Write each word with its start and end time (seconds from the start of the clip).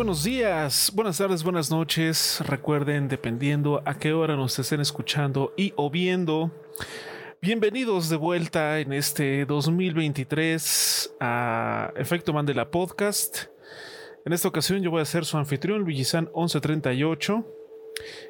Buenos 0.00 0.24
días, 0.24 0.90
buenas 0.94 1.18
tardes, 1.18 1.44
buenas 1.44 1.70
noches. 1.70 2.40
Recuerden, 2.46 3.06
dependiendo 3.06 3.82
a 3.84 3.98
qué 3.98 4.14
hora 4.14 4.34
nos 4.34 4.58
estén 4.58 4.80
escuchando 4.80 5.52
y 5.58 5.74
o 5.76 5.90
viendo, 5.90 6.50
bienvenidos 7.42 8.08
de 8.08 8.16
vuelta 8.16 8.80
en 8.80 8.94
este 8.94 9.44
2023 9.44 11.16
a 11.20 11.92
Efecto 11.96 12.32
Mandela 12.32 12.70
Podcast. 12.70 13.48
En 14.24 14.32
esta 14.32 14.48
ocasión 14.48 14.80
yo 14.80 14.90
voy 14.90 15.02
a 15.02 15.04
ser 15.04 15.26
su 15.26 15.36
anfitrión, 15.36 15.82
Luigisan 15.82 16.30
1138. 16.34 17.46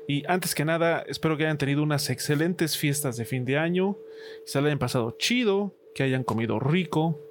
Y 0.09 0.24
antes 0.27 0.57
que 0.57 0.65
nada, 0.65 1.05
espero 1.07 1.37
que 1.37 1.45
hayan 1.45 1.59
tenido 1.59 1.84
unas 1.84 2.10
excelentes 2.10 2.77
fiestas 2.77 3.16
de 3.16 3.24
fin 3.24 3.45
de 3.45 3.59
año, 3.59 3.96
que 4.45 4.51
se 4.51 4.59
hayan 4.59 4.80
pasado 4.80 5.15
chido, 5.21 5.77
que 5.95 6.02
hayan 6.02 6.24
comido 6.24 6.59
rico, 6.59 7.30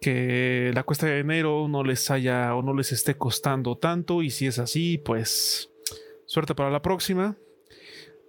que 0.00 0.70
la 0.74 0.82
cuesta 0.82 1.06
de 1.06 1.18
enero 1.18 1.68
no 1.68 1.82
les 1.82 2.10
haya 2.10 2.54
o 2.54 2.62
no 2.62 2.74
les 2.74 2.92
esté 2.92 3.16
costando 3.16 3.76
tanto 3.76 4.22
y 4.22 4.30
si 4.30 4.46
es 4.46 4.58
así, 4.58 4.98
pues 4.98 5.70
suerte 6.26 6.54
para 6.54 6.70
la 6.70 6.82
próxima. 6.82 7.36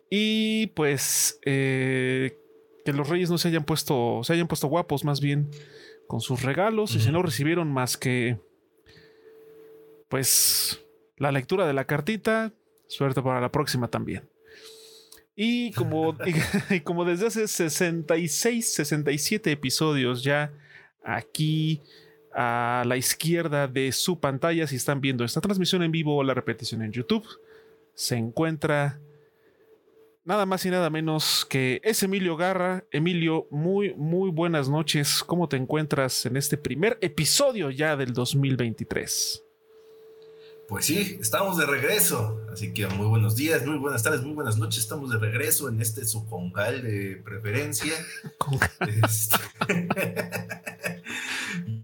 Y 0.09 0.67
pues 0.67 1.39
eh, 1.45 2.39
que 2.85 2.93
los 2.93 3.09
reyes 3.09 3.29
no 3.29 3.37
se 3.37 3.49
hayan 3.49 3.65
puesto, 3.65 4.21
se 4.23 4.33
hayan 4.33 4.47
puesto 4.47 4.67
guapos 4.67 5.03
más 5.03 5.19
bien 5.19 5.49
con 6.07 6.21
sus 6.21 6.43
regalos 6.43 6.95
y 6.95 7.01
si 7.01 7.11
no 7.11 7.21
recibieron 7.21 7.69
más 7.69 7.97
que 7.97 8.39
pues 10.07 10.85
la 11.17 11.33
lectura 11.33 11.67
de 11.67 11.73
la 11.73 11.85
cartita, 11.85 12.53
suerte 12.87 13.21
para 13.21 13.41
la 13.41 13.51
próxima 13.51 13.89
también. 13.89 14.29
Y 15.35 15.71
como, 15.73 16.15
y 16.69 16.79
como 16.79 17.03
desde 17.03 17.27
hace 17.27 17.47
66, 17.47 18.73
67 18.73 19.51
episodios 19.51 20.23
ya 20.23 20.53
aquí 21.07 21.81
a 22.33 22.83
la 22.85 22.97
izquierda 22.97 23.67
de 23.67 23.91
su 23.91 24.19
pantalla, 24.19 24.67
si 24.67 24.75
están 24.75 25.01
viendo 25.01 25.23
esta 25.23 25.41
transmisión 25.41 25.81
en 25.81 25.91
vivo 25.91 26.17
o 26.17 26.23
la 26.23 26.33
repetición 26.33 26.83
en 26.83 26.91
YouTube, 26.91 27.25
se 27.95 28.15
encuentra 28.15 28.99
nada 30.23 30.45
más 30.45 30.65
y 30.65 30.69
nada 30.69 30.89
menos 30.89 31.47
que 31.49 31.79
es 31.83 32.03
Emilio 32.03 32.35
Garra. 32.35 32.83
Emilio, 32.91 33.47
muy, 33.49 33.95
muy 33.95 34.29
buenas 34.29 34.69
noches. 34.69 35.23
¿Cómo 35.25 35.47
te 35.47 35.57
encuentras 35.57 36.25
en 36.25 36.37
este 36.37 36.57
primer 36.57 36.97
episodio 37.01 37.71
ya 37.71 37.95
del 37.95 38.13
2023? 38.13 39.46
Pues 40.67 40.85
sí, 40.85 41.17
estamos 41.21 41.57
de 41.57 41.65
regreso. 41.65 42.45
Así 42.51 42.73
que 42.73 42.87
muy 42.87 43.07
buenos 43.07 43.37
días, 43.37 43.65
muy 43.65 43.77
buenas 43.77 44.03
tardes, 44.03 44.21
muy 44.21 44.33
buenas 44.33 44.57
noches. 44.57 44.79
Estamos 44.79 45.09
de 45.09 45.17
regreso 45.17 45.69
en 45.69 45.79
este 45.81 46.05
su 46.05 46.25
congal 46.25 46.83
de 46.83 47.21
preferencia. 47.23 47.93
Este, 49.03 49.37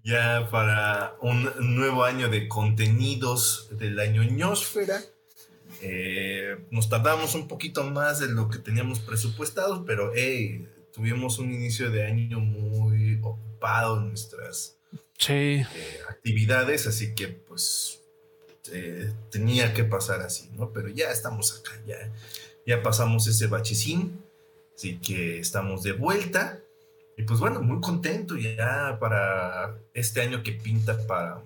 ya 0.03 0.49
para 0.51 1.15
un 1.21 1.49
nuevo 1.75 2.03
año 2.03 2.29
de 2.29 2.47
contenidos 2.49 3.69
de 3.71 3.89
la 3.89 4.05
ñoñosfera. 4.07 5.01
Eh, 5.81 6.57
nos 6.71 6.89
tardamos 6.89 7.35
un 7.35 7.47
poquito 7.47 7.83
más 7.85 8.19
de 8.19 8.27
lo 8.27 8.49
que 8.49 8.59
teníamos 8.59 8.99
presupuestado, 8.99 9.85
pero 9.85 10.11
hey, 10.13 10.67
tuvimos 10.93 11.39
un 11.39 11.53
inicio 11.53 11.89
de 11.89 12.05
año 12.05 12.39
muy 12.39 13.19
ocupado 13.21 13.99
en 13.99 14.09
nuestras 14.09 14.77
eh, 15.27 15.65
actividades, 16.09 16.87
así 16.87 17.15
que 17.15 17.27
pues 17.27 18.02
eh, 18.71 19.11
tenía 19.29 19.73
que 19.73 19.83
pasar 19.83 20.21
así, 20.21 20.49
¿no? 20.53 20.71
Pero 20.71 20.89
ya 20.89 21.11
estamos 21.11 21.59
acá, 21.59 21.71
ya, 21.85 21.97
ya 22.65 22.81
pasamos 22.81 23.27
ese 23.27 23.47
bachecín, 23.47 24.23
así 24.75 24.99
que 24.99 25.39
estamos 25.39 25.83
de 25.83 25.93
vuelta. 25.93 26.59
Y 27.17 27.23
pues 27.23 27.39
bueno, 27.39 27.61
muy 27.61 27.79
contento 27.81 28.37
ya 28.37 28.97
para 28.99 29.77
este 29.93 30.21
año 30.21 30.41
que 30.41 30.53
pinta 30.53 31.05
para 31.05 31.43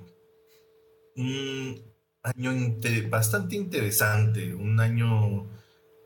un 1.15 1.83
año 2.23 2.77
bastante 3.09 3.55
interesante, 3.55 4.53
un 4.53 4.79
año 4.79 5.45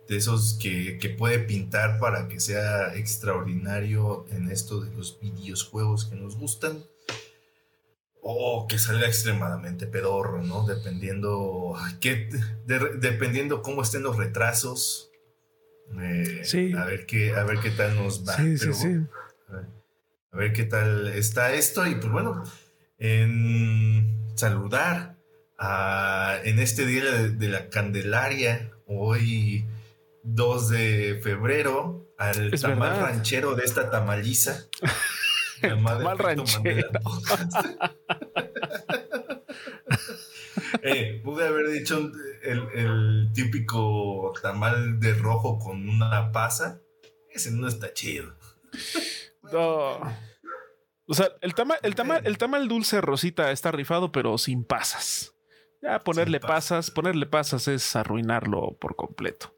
de 0.08 0.18
esos 0.18 0.54
que, 0.54 0.98
que, 0.98 1.10
puede 1.10 1.40
pintar 1.40 2.00
para 2.00 2.28
que 2.28 2.40
sea 2.40 2.96
extraordinario 2.96 4.26
en 4.32 4.50
esto 4.50 4.82
de 4.82 4.92
los 4.96 5.20
videojuegos 5.20 6.06
que 6.06 6.16
nos 6.16 6.38
gustan 6.38 6.84
o 8.22 8.68
que 8.68 8.78
salga 8.78 9.08
extremadamente 9.08 9.88
pedorro, 9.88 10.44
¿no? 10.44 10.66
Dependiendo, 10.66 11.76
que, 12.00 12.30
dependiendo 12.66 13.62
cómo 13.62 13.82
estén 13.82 14.04
los 14.04 14.18
retrasos. 14.18 15.12
Eh, 16.00 16.42
sí. 16.44 16.74
A 16.74 16.86
ver 16.86 17.06
qué, 17.06 17.34
a 17.34 17.44
ver 17.44 17.60
qué 17.60 17.72
tal 17.72 17.96
nos 17.96 18.28
va. 18.28 18.38
Sí, 18.38 18.58
sí, 18.58 18.74
sí. 18.74 19.00
A 20.32 20.38
ver, 20.38 20.54
qué 20.54 20.64
tal 20.64 21.08
está 21.10 21.54
esto. 21.54 21.86
Y 21.86 21.96
pues 21.96 22.12
bueno, 22.12 22.44
en 23.00 24.32
saludar 24.36 25.18
a, 25.58 26.38
en 26.44 26.60
este 26.60 26.86
día 26.86 27.04
de, 27.04 27.48
la 27.50 27.70
Candelaria, 27.70 28.72
hoy 28.86 29.66
2 30.24 30.70
de 30.70 31.20
febrero, 31.22 32.08
al 32.18 32.52
tamal 32.52 33.00
ranchero 33.02 33.56
de 33.56 33.64
esta 33.64 33.90
tamaliza. 33.90 34.68
Mal 35.82 36.18
ranchero. 36.18 36.90
eh, 40.84 41.22
pude 41.24 41.48
haber 41.48 41.70
dicho 41.70 42.12
el, 42.44 43.32
típico 43.34 44.34
tamal 44.42 45.00
de 45.00 45.14
rojo 45.14 45.60
con 45.60 45.88
una 45.88 46.32
pasa. 46.32 46.82
Ese 47.30 47.52
no 47.52 47.68
está 47.68 47.94
chido. 47.94 48.34
No. 49.52 50.00
O 51.08 51.14
sea, 51.14 51.30
el 51.42 51.54
tamal, 51.54 51.80
el 51.84 51.96
tamal, 51.96 52.22
el 52.26 52.38
tamal 52.38 52.68
dulce 52.68 53.02
rosita 53.02 53.52
está 53.52 53.72
rifado, 53.72 54.12
pero 54.12 54.38
sin 54.38 54.64
pasas. 54.64 55.36
Ya 55.82 56.00
ponerle 56.00 56.40
pasas, 56.40 56.92
ponerle 56.92 57.26
pasas 57.26 57.68
es 57.68 57.96
arruinarlo 57.96 58.78
por 58.80 58.96
completo. 58.96 59.54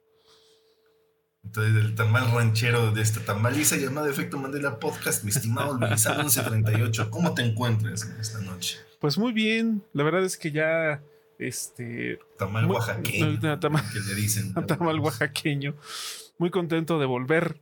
Entonces, 1.44 1.84
el 1.84 1.96
tamal 1.96 2.32
ranchero 2.32 2.92
de 2.92 3.02
esta 3.02 3.20
tamaliza 3.20 3.76
llamada 3.76 4.10
Efecto 4.10 4.38
Mandela 4.38 4.80
Podcast, 4.80 5.24
mi 5.24 5.30
estimado 5.30 5.78
Luis 5.78 6.08
1138, 6.08 7.10
¿cómo 7.12 7.34
te 7.34 7.44
encuentras 7.44 8.04
esta 8.20 8.40
noche? 8.40 8.80
Pues 9.00 9.18
muy 9.18 9.34
bien, 9.34 9.84
la 9.94 10.04
verdad 10.04 10.24
es 10.24 10.38
que 10.38 10.52
ya 10.52 11.02
este 11.38 12.20
tamal 12.38 12.66
oaxaqueño, 12.66 13.40
que 13.94 14.00
le 14.00 14.16
dicen. 14.16 14.54
Tamal 14.68 15.00
oaxaqueño. 15.00 15.76
Muy 16.38 16.50
contento 16.50 17.00
de 17.00 17.06
volver 17.06 17.60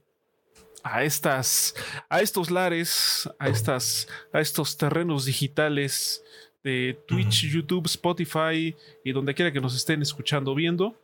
a 0.84 1.04
estas 1.04 1.76
a 2.10 2.22
estos 2.22 2.52
lares, 2.52 3.30
a 3.40 3.50
estas 3.50 4.08
a 4.34 4.40
estos 4.40 4.78
terrenos 4.78 5.26
digitales 5.26 6.24
de 6.64 7.00
Twitch, 7.08 7.48
YouTube, 7.50 7.88
Spotify 7.88 8.76
y 9.04 9.12
donde 9.12 9.34
quiera 9.34 9.52
que 9.52 9.62
nos 9.62 9.76
estén 9.76 10.02
escuchando 10.02 10.54
viendo 10.54 10.96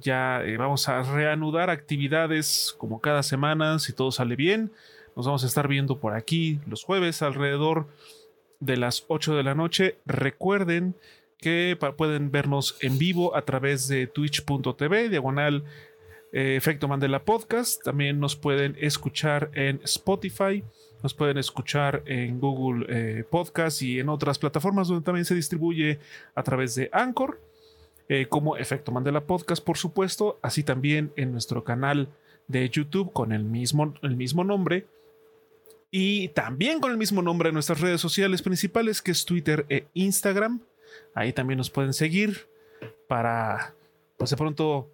ya 0.00 0.42
eh, 0.42 0.56
vamos 0.56 0.88
a 0.88 1.02
reanudar 1.02 1.70
actividades 1.70 2.74
como 2.78 3.00
cada 3.00 3.22
semana, 3.22 3.78
si 3.78 3.92
todo 3.92 4.10
sale 4.10 4.36
bien. 4.36 4.72
Nos 5.16 5.26
vamos 5.26 5.44
a 5.44 5.46
estar 5.46 5.68
viendo 5.68 5.98
por 5.98 6.14
aquí 6.14 6.60
los 6.66 6.84
jueves 6.84 7.22
alrededor 7.22 7.88
de 8.60 8.76
las 8.76 9.04
8 9.08 9.36
de 9.36 9.42
la 9.42 9.54
noche. 9.54 9.98
Recuerden 10.06 10.94
que 11.38 11.76
pueden 11.96 12.30
vernos 12.30 12.76
en 12.80 12.98
vivo 12.98 13.34
a 13.34 13.42
través 13.42 13.88
de 13.88 14.06
twitch.tv, 14.06 15.08
diagonal 15.08 15.64
eh, 16.32 16.56
Efecto 16.56 16.86
Mandela 16.86 17.24
Podcast. 17.24 17.82
También 17.82 18.20
nos 18.20 18.36
pueden 18.36 18.76
escuchar 18.78 19.50
en 19.54 19.80
Spotify, 19.84 20.62
nos 21.02 21.14
pueden 21.14 21.38
escuchar 21.38 22.02
en 22.06 22.38
Google 22.38 22.86
eh, 22.88 23.24
Podcast 23.24 23.82
y 23.82 23.98
en 24.00 24.08
otras 24.08 24.38
plataformas 24.38 24.88
donde 24.88 25.04
también 25.04 25.24
se 25.24 25.34
distribuye 25.34 25.98
a 26.34 26.42
través 26.42 26.74
de 26.74 26.90
Anchor. 26.92 27.40
Eh, 28.12 28.26
como 28.26 28.56
Efecto 28.56 28.90
Mandela 28.90 29.20
Podcast, 29.20 29.64
por 29.64 29.78
supuesto, 29.78 30.40
así 30.42 30.64
también 30.64 31.12
en 31.14 31.30
nuestro 31.30 31.62
canal 31.62 32.08
de 32.48 32.68
YouTube 32.68 33.12
con 33.12 33.30
el 33.30 33.44
mismo, 33.44 33.94
el 34.02 34.16
mismo 34.16 34.42
nombre. 34.42 34.88
Y 35.92 36.26
también 36.30 36.80
con 36.80 36.90
el 36.90 36.96
mismo 36.96 37.22
nombre 37.22 37.50
en 37.50 37.54
nuestras 37.54 37.80
redes 37.80 38.00
sociales 38.00 38.42
principales, 38.42 39.00
que 39.00 39.12
es 39.12 39.24
Twitter 39.24 39.64
e 39.68 39.86
Instagram. 39.94 40.60
Ahí 41.14 41.32
también 41.32 41.58
nos 41.58 41.70
pueden 41.70 41.94
seguir 41.94 42.48
para, 43.06 43.76
pues 44.16 44.30
de 44.30 44.36
pronto 44.36 44.90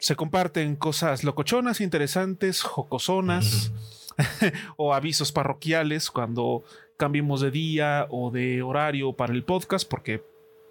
se 0.00 0.16
comparten 0.16 0.74
cosas 0.74 1.22
locochonas, 1.22 1.80
interesantes, 1.80 2.62
jocosonas 2.62 3.72
o 4.76 4.94
avisos 4.94 5.30
parroquiales 5.30 6.10
cuando 6.10 6.64
cambiemos 6.96 7.40
de 7.40 7.52
día 7.52 8.08
o 8.10 8.32
de 8.32 8.62
horario 8.62 9.12
para 9.12 9.32
el 9.32 9.44
podcast, 9.44 9.88
porque 9.88 10.24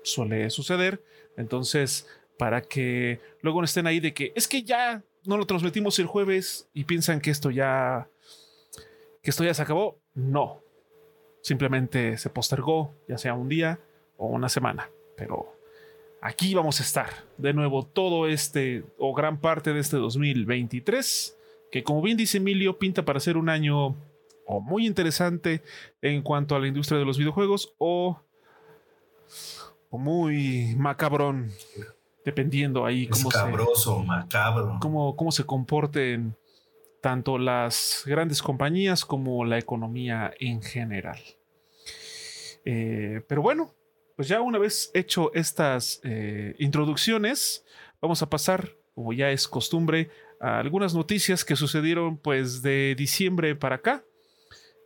suele 0.04 0.50
suceder. 0.50 1.02
Entonces, 1.38 2.08
para 2.38 2.62
que 2.62 3.22
luego 3.42 3.62
no 3.62 3.66
estén 3.66 3.88
ahí 3.88 4.00
de 4.00 4.14
que 4.14 4.34
es 4.36 4.48
que 4.48 4.64
ya 4.64 5.04
no 5.26 5.38
lo 5.38 5.46
transmitimos 5.46 6.00
el 6.00 6.08
jueves 6.08 6.70
y 6.74 6.84
piensan 6.84 7.22
que 7.22 7.32
esto 7.32 7.52
ya 7.52 8.10
que 9.22 9.30
esto 9.30 9.44
ya 9.44 9.54
se 9.54 9.62
acabó, 9.62 10.00
no. 10.14 10.62
Simplemente 11.42 12.18
se 12.18 12.30
postergó, 12.30 12.96
ya 13.08 13.18
sea 13.18 13.34
un 13.34 13.50
día 13.50 13.80
o 14.18 14.28
una 14.28 14.50
semana, 14.50 14.90
pero 15.16 15.54
aquí 16.22 16.54
vamos 16.54 16.80
a 16.80 16.84
estar 16.84 17.10
de 17.38 17.54
nuevo 17.54 17.86
todo 17.86 18.28
este 18.28 18.84
o 18.98 19.14
gran 19.14 19.40
parte 19.40 19.74
de 19.74 19.80
este 19.80 19.98
2023, 19.98 21.38
que 21.72 21.84
como 21.84 22.02
bien 22.02 22.18
dice 22.18 22.38
Emilio, 22.38 22.80
pinta 22.80 23.06
para 23.06 23.20
ser 23.20 23.38
un 23.38 23.50
año 23.50 23.96
o 24.46 24.62
muy 24.62 24.88
interesante 24.88 25.62
en 26.02 26.22
cuanto 26.22 26.56
a 26.56 26.60
la 26.60 26.68
industria 26.68 26.98
de 26.98 27.06
los 27.06 27.18
videojuegos 27.18 27.76
o 27.78 28.22
o 29.90 29.98
muy 29.98 30.76
macabrón, 30.78 31.52
dependiendo 32.26 32.86
ahí 32.86 33.08
cómo 33.08 33.30
Escabroso, 33.30 34.04
macabro. 34.04 34.78
Cómo, 34.82 35.16
cómo 35.16 35.32
se 35.32 35.46
comporten 35.46 36.36
tanto 37.02 37.38
las 37.38 38.04
grandes 38.06 38.42
compañías 38.42 39.06
como 39.06 39.46
la 39.46 39.58
economía 39.58 40.34
en 40.40 40.62
general. 40.62 41.20
Eh, 42.66 43.22
pero 43.28 43.42
bueno, 43.42 43.74
pues 44.16 44.28
ya 44.28 44.42
una 44.42 44.58
vez 44.58 44.92
hecho 44.94 45.32
estas 45.34 46.02
eh, 46.04 46.56
introducciones, 46.60 47.64
vamos 48.02 48.22
a 48.22 48.30
pasar, 48.30 48.76
como 48.94 49.14
ya 49.14 49.30
es 49.30 49.48
costumbre, 49.48 50.10
a 50.42 50.60
algunas 50.60 50.94
noticias 50.94 51.46
que 51.46 51.56
sucedieron 51.56 52.18
pues 52.18 52.62
de 52.62 52.96
diciembre 52.98 53.56
para 53.56 53.76
acá 53.76 54.04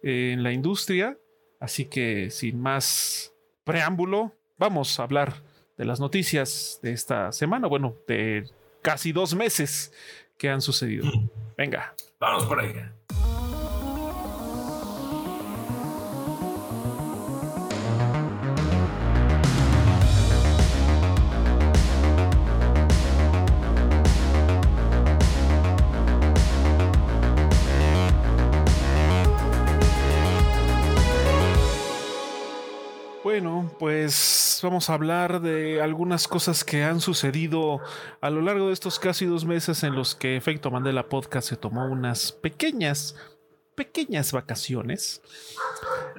en 0.04 0.44
la 0.44 0.52
industria. 0.52 1.18
Así 1.60 1.86
que 1.86 2.30
sin 2.30 2.60
más 2.60 3.34
preámbulo, 3.64 4.36
vamos 4.62 5.00
a 5.00 5.04
hablar 5.04 5.34
de 5.76 5.86
las 5.86 6.00
noticias 6.00 6.80
de 6.84 6.92
esta 6.92 7.32
semana, 7.32 7.68
bueno, 7.68 7.96
de 8.08 8.48
casi 8.84 9.12
dos 9.12 9.34
meses 9.34 9.92
que 10.38 10.50
han 10.50 10.62
sucedido. 10.62 11.12
Venga. 11.58 11.96
Vamos 12.20 12.46
por 12.46 12.60
ahí. 12.60 12.72
Pues 33.82 34.60
vamos 34.62 34.92
a 34.92 34.94
hablar 34.94 35.42
de 35.42 35.82
algunas 35.82 36.28
cosas 36.28 36.64
que 36.64 36.84
han 36.84 37.02
sucedido 37.02 37.82
a 38.22 38.30
lo 38.30 38.44
largo 38.44 38.68
de 38.68 38.74
estos 38.74 39.00
casi 39.00 39.26
dos 39.26 39.44
meses 39.44 39.82
en 39.84 39.96
los 39.96 40.14
que 40.14 40.36
Efecto 40.36 40.70
Mandela 40.70 41.10
Podcast 41.10 41.50
se 41.50 41.56
tomó 41.56 41.88
unas 41.88 42.32
pequeñas, 42.32 43.16
pequeñas 43.74 44.34
vacaciones. 44.34 45.24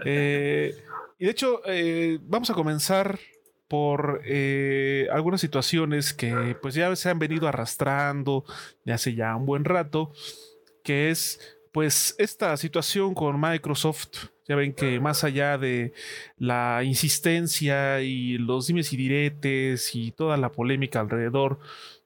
Eh, 0.04 0.74
y 1.20 1.24
de 1.24 1.30
hecho, 1.30 1.62
eh, 1.66 2.18
vamos 2.22 2.50
a 2.50 2.54
comenzar 2.54 3.20
por 3.68 4.22
eh, 4.24 5.06
algunas 5.12 5.40
situaciones 5.40 6.12
que 6.12 6.56
pues 6.60 6.74
ya 6.74 6.96
se 6.96 7.10
han 7.10 7.20
venido 7.20 7.46
arrastrando 7.46 8.44
de 8.84 8.92
hace 8.92 9.14
ya 9.14 9.36
un 9.36 9.46
buen 9.46 9.64
rato, 9.64 10.12
que 10.82 11.10
es 11.10 11.38
pues 11.70 12.16
esta 12.18 12.56
situación 12.56 13.14
con 13.14 13.40
Microsoft 13.40 14.31
ya 14.48 14.56
ven 14.56 14.72
que 14.72 15.00
más 15.00 15.24
allá 15.24 15.58
de 15.58 15.92
la 16.36 16.82
insistencia 16.84 18.00
y 18.00 18.38
los 18.38 18.66
dimes 18.66 18.92
y 18.92 18.96
diretes 18.96 19.94
y 19.94 20.12
toda 20.12 20.36
la 20.36 20.52
polémica 20.52 21.00
alrededor 21.00 21.58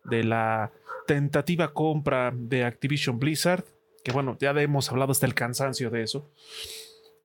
de 0.05 0.25
la 0.25 0.73
tentativa 1.06 1.73
compra 1.73 2.33
de 2.35 2.65
Activision 2.65 3.19
Blizzard, 3.19 3.65
que 4.05 4.12
bueno, 4.12 4.37
ya 4.41 4.50
hemos 4.50 4.91
hablado 4.91 5.12
hasta 5.12 5.27
el 5.27 5.35
cansancio 5.35 5.91
de 5.91 6.03
eso, 6.03 6.31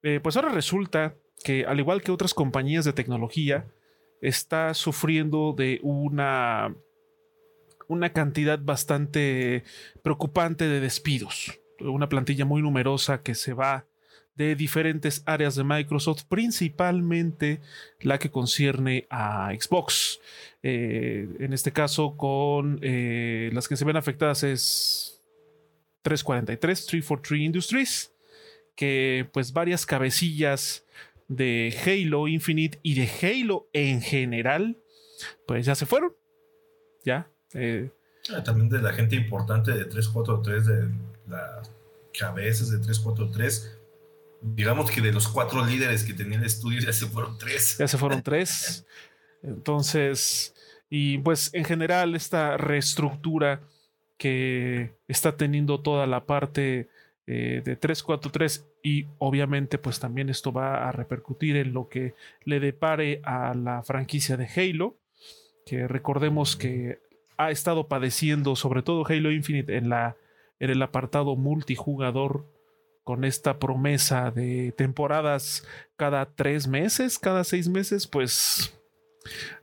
eh, 0.04 0.20
pues 0.22 0.36
ahora 0.36 0.50
resulta 0.50 1.16
que 1.44 1.66
al 1.66 1.80
igual 1.80 2.02
que 2.02 2.12
otras 2.12 2.34
compañías 2.34 2.86
de 2.86 2.94
tecnología, 2.94 3.66
está 4.22 4.74
sufriendo 4.74 5.54
de 5.58 5.80
una, 5.82 6.76
una 7.88 8.14
cantidad 8.14 8.60
bastante 8.60 9.64
preocupante 10.04 10.68
de 10.68 10.80
despidos. 10.80 11.60
Una 11.80 12.08
plantilla 12.08 12.46
muy 12.46 12.62
numerosa 12.62 13.24
que 13.24 13.34
se 13.34 13.54
va 13.54 13.88
de 14.36 14.56
diferentes 14.56 15.24
áreas 15.26 15.56
de 15.56 15.64
Microsoft, 15.64 16.24
principalmente 16.28 17.62
la 18.00 18.18
que 18.18 18.32
concierne 18.32 19.08
a 19.10 19.52
Xbox. 19.54 20.20
Eh, 20.64 21.28
en 21.40 21.54
este 21.54 21.72
caso, 21.72 22.16
con 22.18 22.80
eh, 22.82 23.50
las 23.54 23.68
que 23.68 23.76
se 23.76 23.86
ven 23.86 23.98
afectadas 23.98 24.44
es 24.44 25.22
343, 26.04 26.86
343 26.86 27.42
Industries, 27.42 28.14
que 28.76 29.30
pues 29.34 29.54
varias 29.54 29.86
cabecillas 29.86 30.86
de 31.28 31.76
Halo 31.86 32.28
Infinite 32.28 32.80
y 32.84 32.96
de 32.96 33.10
Halo 33.22 33.70
en 33.74 34.02
general, 34.02 34.78
pues 35.46 35.66
ya 35.66 35.76
se 35.76 35.86
fueron. 35.86 36.14
Ya. 37.04 37.30
Eh, 37.54 37.90
ah, 38.34 38.44
también 38.44 38.70
de 38.70 38.82
la 38.82 38.94
gente 38.94 39.16
importante 39.16 39.72
de 39.72 39.86
343, 39.86 40.66
de 40.66 40.90
las 41.28 41.72
cabezas 42.18 42.72
de 42.72 42.78
343 42.78 43.81
digamos 44.42 44.90
que 44.90 45.02
de 45.02 45.12
los 45.12 45.28
cuatro 45.28 45.66
líderes 45.66 46.04
que 46.04 46.14
tenía 46.14 46.38
el 46.38 46.46
estudio 46.46 46.80
ya 46.80 46.94
se 46.94 47.06
fueron 47.06 47.38
tres. 47.38 47.78
Ya 47.78 47.88
se 47.88 47.98
fueron 47.98 48.22
tres. 48.24 48.86
Entonces, 49.44 50.54
y 50.90 51.20
pues 51.20 51.54
en 51.54 51.64
general 51.64 52.16
esta 52.16 52.58
reestructura 52.58 53.62
que 54.18 54.94
está 55.08 55.38
teniendo 55.38 55.80
toda 55.80 56.06
la 56.06 56.26
parte 56.26 56.90
eh, 57.28 57.62
de 57.64 57.76
343 57.76 58.68
y 58.84 59.08
obviamente 59.20 59.78
pues 59.78 60.00
también 60.00 60.30
esto 60.30 60.52
va 60.52 60.88
a 60.88 60.92
repercutir 60.92 61.56
en 61.56 61.74
lo 61.74 61.88
que 61.88 62.14
le 62.44 62.60
depare 62.60 63.22
a 63.24 63.54
la 63.54 63.84
franquicia 63.84 64.38
de 64.38 64.48
Halo, 64.48 64.98
que 65.66 65.88
recordemos 65.88 66.56
que 66.56 67.00
ha 67.38 67.52
estado 67.52 67.88
padeciendo 67.88 68.56
sobre 68.56 68.84
todo 68.84 69.06
Halo 69.08 69.32
Infinite 69.32 69.78
en, 69.78 69.90
la, 69.90 70.18
en 70.60 70.70
el 70.72 70.82
apartado 70.82 71.36
multijugador 71.36 72.46
con 73.04 73.26
esta 73.26 73.58
promesa 73.60 74.32
de 74.32 74.74
temporadas 74.78 75.66
cada 75.98 76.26
tres 76.26 76.68
meses, 76.68 77.18
cada 77.18 77.44
seis 77.44 77.68
meses, 77.68 78.08
pues 78.08 78.74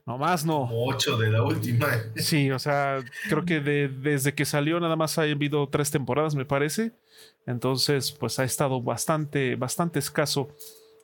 nomás 0.05 0.45
no. 0.45 0.67
Ocho 0.71 1.17
de 1.17 1.29
la 1.29 1.43
última. 1.43 1.87
Sí, 2.15 2.51
o 2.51 2.59
sea, 2.59 3.03
creo 3.29 3.45
que 3.45 3.59
desde 3.59 4.33
que 4.33 4.45
salió 4.45 4.79
nada 4.79 4.95
más 4.95 5.17
ha 5.17 5.23
habido 5.23 5.67
tres 5.69 5.91
temporadas, 5.91 6.35
me 6.35 6.45
parece. 6.45 6.91
Entonces, 7.45 8.11
pues 8.11 8.39
ha 8.39 8.43
estado 8.43 8.81
bastante, 8.81 9.55
bastante 9.55 9.99
escaso, 9.99 10.49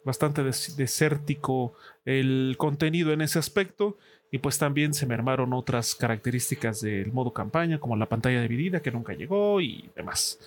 bastante 0.04 0.44
desértico 0.44 1.74
el 2.06 2.56
contenido 2.58 3.14
en 3.14 3.22
ese 3.22 3.40
aspecto. 3.40 3.98
Y 4.32 4.40
pues 4.40 4.58
también 4.58 4.94
se 4.94 5.06
mermaron 5.06 5.54
otras 5.54 5.96
características 5.96 6.82
del 6.82 7.14
modo 7.14 7.32
campaña, 7.32 7.80
como 7.80 7.96
la 7.96 8.10
pantalla 8.10 8.42
dividida 8.42 8.82
que 8.82 8.92
nunca 8.92 9.14
llegó 9.14 9.62
y 9.62 9.90
demás. 9.96 10.40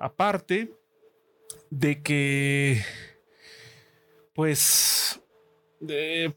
Aparte, 0.00 0.72
de 1.70 2.02
que, 2.02 2.82
pues, 4.34 5.20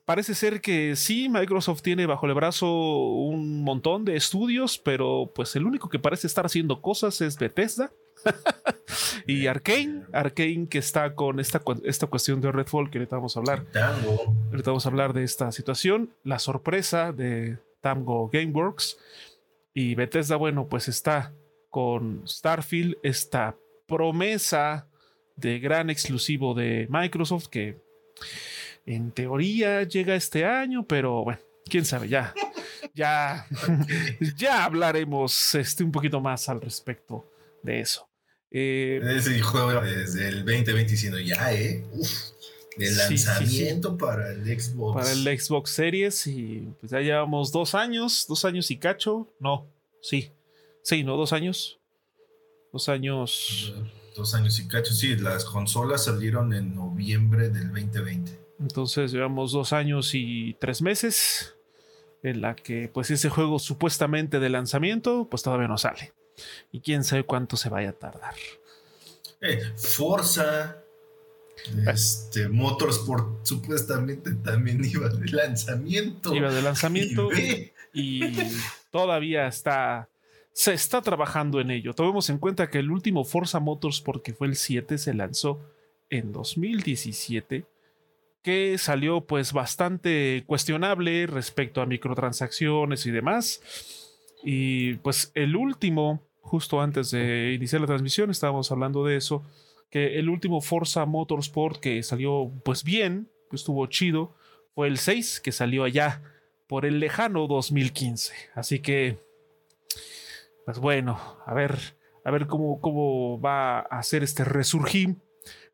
parece 0.06 0.36
ser 0.36 0.62
que 0.62 0.96
sí, 0.96 1.28
Microsoft 1.30 1.82
tiene 1.82 2.06
bajo 2.06 2.26
el 2.26 2.34
brazo 2.34 2.72
un 2.72 3.64
montón 3.64 4.06
de 4.06 4.16
estudios, 4.16 4.78
pero 4.78 5.32
pues 5.36 5.56
el 5.56 5.66
único 5.66 5.90
que 5.90 6.00
parece 6.00 6.28
estar 6.28 6.46
haciendo 6.46 6.82
cosas 6.82 7.20
es 7.22 7.38
Bethesda. 7.38 7.92
y 9.28 9.48
Arkane, 9.48 10.04
Arkane 10.14 10.68
que 10.70 10.78
está 10.78 11.14
con 11.14 11.40
esta, 11.40 11.62
esta 11.84 12.08
cuestión 12.08 12.40
de 12.40 12.52
Redfall 12.52 12.90
que 12.90 13.00
ahorita 13.00 13.18
vamos 13.18 13.36
a 13.36 13.40
hablar. 13.40 13.66
Ahorita 14.52 14.72
vamos 14.72 14.86
a 14.86 14.90
hablar 14.90 15.14
de 15.14 15.24
esta 15.24 15.52
situación, 15.52 16.14
la 16.24 16.40
sorpresa 16.40 17.12
de 17.12 17.58
Tango 17.82 18.30
Gameworks 18.32 18.98
y 19.74 19.96
Bethesda, 19.96 20.38
bueno, 20.38 20.68
pues 20.70 20.88
está 20.88 21.34
con 21.70 22.26
Starfield, 22.28 22.98
esta 23.04 23.58
promesa 23.88 24.88
de 25.36 25.60
gran 25.60 25.90
exclusivo 25.90 26.54
de 26.54 26.88
Microsoft 26.90 27.48
que 27.48 27.78
en 28.86 29.12
teoría 29.12 29.84
llega 29.84 30.16
este 30.16 30.46
año, 30.46 30.86
pero 30.86 31.24
bueno, 31.24 31.40
quién 31.66 31.86
sabe, 31.86 32.10
ya, 32.10 32.34
ya, 32.94 33.48
ya 34.38 34.66
hablaremos 34.66 35.56
este, 35.56 35.84
un 35.84 35.92
poquito 35.92 36.20
más 36.22 36.50
al 36.50 36.62
respecto 36.62 37.30
de 37.62 37.80
eso. 37.80 38.08
Eh, 38.52 39.02
Ese 39.16 39.40
juego 39.42 39.82
desde 39.82 40.28
el 40.28 40.46
2020 40.46 40.92
diciendo 40.92 41.20
ya, 41.20 41.54
¿eh? 41.54 41.84
de 42.78 42.92
lanzamiento 42.92 43.98
para 43.98 44.32
el 44.32 44.44
Xbox. 44.60 44.96
Para 44.96 45.12
el 45.12 45.40
Xbox 45.40 45.72
Series 45.72 46.28
y 46.28 46.68
pues 46.80 46.92
ya 46.92 47.00
llevamos 47.00 47.52
dos 47.52 47.76
años, 47.76 48.26
dos 48.28 48.46
años 48.46 48.70
y 48.72 48.78
cacho. 48.78 49.28
No, 49.40 49.68
sí, 50.02 50.32
sí, 50.84 51.04
no, 51.04 51.16
dos 51.18 51.34
años. 51.34 51.80
Dos 52.72 52.90
años. 52.90 53.76
Dos 54.16 54.34
años 54.36 54.60
y 54.60 54.68
cacho, 54.68 54.94
sí, 54.94 55.16
las 55.16 55.46
consolas 55.46 56.06
salieron 56.06 56.54
en 56.54 56.76
noviembre 56.76 57.50
del 57.50 57.70
2020. 57.70 58.44
Entonces 58.60 59.12
llevamos 59.12 59.52
dos 59.52 59.74
años 59.74 60.12
y 60.14 60.56
tres 60.60 60.82
meses 60.82 61.56
en 62.22 62.42
la 62.42 62.56
que 62.56 62.90
pues 62.94 63.12
ese 63.12 63.30
juego 63.30 63.60
supuestamente 63.60 64.40
de 64.40 64.50
lanzamiento 64.50 65.28
pues 65.30 65.44
todavía 65.44 65.68
no 65.68 65.78
sale. 65.78 66.14
Y 66.72 66.80
quién 66.80 67.04
sabe 67.04 67.26
cuánto 67.26 67.58
se 67.58 67.70
vaya 67.70 67.90
a 67.90 67.94
tardar. 67.94 68.36
Eh, 69.42 69.62
Forza, 69.76 70.78
este, 71.88 72.48
Motorsport 72.48 73.46
supuestamente 73.46 74.34
también 74.36 74.84
iba 74.90 75.10
de 75.10 75.30
lanzamiento. 75.30 76.34
Iba 76.34 76.52
de 76.52 76.62
lanzamiento 76.62 77.30
y 77.94 78.22
todavía 78.92 79.48
está 79.48 80.10
se 80.54 80.74
está 80.74 81.02
trabajando 81.02 81.60
en 81.60 81.72
ello. 81.72 81.94
Tomemos 81.94 82.30
en 82.30 82.38
cuenta 82.38 82.70
que 82.70 82.80
el 82.80 82.92
último 82.92 83.26
Forza 83.26 83.60
Motorsport, 83.60 84.24
que 84.24 84.34
fue 84.34 84.48
el 84.48 84.56
7, 84.56 84.98
se 84.98 85.14
lanzó 85.14 85.60
en 86.10 86.32
2017 86.32 87.66
que 88.44 88.78
salió 88.78 89.22
pues 89.22 89.54
bastante 89.54 90.44
cuestionable 90.46 91.28
respecto 91.28 91.82
a 91.82 91.86
microtransacciones 91.86 93.06
y 93.06 93.12
demás. 93.12 93.62
Y 94.44 94.96
pues 94.96 95.32
el 95.34 95.56
último, 95.56 96.22
justo 96.42 96.82
antes 96.82 97.10
de 97.12 97.54
iniciar 97.54 97.82
la 97.82 97.88
transmisión, 97.88 98.30
estábamos 98.30 98.70
hablando 98.72 99.06
de 99.06 99.16
eso, 99.16 99.44
que 99.90 100.20
el 100.20 100.30
último 100.30 100.60
Forza 100.60 101.06
Motorsport 101.06 101.80
que 101.80 102.04
salió 102.04 102.52
pues 102.66 102.84
bien, 102.84 103.30
estuvo 103.52 103.86
chido, 103.88 104.36
fue 104.76 104.88
el 104.88 104.98
6 104.98 105.40
que 105.40 105.52
salió 105.52 105.84
allá 105.86 106.22
por 106.68 106.86
el 106.86 107.00
lejano 107.00 107.48
2015. 107.48 108.34
Así 108.56 108.80
que, 108.80 109.20
pues 110.66 110.80
bueno, 110.80 111.20
a 111.46 111.54
ver, 111.54 111.98
a 112.24 112.32
ver 112.32 112.48
cómo, 112.48 112.80
cómo 112.80 113.40
va 113.40 113.80
a 113.80 114.00
hacer 114.00 114.24
este 114.24 114.44
resurgir, 114.44 115.16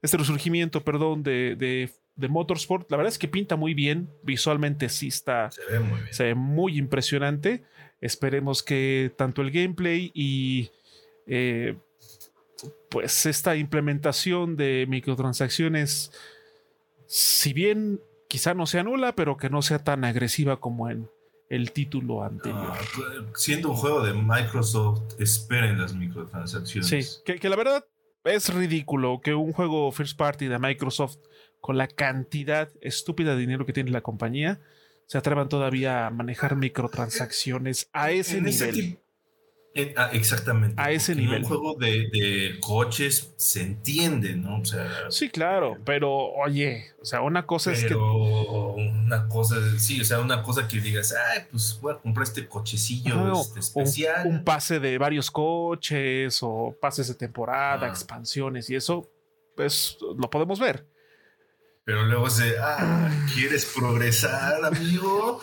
este 0.01 0.17
resurgimiento, 0.17 0.84
perdón, 0.84 1.24
de, 1.24 1.55
de, 1.55 1.91
de, 2.15 2.27
Motorsport. 2.27 2.89
La 2.89 2.98
verdad 2.98 3.12
es 3.12 3.19
que 3.19 3.27
pinta 3.27 3.55
muy 3.55 3.74
bien, 3.74 4.10
visualmente 4.24 4.89
sí 4.89 5.08
está, 5.10 5.51
se 5.51 5.62
ve 5.69 5.79
muy, 5.79 6.01
bien. 6.01 6.13
Se 6.13 6.24
ve 6.24 6.36
muy 6.36 6.77
impresionante. 6.77 7.63
Esperemos 8.01 8.63
que 8.63 9.12
tanto 9.17 9.41
el 9.41 9.51
gameplay 9.51 10.12
y 10.13 10.72
eh, 11.27 11.77
pues 12.89 13.25
esta 13.25 13.55
implementación 13.55 14.55
de 14.55 14.86
microtransacciones, 14.88 16.12
si 17.05 17.53
bien 17.53 18.01
quizá 18.27 18.53
no 18.53 18.65
sea 18.65 18.84
nula, 18.84 19.15
pero 19.15 19.38
que 19.38 19.50
no 19.50 19.62
sea 19.62 19.84
tan 19.84 20.05
agresiva 20.05 20.60
como 20.60 20.89
en 20.89 21.10
el 21.50 21.72
título 21.72 22.24
anterior. 22.24 22.74
No, 22.98 23.36
siendo 23.36 23.72
un 23.72 23.75
juego 23.75 24.03
de 24.03 24.13
Microsoft, 24.13 25.20
esperen 25.20 25.82
las 25.82 25.94
microtransacciones. 25.96 26.88
Sí, 26.88 27.22
que, 27.25 27.39
que, 27.39 27.50
la 27.50 27.56
verdad 27.56 27.86
es 28.24 28.53
ridículo 28.53 29.20
que 29.22 29.34
un 29.34 29.51
juego 29.51 29.91
first 29.91 30.18
party 30.18 30.48
de 30.48 30.60
Microsoft, 30.60 31.18
con 31.60 31.77
la 31.77 31.88
cantidad 31.88 32.70
estúpida 32.82 33.34
de 33.34 33.41
dinero 33.41 33.65
que 33.65 33.74
tiene 33.74 33.91
la 33.91 34.01
compañía, 34.01 34.62
se 35.08 35.18
atrevan 35.18 35.50
todavía 35.50 36.06
a 36.06 36.12
manejar 36.12 36.56
microtransacciones 36.56 37.89
a 37.94 38.12
ese 38.12 38.38
en 38.38 38.44
nivel. 38.46 38.70
Ese 38.70 39.00
en, 39.76 39.94
ah, 39.98 40.10
exactamente. 40.14 40.82
A 40.82 40.92
ese 40.92 41.12
en 41.12 41.20
nivel. 41.20 41.44
un 41.44 41.48
juego 41.48 41.76
de, 41.76 42.10
de, 42.12 42.60
coches 42.60 43.34
se 43.38 43.62
entiende, 43.62 44.36
¿no? 44.36 44.62
O 44.62 44.66
sea. 44.66 45.12
Sí, 45.12 45.30
claro, 45.30 45.78
pero 45.86 46.12
oye, 46.12 46.88
o 47.00 47.06
sea, 47.06 47.22
una 47.22 47.46
cosa 47.46 47.72
es 47.72 47.86
que. 47.86 47.96
Una 47.96 49.28
cosa, 49.28 49.56
sí, 49.78 50.02
o 50.02 50.06
sea, 50.06 50.20
una 50.20 50.42
cosa 50.42 50.68
que 50.68 50.82
digas, 50.82 51.14
ay, 51.14 51.44
pues 51.52 51.78
voy 51.82 51.94
a 51.94 51.98
comprar 51.98 52.24
este 52.24 52.48
cochecillo 52.48 53.16
no, 53.16 53.42
este, 53.42 53.60
especial. 53.60 54.26
Un, 54.28 54.36
un, 54.38 54.44
pase 54.44 54.80
de 54.80 54.98
varios 54.98 55.30
coches 55.30 56.40
o 56.42 56.76
pases 56.80 57.08
de 57.08 57.14
temporada, 57.16 57.86
ah. 57.86 57.90
expansiones 57.90 58.70
y 58.70 58.76
eso, 58.76 59.08
pues 59.56 59.98
lo 60.18 60.30
podemos 60.30 60.60
ver. 60.60 60.86
Pero 61.90 62.06
luego 62.06 62.30
se, 62.30 62.56
ah, 62.60 63.10
¿quieres 63.34 63.66
progresar, 63.66 64.64
amigo? 64.64 65.42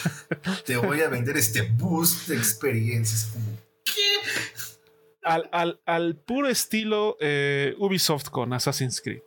Te 0.66 0.76
voy 0.76 1.00
a 1.00 1.08
vender 1.08 1.36
este 1.36 1.62
boost 1.62 2.26
de 2.26 2.36
experiencias. 2.36 3.30
Como. 3.32 3.55
Al, 5.22 5.48
al, 5.50 5.80
al 5.86 6.14
puro 6.14 6.48
estilo 6.48 7.16
eh, 7.18 7.74
Ubisoft 7.78 8.28
con 8.28 8.52
Assassin's 8.52 9.00
Creed. 9.00 9.22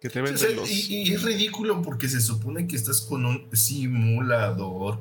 Que 0.00 0.08
te 0.08 0.20
venden 0.20 0.36
o 0.36 0.38
sea, 0.38 0.50
los... 0.50 0.70
y, 0.70 1.02
y, 1.02 1.12
es 1.12 1.24
ridículo 1.24 1.82
porque 1.82 2.08
se 2.08 2.20
supone 2.20 2.68
que 2.68 2.76
estás 2.76 3.00
con 3.00 3.26
un 3.26 3.48
simulador 3.52 5.00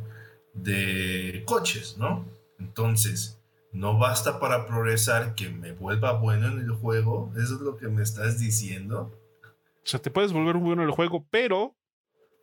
de 0.55 1.43
coches, 1.45 1.97
¿no? 1.99 2.25
Entonces, 2.57 3.39
no 3.71 3.97
basta 3.97 4.39
para 4.39 4.65
progresar 4.65 5.35
que 5.35 5.49
me 5.49 5.71
vuelva 5.71 6.13
bueno 6.13 6.47
en 6.47 6.59
el 6.59 6.71
juego. 6.71 7.31
Eso 7.37 7.55
es 7.55 7.61
lo 7.61 7.77
que 7.77 7.87
me 7.87 8.01
estás 8.01 8.39
diciendo. 8.39 9.15
O 9.43 9.87
sea, 9.87 10.01
te 10.01 10.11
puedes 10.11 10.33
volver 10.33 10.55
un 10.55 10.63
bueno 10.63 10.81
en 10.81 10.89
el 10.89 10.95
juego, 10.95 11.25
pero 11.29 11.75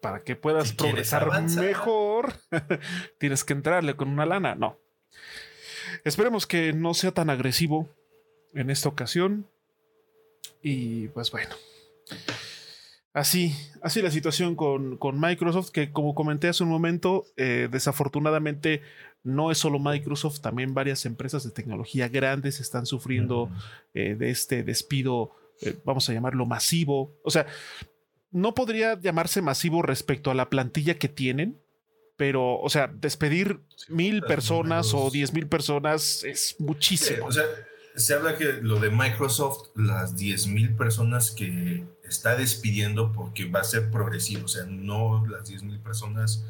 para 0.00 0.22
que 0.22 0.36
puedas 0.36 0.68
Si 0.68 0.74
progresar 0.74 1.42
mejor, 1.42 2.32
tienes 3.18 3.44
que 3.44 3.52
entrarle 3.52 3.96
con 3.96 4.08
una 4.08 4.26
lana. 4.26 4.54
No. 4.54 4.78
Esperemos 6.04 6.46
que 6.46 6.72
no 6.72 6.94
sea 6.94 7.12
tan 7.12 7.30
agresivo 7.30 7.88
en 8.54 8.70
esta 8.70 8.88
ocasión. 8.88 9.46
Y 10.62 11.08
pues 11.08 11.30
bueno. 11.30 11.54
Así, 13.12 13.54
así 13.82 14.02
la 14.02 14.10
situación 14.10 14.56
con, 14.56 14.98
con 14.98 15.18
Microsoft, 15.18 15.70
que 15.70 15.90
como 15.90 16.14
comenté 16.14 16.48
hace 16.48 16.62
un 16.64 16.68
momento, 16.68 17.24
eh, 17.36 17.68
desafortunadamente 17.70 18.82
no 19.22 19.50
es 19.50 19.58
solo 19.58 19.78
Microsoft, 19.78 20.40
también 20.40 20.74
varias 20.74 21.06
empresas 21.06 21.42
de 21.42 21.50
tecnología 21.50 22.08
grandes 22.08 22.60
están 22.60 22.84
sufriendo 22.84 23.50
eh, 23.94 24.16
de 24.16 24.30
este 24.30 24.62
despido 24.62 25.32
eh, 25.60 25.76
vamos 25.84 26.08
a 26.08 26.12
llamarlo 26.12 26.46
masivo. 26.46 27.18
O 27.22 27.30
sea, 27.30 27.46
no 28.30 28.54
podría 28.54 28.98
llamarse 28.98 29.42
masivo 29.42 29.82
respecto 29.82 30.30
a 30.30 30.34
la 30.34 30.50
plantilla 30.50 30.98
que 30.98 31.08
tienen, 31.08 31.60
pero, 32.16 32.58
o 32.58 32.68
sea, 32.70 32.88
despedir 32.88 33.60
sí, 33.76 33.92
mil 33.92 34.22
personas 34.22 34.94
o 34.94 35.10
diez 35.10 35.32
mil 35.32 35.46
personas 35.46 36.24
es 36.24 36.56
muchísimo. 36.58 37.26
O 37.26 37.32
sea, 37.32 37.44
se 37.94 38.14
habla 38.14 38.36
que 38.36 38.44
lo 38.44 38.80
de 38.80 38.90
Microsoft, 38.90 39.68
las 39.74 40.16
diez 40.16 40.46
mil 40.46 40.74
personas 40.74 41.30
que 41.30 41.84
está 42.04 42.36
despidiendo 42.36 43.12
porque 43.12 43.46
va 43.46 43.60
a 43.60 43.64
ser 43.64 43.90
progresivo, 43.90 44.44
o 44.46 44.48
sea, 44.48 44.64
no 44.64 45.26
las 45.26 45.48
diez 45.48 45.62
mil 45.62 45.78
personas 45.80 46.44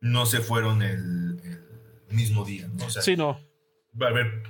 no 0.00 0.26
se 0.26 0.40
fueron 0.40 0.82
el, 0.82 1.40
el, 1.44 1.62
mismo 2.10 2.44
día, 2.44 2.68
¿no? 2.68 2.86
O 2.86 2.90
sea, 2.90 3.00
sí, 3.00 3.16
no. 3.16 3.40
Va 4.00 4.08
a 4.08 4.10
haber 4.10 4.42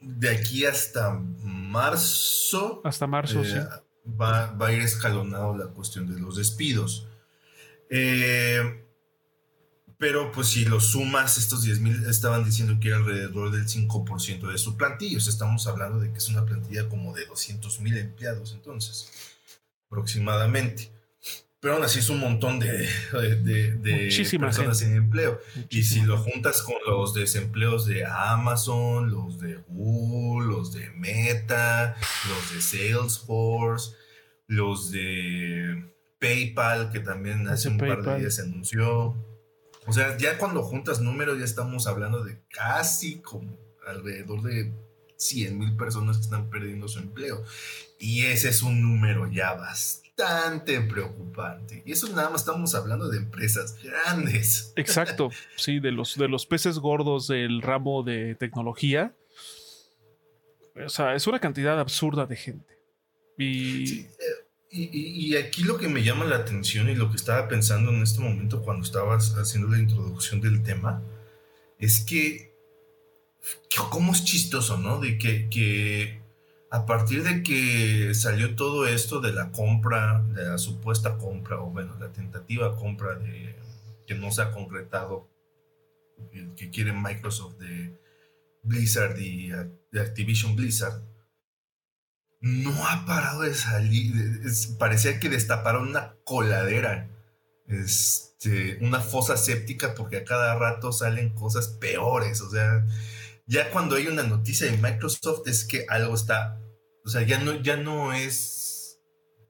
de 0.00 0.30
aquí 0.30 0.64
hasta 0.64 1.12
marzo. 1.42 2.80
Hasta 2.84 3.06
marzo, 3.06 3.42
eh, 3.42 3.44
sí. 3.44 3.58
Va, 4.08 4.52
va, 4.52 4.68
a 4.68 4.72
ir 4.72 4.82
escalonado 4.82 5.56
la 5.56 5.66
cuestión 5.66 6.10
de 6.10 6.20
los 6.20 6.36
despidos. 6.36 7.08
Eh, 7.90 8.83
pero 9.98 10.32
pues 10.32 10.48
si 10.48 10.64
lo 10.64 10.80
sumas, 10.80 11.38
estos 11.38 11.62
10 11.62 11.80
mil 11.80 12.04
estaban 12.06 12.44
diciendo 12.44 12.78
que 12.80 12.88
era 12.88 12.96
alrededor 12.98 13.50
del 13.50 13.66
5% 13.66 14.50
de 14.50 14.58
su 14.58 14.76
plantilla. 14.76 15.18
O 15.18 15.20
sea, 15.20 15.32
estamos 15.32 15.66
hablando 15.66 16.00
de 16.00 16.10
que 16.10 16.18
es 16.18 16.28
una 16.28 16.44
plantilla 16.44 16.88
como 16.88 17.14
de 17.14 17.26
200 17.26 17.80
mil 17.80 17.96
empleados 17.96 18.52
entonces, 18.52 19.10
aproximadamente. 19.86 20.90
Pero 21.60 21.76
aún 21.76 21.84
así 21.84 22.00
es 22.00 22.10
un 22.10 22.20
montón 22.20 22.58
de, 22.58 22.86
de, 23.42 23.72
de 23.72 24.38
personas 24.38 24.80
gente. 24.80 24.96
en 24.96 25.02
empleo. 25.04 25.40
Muchísima 25.54 25.68
y 25.70 25.82
si 25.82 26.02
lo 26.02 26.18
juntas 26.18 26.60
con 26.60 26.74
los 26.86 27.14
desempleos 27.14 27.86
de 27.86 28.04
Amazon, 28.04 29.10
los 29.10 29.40
de 29.40 29.60
Google, 29.68 30.48
los 30.48 30.74
de 30.74 30.90
Meta, 30.90 31.96
los 32.28 32.54
de 32.54 32.60
Salesforce, 32.60 33.94
los 34.46 34.90
de 34.90 35.90
PayPal, 36.20 36.90
que 36.90 37.00
también 37.00 37.48
hace 37.48 37.68
un 37.68 37.78
PayPal. 37.78 38.04
par 38.04 38.14
de 38.16 38.20
días 38.20 38.34
se 38.34 38.42
anunció. 38.42 39.33
O 39.86 39.92
sea, 39.92 40.16
ya 40.16 40.38
cuando 40.38 40.62
juntas 40.62 41.00
números, 41.00 41.38
ya 41.38 41.44
estamos 41.44 41.86
hablando 41.86 42.24
de 42.24 42.40
casi 42.48 43.20
como 43.20 43.58
alrededor 43.86 44.42
de 44.42 44.72
100 45.16 45.58
mil 45.58 45.76
personas 45.76 46.16
que 46.16 46.22
están 46.22 46.50
perdiendo 46.50 46.88
su 46.88 46.98
empleo. 46.98 47.42
Y 47.98 48.22
ese 48.22 48.48
es 48.48 48.62
un 48.62 48.82
número 48.82 49.30
ya 49.30 49.54
bastante 49.54 50.80
preocupante. 50.80 51.82
Y 51.86 51.92
eso 51.92 52.08
nada 52.08 52.30
más 52.30 52.42
estamos 52.42 52.74
hablando 52.74 53.08
de 53.08 53.18
empresas 53.18 53.76
grandes. 53.82 54.72
Exacto, 54.76 55.30
sí, 55.56 55.80
de 55.80 55.92
los, 55.92 56.16
de 56.16 56.28
los 56.28 56.46
peces 56.46 56.78
gordos 56.78 57.28
del 57.28 57.62
ramo 57.62 58.02
de 58.02 58.34
tecnología. 58.34 59.14
O 60.84 60.88
sea, 60.88 61.14
es 61.14 61.26
una 61.26 61.40
cantidad 61.40 61.78
absurda 61.78 62.26
de 62.26 62.36
gente. 62.36 62.78
Y... 63.38 63.86
Sí, 63.86 64.00
eh, 64.00 64.43
y, 64.76 65.36
aquí 65.36 65.62
lo 65.62 65.78
que 65.78 65.88
me 65.88 66.02
llama 66.02 66.24
la 66.24 66.36
atención 66.36 66.88
y 66.88 66.96
lo 66.96 67.08
que 67.10 67.16
estaba 67.16 67.46
pensando 67.46 67.90
en 67.90 68.02
este 68.02 68.20
momento 68.20 68.62
cuando 68.62 68.84
estabas 68.84 69.36
haciendo 69.36 69.68
la 69.68 69.78
introducción 69.78 70.40
del 70.40 70.62
tema, 70.64 71.00
es 71.78 72.00
que, 72.00 72.52
cómo 73.90 74.12
es 74.12 74.24
chistoso, 74.24 74.76
¿no? 74.78 74.98
De 75.00 75.16
que, 75.16 75.48
que 75.48 76.20
a 76.70 76.86
partir 76.86 77.22
de 77.22 77.44
que 77.44 78.14
salió 78.14 78.56
todo 78.56 78.86
esto 78.88 79.20
de 79.20 79.32
la 79.32 79.52
compra, 79.52 80.24
de 80.34 80.44
la 80.44 80.58
supuesta 80.58 81.18
compra, 81.18 81.60
o 81.60 81.70
bueno, 81.70 81.96
la 82.00 82.12
tentativa 82.12 82.74
compra 82.76 83.14
de 83.14 83.54
que 84.08 84.14
no 84.16 84.32
se 84.32 84.42
ha 84.42 84.50
concretado, 84.50 85.28
que 86.56 86.70
quiere 86.70 86.92
Microsoft 86.92 87.58
de 87.58 87.96
Blizzard 88.64 89.20
y 89.20 89.50
de 89.92 90.00
Activision 90.00 90.56
Blizzard, 90.56 91.00
no 92.44 92.86
ha 92.86 93.04
parado 93.06 93.42
de 93.42 93.54
salir. 93.54 94.12
Parecía 94.78 95.18
que 95.18 95.28
destaparon 95.28 95.88
una 95.88 96.16
coladera, 96.24 97.08
este, 97.66 98.78
una 98.80 99.00
fosa 99.00 99.36
séptica, 99.36 99.94
porque 99.94 100.18
a 100.18 100.24
cada 100.24 100.54
rato 100.56 100.92
salen 100.92 101.34
cosas 101.34 101.68
peores. 101.68 102.40
O 102.40 102.50
sea, 102.50 102.84
ya 103.46 103.70
cuando 103.70 103.96
hay 103.96 104.06
una 104.06 104.22
noticia 104.22 104.70
de 104.70 104.78
Microsoft 104.78 105.46
es 105.46 105.64
que 105.64 105.86
algo 105.88 106.14
está 106.14 106.60
o 107.04 107.10
sea, 107.10 107.22
ya 107.22 107.38
no, 107.38 107.60
ya 107.60 107.76
no 107.76 108.14
es 108.14 108.98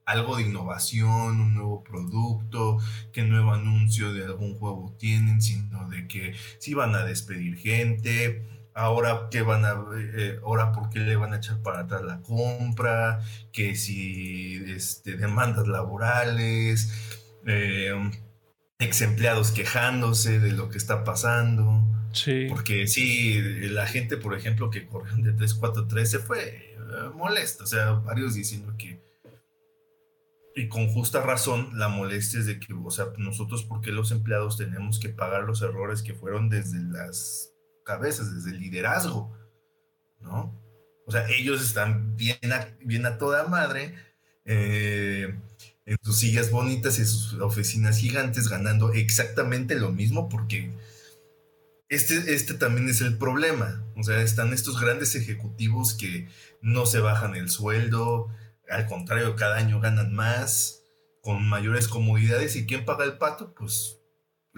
algo 0.05 0.35
de 0.35 0.43
innovación, 0.43 1.39
un 1.39 1.55
nuevo 1.55 1.83
producto, 1.83 2.77
qué 3.13 3.23
nuevo 3.23 3.53
anuncio 3.53 4.13
de 4.13 4.25
algún 4.25 4.55
juego 4.59 4.93
tienen, 4.99 5.41
sino 5.41 5.87
de 5.89 6.05
que 6.07 6.35
si 6.59 6.73
van 6.73 6.93
a 6.95 7.05
despedir 7.05 7.55
gente, 7.55 8.54
ahora 8.75 9.29
qué 9.31 9.41
van 9.41 9.65
a, 9.65 9.83
eh, 9.97 10.39
ahora 10.43 10.71
por 10.71 10.89
qué 10.89 10.99
le 10.99 11.15
van 11.15 11.33
a 11.33 11.37
echar 11.37 11.61
para 11.63 11.79
atrás 11.81 12.03
la 12.03 12.21
compra, 12.21 13.21
que 13.51 13.75
si 13.75 14.63
este, 14.67 15.17
demandas 15.17 15.67
laborales. 15.67 16.91
eh, 17.47 18.11
ex 18.79 19.01
empleados 19.01 19.51
quejándose 19.51 20.39
de 20.39 20.51
lo 20.51 20.69
que 20.69 20.77
está 20.77 21.03
pasando. 21.03 21.83
Sí. 22.11 22.47
Porque 22.49 22.87
sí, 22.87 23.41
la 23.69 23.87
gente, 23.87 24.17
por 24.17 24.35
ejemplo, 24.35 24.69
que 24.69 24.85
corrió 24.85 25.15
de 25.17 25.33
343 25.33 26.09
se 26.09 26.19
fue 26.19 26.75
eh, 26.75 27.09
molesta. 27.15 27.63
O 27.63 27.67
sea, 27.67 27.91
varios 27.91 28.35
diciendo 28.35 28.73
que. 28.77 29.03
Y 30.55 30.69
con 30.69 30.87
justa 30.89 31.21
razón, 31.21 31.77
la 31.77 31.89
molestia 31.89 32.39
es 32.39 32.45
de 32.45 32.59
que, 32.59 32.73
o 32.73 32.89
sea, 32.91 33.07
nosotros, 33.17 33.63
¿por 33.63 33.81
qué 33.81 33.91
los 33.91 34.11
empleados 34.11 34.57
tenemos 34.57 34.99
que 34.99 35.09
pagar 35.09 35.43
los 35.43 35.61
errores 35.61 36.01
que 36.01 36.13
fueron 36.13 36.49
desde 36.49 36.81
las 36.81 37.54
cabezas, 37.85 38.35
desde 38.35 38.51
el 38.51 38.59
liderazgo? 38.59 39.33
¿No? 40.19 40.61
O 41.05 41.11
sea, 41.11 41.25
ellos 41.29 41.61
están 41.61 42.17
bien 42.17 42.51
a, 42.51 42.67
bien 42.81 43.05
a 43.05 43.17
toda 43.17 43.47
madre. 43.47 43.95
Eh, 44.43 45.33
en 45.85 45.97
sus 46.01 46.17
sillas 46.17 46.51
bonitas 46.51 46.99
y 46.99 47.05
sus 47.05 47.33
oficinas 47.35 47.99
gigantes 47.99 48.49
ganando 48.49 48.91
exactamente 48.91 49.75
lo 49.75 49.91
mismo 49.91 50.29
porque 50.29 50.71
este, 51.89 52.33
este 52.33 52.55
también 52.55 52.89
es 52.89 53.01
el 53.01 53.17
problema. 53.17 53.83
O 53.95 54.03
sea, 54.03 54.21
están 54.21 54.51
estos 54.51 54.81
grandes 54.81 55.15
ejecutivos 55.15 55.93
que 55.93 56.27
no 56.61 56.85
se 56.85 56.99
bajan 56.99 57.35
el 57.35 57.49
sueldo, 57.49 58.29
al 58.69 58.87
contrario, 58.87 59.35
cada 59.35 59.57
año 59.57 59.79
ganan 59.79 60.13
más, 60.13 60.83
con 61.21 61.47
mayores 61.47 61.87
comodidades. 61.87 62.55
¿Y 62.55 62.65
quién 62.65 62.85
paga 62.85 63.05
el 63.05 63.17
pato? 63.17 63.53
Pues 63.53 63.99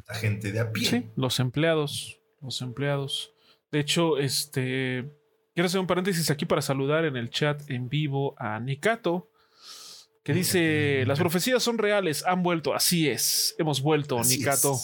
la 0.07 0.15
gente 0.15 0.51
de 0.51 0.60
a 0.60 0.72
pie. 0.72 0.89
Sí, 0.89 1.10
los 1.15 1.39
empleados, 1.39 2.19
los 2.41 2.62
empleados. 2.62 3.34
De 3.72 3.79
hecho, 3.79 4.17
este, 4.17 5.10
quiero 5.53 5.67
hacer 5.67 5.79
un 5.79 5.88
paréntesis 5.88 6.29
aquí 6.32 6.46
para 6.46 6.62
saludar 6.62 7.06
en 7.06 7.17
el 7.17 7.29
chat 7.29 7.70
en 7.70 7.89
vivo 7.89 8.36
a 8.38 8.60
Nikato 8.60 9.29
que 10.27 10.34
dice, 10.34 11.06
las 11.08 11.20
profecías 11.20 11.63
son 11.63 11.77
reales, 11.77 12.25
han 12.25 12.44
vuelto, 12.44 12.74
así 12.74 13.08
es, 13.08 13.56
hemos 13.60 13.82
vuelto, 13.82 14.22
Nikato. 14.22 14.77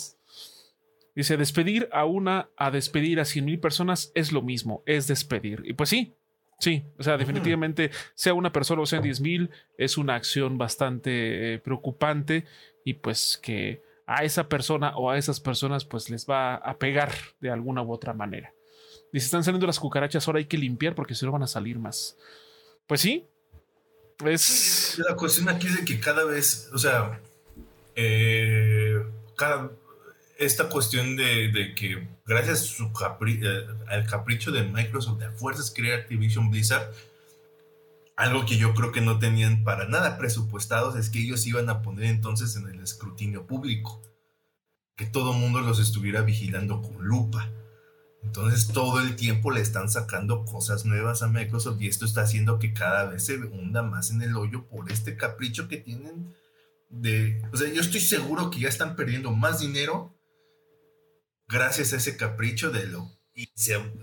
Dice, 1.13 1.35
despedir 1.35 1.89
a 1.91 2.05
una 2.05 2.49
a 2.55 2.71
despedir 2.71 3.19
a 3.19 3.25
cien 3.25 3.43
mil 3.43 3.59
personas 3.59 4.13
es 4.15 4.31
lo 4.31 4.41
mismo, 4.41 4.83
es 4.85 5.07
despedir. 5.07 5.61
Y 5.65 5.73
pues 5.73 5.89
sí, 5.89 6.13
sí, 6.59 6.85
o 6.97 7.03
sea, 7.03 7.17
definitivamente, 7.17 7.91
sea 8.15 8.33
una 8.33 8.53
persona 8.53 8.83
o 8.83 8.85
sean 8.85 9.03
diez 9.03 9.19
mil, 9.19 9.49
es 9.77 9.97
una 9.97 10.15
acción 10.15 10.57
bastante 10.57 11.55
eh, 11.55 11.59
preocupante 11.59 12.45
y 12.85 12.93
pues 12.93 13.37
que 13.37 13.83
a 14.05 14.23
esa 14.23 14.49
persona 14.49 14.95
o 14.97 15.09
a 15.09 15.17
esas 15.17 15.39
personas 15.39 15.85
pues 15.85 16.09
les 16.09 16.27
va 16.27 16.55
a 16.55 16.77
pegar 16.77 17.13
de 17.39 17.49
alguna 17.49 17.81
u 17.81 17.91
otra 17.91 18.13
manera. 18.13 18.53
Dice, 19.11 19.25
están 19.25 19.43
saliendo 19.43 19.67
las 19.67 19.79
cucarachas, 19.79 20.27
ahora 20.27 20.39
hay 20.39 20.45
que 20.45 20.57
limpiar 20.57 20.95
porque 20.95 21.15
si 21.15 21.25
no 21.25 21.31
van 21.31 21.43
a 21.43 21.47
salir 21.47 21.77
más. 21.77 22.17
Pues 22.87 23.01
sí, 23.01 23.27
es... 24.25 24.99
La 25.07 25.15
cuestión 25.15 25.49
aquí 25.49 25.67
es 25.67 25.77
de 25.77 25.85
que 25.85 25.99
cada 25.99 26.25
vez, 26.25 26.69
o 26.73 26.77
sea, 26.77 27.21
eh, 27.95 29.03
cada, 29.35 29.71
esta 30.37 30.69
cuestión 30.69 31.15
de, 31.15 31.73
que 31.75 32.07
gracias 32.25 32.61
a 32.61 32.63
su 32.63 32.91
eh, 33.27 33.67
al 33.87 34.05
capricho 34.07 34.51
de 34.51 34.63
Microsoft 34.63 35.19
de 35.19 35.29
fuerzas 35.31 35.71
crear 35.75 35.99
Activision 35.99 36.49
Blizzard, 36.49 36.91
algo 38.15 38.45
que 38.45 38.57
yo 38.57 38.73
creo 38.73 38.91
que 38.91 39.01
no 39.01 39.19
tenían 39.19 39.63
para 39.63 39.87
nada 39.87 40.17
presupuestados 40.17 40.95
es 40.95 41.09
que 41.09 41.19
ellos 41.19 41.45
iban 41.47 41.69
a 41.69 41.81
poner 41.81 42.05
entonces 42.05 42.55
en 42.55 42.67
el 42.67 42.79
escrutinio 42.79 43.47
público, 43.47 44.01
que 44.95 45.05
todo 45.05 45.33
el 45.33 45.39
mundo 45.39 45.61
los 45.61 45.79
estuviera 45.79 46.21
vigilando 46.21 46.81
con 46.81 47.03
lupa. 47.03 47.51
Entonces 48.23 48.67
todo 48.67 49.01
el 49.01 49.15
tiempo 49.15 49.51
le 49.51 49.61
están 49.61 49.89
sacando 49.89 50.45
cosas 50.45 50.85
nuevas 50.85 51.23
a 51.23 51.27
Microsoft 51.27 51.81
y 51.81 51.87
esto 51.87 52.05
está 52.05 52.21
haciendo 52.21 52.59
que 52.59 52.73
cada 52.73 53.05
vez 53.05 53.25
se 53.25 53.37
hunda 53.37 53.83
más 53.83 54.11
en 54.11 54.21
el 54.21 54.37
hoyo 54.37 54.67
por 54.69 54.91
este 54.91 55.17
capricho 55.17 55.67
que 55.67 55.77
tienen 55.77 56.33
de... 56.89 57.41
O 57.51 57.57
sea, 57.57 57.71
yo 57.73 57.81
estoy 57.81 57.99
seguro 57.99 58.49
que 58.49 58.59
ya 58.59 58.69
están 58.69 58.95
perdiendo 58.95 59.31
más 59.31 59.59
dinero 59.59 60.15
gracias 61.47 61.93
a 61.93 61.97
ese 61.97 62.15
capricho 62.15 62.71
de 62.71 62.87
lo... 62.87 63.11
Y, 63.35 63.49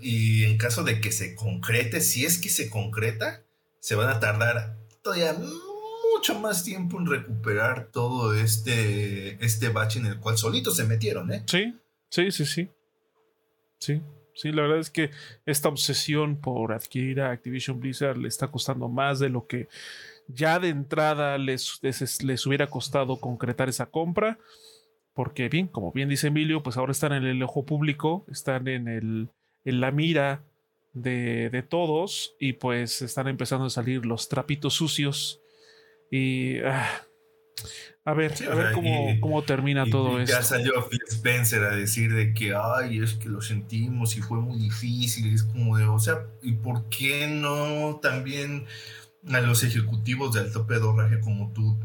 y 0.01 0.43
en 0.43 0.57
caso 0.57 0.83
de 0.83 0.99
que 0.99 1.11
se 1.13 1.35
concrete, 1.35 2.01
si 2.01 2.25
es 2.25 2.37
que 2.37 2.49
se 2.49 2.69
concreta, 2.69 3.45
se 3.81 3.95
van 3.95 4.07
a 4.09 4.19
tardar 4.19 4.77
todavía 5.01 5.35
mucho 6.13 6.39
más 6.39 6.63
tiempo 6.63 6.99
en 6.99 7.07
recuperar 7.07 7.89
todo 7.91 8.33
este, 8.35 9.43
este 9.43 9.69
bache 9.69 9.99
en 9.99 10.05
el 10.05 10.19
cual 10.19 10.37
solitos 10.37 10.77
se 10.77 10.85
metieron, 10.85 11.33
¿eh? 11.33 11.43
Sí, 11.47 11.75
sí, 12.09 12.31
sí, 12.31 12.45
sí. 12.45 12.69
Sí, 13.79 14.01
sí, 14.35 14.51
la 14.51 14.61
verdad 14.61 14.77
es 14.77 14.91
que 14.91 15.09
esta 15.47 15.67
obsesión 15.67 16.37
por 16.37 16.73
adquirir 16.73 17.21
a 17.21 17.31
Activision 17.31 17.79
Blizzard 17.79 18.17
le 18.17 18.27
está 18.27 18.49
costando 18.49 18.87
más 18.87 19.17
de 19.17 19.29
lo 19.29 19.47
que 19.47 19.67
ya 20.27 20.59
de 20.59 20.69
entrada 20.69 21.39
les, 21.39 21.79
les, 21.81 22.45
hubiera 22.45 22.67
costado 22.67 23.19
concretar 23.19 23.69
esa 23.69 23.87
compra. 23.87 24.37
Porque 25.13 25.49
bien, 25.49 25.67
como 25.67 25.91
bien 25.91 26.07
dice 26.07 26.27
Emilio, 26.27 26.61
pues 26.61 26.77
ahora 26.77 26.91
están 26.91 27.11
en 27.13 27.25
el 27.25 27.41
ojo 27.41 27.65
público, 27.65 28.25
están 28.31 28.67
en, 28.67 28.87
el, 28.87 29.29
en 29.65 29.81
la 29.81 29.91
mira 29.91 30.43
de, 30.93 31.49
de, 31.49 31.63
todos 31.63 32.35
y 32.39 32.53
pues 32.53 33.01
están 33.01 33.27
empezando 33.27 33.65
a 33.65 33.69
salir 33.69 34.05
los 34.05 34.29
trapitos 34.29 34.73
sucios. 34.73 35.41
Y 36.09 36.59
ah, 36.59 37.05
a 38.03 38.13
ver, 38.13 38.33
a 38.49 38.55
ver 38.55 38.73
cómo, 39.19 39.43
termina 39.43 39.85
todo 39.85 40.19
esto. 40.19 40.35
Ya 40.35 40.41
salió 40.41 40.89
Phil 40.89 41.01
Spencer 41.07 41.63
a 41.63 41.75
decir 41.75 42.13
de 42.13 42.33
que, 42.33 42.55
ay, 42.55 42.99
es 42.99 43.13
que 43.13 43.29
lo 43.29 43.41
sentimos 43.41 44.17
y 44.17 44.21
fue 44.21 44.39
muy 44.39 44.57
difícil. 44.57 45.31
Es 45.31 45.43
como 45.43 45.77
de, 45.77 45.85
o 45.85 45.99
sea, 45.99 46.25
¿y 46.41 46.53
por 46.53 46.89
qué 46.89 47.27
no 47.27 47.99
también 48.01 48.65
a 49.31 49.39
los 49.41 49.63
ejecutivos 49.63 50.33
del 50.33 50.51
tope 50.51 50.79
de 50.79 51.19
como 51.19 51.53
tú 51.53 51.79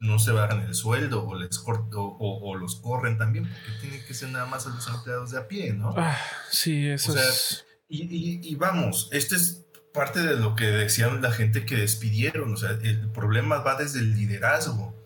no 0.00 0.18
se 0.18 0.32
bajan 0.32 0.60
el 0.62 0.74
sueldo 0.74 1.24
o, 1.24 1.36
les 1.36 1.62
o, 1.64 2.56
los 2.56 2.76
corren 2.76 3.16
también? 3.16 3.44
Porque 3.44 3.80
tiene 3.80 4.04
que 4.04 4.14
ser 4.14 4.30
nada 4.30 4.46
más 4.46 4.66
a 4.66 4.70
los 4.70 4.88
empleados 4.88 5.30
de 5.30 5.38
a 5.38 5.46
pie, 5.46 5.72
¿no? 5.72 5.94
Ah, 5.96 6.18
sí, 6.50 6.88
eso 6.88 7.16
es. 7.16 7.64
Y, 7.88 8.40
y 8.46 8.54
vamos, 8.56 9.08
este 9.12 9.36
es 9.36 9.66
parte 9.94 10.20
de 10.20 10.36
lo 10.36 10.54
que 10.54 10.66
decían 10.66 11.22
la 11.22 11.32
gente 11.32 11.64
que 11.64 11.76
despidieron. 11.76 12.52
O 12.52 12.56
sea, 12.56 12.70
el 12.70 13.10
problema 13.10 13.58
va 13.58 13.76
desde 13.76 14.00
el 14.00 14.14
liderazgo 14.14 14.98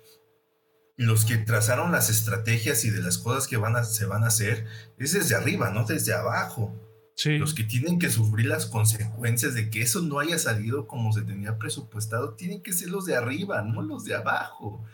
los 0.97 1.25
que 1.25 1.37
trazaron 1.39 1.93
las 1.93 2.11
estrategias 2.11 2.85
y 2.85 2.91
de 2.91 3.03
las 3.03 3.19
cosas 3.19 3.47
que 3.47 3.57
van 3.57 3.77
a, 3.77 3.85
se 3.85 4.07
van 4.07 4.25
a 4.25 4.29
hacer 4.29 4.67
es 4.99 5.13
desde 5.13 5.35
arriba, 5.35 5.71
no 5.71 5.85
desde 5.85 6.13
abajo. 6.13 6.79
Los 7.25 7.55
que 7.55 7.63
tienen 7.63 7.99
que 7.99 8.11
sufrir 8.11 8.47
las 8.47 8.67
consecuencias 8.67 9.55
de 9.55 9.71
que 9.71 9.83
eso 9.83 10.01
no 10.01 10.19
haya 10.19 10.39
salido 10.39 10.89
como 10.89 11.13
se 11.13 11.23
tenía 11.23 11.57
presupuestado, 11.57 12.35
tienen 12.35 12.63
que 12.63 12.73
ser 12.73 12.89
los 12.89 13.05
de 13.05 13.15
arriba, 13.15 13.63
no 13.63 13.83
los 13.83 14.05
de 14.05 14.15
abajo, 14.15 14.85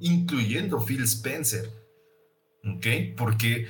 incluyendo 0.00 0.84
Phil 0.84 1.02
Spencer. 1.02 1.68
¿Ok? 2.62 2.86
Porque 3.16 3.66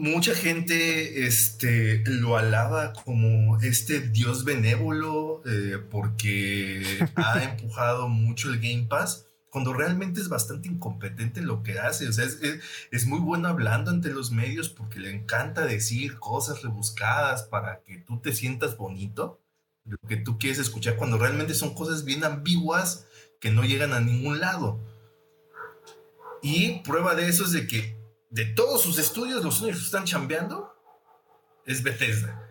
mucha 0.00 0.34
gente 0.34 1.26
este, 1.26 2.02
lo 2.06 2.38
alaba 2.38 2.94
como 2.94 3.60
este 3.60 4.00
dios 4.00 4.44
benévolo 4.44 5.42
eh, 5.44 5.78
porque 5.90 6.82
ha 7.16 7.44
empujado 7.44 8.08
mucho 8.08 8.50
el 8.50 8.60
Game 8.60 8.86
Pass 8.88 9.26
cuando 9.50 9.74
realmente 9.74 10.20
es 10.20 10.28
bastante 10.28 10.68
incompetente 10.68 11.40
en 11.40 11.46
lo 11.46 11.62
que 11.62 11.78
hace. 11.78 12.08
O 12.08 12.12
sea, 12.12 12.24
es, 12.24 13.06
muy 13.06 13.18
bueno 13.18 13.48
hablando 13.48 13.90
ante 13.90 14.08
los 14.10 14.30
medios 14.30 14.70
porque 14.70 15.00
le 15.00 15.10
encanta 15.10 15.66
decir 15.66 16.18
cosas 16.18 16.62
rebuscadas 16.62 17.42
para 17.42 17.82
que 17.82 17.98
tú 17.98 18.20
te 18.20 18.32
sientas 18.32 18.76
bonito, 18.76 19.40
lo 19.84 19.98
que 20.08 20.16
tú 20.16 20.38
quieres 20.38 20.60
escuchar, 20.60 20.96
cuando 20.96 21.18
realmente 21.18 21.52
son 21.54 21.74
cosas 21.74 22.04
bien 22.04 22.24
ambiguas 22.24 23.06
que 23.40 23.50
no 23.50 23.64
llegan 23.64 23.92
a 23.92 24.00
ningún 24.00 24.40
lado. 24.40 24.80
Y 26.42 26.78
prueba 26.84 27.14
de 27.16 27.28
eso 27.28 27.44
es 27.44 27.52
de 27.52 27.66
que 27.66 27.99
de 28.30 28.44
todos 28.46 28.82
sus 28.82 28.98
estudios, 28.98 29.44
los 29.44 29.60
únicos 29.60 29.80
que 29.80 29.86
están 29.86 30.04
chambeando 30.04 30.72
es 31.66 31.82
Bethesda. 31.82 32.50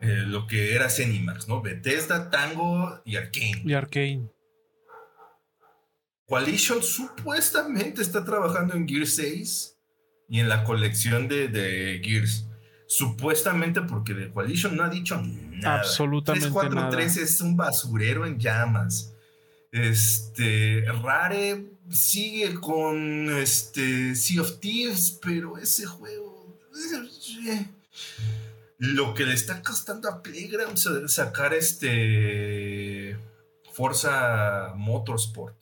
Eh, 0.00 0.24
lo 0.26 0.46
que 0.46 0.74
era 0.74 0.88
Cenimax, 0.88 1.46
¿no? 1.46 1.60
Bethesda, 1.60 2.30
Tango 2.30 3.02
y 3.04 3.16
Arkane. 3.16 3.62
Y 3.64 3.74
Arkane. 3.74 4.30
Coalition 6.26 6.82
supuestamente 6.82 8.00
está 8.00 8.24
trabajando 8.24 8.74
en 8.74 8.88
Gears 8.88 9.16
6 9.16 9.76
y 10.28 10.40
en 10.40 10.48
la 10.48 10.64
colección 10.64 11.28
de, 11.28 12.00
Gears. 12.02 12.46
Supuestamente 12.86 13.82
porque 13.82 14.14
de 14.14 14.32
Coalition 14.32 14.74
no 14.76 14.84
ha 14.84 14.88
dicho 14.88 15.20
nada. 15.20 15.80
Absolutamente 15.80 16.48
343 16.48 17.16
es 17.18 17.40
un 17.40 17.56
basurero 17.56 18.26
en 18.26 18.38
llamas. 18.38 19.14
Este, 19.70 20.84
Rare 21.02 21.66
sigue 21.90 22.54
con 22.54 23.30
este 23.36 24.14
Sea 24.14 24.42
of 24.42 24.60
Thieves, 24.60 25.18
pero 25.22 25.58
ese 25.58 25.86
juego 25.86 26.58
lo 28.78 29.12
que 29.14 29.26
le 29.26 29.34
está 29.34 29.62
costando 29.62 30.08
a 30.08 30.22
Playground 30.22 30.78
sacar 31.08 31.52
este 31.52 33.18
Forza 33.72 34.72
Motorsport 34.76 35.60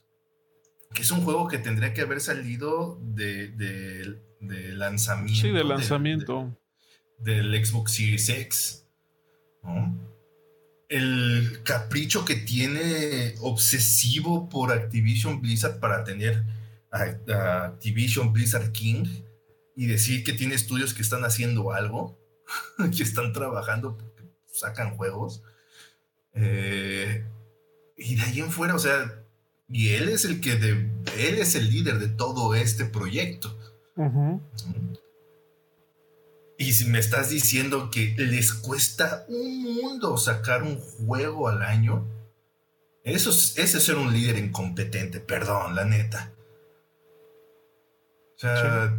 que 0.95 1.03
es 1.03 1.11
un 1.11 1.23
juego 1.23 1.49
que 1.49 1.59
tendría 1.59 1.93
que 1.93 2.01
haber 2.01 2.21
salido 2.21 2.99
de, 3.03 4.17
lanzamiento. 4.41 5.41
Sí, 5.41 5.51
de 5.51 5.64
lanzamiento. 5.64 6.57
del 7.19 7.64
Xbox 7.64 7.93
Series 7.93 8.29
X. 8.29 8.87
El 10.88 11.61
capricho 11.64 12.24
que 12.24 12.35
tiene 12.37 13.35
obsesivo 13.40 14.48
por 14.48 14.72
Activision 14.72 15.40
Blizzard 15.40 15.81
para 15.81 16.05
tener 16.05 16.44
a, 16.90 17.64
Activision 17.66 18.33
Blizzard 18.33 18.72
King 18.72 19.05
y 19.77 19.87
decir 19.87 20.24
que 20.24 20.33
tiene 20.33 20.55
estudios 20.55 20.94
que 20.94 21.03
están 21.03 21.24
haciendo 21.24 21.72
algo, 21.72 22.18
que 22.96 23.03
están 23.03 23.33
trabajando, 23.33 23.96
porque 23.96 24.24
sacan 24.46 24.96
juegos. 24.96 25.42
Eh, 26.35 27.24
y 27.96 28.16
de 28.16 28.22
ahí 28.22 28.40
en 28.40 28.51
fuera, 28.51 28.74
o 28.74 28.79
sea, 28.79 29.24
y 29.68 29.90
él 29.90 30.09
es 30.09 30.24
el 30.24 30.40
que 30.40 30.57
de, 30.57 30.70
él 31.18 31.38
es 31.38 31.55
el 31.55 31.68
líder 31.68 31.98
de 31.98 32.09
todo 32.09 32.55
este 32.55 32.87
proyecto. 32.87 33.57
Y 36.59 36.73
si 36.73 36.87
me 36.87 36.99
estás 36.99 37.31
diciendo 37.31 37.88
que 37.88 38.14
les 38.18 38.53
cuesta 38.53 39.25
un 39.29 39.62
mundo 39.62 40.16
sacar 40.18 40.64
un 40.64 40.77
juego 40.77 41.49
al 41.49 41.62
año, 41.62 42.05
eso 43.05 43.31
es, 43.31 43.57
ese 43.57 43.79
es 43.79 43.85
ser 43.85 43.94
un 43.94 44.12
líder 44.12 44.37
incompetente, 44.38 45.21
perdón, 45.21 45.77
la 45.77 45.85
neta. 45.85 46.33
O 48.35 48.40
sea, 48.40 48.92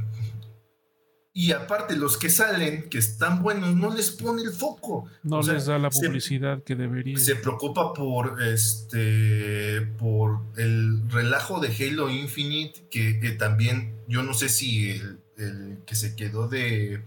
y 1.34 1.52
aparte 1.52 1.96
los 1.96 2.18
que 2.18 2.30
salen, 2.30 2.90
que 2.90 2.98
están 2.98 3.44
buenos, 3.44 3.76
no 3.76 3.94
les 3.94 4.12
pone 4.12 4.42
el 4.42 4.52
foco. 4.52 5.10
No 5.24 5.42
les 5.42 5.68
da 5.68 5.78
la 5.78 5.90
publicidad 5.90 6.64
que 6.64 6.76
debería. 6.76 7.18
Se 7.18 7.36
preocupa 7.36 7.94
por 7.94 8.42
este 8.42 9.82
por 9.98 10.42
el 10.58 11.10
relajo 11.10 11.60
de 11.60 11.68
Halo 11.68 12.10
Infinite, 12.10 12.88
que, 12.90 13.36
también 13.38 13.96
yo 14.08 14.24
no 14.24 14.34
sé 14.34 14.50
si 14.50 14.90
el, 14.90 15.80
que 15.86 15.96
se 15.96 16.16
quedó 16.16 16.48
de 16.48 17.04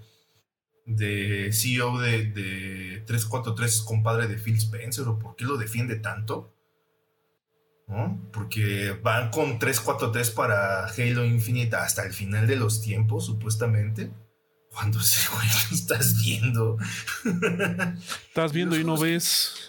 de 0.84 1.50
CEO 1.52 1.98
de, 1.98 2.26
de 2.26 3.02
343 3.06 3.72
es 3.72 3.82
compadre 3.82 4.26
de 4.26 4.36
Phil 4.36 4.56
Spencer 4.56 5.06
o 5.08 5.18
por 5.18 5.36
qué 5.36 5.44
lo 5.44 5.56
defiende 5.56 5.96
tanto. 5.96 6.52
Porque 8.32 8.98
van 9.02 9.30
con 9.30 9.58
343 9.58 10.30
para 10.30 10.86
Halo 10.86 11.24
Infinite 11.24 11.76
hasta 11.76 12.04
el 12.04 12.12
final 12.12 12.46
de 12.46 12.56
los 12.56 12.80
tiempos, 12.80 13.26
supuestamente. 13.26 14.10
Cuando 14.70 14.98
ese 14.98 15.28
güey 15.34 15.46
lo 15.46 15.76
estás 15.76 16.22
viendo. 16.22 16.78
Estás 18.28 18.52
viendo 18.52 18.78
y 18.78 18.84
no 18.84 18.96
ves. 18.96 19.68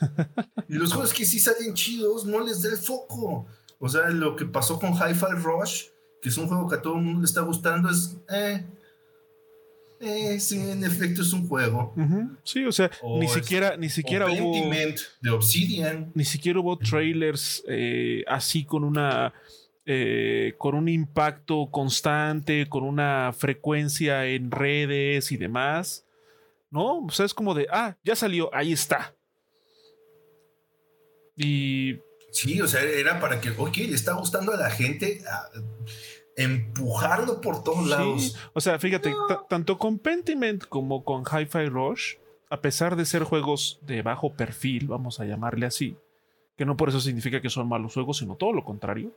y 0.70 0.76
los 0.76 0.94
juegos 0.94 1.14
que 1.14 1.26
sí 1.26 1.40
salen 1.40 1.74
chidos 1.74 2.26
no 2.26 2.40
les 2.40 2.62
da 2.62 2.70
el 2.70 2.78
foco. 2.78 3.46
O 3.80 3.90
sea, 3.90 4.10
lo 4.10 4.38
que 4.38 4.46
pasó 4.46 4.80
con 4.80 4.94
Hi-Fi 4.94 5.44
Rush, 5.44 5.88
que 6.22 6.30
es 6.30 6.38
un 6.38 6.48
juego 6.48 6.70
que 6.70 6.76
a 6.76 6.82
todo 6.82 6.96
el 6.96 7.02
mundo 7.02 7.20
le 7.20 7.26
está 7.26 7.42
gustando, 7.42 7.90
es. 7.90 8.16
Eh, 8.30 8.66
eh, 10.04 10.40
sí, 10.40 10.60
en 10.60 10.84
efecto 10.84 11.22
es 11.22 11.34
un 11.34 11.48
juego. 11.48 11.94
Sí, 12.44 12.66
o 12.66 12.72
sea, 12.72 12.92
ni 13.20 13.28
siquiera, 13.28 13.78
ni 13.78 13.90
siquiera 13.90 14.28
hubo. 14.28 14.72
de 15.22 15.30
Obsidian. 15.30 16.12
Ni 16.14 16.26
siquiera 16.26 16.60
hubo 16.60 16.78
trailers 16.78 17.64
eh, 17.68 18.24
así 18.28 18.66
con 18.66 18.84
una. 18.84 19.34
Eh, 19.86 20.54
con 20.58 20.76
un 20.76 20.88
impacto 20.88 21.70
constante, 21.70 22.68
con 22.70 22.84
una 22.84 23.34
frecuencia 23.38 24.26
en 24.26 24.50
redes 24.50 25.32
y 25.32 25.38
demás. 25.38 26.06
¿No? 26.70 27.00
O 27.06 27.12
sea, 27.12 27.26
es 27.26 27.34
como 27.34 27.54
de, 27.54 27.68
ah, 27.70 27.96
ya 28.04 28.16
salió, 28.16 28.54
ahí 28.54 28.74
está. 28.74 29.16
Y. 31.36 31.98
Sí, 32.32 32.60
o 32.62 32.68
sea, 32.68 32.82
era 32.82 33.20
para 33.20 33.40
que, 33.40 33.52
ok, 33.52 33.78
le 33.78 33.94
está 33.94 34.14
gustando 34.14 34.54
a 34.54 34.58
la 34.58 34.72
gente. 34.72 35.22
Empujarlo 36.38 37.42
por 37.42 37.64
todos 37.64 37.88
lados. 37.88 38.36
O 38.54 38.62
sea, 38.62 38.80
fíjate, 38.80 39.14
tanto 39.50 39.78
con 39.78 40.00
Pentiment 40.00 40.66
como 40.66 41.04
con 41.04 41.24
Hi-Fi 41.24 41.70
Rush, 41.70 42.16
a 42.50 42.62
pesar 42.62 42.96
de 42.96 43.06
ser 43.06 43.24
juegos 43.24 43.80
de 43.82 44.02
bajo 44.02 44.34
perfil, 44.34 44.88
vamos 44.88 45.20
a 45.20 45.26
llamarle 45.26 45.66
así, 45.66 45.98
que 46.58 46.66
no 46.66 46.78
por 46.78 46.90
eso 46.90 47.02
significa 47.02 47.42
que 47.42 47.50
son 47.50 47.68
malos 47.68 47.94
juegos, 47.94 48.18
sino 48.18 48.36
todo 48.36 48.54
lo 48.54 48.64
contrario. 48.64 49.12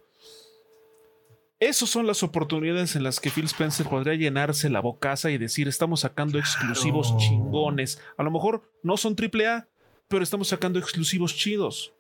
Esas 1.59 1.88
son 1.88 2.07
las 2.07 2.22
oportunidades 2.22 2.96
en 2.96 3.02
las 3.02 3.18
que 3.18 3.31
Phil 3.31 3.46
Spencer 3.46 3.87
podría 3.88 4.14
llenarse 4.14 4.68
la 4.68 4.81
bocaza 4.81 5.31
y 5.31 5.38
decir, 5.38 5.68
estamos 5.68 6.00
sacando 6.00 6.38
exclusivos 6.38 7.16
chingones. 7.16 7.98
A 8.18 8.22
lo 8.22 8.31
mejor 8.31 8.62
no 8.83 8.98
son 8.98 9.16
AAA, 9.18 9.66
pero 10.07 10.22
estamos 10.22 10.48
sacando 10.48 10.79
exclusivos 10.79 11.35
chidos. 11.35 11.94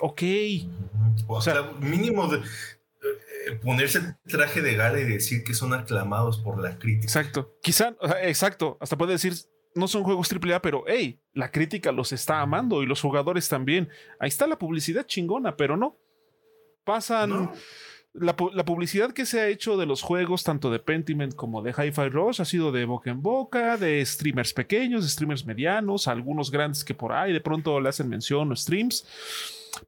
Ok. 0.00 0.22
O, 1.26 1.40
sea, 1.40 1.72
mínimo 1.80 2.28
de, 2.28 2.42
ponerse 3.62 3.98
el 3.98 4.16
traje 4.30 4.62
de 4.62 4.74
gala 4.74 5.00
y 5.00 5.04
decir 5.04 5.44
que 5.44 5.54
son 5.54 5.72
aclamados 5.72 6.38
por 6.38 6.60
la 6.60 6.78
crítica. 6.78 7.04
Exacto. 7.04 7.56
Quizá, 7.62 7.94
exacto, 8.22 8.76
hasta 8.80 8.96
puede 8.96 9.12
decir, 9.12 9.34
no 9.74 9.88
son 9.88 10.02
juegos 10.02 10.28
AAA, 10.32 10.62
pero 10.62 10.84
hey, 10.86 11.20
la 11.32 11.50
crítica 11.50 11.92
los 11.92 12.12
está 12.12 12.40
amando 12.40 12.82
y 12.82 12.86
los 12.86 13.00
jugadores 13.00 13.48
también. 13.48 13.88
Ahí 14.18 14.28
está 14.28 14.46
la 14.46 14.58
publicidad 14.58 15.06
chingona, 15.06 15.56
pero 15.56 15.76
no. 15.76 15.96
Pasan. 16.84 17.50
La, 18.12 18.34
publicidad 18.34 19.12
que 19.12 19.24
se 19.24 19.40
ha 19.40 19.46
hecho 19.46 19.76
de 19.76 19.86
los 19.86 20.02
juegos, 20.02 20.42
tanto 20.42 20.68
de 20.72 20.80
Pentiment 20.80 21.32
como 21.36 21.62
de 21.62 21.70
Hi-Fi 21.70 22.08
Rush, 22.08 22.40
ha 22.40 22.44
sido 22.44 22.72
de 22.72 22.84
boca 22.84 23.08
en 23.08 23.22
boca, 23.22 23.76
de 23.76 24.04
streamers 24.04 24.52
pequeños, 24.52 25.04
de 25.04 25.10
streamers 25.10 25.46
medianos, 25.46 26.08
algunos 26.08 26.50
grandes 26.50 26.82
que 26.82 26.92
por 26.92 27.12
ahí 27.12 27.32
de 27.32 27.40
pronto 27.40 27.80
le 27.80 27.88
hacen 27.88 28.08
mención 28.08 28.50
o 28.50 28.56
streams 28.56 29.06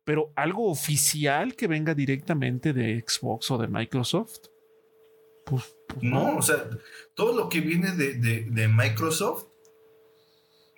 pero 0.05 0.33
algo 0.37 0.71
oficial 0.71 1.55
que 1.55 1.67
venga 1.67 1.95
directamente 1.95 2.73
de 2.73 3.03
Xbox 3.07 3.51
o 3.51 3.59
de 3.59 3.69
Microsoft. 3.69 4.39
Pues, 5.45 5.75
pues 5.89 6.03
no. 6.03 6.37
o 6.37 6.43
sea, 6.43 6.69
todo 7.15 7.37
lo 7.37 7.49
que 7.49 7.61
viene 7.61 7.93
de, 7.93 8.69
Microsoft 8.69 9.47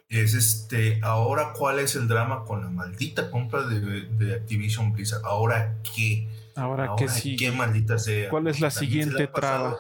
es 0.09 0.35
este, 0.35 1.01
ahora 1.03 1.53
cuál 1.57 1.79
es 1.81 1.97
el 1.97 2.09
drama 2.09 2.45
con 2.45 2.63
la 2.63 2.71
maldita 2.71 3.31
compra 3.31 3.67
de, 3.67 4.35
Activision 4.35 4.93
Blizzard, 4.93 5.25
ahora 5.25 5.77
qué. 5.95 6.29
Ahora, 6.57 6.95
que 6.97 7.09
sí. 7.09 7.37
Qué 7.37 7.51
maldita 7.51 7.99
sea. 7.99 8.31
¿Cuál 8.31 8.47
es 8.47 8.61
la 8.61 8.71
siguiente 8.71 9.27
traba? 9.27 9.79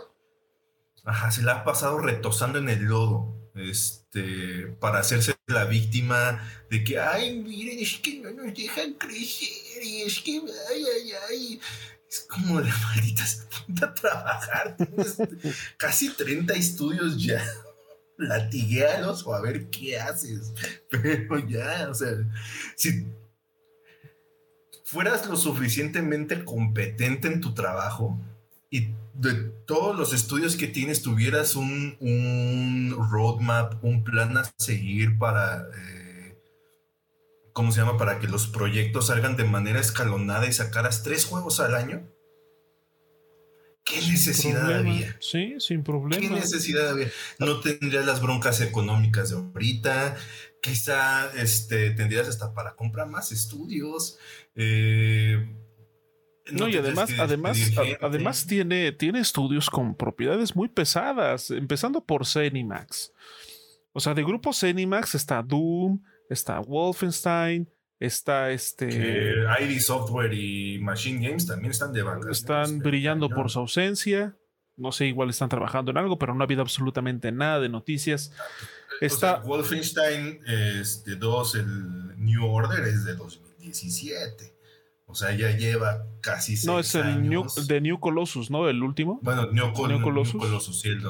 Ajá, 1.04 1.30
se 1.30 1.42
la 1.42 1.52
ha 1.52 1.64
pasado 1.64 1.98
retosando 1.98 2.58
en 2.58 2.68
el 2.68 2.84
lodo 2.84 3.34
este, 3.54 4.03
para 4.80 5.00
hacerse 5.00 5.34
la 5.46 5.64
víctima 5.64 6.42
de 6.70 6.84
que, 6.84 6.98
ay, 6.98 7.40
miren, 7.40 7.78
es 7.78 7.98
que 7.98 8.18
no 8.18 8.30
nos 8.30 8.54
dejan 8.54 8.94
crecer, 8.94 9.82
y 9.82 10.02
es 10.02 10.20
que, 10.20 10.40
ay, 10.70 10.84
ay, 10.84 11.12
ay. 11.28 11.60
Es 12.08 12.26
como 12.28 12.60
de 12.60 12.70
malditas 12.82 13.46
a 13.82 13.94
trabajar. 13.94 14.76
casi 15.76 16.10
30 16.10 16.54
estudios 16.54 17.22
ya. 17.22 17.44
Latiguealos 18.18 19.26
o 19.26 19.34
a 19.34 19.40
ver 19.40 19.68
qué 19.70 19.98
haces. 19.98 20.52
Pero 20.90 21.38
ya, 21.48 21.88
o 21.90 21.94
sea, 21.94 22.12
si 22.76 23.06
fueras 24.84 25.26
lo 25.26 25.36
suficientemente 25.36 26.44
competente 26.44 27.26
en 27.26 27.40
tu 27.40 27.52
trabajo 27.52 28.16
y 28.70 28.94
de 29.14 29.34
todos 29.66 29.96
los 29.96 30.12
estudios 30.12 30.56
que 30.56 30.66
tienes 30.66 31.02
tuvieras 31.02 31.54
un, 31.54 31.96
un 32.00 33.08
roadmap, 33.10 33.82
un 33.84 34.02
plan 34.02 34.36
a 34.36 34.44
seguir 34.58 35.18
para, 35.18 35.68
eh, 35.76 36.36
¿cómo 37.52 37.70
se 37.70 37.80
llama? 37.80 37.96
Para 37.96 38.18
que 38.18 38.26
los 38.26 38.48
proyectos 38.48 39.06
salgan 39.06 39.36
de 39.36 39.44
manera 39.44 39.80
escalonada 39.80 40.46
y 40.46 40.52
sacaras 40.52 41.02
tres 41.02 41.24
juegos 41.24 41.60
al 41.60 41.74
año. 41.74 42.10
¿Qué 43.84 43.96
necesidad 44.00 44.72
había? 44.72 45.16
Sí, 45.20 45.56
sin 45.58 45.84
problema. 45.84 46.20
¿Qué 46.20 46.30
necesidad 46.30 46.88
había? 46.88 47.10
No 47.38 47.60
tendrías 47.60 48.06
las 48.06 48.22
broncas 48.22 48.60
económicas 48.62 49.30
de 49.30 49.36
ahorita. 49.36 50.16
Quizá 50.62 51.30
este, 51.34 51.90
tendrías 51.90 52.26
hasta 52.26 52.54
para 52.54 52.76
comprar 52.76 53.08
más 53.08 53.30
estudios. 53.30 54.18
Eh, 54.54 55.54
no, 56.52 56.68
y 56.68 56.76
además, 56.76 57.10
además, 57.18 57.58
además 58.00 58.46
tiene, 58.46 58.92
tiene 58.92 59.20
estudios 59.20 59.70
con 59.70 59.94
propiedades 59.94 60.54
muy 60.54 60.68
pesadas, 60.68 61.50
empezando 61.50 62.04
por 62.04 62.26
Zenimax. 62.26 63.12
O 63.92 64.00
sea, 64.00 64.12
de 64.12 64.22
grupo 64.24 64.52
Zenimax 64.52 65.14
está 65.14 65.42
Doom, 65.42 66.02
está 66.28 66.58
Wolfenstein, 66.60 67.70
está 67.98 68.50
este. 68.50 68.88
ID 69.60 69.78
Software 69.80 70.34
y 70.34 70.78
Machine 70.80 71.26
Games 71.26 71.46
también 71.46 71.70
están 71.70 71.92
de 71.92 72.02
vacaciones. 72.02 72.38
Están 72.38 72.80
brillando 72.80 73.28
por 73.30 73.50
su 73.50 73.60
ausencia. 73.60 74.36
No 74.76 74.90
sé, 74.90 75.06
igual 75.06 75.30
están 75.30 75.48
trabajando 75.48 75.92
en 75.92 75.98
algo, 75.98 76.18
pero 76.18 76.34
no 76.34 76.42
ha 76.42 76.46
habido 76.46 76.62
absolutamente 76.62 77.30
nada 77.30 77.60
de 77.60 77.68
noticias. 77.68 78.32
Está. 79.00 79.36
Wolfenstein 79.36 80.40
este, 80.80 81.14
2, 81.14 81.54
el 81.54 82.24
New 82.24 82.44
Order 82.44 82.84
es 82.84 83.04
de 83.04 83.14
2017. 83.14 84.53
O 85.14 85.16
sea, 85.16 85.32
ya 85.32 85.56
lleva 85.56 86.08
casi 86.20 86.56
seis 86.56 86.66
No, 86.66 86.80
es 86.80 86.92
el 86.96 87.28
New, 87.28 87.46
de 87.68 87.80
New 87.80 88.00
Colossus, 88.00 88.50
¿no? 88.50 88.68
El 88.68 88.82
último. 88.82 89.20
Bueno, 89.22 89.46
New, 89.52 89.72
Colossus. 89.72 90.34
New 90.34 90.42
Colossus, 90.42 90.80
sí, 90.80 90.88
el 90.88 91.02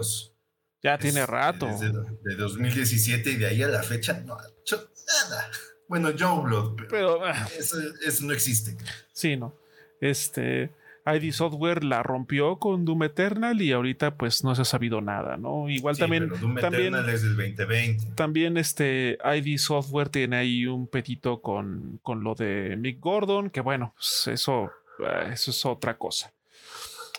Ya 0.82 0.98
tiene 0.98 1.24
rato. 1.24 1.64
Desde 1.64 1.90
de 1.90 2.34
2017 2.36 3.30
y 3.30 3.36
de 3.36 3.46
ahí 3.46 3.62
a 3.62 3.68
la 3.68 3.82
fecha 3.82 4.22
no 4.26 4.34
ha 4.34 4.42
hecho 4.60 4.90
nada. 5.06 5.50
Bueno, 5.88 6.10
John 6.18 6.44
Blood, 6.44 6.76
pero, 6.90 7.24
ah. 7.24 7.48
eso, 7.58 7.78
eso, 8.06 8.26
no 8.26 8.34
existe. 8.34 8.76
Sí, 9.14 9.38
no. 9.38 9.54
Este. 10.02 10.70
ID 11.06 11.32
Software 11.32 11.84
la 11.84 12.02
rompió 12.02 12.58
con 12.58 12.84
Doom 12.84 13.04
Eternal 13.04 13.60
y 13.60 13.72
ahorita 13.72 14.16
pues 14.16 14.42
no 14.42 14.54
se 14.54 14.62
ha 14.62 14.64
sabido 14.64 15.00
nada, 15.00 15.36
¿no? 15.36 15.68
Igual 15.68 15.98
también... 15.98 16.28
Doom 16.28 16.56
también, 16.56 16.94
Eternal 16.94 17.08
es 17.10 17.22
del 17.22 17.36
2020. 17.36 18.06
También 18.14 18.56
este 18.56 19.18
ID 19.22 19.58
Software 19.58 20.08
tiene 20.08 20.36
ahí 20.36 20.66
un 20.66 20.86
petito 20.86 21.42
con, 21.42 22.00
con 22.02 22.24
lo 22.24 22.34
de 22.34 22.76
Mick 22.78 23.00
Gordon, 23.00 23.50
que 23.50 23.60
bueno, 23.60 23.92
pues 23.96 24.28
eso, 24.28 24.70
eh, 24.98 25.30
eso 25.32 25.50
es 25.50 25.66
otra 25.66 25.98
cosa. 25.98 26.32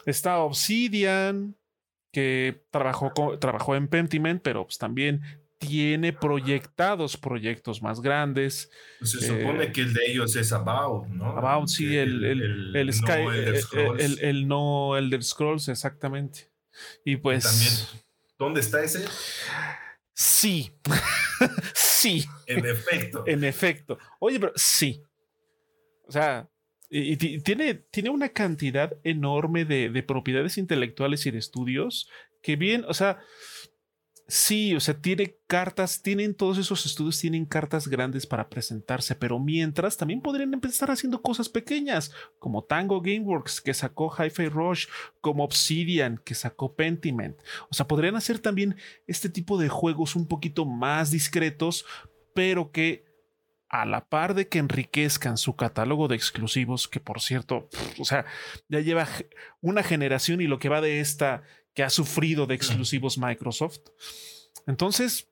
Está 0.05 0.39
Obsidian, 0.39 1.55
que 2.11 2.63
trabajó, 2.71 3.11
trabajó 3.39 3.75
en 3.75 3.87
Pentiment, 3.87 4.41
pero 4.41 4.65
pues 4.65 4.77
también 4.77 5.21
tiene 5.67 6.13
proyectados 6.13 7.17
proyectos 7.17 7.81
más 7.81 8.01
grandes. 8.01 8.69
Pues 8.99 9.11
se 9.11 9.21
supone 9.21 9.65
eh, 9.65 9.71
que 9.71 9.81
el 9.81 9.93
de 9.93 10.11
ellos 10.11 10.35
es 10.35 10.51
About, 10.51 11.07
¿no? 11.07 11.37
About, 11.37 11.67
sí, 11.67 11.97
el, 11.97 12.23
el, 12.23 12.75
el, 12.75 12.93
Sky, 12.93 13.23
no 13.23 13.33
Elder 13.33 13.61
Scrolls. 13.61 14.19
El, 14.21 14.47
no 14.47 14.97
Elder 14.97 15.23
Scrolls, 15.23 15.67
exactamente. 15.69 16.51
Y 17.03 17.17
pues. 17.17 17.43
También, 17.43 18.03
¿Dónde 18.37 18.59
está 18.59 18.83
ese? 18.83 19.05
Sí. 20.13 20.71
sí. 21.73 22.25
En 22.47 22.65
efecto. 22.65 23.23
en 23.27 23.43
efecto. 23.43 23.97
Oye, 24.19 24.39
pero 24.39 24.53
sí. 24.55 25.01
O 26.07 26.11
sea, 26.11 26.47
y, 26.89 27.17
tiene, 27.39 27.73
tiene 27.73 28.09
una 28.09 28.29
cantidad 28.29 28.93
enorme 29.03 29.65
de, 29.65 29.89
de 29.89 30.03
propiedades 30.03 30.57
intelectuales 30.57 31.25
y 31.25 31.31
de 31.31 31.39
estudios 31.39 32.09
que 32.45 32.55
bien, 32.55 32.85
o 32.87 32.93
sea, 32.93 33.19
Sí, 34.27 34.75
o 34.75 34.79
sea, 34.79 34.99
tiene 34.99 35.37
cartas, 35.45 36.01
tienen 36.01 36.33
todos 36.33 36.57
esos 36.57 36.87
estudios, 36.87 37.19
tienen 37.19 37.45
cartas 37.45 37.87
grandes 37.87 38.25
para 38.25 38.49
presentarse, 38.49 39.13
pero 39.13 39.37
mientras 39.37 39.97
también 39.97 40.21
podrían 40.21 40.51
empezar 40.51 40.89
haciendo 40.89 41.21
cosas 41.21 41.47
pequeñas, 41.47 42.11
como 42.39 42.63
Tango 42.63 43.01
Gameworks, 43.01 43.61
que 43.61 43.75
sacó 43.75 44.11
Hi-Fi 44.11 44.49
Rush, 44.49 44.87
como 45.21 45.43
Obsidian, 45.43 46.19
que 46.25 46.33
sacó 46.33 46.75
Pentiment. 46.75 47.37
O 47.69 47.75
sea, 47.75 47.87
podrían 47.87 48.15
hacer 48.15 48.39
también 48.39 48.77
este 49.05 49.29
tipo 49.29 49.59
de 49.59 49.69
juegos 49.69 50.15
un 50.15 50.27
poquito 50.27 50.65
más 50.65 51.11
discretos, 51.11 51.85
pero 52.33 52.71
que 52.71 53.05
a 53.69 53.85
la 53.85 54.05
par 54.05 54.33
de 54.33 54.47
que 54.47 54.57
enriquezcan 54.57 55.37
su 55.37 55.55
catálogo 55.55 56.07
de 56.07 56.15
exclusivos, 56.15 56.87
que 56.87 56.99
por 56.99 57.21
cierto, 57.21 57.69
o 57.99 58.05
sea, 58.05 58.25
ya 58.69 58.79
lleva 58.79 59.07
una 59.61 59.83
generación 59.83 60.41
y 60.41 60.47
lo 60.47 60.57
que 60.57 60.69
va 60.69 60.81
de 60.81 60.99
esta 60.99 61.43
que 61.75 61.83
ha 61.83 61.89
sufrido 61.89 62.47
de 62.47 62.55
exclusivos 62.55 63.17
Microsoft. 63.17 63.79
Entonces, 64.65 65.27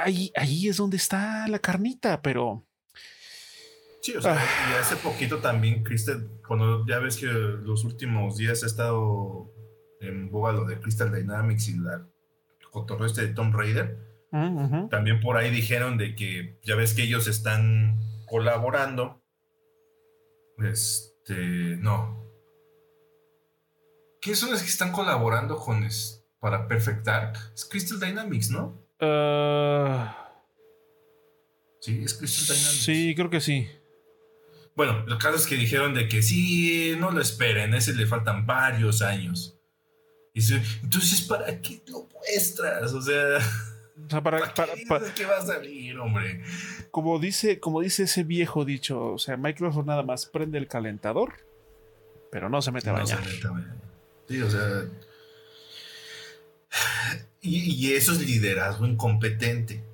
ahí, 0.00 0.30
ahí 0.36 0.68
es 0.68 0.76
donde 0.76 0.98
está 0.98 1.48
la 1.48 1.58
carnita, 1.58 2.22
pero... 2.22 2.64
Sí, 4.02 4.14
o 4.14 4.22
sea, 4.22 4.36
y 4.70 4.74
hace 4.74 4.96
poquito 4.96 5.38
también, 5.38 5.82
Crystal, 5.82 6.30
cuando 6.46 6.86
ya 6.86 6.98
ves 6.98 7.16
que 7.16 7.26
los 7.26 7.84
últimos 7.84 8.36
días 8.36 8.62
ha 8.62 8.66
estado 8.66 9.52
en 10.00 10.30
boga 10.30 10.52
lo 10.52 10.64
de 10.66 10.78
Crystal 10.78 11.12
Dynamics 11.12 11.68
y 11.68 11.78
la 11.78 12.06
cotorreo 12.70 13.06
este 13.06 13.26
de 13.26 13.34
Tomb 13.34 13.54
Raider, 13.54 13.98
también 14.90 15.20
por 15.20 15.36
ahí 15.36 15.50
dijeron 15.50 15.96
de 15.96 16.14
que 16.14 16.60
ya 16.62 16.76
ves 16.76 16.94
que 16.94 17.02
ellos 17.02 17.26
están 17.26 17.98
colaborando. 18.26 19.22
Este, 20.58 21.76
no, 21.78 22.27
¿Qué 24.20 24.34
son 24.34 24.50
las 24.50 24.62
que 24.62 24.68
están 24.68 24.92
colaborando 24.92 25.56
con 25.56 25.86
para 26.40 26.66
Perfect 26.68 27.04
Dark? 27.04 27.38
Es 27.54 27.64
Crystal 27.64 28.00
Dynamics, 28.00 28.50
¿no? 28.50 28.78
Ah. 29.00 30.32
sí, 31.80 32.02
es 32.04 32.14
Crystal 32.14 32.56
Dynamics. 32.56 32.84
Sí, 32.84 33.14
creo 33.14 33.30
que 33.30 33.40
sí. 33.40 33.68
Bueno, 34.74 35.04
lo 35.06 35.18
caso 35.18 35.36
es 35.36 35.46
que 35.46 35.56
dijeron 35.56 35.94
de 35.94 36.08
que 36.08 36.22
sí, 36.22 36.94
no 36.98 37.10
lo 37.10 37.20
esperen, 37.20 37.74
a 37.74 37.78
ese 37.78 37.94
le 37.94 38.06
faltan 38.06 38.46
varios 38.46 39.02
años. 39.02 39.56
Y 40.34 40.54
entonces, 40.54 41.22
¿para 41.22 41.60
qué 41.60 41.82
lo 41.88 42.06
muestras? 42.14 42.92
O 42.92 43.02
sea, 43.02 43.40
para, 44.22 44.52
qué, 45.14 45.24
va 45.26 45.38
a 45.38 45.42
salir, 45.44 45.98
hombre? 45.98 46.42
Como 46.92 47.18
dice, 47.18 47.58
como 47.58 47.80
dice 47.80 48.04
ese 48.04 48.22
viejo 48.22 48.64
dicho, 48.64 49.14
o 49.14 49.18
sea, 49.18 49.36
Microsoft 49.36 49.86
nada 49.86 50.04
más 50.04 50.26
prende 50.26 50.58
el 50.58 50.68
calentador, 50.68 51.34
pero 52.30 52.48
no 52.48 52.62
se 52.62 52.70
mete 52.70 52.90
a 52.90 52.92
bañar. 52.92 53.24
se 53.24 53.34
mete 53.34 53.46
a 53.48 53.50
bañar. 53.50 53.87
Sí, 54.28 54.42
o 54.42 54.50
sea. 54.50 54.88
Y, 57.40 57.92
eso 57.92 58.12
es 58.12 58.20
liderazgo 58.20 58.86
incompetente. 58.86 59.84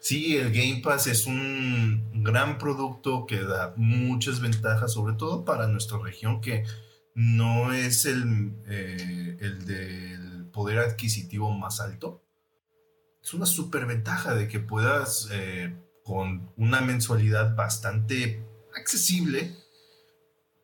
Sí, 0.00 0.36
el 0.36 0.52
Game 0.52 0.80
Pass 0.82 1.06
es 1.06 1.26
un 1.26 2.24
gran 2.24 2.58
producto 2.58 3.26
que 3.26 3.42
da 3.42 3.74
muchas 3.76 4.40
ventajas, 4.40 4.92
sobre 4.92 5.14
todo 5.14 5.44
para 5.44 5.68
nuestra 5.68 5.98
región, 5.98 6.40
que 6.40 6.64
no 7.14 7.72
es 7.72 8.06
el, 8.06 8.54
eh, 8.66 9.36
el 9.40 9.66
del 9.66 10.46
poder 10.46 10.78
adquisitivo 10.78 11.50
más 11.52 11.80
alto. 11.80 12.24
Es 13.22 13.34
una 13.34 13.46
super 13.46 13.86
ventaja 13.86 14.34
de 14.34 14.48
que 14.48 14.60
puedas, 14.60 15.28
eh, 15.30 15.74
con 16.04 16.50
una 16.56 16.80
mensualidad 16.80 17.54
bastante 17.54 18.42
accesible, 18.74 19.54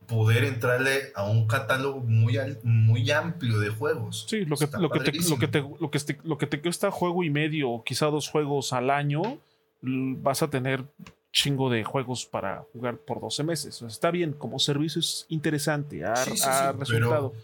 poder 0.06 0.44
entrarle 0.44 1.12
a 1.14 1.24
un 1.24 1.46
catálogo 1.46 2.00
muy, 2.00 2.38
muy 2.62 3.10
amplio 3.10 3.58
de 3.58 3.70
juegos. 3.70 4.26
Sí, 4.28 4.44
lo 4.44 4.56
que, 4.56 4.68
lo 4.78 4.90
que, 4.90 5.00
te, 5.00 5.12
lo, 5.12 5.38
que 5.38 5.48
te, 5.48 5.60
lo, 5.60 5.90
que 5.90 5.98
te, 5.98 6.18
lo 6.24 6.38
que 6.38 6.46
te 6.46 6.60
cuesta 6.60 6.90
juego 6.90 7.24
y 7.24 7.30
medio, 7.30 7.70
o 7.70 7.84
quizá 7.84 8.06
dos 8.06 8.28
juegos 8.28 8.72
al 8.72 8.90
año, 8.90 9.38
vas 9.82 10.42
a 10.42 10.48
tener 10.48 10.84
chingo 11.32 11.68
de 11.68 11.82
juegos 11.84 12.24
para 12.26 12.64
jugar 12.72 12.96
por 12.96 13.20
12 13.20 13.42
meses. 13.42 13.82
está 13.82 14.10
bien, 14.10 14.32
como 14.32 14.58
servicio 14.58 15.00
es 15.00 15.26
interesante, 15.28 16.04
ha, 16.04 16.14
resultado. 16.72 17.34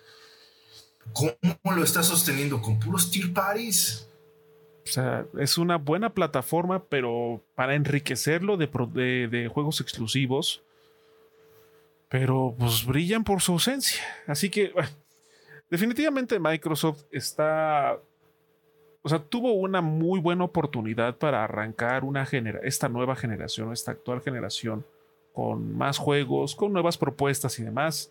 ¿Cómo 1.12 1.76
lo 1.76 1.82
está 1.82 2.02
sosteniendo? 2.02 2.62
¿Con 2.62 2.78
puros 2.78 3.10
tier 3.10 3.32
parties? 3.32 4.06
O 4.84 4.92
sea, 4.92 5.26
es 5.38 5.58
una 5.58 5.76
buena 5.76 6.14
plataforma, 6.14 6.84
pero 6.84 7.42
para 7.54 7.74
enriquecerlo 7.74 8.56
de, 8.56 8.68
de, 8.92 9.28
de 9.28 9.48
juegos 9.48 9.80
exclusivos, 9.80 10.62
pero 12.10 12.56
pues 12.58 12.84
brillan 12.84 13.22
por 13.22 13.40
su 13.40 13.52
ausencia. 13.52 14.02
Así 14.26 14.50
que, 14.50 14.72
definitivamente 15.70 16.40
Microsoft 16.40 17.04
está, 17.12 17.96
o 19.00 19.08
sea, 19.08 19.20
tuvo 19.20 19.52
una 19.52 19.80
muy 19.80 20.18
buena 20.18 20.44
oportunidad 20.44 21.16
para 21.16 21.44
arrancar 21.44 22.04
una 22.04 22.26
genera 22.26 22.58
esta 22.64 22.88
nueva 22.88 23.14
generación, 23.14 23.72
esta 23.72 23.92
actual 23.92 24.20
generación, 24.20 24.84
con 25.32 25.76
más 25.78 25.98
juegos, 25.98 26.56
con 26.56 26.72
nuevas 26.72 26.98
propuestas 26.98 27.56
y 27.60 27.62
demás. 27.62 28.10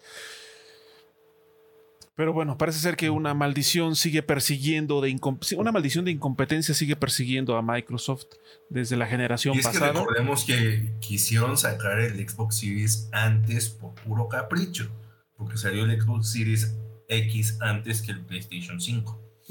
Pero 2.19 2.33
bueno, 2.33 2.57
parece 2.57 2.79
ser 2.79 2.97
que 2.97 3.09
una 3.09 3.33
maldición 3.33 3.95
sigue 3.95 4.21
persiguiendo, 4.21 4.99
de 4.99 5.17
una 5.55 5.71
maldición 5.71 6.03
de 6.03 6.11
incompetencia 6.11 6.75
sigue 6.75 6.97
persiguiendo 6.97 7.55
a 7.55 7.61
Microsoft 7.61 8.25
desde 8.69 8.97
la 8.97 9.07
generación 9.07 9.55
y 9.55 9.59
es 9.59 9.65
pasada. 9.65 9.93
Que 9.93 9.99
recordemos 9.99 10.43
que 10.43 10.91
quisieron 10.99 11.57
sacar 11.57 11.97
el 11.97 12.15
Xbox 12.27 12.57
Series 12.57 13.09
antes 13.13 13.69
por 13.69 13.95
puro 13.95 14.27
capricho, 14.27 14.91
porque 15.37 15.55
salió 15.55 15.85
el 15.85 16.01
Xbox 16.01 16.33
Series 16.33 16.77
X 17.07 17.57
antes 17.61 18.01
que 18.01 18.11
el 18.11 18.19
PlayStation 18.19 18.81
5. 18.81 19.47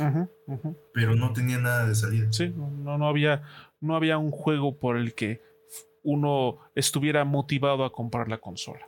Pero 0.93 1.17
no 1.17 1.33
tenía 1.33 1.57
nada 1.57 1.89
de 1.89 1.95
salida. 1.95 2.31
Sí, 2.35 2.53
no, 2.55 2.99
no, 2.99 3.09
había, 3.09 3.45
no 3.81 3.97
había 3.97 4.19
un 4.19 4.31
juego 4.31 4.79
por 4.79 4.99
el 4.99 5.15
que 5.15 5.41
uno 6.03 6.59
estuviera 6.75 7.25
motivado 7.25 7.87
a 7.87 7.93
comprar 7.93 8.29
la 8.29 8.37
consola. 8.37 8.87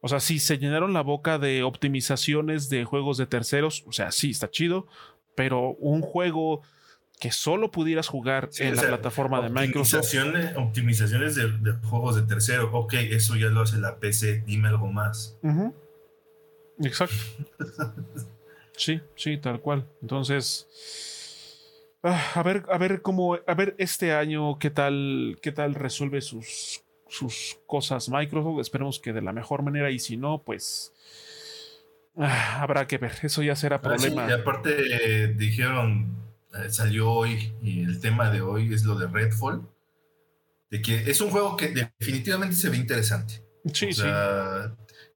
O 0.00 0.08
sea, 0.08 0.20
sí, 0.20 0.38
se 0.38 0.58
llenaron 0.58 0.92
la 0.92 1.02
boca 1.02 1.38
de 1.38 1.62
optimizaciones 1.62 2.68
de 2.68 2.84
juegos 2.84 3.16
de 3.16 3.26
terceros. 3.26 3.84
O 3.86 3.92
sea, 3.92 4.12
sí, 4.12 4.30
está 4.30 4.50
chido. 4.50 4.86
Pero 5.34 5.70
un 5.78 6.00
juego 6.00 6.62
que 7.18 7.32
solo 7.32 7.70
pudieras 7.70 8.08
jugar 8.08 8.50
en 8.58 8.76
la 8.76 8.82
plataforma 8.82 9.40
de 9.40 9.48
Microsoft. 9.48 10.12
Optimizaciones 10.56 11.34
de, 11.34 11.72
juegos 11.88 12.16
de 12.16 12.22
tercero. 12.22 12.70
Ok, 12.72 12.94
eso 12.94 13.36
ya 13.36 13.46
lo 13.46 13.62
hace 13.62 13.78
la 13.78 13.98
PC. 13.98 14.42
Dime 14.46 14.68
algo 14.68 14.88
más. 14.88 15.38
Exacto. 16.78 17.16
sí, 18.76 19.00
sí, 19.14 19.38
tal 19.38 19.60
cual. 19.60 19.86
Entonces. 20.02 20.68
Ah, 22.02 22.32
a 22.34 22.42
ver, 22.42 22.64
a 22.70 22.78
ver 22.78 23.02
cómo. 23.02 23.38
A 23.46 23.54
ver 23.54 23.74
este 23.78 24.12
año 24.12 24.58
qué 24.58 24.70
tal. 24.70 25.38
qué 25.40 25.52
tal 25.52 25.74
resuelve 25.74 26.20
sus 26.20 26.82
sus 27.08 27.58
cosas 27.66 28.08
Microsoft. 28.08 28.60
Esperemos 28.60 29.00
que 29.00 29.12
de 29.12 29.22
la 29.22 29.32
mejor 29.32 29.62
manera 29.62 29.90
y 29.90 29.98
si 29.98 30.16
no, 30.16 30.42
pues 30.44 30.92
ah, 32.16 32.62
habrá 32.62 32.86
que 32.86 32.98
ver. 32.98 33.12
Eso 33.22 33.42
ya 33.42 33.56
será 33.56 33.80
problema. 33.80 34.28
y 34.28 34.32
aparte 34.32 35.34
dijeron, 35.34 36.16
eh, 36.54 36.70
salió 36.70 37.10
hoy 37.10 37.52
y 37.62 37.82
el 37.82 38.00
tema 38.00 38.30
de 38.30 38.40
hoy 38.40 38.72
es 38.72 38.84
lo 38.84 38.96
de 38.96 39.06
Redfall. 39.06 39.68
De 40.70 40.82
que 40.82 41.10
es 41.10 41.20
un 41.20 41.30
juego 41.30 41.56
que 41.56 41.68
definitivamente 41.68 42.56
se 42.56 42.68
ve 42.68 42.76
interesante. 42.76 43.42
Sí, 43.72 43.92
sí. 43.92 44.02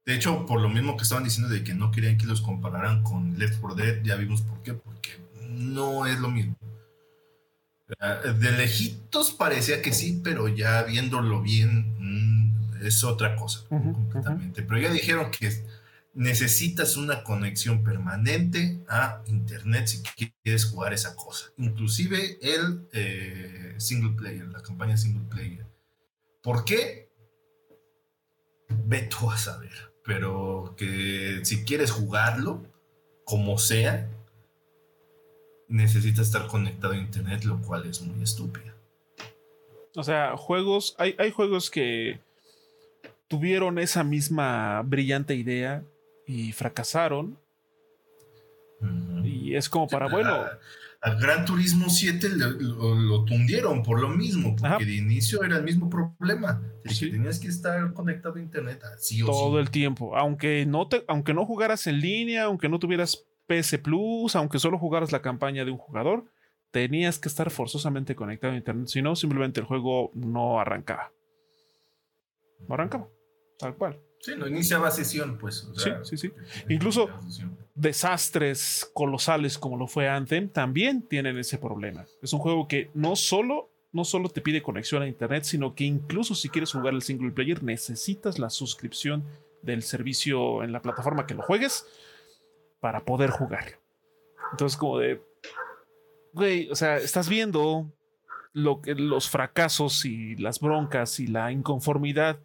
De 0.05 0.15
hecho, 0.15 0.45
por 0.45 0.59
lo 0.59 0.69
mismo 0.69 0.97
que 0.97 1.03
estaban 1.03 1.23
diciendo 1.23 1.53
de 1.53 1.63
que 1.63 1.73
no 1.73 1.91
querían 1.91 2.17
que 2.17 2.25
los 2.25 2.41
compararan 2.41 3.03
con 3.03 3.37
Left 3.37 3.59
4 3.59 3.75
Dead, 3.75 4.03
ya 4.03 4.15
vimos 4.15 4.41
por 4.41 4.61
qué, 4.63 4.73
porque 4.73 5.11
no 5.49 6.07
es 6.07 6.19
lo 6.19 6.29
mismo. 6.29 6.55
De 7.99 8.51
lejitos 8.51 9.31
parecía 9.31 9.81
que 9.81 9.93
sí, 9.93 10.21
pero 10.23 10.47
ya 10.47 10.83
viéndolo 10.83 11.41
bien 11.41 11.95
mm, 11.99 12.85
es 12.85 13.03
otra 13.03 13.35
cosa 13.35 13.65
completamente. 13.67 14.63
Pero 14.63 14.79
ya 14.79 14.91
dijeron 14.91 15.31
que 15.31 15.51
necesitas 16.13 16.97
una 16.97 17.23
conexión 17.23 17.83
permanente 17.83 18.83
a 18.87 19.21
internet 19.27 19.87
si 19.87 20.01
quieres 20.01 20.65
jugar 20.65 20.93
esa 20.93 21.15
cosa. 21.15 21.47
Inclusive 21.57 22.37
el 22.41 22.87
eh, 22.93 23.75
single 23.77 24.15
player, 24.15 24.47
la 24.47 24.61
campaña 24.61 24.97
single 24.97 25.27
player. 25.29 25.65
¿Por 26.41 26.65
qué? 26.65 27.09
Ve 28.85 29.03
tú 29.03 29.29
a 29.29 29.37
saber. 29.37 29.93
Pero 30.03 30.73
que 30.77 31.41
si 31.43 31.63
quieres 31.63 31.91
jugarlo, 31.91 32.63
como 33.23 33.57
sea, 33.57 34.09
necesita 35.71 36.21
estar 36.21 36.47
conectado 36.47 36.93
a 36.93 36.97
internet, 36.97 37.43
lo 37.45 37.59
cual 37.61 37.85
es 37.85 38.01
muy 38.01 38.21
estúpido. 38.21 38.71
O 39.95 40.03
sea, 40.03 40.37
juegos, 40.37 40.95
hay, 40.97 41.15
hay 41.17 41.31
juegos 41.31 41.69
que 41.69 42.19
tuvieron 43.27 43.79
esa 43.79 44.03
misma 44.03 44.81
brillante 44.81 45.35
idea 45.35 45.83
y 46.27 46.51
fracasaron. 46.51 47.37
Y 49.23 49.55
es 49.55 49.69
como 49.69 49.87
para, 49.87 50.07
bueno. 50.07 50.43
A, 51.01 51.15
Gran 51.15 51.45
Turismo 51.45 51.89
7 51.89 52.29
lo, 52.29 53.23
tundieron 53.25 53.81
por 53.83 53.99
lo 53.99 54.09
mismo, 54.09 54.55
porque 54.55 54.85
de 54.85 54.95
inicio 54.95 55.43
era 55.43 55.57
el 55.57 55.63
mismo 55.63 55.89
problema. 55.89 56.61
tenías 56.99 57.39
que 57.39 57.47
estar 57.47 57.93
conectado 57.93 58.35
a 58.35 58.41
internet 58.41 58.81
así 58.95 59.21
Todo 59.21 59.59
el 59.59 59.71
tiempo. 59.71 60.15
Aunque 60.15 60.65
no, 60.65 60.87
te, 60.87 61.03
aunque 61.07 61.33
no 61.33 61.45
jugaras 61.45 61.87
en 61.87 61.99
línea, 61.99 62.43
aunque 62.43 62.69
no 62.69 62.79
tuvieras 62.79 63.25
PS 63.47 63.77
Plus, 63.79 64.35
aunque 64.35 64.59
solo 64.59 64.77
jugaras 64.77 65.11
la 65.11 65.21
campaña 65.21 65.65
de 65.65 65.71
un 65.71 65.77
jugador, 65.77 66.25
tenías 66.71 67.19
que 67.19 67.29
estar 67.29 67.51
forzosamente 67.51 68.15
conectado 68.15 68.53
a 68.53 68.57
internet. 68.57 68.87
Si 68.87 69.01
no, 69.01 69.15
simplemente 69.15 69.59
el 69.59 69.65
juego 69.65 70.11
no 70.13 70.59
arrancaba. 70.59 71.11
No 72.67 72.75
arrancaba. 72.75 73.07
Tal 73.59 73.75
cual. 73.75 73.99
Sí, 74.19 74.33
no 74.37 74.47
iniciaba 74.47 74.91
sesión, 74.91 75.37
pues. 75.37 75.67
sí, 75.75 75.89
sí, 76.03 76.17
sí. 76.17 76.31
Incluso 76.69 77.09
desastres 77.73 78.89
colosales 78.93 79.57
como 79.57 79.77
lo 79.77 79.87
fue 79.87 80.07
Anthem 80.07 80.49
también 80.49 81.01
tienen 81.07 81.37
ese 81.37 81.57
problema. 81.57 82.05
Es 82.21 82.31
un 82.33 82.39
juego 82.39 82.67
que 82.67 82.91
no 82.93 83.15
solo, 83.15 83.71
no 83.91 84.05
solo 84.05 84.29
te 84.29 84.41
pide 84.41 84.61
conexión 84.61 85.01
a 85.01 85.07
internet, 85.07 85.43
sino 85.43 85.73
que 85.73 85.85
incluso 85.85 86.35
si 86.35 86.49
quieres 86.49 86.71
jugar 86.71 86.93
el 86.93 87.01
single 87.01 87.31
player 87.31 87.63
necesitas 87.63 88.37
la 88.37 88.51
suscripción 88.51 89.25
del 89.63 89.81
servicio 89.81 90.63
en 90.63 90.71
la 90.71 90.81
plataforma 90.81 91.25
que 91.25 91.33
lo 91.33 91.41
juegues 91.41 91.85
para 92.81 93.05
poder 93.05 93.29
jugar. 93.29 93.79
Entonces, 94.51 94.77
como 94.77 94.97
de, 94.97 95.21
güey, 96.33 96.69
o 96.69 96.75
sea, 96.75 96.97
estás 96.97 97.29
viendo 97.29 97.89
lo 98.51 98.81
que, 98.81 98.95
los 98.95 99.29
fracasos 99.29 100.03
y 100.03 100.35
las 100.35 100.59
broncas 100.59 101.21
y 101.21 101.27
la 101.27 101.53
inconformidad 101.53 102.39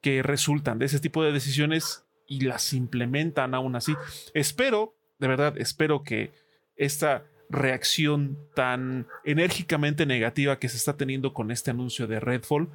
que 0.00 0.22
resultan 0.22 0.78
de 0.78 0.86
ese 0.86 1.00
tipo 1.00 1.22
de 1.22 1.32
decisiones 1.32 2.06
y 2.26 2.40
las 2.40 2.72
implementan 2.72 3.54
aún 3.54 3.76
así. 3.76 3.94
Espero, 4.32 4.94
de 5.18 5.28
verdad, 5.28 5.58
espero 5.58 6.02
que 6.02 6.32
esta 6.76 7.24
reacción 7.50 8.38
tan 8.54 9.06
enérgicamente 9.24 10.06
negativa 10.06 10.58
que 10.58 10.70
se 10.70 10.78
está 10.78 10.96
teniendo 10.96 11.34
con 11.34 11.50
este 11.50 11.70
anuncio 11.70 12.06
de 12.06 12.18
Redfall, 12.18 12.70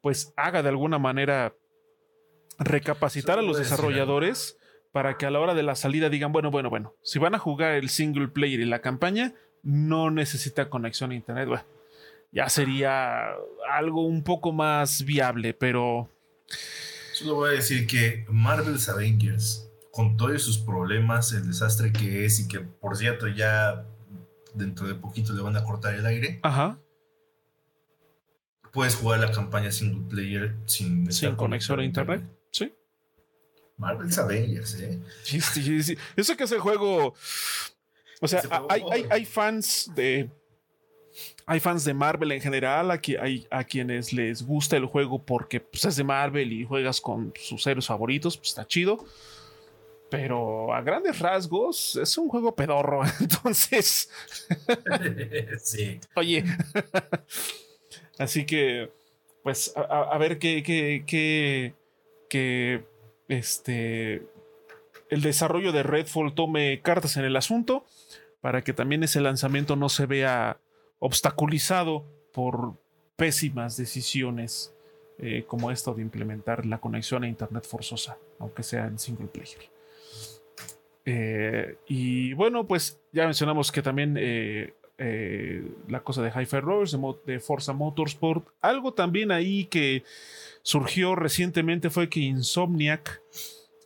pues 0.00 0.32
haga 0.36 0.62
de 0.62 0.70
alguna 0.70 0.98
manera 0.98 1.54
recapacitar 2.58 3.38
a 3.38 3.42
los 3.42 3.58
desarrolladores 3.58 4.56
para 4.94 5.18
que 5.18 5.26
a 5.26 5.30
la 5.32 5.40
hora 5.40 5.54
de 5.54 5.64
la 5.64 5.74
salida 5.74 6.08
digan, 6.08 6.30
bueno, 6.30 6.52
bueno, 6.52 6.70
bueno, 6.70 6.94
si 7.02 7.18
van 7.18 7.34
a 7.34 7.40
jugar 7.40 7.72
el 7.72 7.88
single 7.88 8.28
player 8.28 8.60
y 8.60 8.64
la 8.64 8.80
campaña, 8.80 9.34
no 9.64 10.12
necesita 10.12 10.70
conexión 10.70 11.10
a 11.10 11.16
internet. 11.16 11.48
ya 12.30 12.48
sería 12.48 13.32
algo 13.72 14.06
un 14.06 14.22
poco 14.22 14.52
más 14.52 15.04
viable, 15.04 15.52
pero 15.52 16.08
Solo 17.12 17.34
voy 17.34 17.50
a 17.50 17.52
decir 17.54 17.88
que 17.88 18.24
Marvel's 18.28 18.88
Avengers, 18.88 19.68
con 19.90 20.16
todos 20.16 20.40
sus 20.40 20.58
problemas, 20.58 21.32
el 21.32 21.48
desastre 21.48 21.92
que 21.92 22.24
es 22.24 22.38
y 22.38 22.46
que, 22.46 22.60
por 22.60 22.96
cierto, 22.96 23.26
ya 23.26 23.84
dentro 24.54 24.86
de 24.86 24.94
poquito 24.94 25.32
le 25.32 25.42
van 25.42 25.56
a 25.56 25.64
cortar 25.64 25.96
el 25.96 26.06
aire. 26.06 26.38
Ajá. 26.44 26.78
Puedes 28.72 28.94
jugar 28.94 29.18
la 29.18 29.32
campaña 29.32 29.72
single 29.72 30.08
player 30.08 30.54
sin, 30.66 31.10
sin 31.10 31.34
conexión 31.34 31.80
a 31.80 31.84
internet. 31.84 32.22
Marvel's 33.76 34.18
Avengers, 34.18 34.74
¿eh? 34.80 35.00
Sí, 35.22 35.40
sí, 35.40 35.82
sí. 35.82 35.98
Eso 36.16 36.36
que 36.36 36.44
es 36.44 36.52
el 36.52 36.60
juego. 36.60 37.14
O 38.20 38.28
sea, 38.28 38.42
hay, 38.68 38.82
hay, 38.90 39.06
hay 39.10 39.24
fans 39.24 39.90
de 39.94 40.30
hay 41.46 41.60
fans 41.60 41.84
de 41.84 41.94
Marvel 41.94 42.32
en 42.32 42.40
general, 42.40 42.90
aquí 42.90 43.16
hay 43.16 43.46
a 43.50 43.64
quienes 43.64 44.12
les 44.12 44.42
gusta 44.42 44.76
el 44.76 44.86
juego 44.86 45.22
porque 45.22 45.60
pues, 45.60 45.84
es 45.84 45.96
de 45.96 46.04
Marvel 46.04 46.52
y 46.52 46.64
juegas 46.64 47.00
con 47.00 47.32
sus 47.36 47.66
héroes 47.66 47.86
favoritos, 47.86 48.36
pues 48.36 48.48
está 48.48 48.66
chido. 48.66 49.04
Pero 50.10 50.72
a 50.72 50.80
grandes 50.80 51.18
rasgos 51.18 51.96
es 51.96 52.16
un 52.18 52.28
juego 52.28 52.54
pedorro, 52.54 53.02
entonces. 53.20 54.10
sí. 55.62 56.00
Oye. 56.14 56.44
Así 58.18 58.46
que, 58.46 58.92
pues, 59.42 59.72
a, 59.76 60.16
ver 60.18 60.38
qué, 60.38 60.62
qué, 60.62 61.04
qué, 61.06 61.74
qué, 62.28 62.84
este, 63.28 64.26
el 65.10 65.22
desarrollo 65.22 65.72
de 65.72 65.82
Redfall 65.82 66.34
tome 66.34 66.80
cartas 66.82 67.16
en 67.16 67.24
el 67.24 67.36
asunto 67.36 67.84
para 68.40 68.62
que 68.62 68.72
también 68.72 69.02
ese 69.02 69.20
lanzamiento 69.20 69.76
no 69.76 69.88
se 69.88 70.06
vea 70.06 70.58
obstaculizado 70.98 72.04
por 72.32 72.74
pésimas 73.16 73.76
decisiones 73.76 74.74
eh, 75.18 75.44
como 75.46 75.70
esto 75.70 75.94
de 75.94 76.02
implementar 76.02 76.66
la 76.66 76.78
conexión 76.78 77.22
a 77.22 77.28
Internet 77.28 77.64
forzosa, 77.66 78.18
aunque 78.38 78.62
sea 78.62 78.86
en 78.86 78.98
single 78.98 79.28
player. 79.28 79.70
Eh, 81.06 81.76
y 81.86 82.32
bueno, 82.32 82.66
pues 82.66 82.98
ya 83.12 83.24
mencionamos 83.24 83.70
que 83.70 83.82
también 83.82 84.16
eh, 84.18 84.74
la 85.88 86.00
cosa 86.00 86.22
de 86.22 86.30
High 86.30 86.60
Rollers, 86.60 86.92
de, 86.92 87.14
de 87.26 87.40
Forza 87.40 87.72
Motorsport, 87.72 88.48
algo 88.60 88.92
también 88.92 89.30
ahí 89.30 89.66
que 89.66 90.02
surgió 90.64 91.14
recientemente 91.14 91.90
fue 91.90 92.08
que 92.08 92.20
Insomniac 92.20 93.20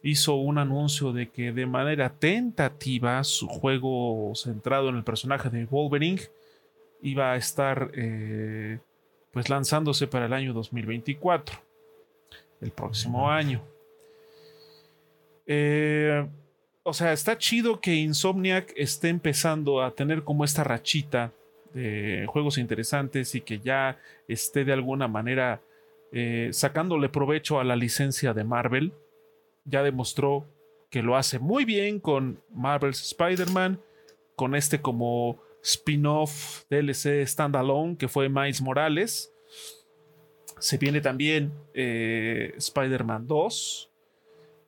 hizo 0.02 0.36
un 0.36 0.58
anuncio 0.58 1.12
de 1.12 1.28
que 1.28 1.52
de 1.52 1.66
manera 1.66 2.08
tentativa 2.08 3.22
su 3.24 3.48
juego 3.48 4.32
centrado 4.36 4.88
en 4.88 4.96
el 4.96 5.02
personaje 5.02 5.50
de 5.50 5.66
Wolverine 5.66 6.22
iba 7.02 7.32
a 7.32 7.36
estar 7.36 7.90
eh, 7.94 8.78
pues 9.32 9.50
lanzándose 9.50 10.06
para 10.06 10.26
el 10.26 10.32
año 10.32 10.52
2024, 10.54 11.58
el 12.60 12.70
próximo 12.70 13.28
año. 13.28 13.60
Eh, 15.46 16.28
o 16.84 16.92
sea, 16.92 17.12
está 17.12 17.36
chido 17.36 17.80
que 17.80 17.96
Insomniac 17.96 18.72
esté 18.76 19.08
empezando 19.08 19.82
a 19.82 19.90
tener 19.90 20.22
como 20.22 20.44
esta 20.44 20.62
rachita 20.62 21.32
de 21.74 22.24
juegos 22.28 22.56
interesantes 22.56 23.34
y 23.34 23.40
que 23.40 23.58
ya 23.58 23.98
esté 24.28 24.64
de 24.64 24.72
alguna 24.72 25.08
manera 25.08 25.60
eh, 26.12 26.50
sacándole 26.52 27.08
provecho 27.08 27.60
a 27.60 27.64
la 27.64 27.76
licencia 27.76 28.32
de 28.34 28.44
Marvel. 28.44 28.92
Ya 29.64 29.82
demostró 29.82 30.46
que 30.90 31.02
lo 31.02 31.16
hace 31.16 31.38
muy 31.38 31.64
bien 31.64 32.00
con 32.00 32.42
Marvel's 32.50 33.02
Spider-Man, 33.02 33.80
con 34.36 34.54
este 34.54 34.80
como 34.80 35.40
spin-off 35.62 36.64
DLC 36.70 37.26
standalone 37.26 37.96
que 37.96 38.08
fue 38.08 38.28
Miles 38.28 38.62
Morales. 38.62 39.32
Se 40.58 40.78
viene 40.78 41.00
también 41.00 41.52
eh, 41.74 42.54
Spider-Man 42.56 43.26
2. 43.26 43.90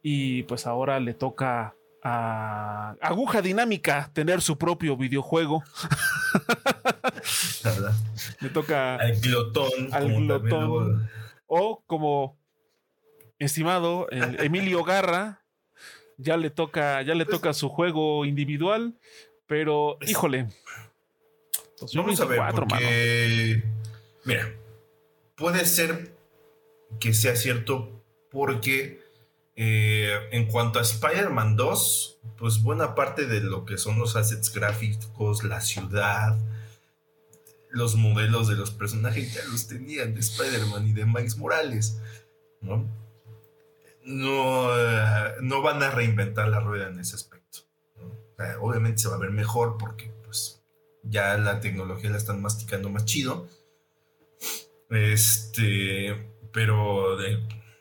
Y 0.02 0.44
pues 0.44 0.66
ahora 0.66 0.98
le 1.00 1.14
toca 1.14 1.74
a 2.02 2.96
Aguja 3.00 3.42
Dinámica 3.42 4.10
tener 4.12 4.40
su 4.40 4.56
propio 4.56 4.96
videojuego. 4.96 5.62
le 8.40 8.48
toca 8.48 8.96
al 8.96 9.20
glotón. 9.20 9.92
Al 9.92 10.14
glotón. 10.14 11.10
O 11.53 11.82
como 11.86 12.38
estimado 13.40 14.07
Emilio 14.11 14.84
Garra, 14.84 15.42
ya 16.16 16.36
le 16.36 16.51
toca, 16.51 17.03
ya 17.03 17.14
le 17.14 17.24
pues 17.24 17.36
toca 17.36 17.53
su 17.53 17.68
juego 17.68 18.24
individual. 18.24 18.94
Pero, 19.46 19.98
híjole, 20.07 20.46
Vamos 21.94 22.20
a 22.20 22.24
ver, 22.26 22.40
porque, 22.55 23.64
mira, 24.24 24.53
puede 25.34 25.64
ser 25.64 26.14
que 26.98 27.14
sea 27.14 27.36
cierto 27.36 28.03
porque 28.30 29.01
eh, 29.57 30.28
en 30.32 30.46
cuanto 30.46 30.78
a 30.78 30.82
Spider-Man 30.82 31.57
2, 31.57 32.18
pues 32.36 32.62
buena 32.62 32.94
parte 32.94 33.26
de 33.26 33.40
lo 33.40 33.64
que 33.64 33.78
son 33.78 33.98
los 33.98 34.16
assets 34.16 34.53
gráficos, 34.53 35.42
la 35.42 35.61
ciudad, 35.61 36.38
los 37.70 37.96
modelos 37.96 38.48
de 38.48 38.56
los 38.56 38.70
personajes 38.70 39.34
ya 39.34 39.44
los 39.50 39.68
tenían 39.68 40.14
de 40.14 40.20
Spider-Man 40.20 40.88
y 40.88 40.92
de 40.92 41.06
Miles 41.06 41.36
Morales, 41.36 42.00
¿no? 42.60 42.88
No, 44.04 44.78
eh, 44.78 45.34
no 45.42 45.62
van 45.62 45.82
a 45.82 45.90
reinventar 45.90 46.48
la 46.48 46.60
rueda 46.60 46.88
en 46.88 46.98
ese 46.98 47.16
aspecto. 47.16 47.60
obviamente 48.60 49.02
se 49.02 49.08
va 49.08 49.16
a 49.16 49.18
ver 49.18 49.30
mejor 49.30 49.76
porque 49.78 50.10
ya 51.02 51.36
la 51.38 51.60
tecnología 51.60 52.10
la 52.10 52.16
están 52.16 52.40
masticando 52.40 52.90
más 52.90 53.04
chido. 53.04 53.46
Este, 54.90 56.32
pero 56.52 57.16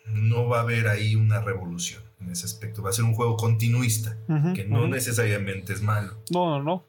no 0.06 0.48
va 0.48 0.60
a 0.60 0.62
haber 0.62 0.88
ahí 0.88 1.16
una 1.16 1.42
revolución 1.42 2.04
en 2.20 2.32
ese 2.32 2.46
aspecto. 2.46 2.82
Va 2.82 2.90
a 2.90 2.94
ser 2.94 3.06
un 3.06 3.14
juego 3.14 3.36
continuista, 3.38 4.18
que 4.54 4.66
no 4.66 4.88
necesariamente 4.88 5.74
es 5.74 5.82
malo. 5.82 6.24
No, 6.32 6.50
no, 6.58 6.64
no. 6.64 6.89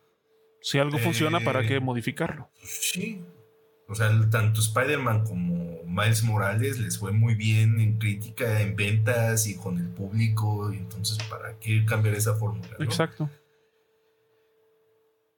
Si 0.60 0.78
algo 0.78 0.98
funciona, 0.98 1.40
¿para 1.40 1.66
qué 1.66 1.76
eh, 1.76 1.80
modificarlo? 1.80 2.48
Sí. 2.62 3.22
O 3.88 3.94
sea, 3.94 4.10
tanto 4.30 4.60
Spider-Man 4.60 5.24
como 5.24 5.82
Miles 5.84 6.22
Morales 6.22 6.78
les 6.78 6.98
fue 6.98 7.12
muy 7.12 7.34
bien 7.34 7.80
en 7.80 7.98
crítica, 7.98 8.60
en 8.60 8.76
ventas 8.76 9.46
y 9.46 9.56
con 9.56 9.78
el 9.78 9.88
público. 9.88 10.72
Y 10.72 10.76
entonces, 10.76 11.18
¿para 11.28 11.58
qué 11.58 11.84
cambiar 11.84 12.14
esa 12.14 12.34
fórmula? 12.36 12.76
Exacto. 12.78 13.28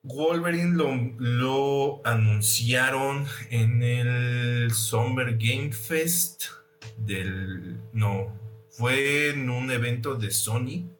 Wolverine 0.02 0.76
lo, 0.76 0.94
lo 1.18 2.02
anunciaron 2.04 3.24
en 3.50 3.82
el 3.82 4.70
Summer 4.72 5.38
Game 5.38 5.72
Fest 5.72 6.44
del... 6.98 7.80
No, 7.92 8.32
fue 8.70 9.30
en 9.30 9.48
un 9.48 9.70
evento 9.70 10.14
de 10.14 10.30
Sony, 10.30 10.90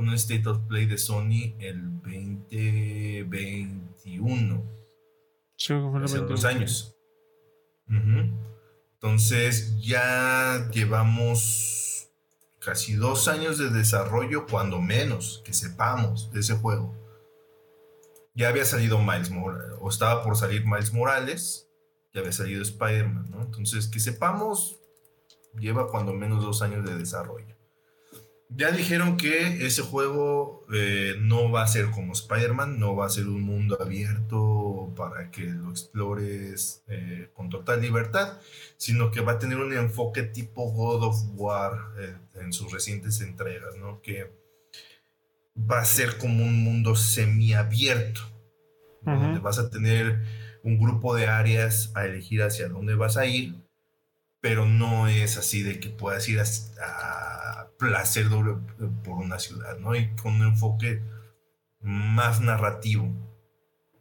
un 0.00 0.12
State 0.14 0.48
of 0.48 0.66
Play 0.66 0.86
de 0.86 0.98
Sony 0.98 1.54
el 1.58 2.00
2021. 2.02 4.64
Sí, 5.56 5.74
hace 6.02 6.18
dos 6.18 6.44
años. 6.44 6.96
Entonces 8.94 9.80
ya 9.80 10.68
llevamos 10.72 12.08
casi 12.60 12.94
dos 12.94 13.28
años 13.28 13.58
de 13.58 13.70
desarrollo, 13.70 14.46
cuando 14.46 14.80
menos 14.80 15.42
que 15.44 15.52
sepamos 15.52 16.30
de 16.32 16.40
ese 16.40 16.54
juego. 16.54 16.94
Ya 18.34 18.48
había 18.48 18.64
salido 18.64 18.98
Miles 18.98 19.30
Morales, 19.30 19.76
o 19.80 19.88
estaba 19.88 20.22
por 20.22 20.36
salir 20.36 20.64
Miles 20.64 20.92
Morales, 20.92 21.68
ya 22.14 22.20
había 22.20 22.32
salido 22.32 22.62
Spider-Man, 22.62 23.30
¿no? 23.30 23.42
Entonces 23.42 23.88
que 23.88 24.00
sepamos, 24.00 24.78
lleva 25.58 25.88
cuando 25.88 26.12
menos 26.12 26.42
dos 26.42 26.62
años 26.62 26.84
de 26.84 26.96
desarrollo. 26.96 27.56
Ya 28.52 28.72
dijeron 28.72 29.16
que 29.16 29.64
ese 29.64 29.82
juego 29.82 30.66
eh, 30.72 31.14
no 31.20 31.52
va 31.52 31.62
a 31.62 31.68
ser 31.68 31.90
como 31.90 32.12
Spider-Man, 32.12 32.80
no 32.80 32.96
va 32.96 33.06
a 33.06 33.10
ser 33.10 33.28
un 33.28 33.42
mundo 33.42 33.78
abierto 33.80 34.92
para 34.96 35.30
que 35.30 35.42
lo 35.42 35.70
explores 35.70 36.82
eh, 36.88 37.30
con 37.32 37.48
total 37.48 37.80
libertad, 37.80 38.38
sino 38.76 39.12
que 39.12 39.20
va 39.20 39.32
a 39.32 39.38
tener 39.38 39.58
un 39.58 39.72
enfoque 39.72 40.24
tipo 40.24 40.72
God 40.72 41.04
of 41.04 41.22
War 41.34 41.78
eh, 42.00 42.16
en 42.40 42.52
sus 42.52 42.72
recientes 42.72 43.20
entregas, 43.20 43.76
¿no? 43.76 44.02
Que 44.02 44.32
va 45.56 45.80
a 45.80 45.84
ser 45.84 46.18
como 46.18 46.44
un 46.44 46.64
mundo 46.64 46.96
semiabierto. 46.96 48.20
Ujú. 49.02 49.18
donde 49.18 49.40
vas 49.40 49.58
a 49.58 49.70
tener 49.70 50.22
un 50.62 50.78
grupo 50.78 51.14
de 51.14 51.26
áreas 51.26 51.90
a 51.94 52.04
elegir 52.04 52.42
hacia 52.42 52.68
dónde 52.68 52.94
vas 52.94 53.16
a 53.16 53.24
ir, 53.24 53.54
pero 54.40 54.66
no 54.66 55.08
es 55.08 55.38
así 55.38 55.62
de 55.62 55.80
que 55.80 55.88
puedas 55.88 56.28
ir 56.28 56.38
a, 56.40 56.44
a 56.82 57.59
placer 57.80 58.28
doble 58.28 58.56
por 59.02 59.14
una 59.14 59.40
ciudad, 59.40 59.78
¿no? 59.78 59.96
Y 59.96 60.14
con 60.14 60.34
un 60.34 60.42
enfoque 60.42 61.02
más 61.80 62.40
narrativo. 62.40 63.10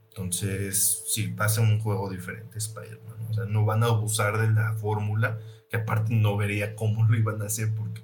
Entonces, 0.09 1.05
sí, 1.07 1.33
va 1.33 1.45
a 1.45 1.49
ser 1.49 1.63
un 1.63 1.79
juego 1.79 2.09
diferente 2.09 2.57
Spider-Man. 2.57 3.23
¿no? 3.23 3.29
O 3.29 3.33
sea, 3.33 3.45
no 3.45 3.65
van 3.65 3.83
a 3.83 3.87
abusar 3.87 4.37
de 4.37 4.51
la 4.51 4.73
fórmula, 4.73 5.39
que 5.69 5.77
aparte 5.77 6.13
no 6.13 6.35
vería 6.35 6.75
cómo 6.75 7.05
lo 7.07 7.17
iban 7.17 7.41
a 7.41 7.45
hacer 7.45 7.73
porque 7.73 8.03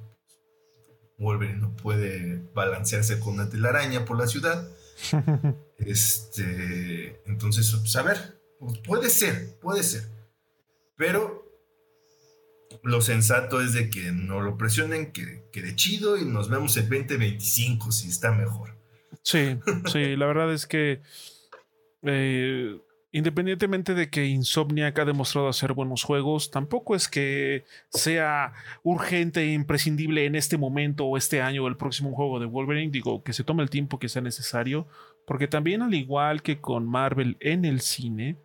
Wolverine 1.18 1.60
no 1.60 1.76
puede 1.76 2.42
balancearse 2.54 3.20
con 3.20 3.34
una 3.34 3.50
telaraña 3.50 4.06
por 4.06 4.18
la 4.18 4.28
ciudad. 4.28 4.68
Este, 5.78 7.22
entonces, 7.26 7.70
pues, 7.70 7.94
a 7.98 8.02
ver, 8.02 8.40
puede 8.88 9.10
ser, 9.10 9.60
puede 9.60 9.84
ser. 9.84 10.10
Pero 10.96 11.45
lo 12.84 13.02
sensato 13.02 13.62
es 13.62 13.74
de 13.74 13.90
que 13.90 14.12
no 14.12 14.42
lo 14.42 14.58
presionen, 14.58 15.12
que 15.12 15.44
quede 15.52 15.76
chido 15.76 16.18
y 16.18 16.26
nos 16.26 16.50
vemos 16.50 16.76
el 16.78 16.90
2025 16.90 17.92
si 17.92 18.10
está 18.10 18.32
mejor. 18.32 18.76
Sí, 19.24 19.58
sí, 19.92 20.16
la 20.16 20.26
verdad 20.26 20.54
es 20.54 20.68
que 20.68 21.02
eh, 22.04 22.78
independientemente 23.16 23.94
de 23.94 24.10
que 24.10 24.26
Insomniac 24.26 25.00
ha 25.00 25.06
demostrado 25.06 25.48
hacer 25.48 25.72
buenos 25.72 26.04
juegos, 26.04 26.52
tampoco 26.52 26.96
es 26.96 27.08
que 27.08 27.64
sea 27.90 28.52
urgente 28.84 29.40
e 29.42 29.54
imprescindible 29.54 30.26
en 30.26 30.36
este 30.36 30.58
momento 30.58 31.06
o 31.06 31.16
este 31.16 31.42
año 31.42 31.64
o 31.64 31.70
el 31.70 31.78
próximo 31.78 32.14
juego 32.14 32.42
de 32.42 32.46
Wolverine. 32.46 32.92
Digo, 32.92 33.24
que 33.24 33.32
se 33.32 33.46
tome 33.46 33.64
el 33.64 33.70
tiempo 33.70 34.00
que 34.00 34.10
sea 34.10 34.22
necesario, 34.22 34.86
porque 35.26 35.48
también 35.48 35.82
al 35.82 35.94
igual 35.94 36.42
que 36.42 36.60
con 36.60 36.86
Marvel 36.86 37.38
en 37.40 37.64
el 37.64 37.80
cine, 37.80 38.36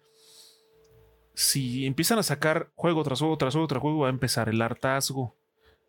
si 1.41 1.87
empiezan 1.87 2.19
a 2.19 2.23
sacar 2.23 2.71
juego 2.75 3.03
tras 3.03 3.21
juego 3.21 3.39
tras 3.39 3.55
juego 3.55 3.67
tras 3.67 3.81
juego, 3.81 4.01
va 4.01 4.09
a 4.09 4.11
empezar 4.11 4.51
el 4.51 4.61
hartazgo. 4.61 5.35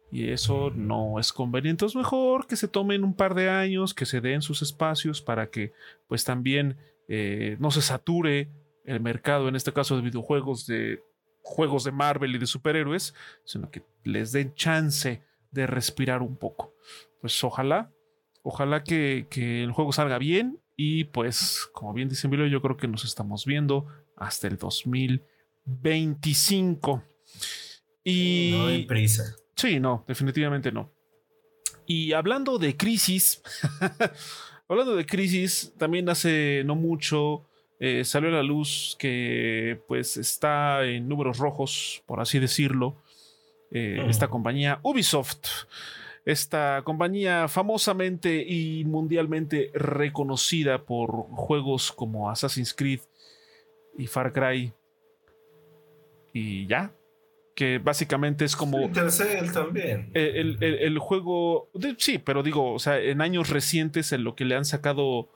Y 0.10 0.30
eso 0.30 0.72
no 0.74 1.20
es 1.20 1.34
conveniente. 1.34 1.86
Es 1.86 1.96
mejor 1.96 2.48
que 2.48 2.56
se 2.56 2.70
tomen 2.70 3.04
un 3.04 3.14
par 3.14 3.36
de 3.36 3.50
años, 3.50 3.94
que 3.94 4.06
se 4.06 4.22
den 4.22 4.42
sus 4.42 4.62
espacios 4.62 5.22
para 5.22 5.50
que 5.50 5.74
pues 6.08 6.24
también 6.24 6.78
eh, 7.10 7.58
no 7.60 7.70
se 7.70 7.82
sature 7.82 8.50
el 8.86 9.02
mercado, 9.02 9.50
en 9.50 9.58
este 9.58 9.74
caso 9.74 9.98
de 9.98 10.02
videojuegos, 10.02 10.68
de 10.68 11.04
juegos 11.42 11.84
de 11.84 11.92
Marvel 11.92 12.36
y 12.36 12.40
de 12.40 12.48
superhéroes, 12.48 13.14
sino 13.44 13.70
que 13.72 13.84
les 14.06 14.32
den 14.32 14.56
chance 14.56 15.22
de 15.52 15.68
respirar 15.68 16.22
un 16.22 16.38
poco. 16.38 16.74
Pues 17.20 17.44
ojalá, 17.44 17.92
ojalá 18.42 18.86
que, 18.86 19.28
que 19.30 19.64
el 19.64 19.74
juego 19.74 19.92
salga 19.92 20.18
bien 20.18 20.60
y 20.78 21.06
pues 21.06 21.70
como 21.74 21.94
bien 21.94 22.08
dice 22.08 22.28
Emilio, 22.28 22.48
yo 22.48 22.62
creo 22.62 22.78
que 22.78 22.88
nos 22.88 23.04
estamos 23.04 23.46
viendo 23.46 23.86
hasta 24.16 24.48
el 24.48 24.58
2025. 25.66 27.04
Y... 28.04 28.52
No 28.54 28.66
hay 28.68 28.86
prisa. 28.86 29.36
Sí, 29.56 29.80
no, 29.80 30.04
definitivamente 30.08 30.72
no. 30.72 30.92
Y 31.86 32.14
hablando 32.14 32.58
de 32.58 32.78
crisis, 32.78 33.42
hablando 34.68 34.96
de 34.96 35.06
crisis, 35.06 35.74
también 35.78 36.10
hace 36.10 36.64
no 36.66 36.76
mucho 36.76 37.46
eh, 37.80 38.06
salió 38.06 38.30
a 38.30 38.34
la 38.34 38.44
luz 38.44 38.96
que 39.00 39.82
pues 39.88 40.16
está 40.18 40.86
en 40.86 41.10
números 41.10 41.40
rojos, 41.40 42.04
por 42.06 42.20
así 42.20 42.40
decirlo, 42.40 42.96
eh, 43.72 44.02
Mm. 44.04 44.10
esta 44.10 44.28
compañía 44.28 44.80
Ubisoft. 44.84 45.48
Esta 46.24 46.84
compañía 46.84 47.48
famosamente 47.48 48.46
y 48.48 48.86
mundialmente 48.86 49.72
reconocida 49.74 50.86
por 50.86 51.10
juegos 51.32 51.92
como 51.92 52.30
Assassin's 52.30 52.76
Creed 52.76 53.00
y 53.98 54.06
Far 54.06 54.32
Cry. 54.32 54.72
Y 56.34 56.66
ya, 56.68 56.94
que 57.56 57.78
básicamente 57.80 58.46
es 58.46 58.56
como 58.56 58.82
Intercell 58.82 59.52
también. 59.52 60.10
eh, 60.14 60.34
el, 60.36 60.58
el- 60.62 60.80
el 60.80 61.00
juego. 61.00 61.70
de- 61.74 61.96
sí, 61.98 62.18
pero 62.18 62.44
digo, 62.44 62.74
o 62.74 62.80
sea, 62.80 63.00
en 63.00 63.22
años 63.22 63.50
recientes, 63.50 64.12
en 64.14 64.24
lo 64.24 64.36
que 64.36 64.46
le 64.46 64.56
han 64.56 64.66
sacado, 64.66 65.30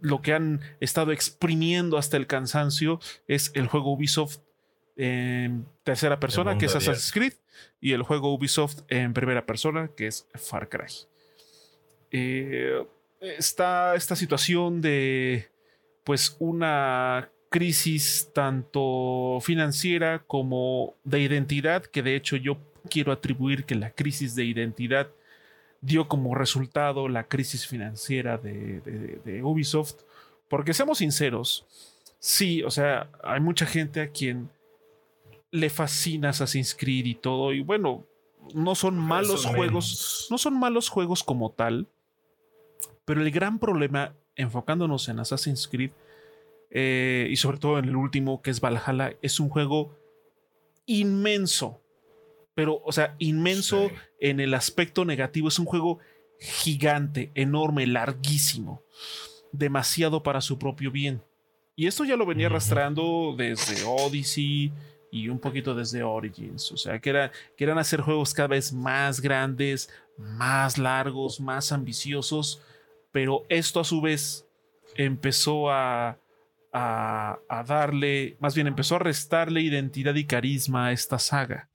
lo 0.00 0.22
que 0.22 0.32
han 0.32 0.60
estado 0.80 1.12
exprimiendo 1.12 1.98
hasta 1.98 2.16
el 2.16 2.26
cansancio, 2.26 2.98
es 3.28 3.52
el 3.54 3.66
juego 3.66 3.92
Ubisoft 3.92 4.38
en 4.96 5.66
tercera 5.84 6.18
persona, 6.20 6.56
que 6.58 6.66
es. 6.66 6.74
Assassin's 6.76 7.12
Creed, 7.12 7.34
y 7.80 7.92
el 7.92 8.02
juego 8.02 8.32
Ubisoft 8.34 8.80
en 8.88 9.12
primera 9.12 9.44
persona, 9.46 9.90
que 9.96 10.06
es 10.06 10.26
Far 10.34 10.68
Cry. 10.70 10.86
Eh, 12.10 12.84
está 13.20 13.94
esta 13.94 14.16
situación 14.16 14.80
de, 14.80 15.48
pues, 16.04 16.36
una 16.38 17.30
crisis 17.50 18.30
tanto 18.32 19.38
financiera 19.42 20.22
como 20.26 20.94
de 21.04 21.20
identidad, 21.20 21.84
que 21.84 22.02
de 22.02 22.16
hecho 22.16 22.36
yo 22.36 22.56
quiero 22.88 23.12
atribuir 23.12 23.64
que 23.64 23.74
la 23.74 23.90
crisis 23.90 24.34
de 24.34 24.44
identidad 24.44 25.08
dio 25.82 26.08
como 26.08 26.34
resultado 26.34 27.08
la 27.08 27.24
crisis 27.24 27.66
financiera 27.66 28.38
de, 28.38 28.80
de- 28.80 29.20
de 29.24 29.42
Ubisoft. 29.42 29.96
Porque 30.48 30.74
seamos 30.74 30.98
sinceros, 30.98 31.66
sí, 32.18 32.62
o 32.62 32.70
sea, 32.70 33.08
hay 33.22 33.40
mucha 33.40 33.66
gente 33.66 34.00
a 34.00 34.10
quien 34.10 34.48
le 35.50 35.70
fascina 35.70 36.30
Assassin's 36.30 36.74
Creed 36.74 37.04
y 37.06 37.14
todo, 37.14 37.52
y 37.52 37.60
bueno, 37.62 38.04
no 38.54 38.74
son 38.74 38.96
malos 38.98 39.40
Eso 39.40 39.48
juegos, 39.50 39.86
menos. 39.86 40.26
no 40.30 40.38
son 40.38 40.58
malos 40.58 40.88
juegos 40.88 41.22
como 41.24 41.50
tal, 41.50 41.86
pero 43.04 43.22
el 43.22 43.30
gran 43.30 43.58
problema, 43.58 44.14
enfocándonos 44.36 45.08
en 45.08 45.18
Assassin's 45.20 45.66
Creed, 45.68 45.90
eh, 46.70 47.28
y 47.30 47.36
sobre 47.36 47.58
todo 47.58 47.78
en 47.78 47.86
el 47.86 47.96
último, 47.96 48.42
que 48.42 48.50
es 48.50 48.60
Valhalla, 48.60 49.16
es 49.22 49.40
un 49.40 49.48
juego 49.48 49.96
inmenso. 50.86 51.80
Pero, 52.54 52.82
o 52.84 52.92
sea, 52.92 53.14
inmenso 53.18 53.88
Sí. 53.88 53.94
en 54.20 54.40
el 54.40 54.54
aspecto 54.54 55.04
negativo. 55.04 55.48
Es 55.48 55.58
un 55.58 55.66
juego 55.66 55.98
gigante, 56.40 57.30
enorme, 57.34 57.86
larguísimo. 57.86 58.82
Demasiado 59.52 60.22
para 60.22 60.40
su 60.40 60.58
propio 60.58 60.90
bien. 60.90 61.22
Y 61.76 61.86
esto 61.86 62.04
ya 62.04 62.16
lo 62.16 62.26
venía 62.26 62.46
arrastrando 62.46 63.34
desde 63.36 63.84
Odyssey 63.84 64.72
y 65.10 65.28
un 65.28 65.38
poquito 65.38 65.74
desde 65.74 66.02
Origins. 66.02 66.70
O 66.72 66.76
sea, 66.76 67.00
que, 67.00 67.10
era, 67.10 67.32
que 67.56 67.64
eran 67.64 67.78
hacer 67.78 68.00
juegos 68.00 68.34
cada 68.34 68.48
vez 68.48 68.72
más 68.72 69.20
grandes, 69.20 69.88
más 70.18 70.76
largos, 70.76 71.40
más 71.40 71.72
ambiciosos. 71.72 72.60
Pero 73.12 73.44
esto 73.48 73.80
a 73.80 73.84
su 73.84 74.00
vez 74.00 74.46
empezó 74.96 75.70
a, 75.70 76.18
a, 76.72 77.38
a 77.48 77.64
darle, 77.64 78.36
más 78.40 78.54
bien 78.54 78.66
empezó 78.66 78.96
a 78.96 79.00
restarle 79.00 79.60
identidad 79.60 80.14
y 80.14 80.24
carisma 80.24 80.86
a 80.86 80.92
esta 80.92 81.18
saga. 81.18 81.68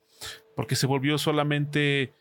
Porque 0.55 0.75
se 0.75 0.87
volvió 0.87 1.17
solamente 1.17 2.13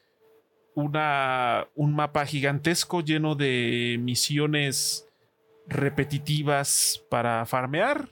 una, 0.74 1.68
un 1.74 1.94
mapa 1.94 2.26
gigantesco 2.26 3.00
lleno 3.00 3.34
de 3.34 3.96
misiones 4.00 5.08
repetitivas 5.66 7.02
para 7.08 7.46
farmear 7.46 8.10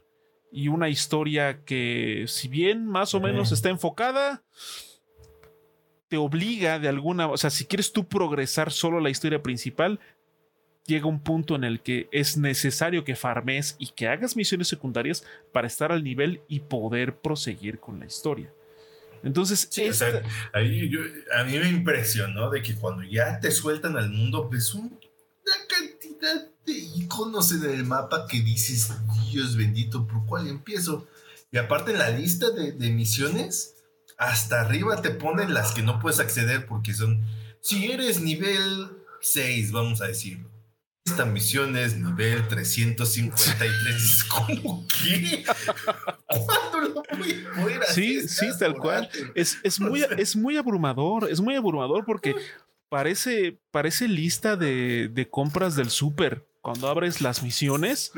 y 0.53 0.69
una 0.69 0.89
historia 0.89 1.65
que 1.65 2.25
si 2.29 2.49
bien 2.49 2.87
más 2.87 3.15
o 3.15 3.21
menos 3.21 3.53
está 3.53 3.71
enfocada, 3.71 4.43
te 6.09 6.19
obliga 6.19 6.79
de 6.79 6.89
alguna, 6.89 7.29
o 7.29 7.37
sea, 7.39 7.49
si 7.49 7.65
quieres 7.65 7.93
tú 7.93 8.07
progresar 8.07 8.71
solo 8.71 9.01
la 9.01 9.09
historia 9.09 9.43
principal, 9.43 9.99
llega 10.87 11.07
un 11.07 11.23
punto 11.23 11.55
en 11.55 11.65
el 11.65 11.81
que 11.81 12.09
es 12.13 12.37
necesario 12.37 13.05
que 13.05 13.17
farmes 13.17 13.77
y 13.79 13.89
que 13.89 14.09
hagas 14.09 14.37
misiones 14.37 14.69
secundarias 14.69 15.25
para 15.53 15.67
estar 15.67 15.93
al 15.93 16.03
nivel 16.03 16.43
y 16.49 16.61
poder 16.61 17.17
proseguir 17.17 17.79
con 17.79 18.01
la 18.01 18.07
historia. 18.07 18.53
Entonces, 19.23 19.71
a 20.53 20.61
mí 21.45 21.59
me 21.59 21.69
impresionó 21.69 22.51
de 22.51 22.61
que 22.61 22.75
cuando 22.75 23.05
ya 23.05 23.39
te 23.39 23.53
sueltan 23.53 23.97
al 23.97 24.11
mundo, 24.11 24.49
ves 24.49 24.75
una 24.75 24.91
cantidad 25.69 26.51
de 26.67 26.73
iconos 26.73 27.53
en 27.53 27.71
el 27.71 27.85
mapa 27.85 28.27
que 28.27 28.41
dices, 28.41 28.93
Dios 29.31 29.57
bendito, 29.57 30.07
¿por 30.07 30.27
cuál 30.27 30.49
empiezo? 30.49 31.07
Y 31.53 31.59
aparte 31.59 31.93
en 31.93 31.99
la 31.99 32.11
lista 32.11 32.51
de, 32.51 32.73
de 32.73 32.91
misiones, 32.91 33.77
hasta 34.19 34.61
arriba 34.61 35.01
te 35.03 35.11
ponen 35.11 35.55
las 35.55 35.73
que 35.73 35.83
no 35.83 36.01
puedes 36.01 36.19
acceder 36.19 36.67
porque 36.67 36.93
son, 36.93 37.25
si 37.61 37.93
eres 37.93 38.21
nivel 38.21 38.89
6, 39.21 39.71
vamos 39.71 40.01
a 40.01 40.07
decirlo 40.09 40.52
esta 41.05 41.25
misión 41.25 41.77
es 41.77 41.97
nivel 41.97 42.47
353. 42.49 44.25
¿Cómo 44.29 44.87
qué? 45.05 45.45
¿Cuándo 46.27 46.81
lo 46.81 47.03
voy 47.19 47.45
a 47.45 47.61
poder 47.61 47.85
Sí, 47.89 48.29
sí, 48.29 48.47
tal 48.59 48.75
cual. 48.75 49.09
Es, 49.35 49.59
es, 49.65 49.81
muy, 49.81 50.05
es 50.17 50.37
muy 50.37 50.57
abrumador, 50.57 51.29
es 51.31 51.41
muy 51.41 51.57
abrumador 51.57 52.05
porque 52.05 52.37
parece, 52.89 53.59
parece 53.71 54.07
lista 54.07 54.57
de, 54.57 55.09
de 55.13 55.29
compras 55.29 55.75
del 55.75 55.91
súper. 55.91 56.47
Cuando 56.61 56.89
abres 56.89 57.21
las 57.21 57.43
misiones, 57.43 58.13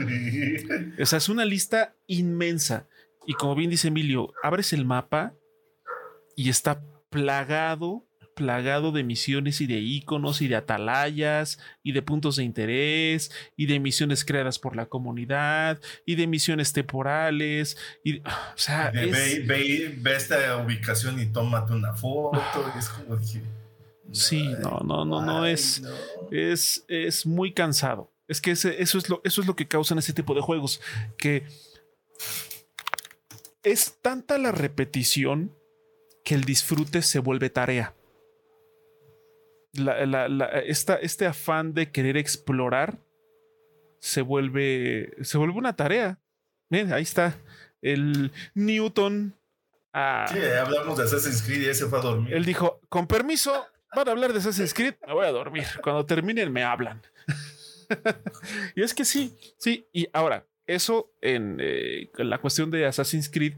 o 1.00 1.06
sea, 1.06 1.16
es 1.16 1.30
una 1.30 1.46
lista 1.46 1.94
inmensa. 2.06 2.86
Y 3.26 3.32
como 3.32 3.54
bien 3.54 3.70
dice 3.70 3.88
Emilio, 3.88 4.34
abres 4.42 4.74
el 4.74 4.84
mapa 4.84 5.32
y 6.36 6.50
está 6.50 6.82
plagado 7.08 8.04
plagado 8.34 8.92
de 8.92 9.04
misiones 9.04 9.60
y 9.60 9.66
de 9.66 9.78
iconos 9.78 10.42
y 10.42 10.48
de 10.48 10.56
atalayas 10.56 11.58
y 11.82 11.92
de 11.92 12.02
puntos 12.02 12.36
de 12.36 12.44
interés 12.44 13.30
y 13.56 13.66
de 13.66 13.80
misiones 13.80 14.24
creadas 14.24 14.58
por 14.58 14.76
la 14.76 14.86
comunidad 14.86 15.80
y 16.04 16.16
de 16.16 16.26
misiones 16.26 16.72
temporales 16.72 17.76
y 18.02 18.20
o 18.20 18.22
sea 18.56 18.90
ve, 18.90 19.98
esta 20.16 20.56
ubicación 20.58 21.20
y 21.20 21.26
tómate 21.26 21.72
una 21.72 21.94
foto 21.94 22.40
es 22.78 22.88
como 22.88 23.18
sí 24.12 24.48
no 24.60 24.80
no 24.84 25.04
no 25.04 25.20
no 25.20 25.46
es 25.46 25.82
es 26.30 26.84
es 26.88 27.26
muy 27.26 27.52
cansado. 27.52 28.10
Es 28.26 28.40
que 28.40 28.52
eso 28.52 28.70
es 28.70 29.08
lo 29.08 29.20
eso 29.22 29.40
es 29.42 29.46
lo 29.46 29.54
que 29.54 29.68
causan 29.68 29.98
ese 29.98 30.14
tipo 30.14 30.34
de 30.34 30.40
juegos 30.40 30.80
que 31.18 31.44
es 33.62 33.98
tanta 34.00 34.38
la 34.38 34.50
repetición 34.50 35.54
que 36.24 36.34
el 36.34 36.44
disfrute 36.44 37.02
se 37.02 37.18
vuelve 37.18 37.50
tarea 37.50 37.94
este 40.66 41.26
afán 41.26 41.74
de 41.74 41.90
querer 41.90 42.16
explorar 42.16 42.98
se 44.04 44.20
vuelve, 44.20 45.14
se 45.22 45.38
vuelve 45.38 45.56
una 45.56 45.74
tarea. 45.74 46.18
ahí 46.70 47.02
está 47.02 47.38
el 47.80 48.32
Newton. 48.54 49.34
Ah, 49.94 50.26
sí, 50.30 50.38
hablamos 50.38 50.98
de 50.98 51.04
Assassin's 51.04 51.42
Creed 51.42 51.62
y 51.62 51.68
ese 51.70 51.86
fue 51.86 52.00
a 52.00 52.02
dormir. 52.02 52.34
Él 52.34 52.44
dijo, 52.44 52.80
con 52.90 53.06
permiso, 53.06 53.66
van 53.94 54.06
a 54.06 54.10
hablar 54.10 54.34
de 54.34 54.40
Assassin's 54.40 54.74
Creed, 54.74 54.96
me 55.06 55.14
voy 55.14 55.24
a 55.24 55.30
dormir. 55.30 55.64
Cuando 55.82 56.04
terminen 56.04 56.52
me 56.52 56.62
hablan. 56.62 57.00
y 58.76 58.82
es 58.82 58.92
que 58.92 59.06
sí, 59.06 59.34
sí. 59.56 59.86
Y 59.90 60.06
ahora, 60.12 60.46
eso 60.66 61.10
en 61.22 61.56
eh, 61.60 62.10
la 62.18 62.38
cuestión 62.38 62.70
de 62.70 62.84
Assassin's 62.84 63.30
Creed, 63.30 63.54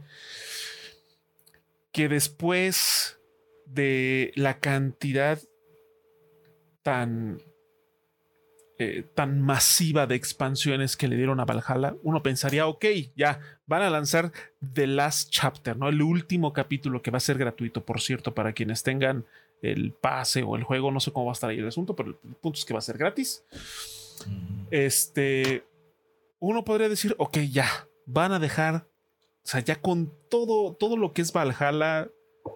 que 1.91 2.09
después 2.09 3.19
de 3.65 4.31
la 4.37 4.61
cantidad 4.61 5.41
tan, 6.87 7.43
eh, 8.79 9.05
tan 9.17 9.43
masiva 9.43 10.07
de 10.07 10.15
expansiones 10.15 10.97
que 10.97 11.09
le 11.09 11.17
dieron 11.17 11.41
a 11.41 11.45
Valhalla, 11.45 11.97
uno 12.05 12.23
pensaría, 12.23 12.69
ok, 12.69 12.85
ya 13.17 13.41
van 13.67 13.83
a 13.83 13.91
lanzar 13.91 14.31
The 14.73 14.87
Last 14.87 15.31
Chapter, 15.31 15.77
¿no? 15.77 15.89
El 15.89 16.01
último 16.01 16.53
capítulo 16.53 17.03
que 17.03 17.11
va 17.11 17.17
a 17.17 17.21
ser 17.21 17.39
gratuito, 17.39 17.85
por 17.85 18.01
cierto, 18.01 18.37
para 18.37 18.53
quienes 18.53 18.85
tengan 18.85 19.27
el 19.63 19.95
pase 19.95 20.45
o 20.45 20.55
el 20.55 20.63
juego, 20.63 20.93
no 20.93 21.01
sé 21.01 21.11
cómo 21.11 21.27
va 21.27 21.33
a 21.33 21.35
estar 21.35 21.51
ahí 21.51 21.59
el 21.59 21.67
asunto, 21.67 21.97
pero 21.97 22.11
el 22.11 22.37
punto 22.37 22.57
es 22.57 22.65
que 22.65 22.73
va 22.73 22.79
a 22.79 22.83
ser 22.83 22.99
gratis. 22.99 23.45
Este, 24.71 25.65
uno 26.39 26.65
podría 26.65 26.89
decir, 26.89 27.17
ok, 27.19 27.39
ya, 27.51 27.67
van 28.07 28.31
a 28.31 28.39
dejar, 28.39 28.87
o 29.43 29.49
sea, 29.49 29.59
ya 29.59 29.81
con 29.81 30.13
todo, 30.31 30.77
todo 30.77 30.97
lo 30.97 31.13
que 31.13 31.23
es 31.23 31.33
Valhalla, 31.33 32.09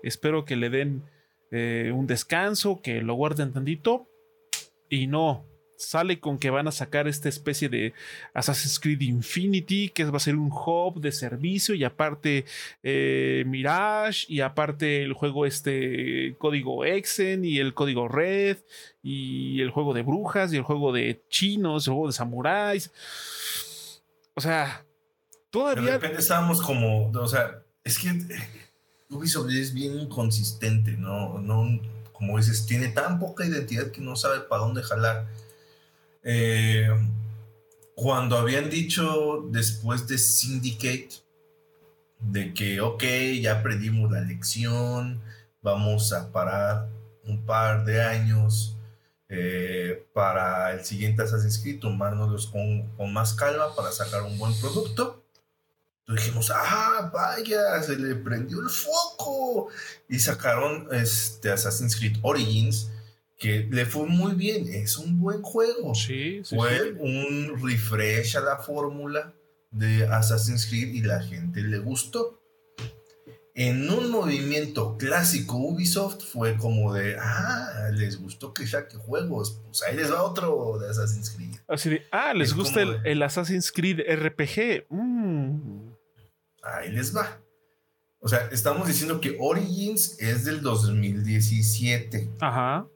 espero 0.04 0.44
que 0.44 0.54
le 0.54 0.70
den 0.70 1.02
eh, 1.50 1.90
un 1.92 2.06
descanso, 2.06 2.80
que 2.80 3.02
lo 3.02 3.14
guarden 3.14 3.52
tantito, 3.52 4.06
y 4.90 5.06
no, 5.06 5.46
sale 5.80 6.20
con 6.20 6.38
que 6.38 6.50
van 6.50 6.68
a 6.68 6.72
sacar 6.72 7.08
esta 7.08 7.28
especie 7.28 7.68
de 7.68 7.94
Assassin's 8.34 8.78
Creed 8.78 9.00
Infinity, 9.00 9.88
que 9.88 10.04
va 10.04 10.18
a 10.18 10.20
ser 10.20 10.36
un 10.36 10.50
hub 10.52 11.00
de 11.00 11.10
servicio 11.10 11.74
y 11.74 11.84
aparte 11.84 12.44
eh, 12.82 13.44
Mirage 13.46 14.26
y 14.28 14.40
aparte 14.40 15.02
el 15.02 15.14
juego 15.14 15.46
este 15.46 16.36
código 16.38 16.84
Exen 16.84 17.44
y 17.44 17.58
el 17.58 17.72
código 17.72 18.08
Red 18.08 18.58
y 19.02 19.60
el 19.62 19.70
juego 19.70 19.94
de 19.94 20.02
brujas 20.02 20.52
y 20.52 20.56
el 20.56 20.62
juego 20.62 20.92
de 20.92 21.22
chinos, 21.30 21.86
el 21.86 21.94
juego 21.94 22.08
de 22.08 22.12
samuráis. 22.12 22.90
O 24.34 24.40
sea, 24.40 24.84
todavía... 25.50 25.84
De 25.84 25.92
repente 25.92 26.18
estábamos 26.18 26.60
como, 26.60 27.10
o 27.10 27.28
sea, 27.28 27.62
es 27.84 27.98
que 27.98 28.10
Ubisoft 29.08 29.50
es 29.50 29.72
bien 29.72 29.98
inconsistente, 29.98 30.92
¿no? 30.92 31.38
No 31.38 31.80
como 32.20 32.36
dices, 32.36 32.66
tiene 32.66 32.88
tan 32.88 33.18
poca 33.18 33.46
identidad 33.46 33.90
que 33.90 34.02
no 34.02 34.14
sabe 34.14 34.40
para 34.40 34.60
dónde 34.60 34.82
jalar. 34.82 35.26
Eh, 36.22 36.86
cuando 37.94 38.36
habían 38.36 38.68
dicho 38.68 39.48
después 39.50 40.06
de 40.06 40.18
Syndicate, 40.18 41.22
de 42.18 42.52
que, 42.52 42.82
ok, 42.82 43.02
ya 43.40 43.60
aprendimos 43.60 44.12
la 44.12 44.20
lección, 44.20 45.22
vamos 45.62 46.12
a 46.12 46.30
parar 46.30 46.90
un 47.24 47.46
par 47.46 47.86
de 47.86 48.02
años 48.02 48.76
eh, 49.30 50.06
para 50.12 50.72
el 50.72 50.84
siguiente 50.84 51.22
Assassin's 51.22 51.56
Creed, 51.56 51.80
tomárnoslos 51.80 52.48
con, 52.48 52.86
con 52.98 53.14
más 53.14 53.32
calma 53.32 53.74
para 53.74 53.92
sacar 53.92 54.24
un 54.24 54.36
buen 54.36 54.52
producto 54.60 55.19
dijimos, 56.14 56.50
ah, 56.54 57.10
vaya, 57.12 57.82
se 57.82 57.96
le 57.96 58.14
prendió 58.16 58.60
el 58.60 58.68
foco. 58.68 59.68
Y 60.08 60.18
sacaron 60.18 60.88
este 60.92 61.50
Assassin's 61.50 61.96
Creed 61.96 62.18
Origins, 62.22 62.90
que 63.38 63.68
le 63.70 63.86
fue 63.86 64.06
muy 64.06 64.34
bien. 64.34 64.72
Es 64.72 64.96
un 64.96 65.20
buen 65.20 65.42
juego. 65.42 65.94
Sí, 65.94 66.42
fue 66.44 66.92
un 66.92 67.60
refresh 67.62 68.36
a 68.36 68.40
la 68.40 68.56
fórmula 68.58 69.32
de 69.70 70.06
Assassin's 70.06 70.66
Creed 70.66 70.94
y 70.94 71.02
la 71.02 71.22
gente 71.22 71.62
le 71.62 71.78
gustó. 71.78 72.38
En 73.54 73.90
un 73.90 74.10
movimiento 74.10 74.96
clásico 74.96 75.56
Ubisoft 75.56 76.22
fue 76.22 76.56
como 76.56 76.94
de, 76.94 77.16
ah, 77.20 77.90
les 77.92 78.16
gustó 78.16 78.54
que 78.54 78.66
saque 78.66 78.96
juegos, 78.96 79.60
pues 79.66 79.82
ahí 79.82 79.96
les 79.96 80.10
va 80.10 80.22
otro 80.22 80.78
de 80.78 80.88
Assassin's 80.88 81.30
Creed. 81.30 81.56
Así 81.68 81.90
de, 81.90 82.06
ah, 82.10 82.32
les 82.32 82.54
gusta 82.54 82.80
el, 82.80 83.22
Assassin's 83.22 83.70
Creed 83.70 84.00
RPG. 84.00 84.86
Mm 84.88 85.09
ahí 86.62 86.90
les 86.90 87.16
va. 87.16 87.40
O 88.20 88.28
sea, 88.28 88.48
estamos 88.52 88.86
diciendo 88.86 89.20
que 89.20 89.36
Origins 89.40 90.20
es 90.20 90.44
del 90.44 90.60
2017. 90.60 92.30
Ajá. 92.40 92.86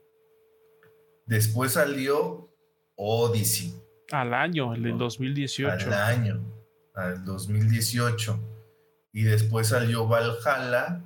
Después 1.26 1.72
salió 1.72 2.50
Odyssey. 2.96 3.74
Al 4.12 4.34
año, 4.34 4.74
el 4.74 4.82
del 4.82 4.98
2018. 4.98 5.86
Al 5.86 5.92
año, 5.94 6.42
al 6.94 7.24
2018. 7.24 8.38
Y 9.14 9.22
después 9.22 9.68
salió 9.68 10.06
Valhalla 10.06 11.02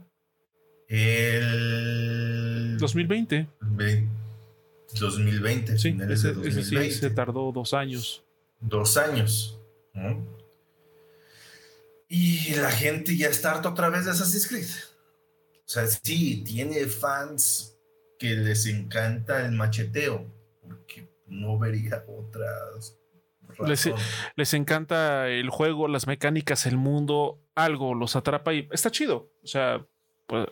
el... 0.88 2.76
2020. 2.78 3.46
2020. 4.98 5.78
Sí, 5.78 5.96
ese, 6.08 6.62
sí, 6.62 6.90
se 6.90 7.10
tardó 7.10 7.52
dos 7.52 7.74
años. 7.74 8.24
Dos 8.60 8.96
años. 8.96 9.60
Y 12.08 12.54
la 12.54 12.70
gente 12.70 13.16
ya 13.16 13.28
está 13.28 13.52
harta 13.52 13.68
otra 13.68 13.90
vez 13.90 14.06
de 14.06 14.12
Assassin's 14.12 14.46
Creed. 14.46 14.66
O 15.66 15.68
sea, 15.68 15.86
sí, 15.86 16.42
tiene 16.44 16.86
fans 16.86 17.76
que 18.18 18.34
les 18.34 18.66
encanta 18.66 19.44
el 19.44 19.52
macheteo, 19.52 20.26
porque 20.62 21.08
no 21.26 21.58
vería 21.58 22.04
otras. 22.08 22.96
Les, 23.66 23.90
les, 24.36 24.54
encanta 24.54 25.28
el 25.28 25.50
juego, 25.50 25.88
las 25.88 26.06
mecánicas, 26.06 26.64
el 26.66 26.76
mundo, 26.76 27.38
algo 27.54 27.94
los 27.94 28.16
atrapa 28.16 28.54
y 28.54 28.68
está 28.72 28.90
chido. 28.90 29.30
O 29.42 29.46
sea, 29.46 29.84
pues, 30.26 30.46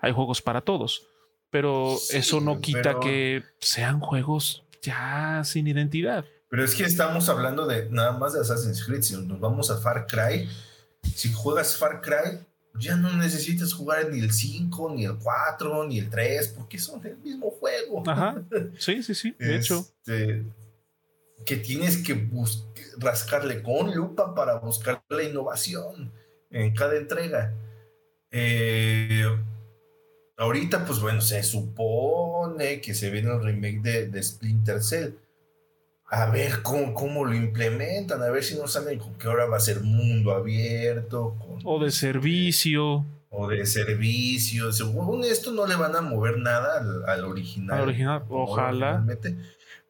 hay 0.00 0.12
juegos 0.12 0.42
para 0.42 0.62
todos, 0.62 1.06
pero 1.50 1.96
eso 2.10 2.40
no 2.40 2.60
quita 2.60 2.98
que 2.98 3.44
sean 3.60 4.00
juegos 4.00 4.64
ya 4.82 5.42
sin 5.44 5.66
identidad. 5.66 6.24
Pero 6.48 6.64
es 6.64 6.74
que 6.74 6.84
estamos 6.84 7.28
hablando 7.28 7.66
de 7.66 7.90
nada 7.90 8.12
más 8.12 8.32
de 8.32 8.40
Assassin's 8.40 8.84
Creed. 8.84 9.02
Si 9.02 9.16
nos 9.16 9.40
vamos 9.40 9.70
a 9.70 9.78
Far 9.78 10.06
Cry, 10.06 10.48
si 11.14 11.32
juegas 11.32 11.76
Far 11.76 12.00
Cry, 12.00 12.40
ya 12.78 12.96
no 12.96 13.14
necesitas 13.16 13.72
jugar 13.72 14.10
ni 14.10 14.20
el 14.20 14.32
5, 14.32 14.94
ni 14.94 15.04
el 15.04 15.16
4, 15.16 15.86
ni 15.86 15.98
el 15.98 16.10
3, 16.10 16.48
porque 16.48 16.78
son 16.78 17.04
el 17.06 17.16
mismo 17.18 17.50
juego. 17.50 18.02
Ajá. 18.06 18.42
Sí, 18.78 19.02
sí, 19.02 19.14
sí. 19.14 19.34
De 19.38 19.56
hecho. 19.56 19.86
Este, 20.06 20.44
que 21.44 21.56
tienes 21.56 21.98
que 21.98 22.28
rascarle 22.98 23.62
con 23.62 23.94
lupa 23.94 24.34
para 24.34 24.58
buscar 24.58 25.02
la 25.08 25.22
innovación 25.22 26.12
en 26.50 26.74
cada 26.74 26.96
entrega. 26.96 27.54
Eh, 28.30 29.24
ahorita, 30.36 30.84
pues 30.84 31.00
bueno, 31.00 31.20
se 31.20 31.42
supone 31.42 32.80
que 32.80 32.94
se 32.94 33.10
viene 33.10 33.32
el 33.32 33.42
remake 33.42 33.80
de, 34.10 34.22
Splinter 34.22 34.82
Cell. 34.82 35.12
A 36.08 36.26
ver 36.26 36.62
cómo, 36.62 36.94
cómo, 36.94 37.24
lo 37.24 37.34
implementan, 37.34 38.22
a 38.22 38.30
ver 38.30 38.44
si 38.44 38.56
no 38.56 38.68
salen 38.68 38.98
con 38.98 39.14
que 39.14 39.26
ahora 39.26 39.46
va 39.46 39.56
a 39.56 39.60
ser 39.60 39.80
mundo 39.80 40.32
abierto. 40.32 41.36
o 41.64 41.82
de 41.82 41.90
servicio. 41.90 43.04
O 43.30 43.48
de 43.48 43.66
servicio. 43.66 44.72
Según 44.72 45.24
esto 45.24 45.50
no 45.50 45.66
le 45.66 45.74
van 45.74 45.96
a 45.96 46.00
mover 46.00 46.38
nada 46.38 46.78
al, 47.06 47.24
original. 47.24 47.78
Al 47.78 47.84
original, 47.84 48.24
ojalá. 48.28 49.04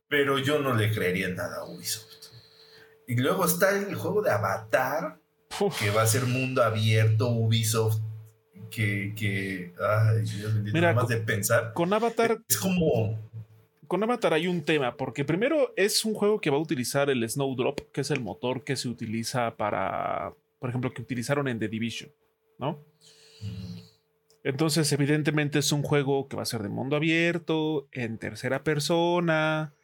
Pero 0.09 0.39
yo 0.39 0.59
no 0.59 0.75
le 0.75 0.91
creería 0.91 1.29
nada 1.29 1.59
a 1.59 1.65
Ubisoft. 1.65 2.07
Y 3.07 3.17
luego 3.17 3.45
está 3.45 3.71
el 3.77 3.95
juego 3.95 4.23
de 4.23 4.31
Avatar, 4.31 5.19
que 5.79 5.91
va 5.91 6.03
a 6.03 6.07
ser 6.07 6.25
mundo 6.25 6.63
abierto, 6.63 7.29
Ubisoft 7.29 8.01
que, 8.71 9.15
que 9.17 9.73
ay, 9.81 10.25
Mira, 10.73 10.93
más 10.93 11.09
de 11.09 11.19
pensar. 11.19 11.73
Con 11.73 11.93
Avatar. 11.93 12.39
Es 12.49 12.57
como. 12.57 13.19
Con 13.87 14.03
Avatar 14.03 14.35
hay 14.35 14.47
un 14.47 14.63
tema, 14.63 14.97
porque 14.97 15.25
primero 15.25 15.73
es 15.77 16.05
un 16.05 16.15
juego 16.15 16.41
que 16.41 16.51
va 16.51 16.57
a 16.57 16.61
utilizar 16.61 17.11
el 17.11 17.29
Snowdrop, 17.29 17.81
que 17.93 18.01
es 18.01 18.11
el 18.11 18.21
motor 18.21 18.65
que 18.65 18.77
se 18.77 18.89
utiliza 18.89 19.57
para, 19.57 20.35
por 20.59 20.71
ejemplo, 20.71 20.93
que 20.93 21.03
utilizaron 21.03 21.49
en 21.49 21.59
The 21.59 21.69
Division, 21.69 22.11
¿no? 22.59 22.85
Entonces, 24.45 24.91
evidentemente 24.93 25.59
es 25.59 25.73
un 25.73 25.83
juego 25.83 26.29
que 26.29 26.37
va 26.37 26.43
a 26.43 26.47
ser 26.47 26.63
de 26.63 26.69
mundo 26.69 26.97
abierto, 26.97 27.89
en 27.93 28.19
tercera 28.19 28.63
persona. 28.63 29.75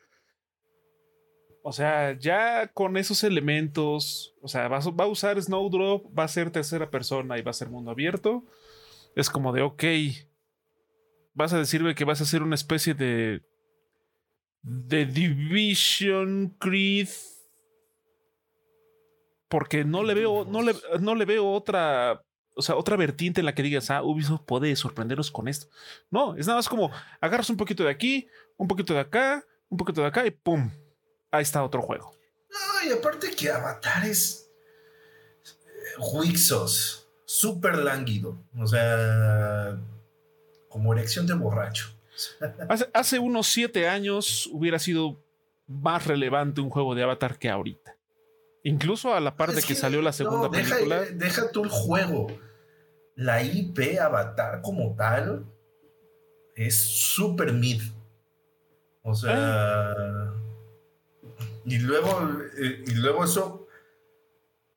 O 1.65 1.73
sea, 1.73 2.17
ya 2.19 2.69
con 2.69 2.97
esos 2.97 3.25
elementos, 3.25 4.35
o 4.41 4.49
sea, 4.49 4.69
va, 4.69 4.79
va 4.79 5.05
a 5.05 5.09
usar 5.09 5.41
Snowdrop, 5.41 6.07
va 6.17 6.25
a 6.25 6.29
ser 6.29 6.51
tercera 6.51 6.91
persona 6.91 7.39
y 7.39 7.43
va 7.43 7.51
a 7.51 7.55
ser 7.55 7.69
mundo 7.69 7.91
abierto 7.91 8.45
es 9.15 9.31
como 9.31 9.53
de, 9.53 9.63
ok, 9.63 9.85
vas 11.35 11.53
a 11.53 11.59
decirme 11.59 11.95
que 11.95 12.05
vas 12.05 12.21
a 12.21 12.25
hacer 12.25 12.43
una 12.43 12.55
especie 12.55 12.95
de... 12.95 13.43
de 14.63 15.07
Division 15.07 16.57
Creed. 16.59 17.09
Porque 19.49 19.85
no 19.85 20.03
le 20.03 20.15
veo, 20.15 20.45
no 20.47 20.63
le, 20.63 20.75
no 21.01 21.15
le 21.15 21.25
veo 21.27 21.51
otra, 21.51 22.23
o 22.55 22.63
sea, 22.63 22.77
otra 22.77 22.97
vertiente 22.97 23.41
en 23.41 23.47
la 23.47 23.55
que 23.55 23.63
digas, 23.63 23.91
ah, 23.91 24.03
Ubisoft 24.03 24.43
puede 24.47 24.75
sorprenderos 24.77 25.31
con 25.31 25.47
esto. 25.47 25.69
No, 26.11 26.37
es 26.37 26.47
nada 26.47 26.59
más 26.59 26.69
como 26.69 26.91
agarras 27.21 27.51
un 27.51 27.59
poquito 27.59 27.85
de 27.85 27.91
aquí, 27.91 28.29
un 28.57 28.67
poquito 28.67 28.95
de 28.95 29.01
acá, 29.01 29.45
un 29.69 29.77
poquito 29.77 30.01
de 30.01 30.07
acá 30.07 30.27
y 30.27 30.31
¡pum! 30.31 30.71
Ahí 31.31 31.43
está 31.43 31.63
otro 31.63 31.83
juego. 31.83 32.15
No, 32.51 32.89
y 32.89 32.93
aparte 32.93 33.31
que 33.31 33.51
Avatar 33.51 34.07
es 34.07 34.51
Wixos 35.99 37.09
súper 37.25 37.79
lánguido. 37.79 38.43
O 38.59 38.67
sea, 38.67 39.79
como 40.69 40.93
erección 40.93 41.27
de 41.27 41.35
borracho. 41.35 41.95
Hace, 42.93 43.19
unos 43.19 43.47
siete 43.47 43.89
años 43.89 44.49
hubiera 44.53 44.79
sido 44.79 45.23
más 45.67 46.07
relevante 46.07 46.61
un 46.61 46.71
juego 46.71 46.95
de 46.95 47.03
Avatar 47.03 47.39
que 47.39 47.49
ahorita. 47.49 47.97
Incluso 48.65 49.15
a 49.15 49.21
la 49.21 49.37
par 49.37 49.53
de 49.53 49.63
que, 49.63 49.75
salió 49.75 50.03
la 50.03 50.13
segunda 50.13 50.51
película. 50.51 51.03
Deja 51.03 51.51
tú 51.51 51.65
el 51.65 51.71
juego. 51.71 52.29
La 53.17 53.43
IP 53.43 53.99
Avatar 54.01 54.63
como 54.63 54.95
tal 54.95 55.45
es 56.55 56.79
súper 56.81 57.53
mid. 57.53 57.83
O 59.03 59.15
sea. 59.15 59.93
Ah. 59.95 60.35
Y 61.65 61.79
luego, 61.79 62.41
eh, 62.59 62.85
y 62.87 62.95
luego 62.95 63.25
eso 63.25 63.63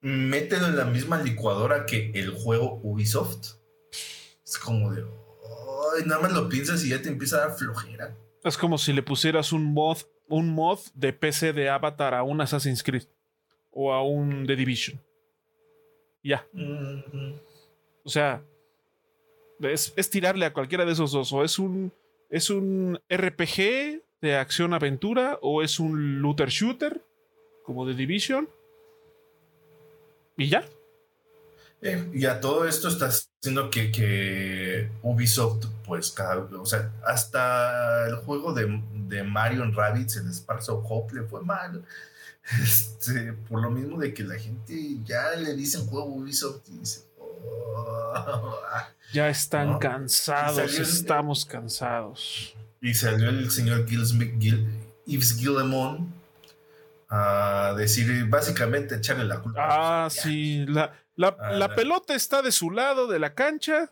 mételo 0.02 0.68
en 0.68 0.78
la 0.78 0.86
misma 0.86 1.22
licuadora 1.22 1.86
que 1.86 2.12
el 2.14 2.32
juego 2.32 2.80
Ubisoft. 2.84 3.56
Es 4.43 4.58
como 4.58 4.91
de. 4.93 5.04
Nada 6.06 6.22
más 6.22 6.34
lo 6.34 6.50
piensas 6.50 6.84
y 6.84 6.89
ya 6.89 7.02
te 7.02 7.10
empieza 7.10 7.38
a 7.38 7.48
dar 7.48 7.58
flojera. 7.58 8.16
Es 8.43 8.58
como 8.58 8.78
si 8.78 8.93
le 8.93 9.04
pusieras 9.04 9.52
un 9.52 9.74
mod, 9.74 9.98
un 10.28 10.50
mod 10.50 10.80
de 10.93 11.14
PC 11.14 11.54
de 11.54 11.70
Avatar 11.70 12.14
a 12.14 12.24
un 12.24 12.41
Assassin's 12.41 12.84
Creed 12.84 13.04
o 13.72 13.93
a 13.93 14.04
un 14.04 14.46
The 14.46 14.56
Division. 14.56 15.02
Ya. 16.24 16.46
O 18.04 18.10
sea, 18.10 18.43
es, 19.62 19.93
es, 19.96 20.10
tirarle 20.10 20.46
a 20.46 20.54
cualquiera 20.54 20.86
de 20.86 20.91
esos 20.91 21.12
dos. 21.12 21.32
O 21.34 21.43
es 21.43 21.60
un, 21.60 21.91
es 22.30 22.50
un 22.50 23.00
RPG 23.10 24.02
de 24.22 24.36
acción-aventura 24.36 25.39
o 25.41 25.62
es 25.62 25.80
un 25.80 26.22
looter 26.22 26.50
shooter 26.50 27.02
como 27.64 27.86
The 27.86 27.93
Division 27.93 28.50
y 30.38 30.50
ya. 30.50 30.66
Eh, 31.86 32.09
y 32.15 32.25
a 32.25 32.41
todo 32.41 32.67
esto 32.67 32.88
está 32.88 33.09
haciendo 33.09 33.69
que, 33.69 34.89
Ubisoft, 35.03 35.67
pues, 35.86 36.09
cada, 36.09 36.38
o 36.38 36.65
sea, 36.65 36.91
hasta 37.05 38.07
el 38.07 38.15
juego 38.15 38.53
de, 38.53 38.81
de 39.07 39.21
Mario 39.21 39.63
en 39.63 39.71
Rabbids, 39.71 40.15
el 40.15 40.33
Sparks 40.33 40.69
of 40.69 40.83
Hope, 40.89 41.13
le 41.13 41.23
fue 41.23 41.43
mal. 41.43 41.83
Este, 42.61 43.33
por 43.33 43.59
lo 43.59 43.71
mismo 43.71 43.97
de 43.97 44.13
que 44.13 44.21
la 44.23 44.38
gente 44.38 44.97
ya 45.03 45.31
le 45.31 45.55
dicen 45.55 45.88
juego 45.88 46.05
Ubisoft 46.05 46.61
y 46.67 46.77
dice, 46.77 47.01
oh". 47.19 48.59
ya 49.13 49.29
están 49.29 49.79
cansados, 49.79 50.77
estamos 50.77 51.43
cansados. 51.43 52.55
Y 52.81 52.93
salió 52.93 53.29
el 53.29 53.49
señor 53.49 53.88
Gilles, 53.89 54.11
Gil, 54.39 54.69
Yves 55.07 55.38
Guillemont 55.38 56.07
a 57.10 57.74
decir, 57.78 58.26
básicamente 58.26 58.95
echarle 58.95 59.26
la 59.26 59.39
culpa. 59.39 60.06
Ah, 60.06 60.10
sí, 60.10 60.66
la, 60.68 60.93
la, 61.16 61.76
pelota 61.76 62.16
está 62.16 62.41
de 62.41 62.51
su 62.51 62.72
lado 62.72 63.08
de 63.08 63.20
la 63.20 63.34
cancha. 63.34 63.91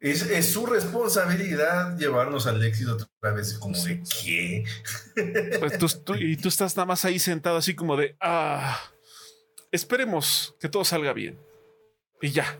Es, 0.00 0.52
su 0.52 0.66
responsabilidad 0.66 1.96
llevarnos 1.96 2.46
al 2.46 2.62
éxito 2.62 2.92
otra 2.92 3.32
vez, 3.32 3.54
como 3.54 3.76
de 3.78 4.02
qué. 4.02 4.64
Pues 5.60 6.04
tú, 6.04 6.14
y 6.18 6.36
tú 6.36 6.48
estás 6.48 6.76
nada 6.76 6.86
más 6.86 7.04
ahí 7.04 7.18
sentado 7.18 7.56
así 7.56 7.74
como 7.74 7.96
de, 7.96 8.16
ah, 8.20 8.78
esperemos 9.70 10.54
que 10.60 10.68
todo 10.68 10.84
salga 10.84 11.12
bien. 11.12 11.38
Y 12.20 12.30
ya. 12.30 12.58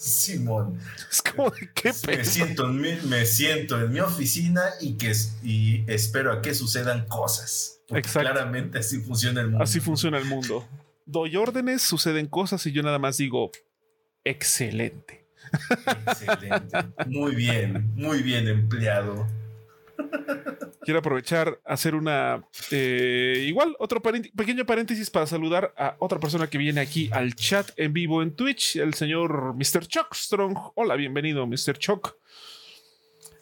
Simón. 0.00 0.78
Es 1.10 1.20
como 1.20 1.50
de 1.50 1.68
qué 1.74 1.92
me 2.06 2.24
siento, 2.24 2.64
en 2.64 2.80
mi, 2.80 2.94
me 3.04 3.26
siento 3.26 3.78
en 3.78 3.92
mi 3.92 4.00
oficina 4.00 4.62
y, 4.80 4.94
que, 4.94 5.12
y 5.42 5.84
espero 5.92 6.32
a 6.32 6.40
que 6.40 6.54
sucedan 6.54 7.06
cosas. 7.06 7.82
Claramente 8.10 8.78
así 8.78 9.00
funciona 9.00 9.42
el 9.42 9.48
mundo. 9.48 9.62
Así 9.62 9.78
funciona 9.78 10.16
el 10.16 10.24
mundo. 10.24 10.66
Doy 11.04 11.36
órdenes, 11.36 11.82
suceden 11.82 12.28
cosas 12.28 12.64
y 12.66 12.72
yo 12.72 12.82
nada 12.82 12.98
más 12.98 13.18
digo, 13.18 13.50
excelente. 14.24 15.26
Excelente. 16.06 16.78
Muy 17.06 17.34
bien, 17.34 17.92
muy 17.94 18.22
bien 18.22 18.48
empleado. 18.48 19.26
Quiero 20.82 21.00
aprovechar, 21.00 21.60
hacer 21.64 21.94
una. 21.94 22.42
Eh, 22.70 23.44
igual, 23.46 23.76
otro 23.78 24.00
pequeño 24.00 24.64
paréntesis 24.64 25.10
para 25.10 25.26
saludar 25.26 25.74
a 25.76 25.96
otra 25.98 26.18
persona 26.18 26.48
que 26.48 26.58
viene 26.58 26.80
aquí 26.80 27.10
al 27.12 27.34
chat 27.34 27.70
en 27.76 27.92
vivo 27.92 28.22
en 28.22 28.34
Twitch, 28.34 28.76
el 28.76 28.94
señor 28.94 29.54
Mr. 29.54 29.86
Chuck 29.86 30.14
Strong. 30.14 30.56
Hola, 30.74 30.96
bienvenido, 30.96 31.46
Mr. 31.46 31.78
Chuck. 31.78 32.16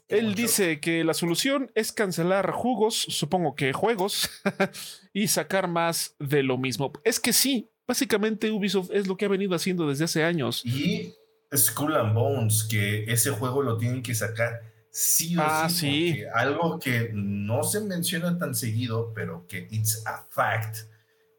Él 0.09 0.35
dice 0.35 0.81
que 0.81 1.05
la 1.05 1.12
solución 1.12 1.71
es 1.75 1.93
cancelar 1.93 2.51
jugos, 2.51 2.95
supongo 2.97 3.55
que 3.55 3.75
juegos, 3.75 4.31
y 5.12 5.29
sacar 5.29 5.69
más 5.69 6.16
de 6.19 6.43
lo 6.43 6.57
mismo. 6.57 6.93
Es 7.05 7.21
que 7.21 7.35
sí, 7.35 7.71
básicamente 7.87 8.51
Ubisoft 8.51 8.91
es 8.91 9.07
lo 9.07 9.16
que 9.16 9.27
ha 9.27 9.29
venido 9.29 9.55
haciendo 9.55 9.87
desde 9.87 10.05
hace 10.05 10.25
años. 10.25 10.64
Y 10.64 11.14
Skull 11.55 11.97
and 11.97 12.14
Bones, 12.14 12.66
que 12.71 13.05
ese 13.05 13.31
juego 13.31 13.62
lo 13.62 13.77
tienen 13.77 14.03
que 14.03 14.14
sacar 14.14 14.78
sí 14.91 15.36
o 15.36 15.43
ah, 15.43 15.68
sí. 15.68 16.22
Algo 16.34 16.78
que 16.78 17.11
no 17.12 17.62
se 17.62 17.80
menciona 17.80 18.39
tan 18.39 18.55
seguido, 18.55 19.12
pero 19.14 19.47
que 19.47 19.68
it's 19.70 20.03
a 20.07 20.26
fact, 20.28 20.78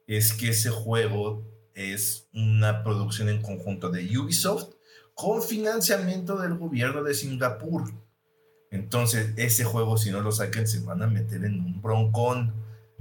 es 0.08 0.34
que 0.34 0.50
ese 0.50 0.70
juego 0.70 1.46
es 1.74 2.28
una 2.34 2.84
producción 2.84 3.30
en 3.30 3.42
conjunto 3.42 3.90
de 3.90 4.18
Ubisoft 4.18 4.74
con 5.14 5.42
financiamiento 5.42 6.38
del 6.38 6.56
gobierno 6.58 7.04
de 7.04 7.14
Singapur. 7.14 7.94
Entonces, 8.72 9.34
ese 9.38 9.64
juego, 9.64 9.98
si 9.98 10.12
no 10.12 10.22
lo 10.22 10.32
sacan, 10.32 10.68
se 10.68 10.80
van 10.82 11.02
a 11.02 11.08
meter 11.08 11.44
en 11.44 11.60
un 11.60 11.82
broncón. 11.82 12.54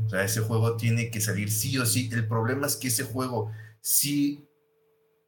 O 0.04 0.08
sea, 0.08 0.24
ese 0.24 0.40
juego 0.40 0.76
tiene 0.76 1.10
que 1.10 1.20
salir 1.20 1.50
sí 1.50 1.76
o 1.78 1.86
sí. 1.86 2.08
El 2.12 2.26
problema 2.26 2.66
es 2.66 2.76
que 2.76 2.88
ese 2.88 3.04
juego, 3.04 3.52
si 3.80 4.48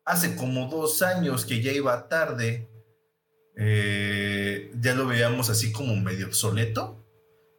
hace 0.05 0.35
como 0.37 0.69
dos 0.69 1.03
años 1.03 1.45
que 1.45 1.63
ya 1.63 1.73
iba 1.73 2.09
tarde, 2.09 2.70
eh, 3.63 4.73
ya 4.81 4.95
lo 4.95 5.07
veíamos 5.07 5.51
así 5.51 5.71
como 5.71 5.95
medio 5.97 6.27
obsoleto. 6.27 6.97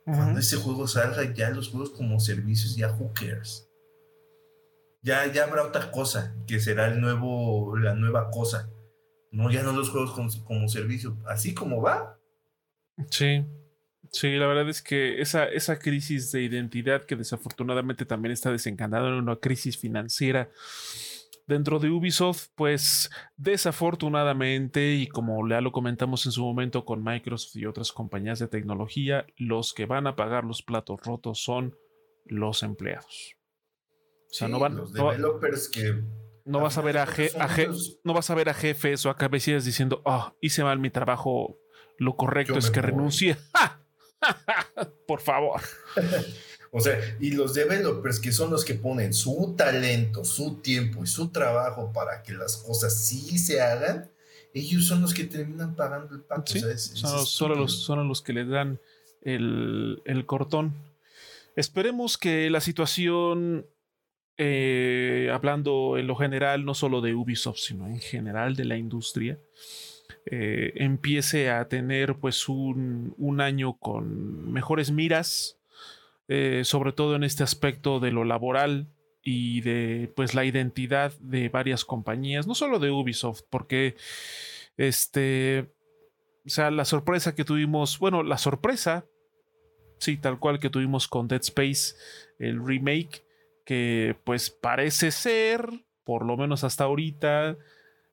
Cuando 0.03 0.39
ese 0.39 0.57
juego 0.57 0.87
salga, 0.87 1.31
ya 1.33 1.51
los 1.51 1.69
juegos 1.69 1.91
como 1.91 2.19
servicios, 2.19 2.75
ya 2.75 2.91
who 2.91 3.13
cares. 3.13 3.69
Ya, 5.03 5.31
ya 5.31 5.43
habrá 5.43 5.63
otra 5.63 5.91
cosa, 5.91 6.35
que 6.47 6.59
será 6.59 6.87
el 6.87 6.99
nuevo, 6.99 7.77
la 7.77 7.93
nueva 7.93 8.29
cosa. 8.31 8.69
No, 9.31 9.51
ya 9.51 9.61
no 9.61 9.73
los 9.73 9.89
juegos 9.89 10.11
como, 10.11 10.29
como 10.43 10.67
servicio. 10.67 11.17
Así 11.27 11.53
como 11.53 11.81
va, 11.81 12.19
Sí. 13.09 13.45
Sí, 14.11 14.35
la 14.35 14.45
verdad 14.45 14.67
es 14.69 14.81
que 14.81 15.21
esa, 15.21 15.45
esa 15.45 15.79
crisis 15.79 16.31
de 16.31 16.43
identidad 16.43 17.05
que 17.05 17.15
desafortunadamente 17.15 18.05
también 18.05 18.33
está 18.33 18.51
desencadenada 18.51 19.07
en 19.07 19.13
una 19.13 19.37
crisis 19.37 19.77
financiera 19.77 20.49
dentro 21.47 21.79
de 21.79 21.89
Ubisoft, 21.89 22.47
pues 22.55 23.09
desafortunadamente, 23.37 24.93
y 24.93 25.07
como 25.07 25.47
ya 25.47 25.61
lo 25.61 25.71
comentamos 25.71 26.25
en 26.25 26.31
su 26.31 26.43
momento 26.43 26.85
con 26.85 27.03
Microsoft 27.03 27.55
y 27.55 27.65
otras 27.65 27.91
compañías 27.91 28.39
de 28.39 28.47
tecnología, 28.47 29.25
los 29.37 29.73
que 29.73 29.85
van 29.85 30.07
a 30.07 30.15
pagar 30.15 30.43
los 30.43 30.63
platos 30.63 30.99
rotos 31.01 31.43
son 31.43 31.75
los 32.25 32.63
empleados. 32.63 33.35
O 34.29 34.33
sea, 34.33 34.47
no 34.47 34.59
van 34.59 34.77
los 34.77 34.93
developers 34.93 35.69
que 35.69 36.01
no 36.45 36.59
vas 36.59 36.77
a 36.77 36.81
ver 36.81 36.97
a, 36.97 37.07
no 38.03 38.13
vas 38.13 38.29
a 38.29 38.35
ver 38.35 38.49
a 38.49 38.53
jefes 38.53 39.05
o 39.05 39.09
a 39.09 39.17
cabecillas 39.17 39.65
diciendo, 39.65 40.01
oh, 40.05 40.33
hice 40.41 40.63
mal 40.63 40.79
mi 40.79 40.89
trabajo, 40.89 41.57
lo 41.97 42.15
correcto 42.15 42.57
es 42.57 42.71
que 42.71 42.81
renuncie. 42.81 43.37
Por 45.07 45.21
favor. 45.21 45.61
o 46.71 46.79
sea, 46.79 46.97
y 47.19 47.31
los 47.31 47.53
developers 47.53 48.19
que 48.19 48.31
son 48.31 48.49
los 48.49 48.65
que 48.65 48.75
ponen 48.75 49.13
su 49.13 49.53
talento, 49.57 50.23
su 50.23 50.55
tiempo 50.55 51.03
y 51.03 51.07
su 51.07 51.29
trabajo 51.29 51.91
para 51.93 52.23
que 52.23 52.33
las 52.33 52.57
cosas 52.57 52.95
sí 52.95 53.37
se 53.37 53.61
hagan, 53.61 54.09
ellos 54.53 54.87
son 54.87 55.01
los 55.01 55.13
que 55.13 55.25
terminan 55.25 55.75
pagando 55.75 56.15
el 56.15 56.21
pato. 56.21 56.53
son, 56.53 57.57
los, 57.57 57.83
son, 57.83 58.07
los, 58.07 58.21
que 58.21 58.33
le 58.33 58.45
dan 58.45 58.79
el, 59.21 60.01
el 60.05 60.25
cortón. 60.25 60.73
Esperemos 61.55 62.17
que 62.17 62.49
la 62.49 62.61
situación 62.61 63.65
eh, 64.43 65.29
hablando 65.31 65.99
en 65.99 66.07
lo 66.07 66.15
general, 66.15 66.65
no 66.65 66.73
solo 66.73 67.01
de 67.01 67.13
Ubisoft, 67.13 67.59
sino 67.59 67.85
en 67.85 67.99
general 67.99 68.55
de 68.55 68.65
la 68.65 68.75
industria, 68.75 69.37
eh, 70.25 70.73
empiece 70.77 71.51
a 71.51 71.67
tener 71.67 72.15
pues 72.15 72.49
un, 72.49 73.13
año 73.39 73.77
con 73.77 74.51
mejores 74.51 74.89
miras, 74.89 75.59
eh, 76.33 76.63
sobre 76.63 76.93
todo 76.93 77.17
en 77.17 77.25
este 77.25 77.43
aspecto 77.43 77.99
de 77.99 78.09
lo 78.11 78.23
laboral 78.23 78.87
y 79.21 79.59
de 79.59 80.09
pues 80.15 80.33
la 80.33 80.45
identidad 80.45 81.11
de 81.19 81.49
varias 81.49 81.83
compañías, 81.83 82.47
no 82.47 82.55
solo 82.55 82.79
de 82.79 82.89
Ubisoft, 82.89 83.41
porque 83.49 83.97
este, 84.77 85.73
o 86.45 86.49
sea, 86.49 86.71
la 86.71 86.85
sorpresa 86.85 87.35
que 87.35 87.43
tuvimos, 87.43 87.99
bueno, 87.99 88.23
la 88.23 88.37
sorpresa, 88.37 89.05
sí, 89.99 90.15
tal 90.15 90.39
cual 90.39 90.61
que 90.61 90.69
tuvimos 90.69 91.09
con 91.09 91.27
Dead 91.27 91.41
Space, 91.41 91.95
el 92.39 92.65
remake, 92.65 93.25
que 93.65 94.15
pues 94.23 94.49
parece 94.51 95.11
ser, 95.11 95.67
por 96.05 96.25
lo 96.25 96.37
menos 96.37 96.63
hasta 96.63 96.85
ahorita, 96.85 97.57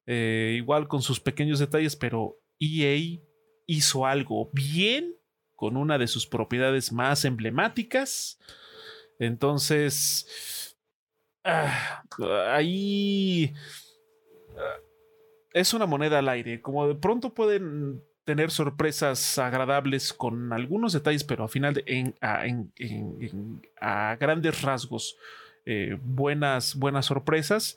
eh, 0.07 0.55
igual 0.57 0.89
con 0.89 1.03
sus 1.03 1.21
pequeños 1.21 1.61
detalles, 1.61 1.95
pero 1.95 2.37
EA 2.59 3.21
hizo 3.67 4.07
algo 4.07 4.51
bien 4.53 5.18
con 5.59 5.77
una 5.77 5.99
de 5.99 6.07
sus 6.07 6.25
propiedades 6.29 6.93
más 6.93 7.25
emblemáticas. 7.25 8.39
Entonces, 9.19 10.77
ah, 11.43 12.05
ahí 12.53 13.53
ah, 14.57 14.77
es 15.53 15.75
una 15.75 15.87
moneda 15.87 16.21
al 16.21 16.29
aire. 16.29 16.63
Como 16.63 16.87
de 16.87 16.95
pronto 16.95 17.35
pueden 17.35 18.01
tener 18.23 18.53
sorpresas 18.53 19.37
agradables 19.41 20.13
con 20.13 20.53
algunos 20.53 20.93
detalles, 20.93 21.25
pero 21.25 21.43
a 21.43 21.49
final 21.49 21.75
de, 21.75 22.15
a, 23.81 24.15
grandes 24.15 24.63
rasgos, 24.63 25.17
eh, 25.67 25.99
buenas, 26.01 26.77
buenas 26.77 27.07
sorpresas. 27.07 27.77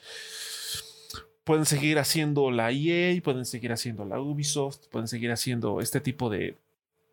Pueden 1.44 1.66
seguir 1.66 1.98
haciendo 1.98 2.52
la 2.52 2.72
EA, 2.72 3.20
pueden 3.24 3.46
seguir 3.46 3.72
haciendo 3.72 4.06
la 4.06 4.20
Ubisoft, 4.20 4.86
pueden 4.92 5.08
seguir 5.08 5.32
haciendo 5.32 5.82
este 5.82 6.00
tipo 6.00 6.30
de 6.30 6.60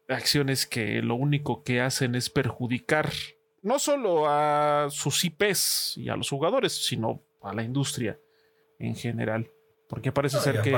acciones 0.09 0.66
que 0.66 1.02
lo 1.02 1.14
único 1.14 1.62
que 1.62 1.80
hacen 1.80 2.14
es 2.14 2.30
perjudicar 2.30 3.11
no 3.62 3.78
solo 3.78 4.28
a 4.28 4.88
sus 4.90 5.24
IPs 5.24 5.96
y 5.96 6.09
a 6.09 6.16
los 6.16 6.30
jugadores, 6.30 6.72
sino 6.86 7.22
a 7.42 7.52
la 7.52 7.62
industria 7.62 8.18
en 8.78 8.94
general. 8.94 9.50
Porque 9.88 10.12
parece 10.12 10.38
ser 10.38 10.62
que 10.62 10.76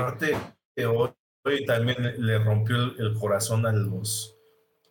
y 1.45 1.65
también 1.65 1.97
le 2.19 2.39
rompió 2.39 2.77
el, 2.77 3.15
corazón 3.15 3.65
a 3.65 3.73
los 3.73 4.37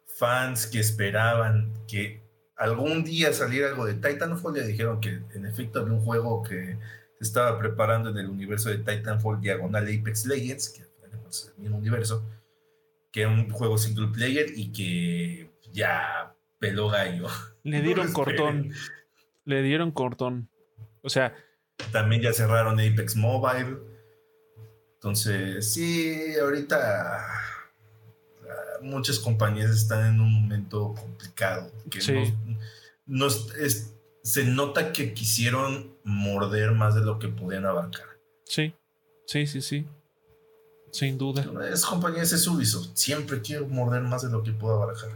fans 0.07 0.65
que 0.65 0.79
esperaban 0.79 1.73
que 1.87 2.23
algún 2.55 3.03
día 3.03 3.31
saliera 3.33 3.69
algo 3.69 3.85
de 3.85 3.93
Titanfall. 3.93 4.55
Ya 4.55 4.63
dijeron 4.63 4.99
que 4.99 5.21
en 5.35 5.45
efecto 5.45 5.79
había 5.79 5.93
un 5.93 6.01
juego 6.01 6.41
que 6.41 6.77
se 7.17 7.23
estaba 7.23 7.59
preparando 7.59 8.09
en 8.09 8.17
el 8.17 8.29
universo 8.29 8.69
de 8.69 8.79
Titanfall 8.79 9.39
diagonal 9.39 9.83
Apex 9.83 10.25
Legends, 10.25 10.69
que 10.69 10.83
es 11.29 11.53
el 11.55 11.61
mismo 11.61 11.77
universo, 11.77 12.25
que 13.11 13.21
era 13.21 13.29
un 13.29 13.49
juego 13.49 13.77
single 13.77 14.09
player 14.09 14.47
y 14.55 14.71
que 14.71 15.51
ya 15.71 16.35
peló 16.59 16.89
gallo. 16.89 17.27
Le 17.63 17.81
dieron 17.83 18.11
cortón. 18.13 18.71
Le 19.45 19.61
dieron 19.61 19.91
cortón. 19.91 20.49
O 21.01 21.09
sea. 21.09 21.35
También 21.91 22.21
ya 22.21 22.33
cerraron 22.33 22.79
Apex 22.79 23.15
Mobile. 23.15 23.77
Entonces, 24.95 25.71
sí, 25.73 26.35
ahorita 26.41 27.15
ah, 27.15 27.59
muchas 28.81 29.17
compañías 29.17 29.71
están 29.71 30.13
en 30.13 30.19
un 30.19 30.33
momento 30.33 30.93
complicado. 30.93 31.71
Que 31.89 32.33
no, 33.05 33.29
se 33.29 34.43
nota 34.43 34.91
que 34.91 35.13
quisieron 35.13 35.95
morder 36.03 36.73
más 36.73 36.95
de 36.95 37.01
lo 37.01 37.17
que 37.17 37.29
podían 37.29 37.65
abarcar. 37.65 38.07
Sí, 38.43 38.73
sí, 39.25 39.47
sí, 39.47 39.61
sí. 39.61 39.87
Sin 40.91 41.17
duda. 41.17 41.45
Es 41.71 41.85
compañías 41.85 42.31
es 42.31 42.47
Ubisoft. 42.47 42.89
Siempre 42.93 43.41
quiero 43.41 43.67
morder 43.67 44.01
más 44.01 44.23
de 44.23 44.29
lo 44.29 44.43
que 44.43 44.51
puedo 44.51 44.81
abarcar. 44.81 45.11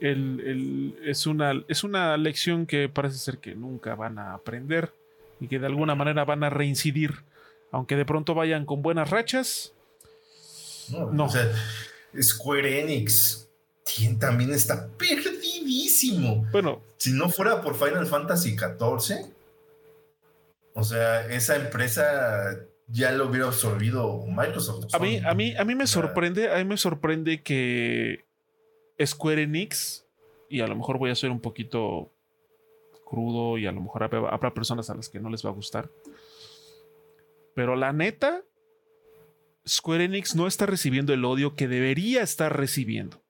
es, 0.00 1.26
una, 1.26 1.64
es 1.68 1.84
una 1.84 2.16
lección 2.16 2.66
que 2.66 2.88
parece 2.88 3.18
ser 3.18 3.38
que 3.38 3.54
nunca 3.54 3.94
van 3.94 4.18
a 4.18 4.34
aprender 4.34 4.92
y 5.40 5.48
que 5.48 5.58
de 5.58 5.66
alguna 5.66 5.94
manera 5.94 6.24
van 6.24 6.44
a 6.44 6.50
reincidir 6.50 7.24
aunque 7.72 7.96
de 7.96 8.04
pronto 8.04 8.34
vayan 8.34 8.66
con 8.66 8.82
buenas 8.82 9.10
rachas. 9.10 9.72
No, 10.88 11.24
O 11.24 11.28
sea, 11.28 11.48
Square 12.20 12.80
Enix 12.80 13.48
también 14.18 14.52
está 14.52 14.88
perdidísimo. 14.88 16.46
Bueno, 16.52 16.80
si 16.96 17.12
no 17.12 17.28
fuera 17.28 17.60
por 17.60 17.76
Final 17.76 18.06
Fantasy 18.06 18.56
XIV, 18.56 19.26
o 20.74 20.84
sea, 20.84 21.26
esa 21.28 21.56
empresa 21.56 22.60
ya 22.90 23.12
lo 23.12 23.28
hubiera 23.28 23.46
absorbido 23.46 24.24
Microsoft. 24.26 24.94
A 24.94 24.98
mí, 24.98 25.20
a 25.24 25.34
mí, 25.34 25.54
a 25.56 25.64
mí 25.64 25.74
me 25.74 25.86
sorprende, 25.86 26.52
a 26.52 26.58
mí 26.58 26.64
me 26.64 26.76
sorprende 26.76 27.42
que 27.42 28.24
Square 29.04 29.42
Enix, 29.42 30.06
y 30.48 30.60
a 30.60 30.66
lo 30.66 30.76
mejor 30.76 30.98
voy 30.98 31.10
a 31.10 31.14
ser 31.14 31.30
un 31.30 31.40
poquito 31.40 32.12
crudo 33.04 33.58
y 33.58 33.66
a 33.66 33.72
lo 33.72 33.80
mejor 33.80 34.04
habrá 34.04 34.54
personas 34.54 34.90
a 34.90 34.94
las 34.94 35.08
que 35.08 35.20
no 35.20 35.30
les 35.30 35.44
va 35.44 35.50
a 35.50 35.54
gustar. 35.54 35.90
Pero 37.54 37.76
la 37.76 37.92
neta, 37.92 38.42
Square 39.66 40.04
Enix 40.04 40.34
no 40.34 40.46
está 40.46 40.66
recibiendo 40.66 41.12
el 41.12 41.24
odio 41.24 41.54
que 41.54 41.68
debería 41.68 42.22
estar 42.22 42.56
recibiendo. 42.56 43.22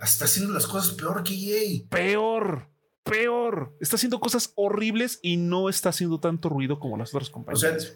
Está 0.00 0.24
haciendo 0.24 0.52
las 0.52 0.66
cosas 0.66 0.94
peor 0.94 1.22
que 1.22 1.34
EA. 1.34 1.82
Peor, 1.88 2.68
peor. 3.04 3.76
Está 3.80 3.96
haciendo 3.96 4.20
cosas 4.20 4.52
horribles 4.56 5.20
y 5.22 5.36
no 5.36 5.68
está 5.68 5.90
haciendo 5.90 6.18
tanto 6.18 6.48
ruido 6.48 6.80
como 6.80 6.96
las 6.96 7.14
otras 7.14 7.30
compañías. 7.30 7.62
O 7.62 7.80
sea, 7.80 7.92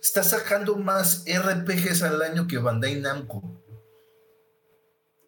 está 0.00 0.22
sacando 0.22 0.76
más 0.76 1.24
RPGs 1.26 2.02
al 2.02 2.22
año 2.22 2.46
que 2.46 2.58
Bandai 2.58 3.00
Namco. 3.00 3.42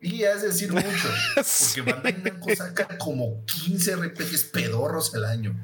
Y 0.00 0.22
es 0.22 0.42
decir 0.42 0.72
mucho, 0.72 0.86
porque 1.34 1.90
Bandai 1.92 2.22
Namco 2.22 2.54
saca 2.54 2.98
como 2.98 3.44
15 3.44 3.96
RPGs 3.96 4.44
pedorros 4.44 5.14
al 5.14 5.24
año. 5.24 5.60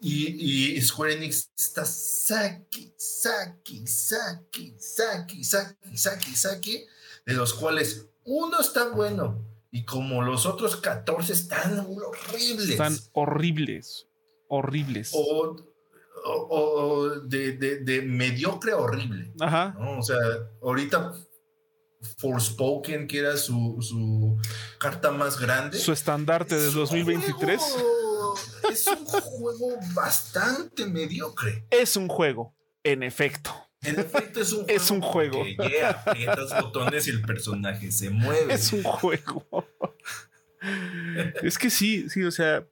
Y, 0.00 0.80
Square 0.82 1.14
Enix 1.14 1.50
está 1.56 1.86
saki, 1.86 2.92
saki, 2.96 3.86
saki, 3.86 4.74
saki, 4.76 5.44
saki, 5.44 5.96
saki, 5.96 6.36
saki, 6.36 6.86
de 7.24 7.32
los 7.32 7.54
cuales 7.54 8.06
uno 8.24 8.60
está 8.60 8.88
bueno 8.90 9.42
y 9.70 9.84
como 9.84 10.22
los 10.22 10.44
otros 10.46 10.76
14 10.76 11.32
están 11.32 11.78
horribles. 11.80 12.68
Están 12.68 12.96
horribles, 13.12 14.06
horribles. 14.48 15.10
O, 15.14 15.56
o, 16.24 17.20
de, 17.24 17.52
de, 17.52 18.02
mediocre 18.02 18.72
a 18.72 18.76
horrible. 18.76 19.32
Ajá. 19.40 19.76
O 19.98 20.02
sea, 20.02 20.16
ahorita 20.62 21.12
Forspoken, 22.18 23.06
que 23.06 23.18
era 23.18 23.36
su, 23.36 23.78
su 23.80 24.38
carta 24.78 25.10
más 25.10 25.38
grande. 25.38 25.78
Su 25.78 25.92
estandarte 25.92 26.56
de 26.56 26.70
2023 26.70 27.60
es 28.70 28.86
un 28.86 29.04
juego 29.04 29.78
bastante 29.94 30.86
mediocre. 30.86 31.66
Es 31.70 31.96
un 31.96 32.08
juego, 32.08 32.54
en 32.82 33.02
efecto. 33.02 33.54
En 33.82 34.00
efecto, 34.00 34.40
es 34.40 34.52
un 34.52 34.64
juego. 34.64 34.74
Es 34.74 34.90
un 34.90 35.00
juego. 35.00 35.44
Que 35.44 36.26
botones 36.60 37.06
y 37.06 37.10
el 37.10 37.22
personaje 37.22 37.92
se 37.92 38.10
mueve. 38.10 38.54
Es 38.54 38.72
un 38.72 38.82
juego. 38.82 39.46
es 41.42 41.58
que 41.58 41.70
sí, 41.70 42.08
sí, 42.08 42.22
o 42.24 42.30
sea. 42.30 42.66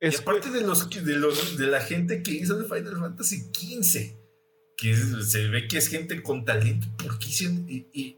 Es 0.00 0.14
y 0.14 0.16
aparte 0.18 0.50
de 0.50 0.62
los, 0.62 0.88
de 0.88 1.16
los 1.16 1.58
de 1.58 1.66
la 1.66 1.80
gente 1.80 2.22
que 2.22 2.30
hizo 2.30 2.58
el 2.58 2.64
Final 2.64 2.98
Fantasy 2.98 3.50
XV, 3.52 4.16
que 4.76 4.96
se 4.96 5.48
ve 5.48 5.68
que 5.68 5.76
es 5.76 5.88
gente 5.88 6.22
con 6.22 6.44
talento, 6.44 6.86
porque 6.96 7.28
hicieron. 7.28 7.66
Y, 7.68 8.16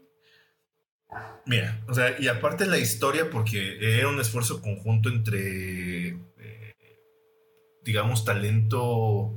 Mira, 1.45 1.83
o 1.87 1.93
sea, 1.93 2.19
y 2.19 2.27
aparte 2.27 2.65
la 2.65 2.79
historia, 2.79 3.29
porque 3.29 3.99
era 3.99 4.07
un 4.07 4.19
esfuerzo 4.19 4.61
conjunto 4.61 5.09
entre, 5.09 6.07
eh, 6.07 6.75
digamos, 7.83 8.25
talento 8.25 9.31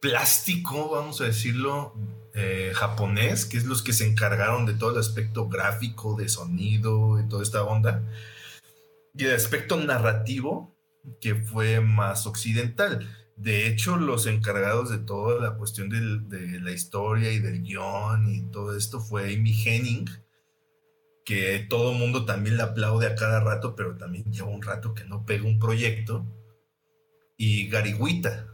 plástico, 0.00 0.90
vamos 0.90 1.20
a 1.20 1.24
decirlo, 1.24 1.94
eh, 2.34 2.72
japonés, 2.74 3.46
que 3.46 3.56
es 3.56 3.64
los 3.64 3.82
que 3.82 3.92
se 3.92 4.06
encargaron 4.06 4.66
de 4.66 4.74
todo 4.74 4.90
el 4.90 4.98
aspecto 4.98 5.48
gráfico, 5.48 6.16
de 6.16 6.28
sonido 6.28 7.18
y 7.20 7.28
toda 7.28 7.42
esta 7.42 7.64
onda, 7.64 8.02
y 9.14 9.24
el 9.24 9.34
aspecto 9.34 9.76
narrativo, 9.76 10.77
que 11.20 11.34
fue 11.34 11.80
más 11.80 12.26
occidental. 12.26 13.08
De 13.36 13.68
hecho, 13.68 13.96
los 13.96 14.26
encargados 14.26 14.90
de 14.90 14.98
toda 14.98 15.40
la 15.40 15.56
cuestión 15.56 15.88
de 15.88 16.60
la 16.60 16.72
historia 16.72 17.32
y 17.32 17.38
del 17.38 17.62
guion 17.62 18.28
y 18.28 18.50
todo 18.50 18.76
esto 18.76 19.00
fue 19.00 19.32
Amy 19.34 19.54
Henning, 19.64 20.06
que 21.24 21.66
todo 21.68 21.92
el 21.92 21.98
mundo 21.98 22.24
también 22.24 22.56
le 22.56 22.64
aplaude 22.64 23.06
a 23.06 23.14
cada 23.14 23.40
rato, 23.40 23.76
pero 23.76 23.96
también 23.96 24.24
lleva 24.32 24.48
un 24.48 24.62
rato 24.62 24.94
que 24.94 25.04
no 25.04 25.24
pega 25.24 25.44
un 25.44 25.58
proyecto. 25.58 26.26
Y 27.36 27.68
Gariguita, 27.68 28.48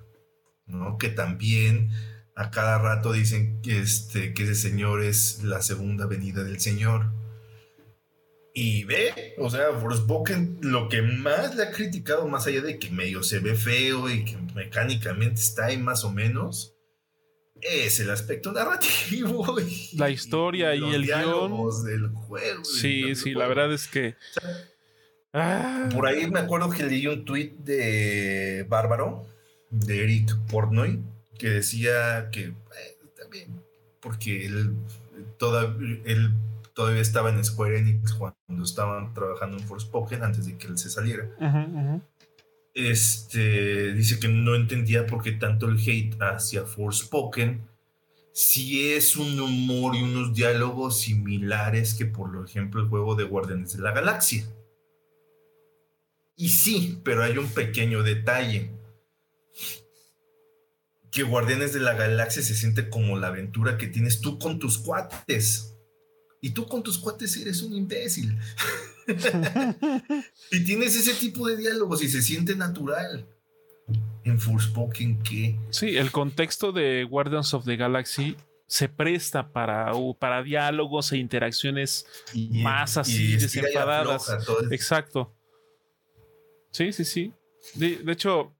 ¿no? 0.66 0.98
Que 0.98 1.08
también 1.08 1.90
a 2.36 2.50
cada 2.50 2.78
rato 2.78 3.12
dicen 3.12 3.62
que, 3.62 3.80
este, 3.80 4.34
que 4.34 4.42
ese 4.42 4.54
señor 4.54 5.02
es 5.02 5.42
la 5.42 5.62
segunda 5.62 6.06
venida 6.06 6.42
del 6.42 6.60
Señor. 6.60 7.10
Y 8.56 8.84
ve, 8.84 9.34
o 9.38 9.50
sea, 9.50 9.72
Forspoken 9.72 10.58
lo 10.60 10.88
que 10.88 11.02
más 11.02 11.56
le 11.56 11.64
ha 11.64 11.72
criticado, 11.72 12.28
más 12.28 12.46
allá 12.46 12.62
de 12.62 12.78
que 12.78 12.88
medio 12.88 13.24
se 13.24 13.40
ve 13.40 13.56
feo 13.56 14.08
y 14.08 14.24
que 14.24 14.36
mecánicamente 14.54 15.40
está 15.40 15.66
ahí 15.66 15.76
más 15.76 16.04
o 16.04 16.12
menos, 16.12 16.72
es 17.60 17.98
el 17.98 18.10
aspecto 18.10 18.52
narrativo. 18.52 19.44
Y, 19.92 19.96
la 19.96 20.08
historia 20.08 20.72
y, 20.76 20.94
el 20.94 21.04
guion. 21.04 21.84
del 21.84 22.08
juego. 22.10 22.64
Sí, 22.64 23.16
sí, 23.16 23.34
la 23.34 23.48
verdad 23.48 23.72
es 23.72 23.88
que. 23.88 24.14
Ah. 25.32 25.88
Por 25.92 26.06
ahí 26.06 26.30
me 26.30 26.38
acuerdo 26.38 26.70
que 26.70 26.84
leí 26.84 27.08
un 27.08 27.24
tweet 27.24 27.54
de 27.58 28.64
Bárbaro, 28.68 29.26
de 29.70 30.04
Eric 30.04 30.30
Portnoy, 30.48 31.00
que 31.40 31.50
decía 31.50 32.28
que 32.30 32.42
eh, 32.44 32.54
también, 33.18 33.60
porque 34.00 34.46
él, 34.46 34.76
toda, 35.38 35.76
él 36.04 36.30
todavía 36.74 37.00
estaba 37.00 37.30
en 37.30 37.44
Square 37.44 37.78
Enix 37.78 38.12
cuando 38.12 38.64
estaban 38.64 39.14
trabajando 39.14 39.56
en 39.56 39.64
Forspoken 39.64 40.22
antes 40.22 40.46
de 40.46 40.58
que 40.58 40.66
él 40.66 40.76
se 40.76 40.90
saliera. 40.90 41.30
Este 42.74 43.92
dice 43.92 44.18
que 44.18 44.28
no 44.28 44.54
entendía 44.56 45.06
por 45.06 45.22
qué 45.22 45.32
tanto 45.32 45.66
el 45.66 45.78
hate 45.78 46.16
hacia 46.20 46.64
Forspoken 46.64 47.68
si 48.32 48.92
es 48.92 49.16
un 49.16 49.38
humor 49.38 49.94
y 49.94 50.02
unos 50.02 50.34
diálogos 50.34 51.00
similares 51.00 51.94
que 51.94 52.04
por 52.04 52.44
ejemplo 52.44 52.82
el 52.82 52.88
juego 52.88 53.14
de 53.14 53.22
Guardianes 53.22 53.76
de 53.76 53.82
la 53.82 53.92
Galaxia. 53.92 54.44
Y 56.36 56.48
sí, 56.48 57.00
pero 57.04 57.22
hay 57.22 57.38
un 57.38 57.48
pequeño 57.48 58.02
detalle. 58.02 58.72
Que 61.12 61.22
Guardianes 61.22 61.72
de 61.72 61.78
la 61.78 61.94
Galaxia 61.94 62.42
se 62.42 62.56
siente 62.56 62.88
como 62.88 63.16
la 63.16 63.28
aventura 63.28 63.78
que 63.78 63.86
tienes 63.86 64.20
tú 64.20 64.40
con 64.40 64.58
tus 64.58 64.78
cuates. 64.78 65.73
Y 66.44 66.50
tú 66.50 66.68
con 66.68 66.82
tus 66.82 66.98
cuates 66.98 67.38
eres 67.38 67.62
un 67.62 67.72
imbécil. 67.72 68.38
y 70.50 70.62
tienes 70.62 70.94
ese 70.94 71.14
tipo 71.14 71.48
de 71.48 71.56
diálogos 71.56 72.02
y 72.02 72.08
se 72.10 72.20
siente 72.20 72.54
natural. 72.54 73.26
En 74.24 74.38
Forspoken, 74.38 75.22
¿qué? 75.22 75.58
Sí, 75.70 75.96
el 75.96 76.10
contexto 76.10 76.70
de 76.70 77.04
Guardians 77.04 77.54
of 77.54 77.64
the 77.64 77.76
Galaxy 77.76 78.36
se 78.66 78.90
presta 78.90 79.54
para, 79.54 79.90
para 80.18 80.42
diálogos 80.42 81.12
e 81.12 81.16
interacciones 81.16 82.04
más 82.34 82.98
así 82.98 83.38
desenfadadas. 83.38 84.30
Exacto. 84.70 85.34
Sí, 86.72 86.92
sí, 86.92 87.06
sí. 87.06 87.32
de 87.74 88.12
hecho, 88.12 88.54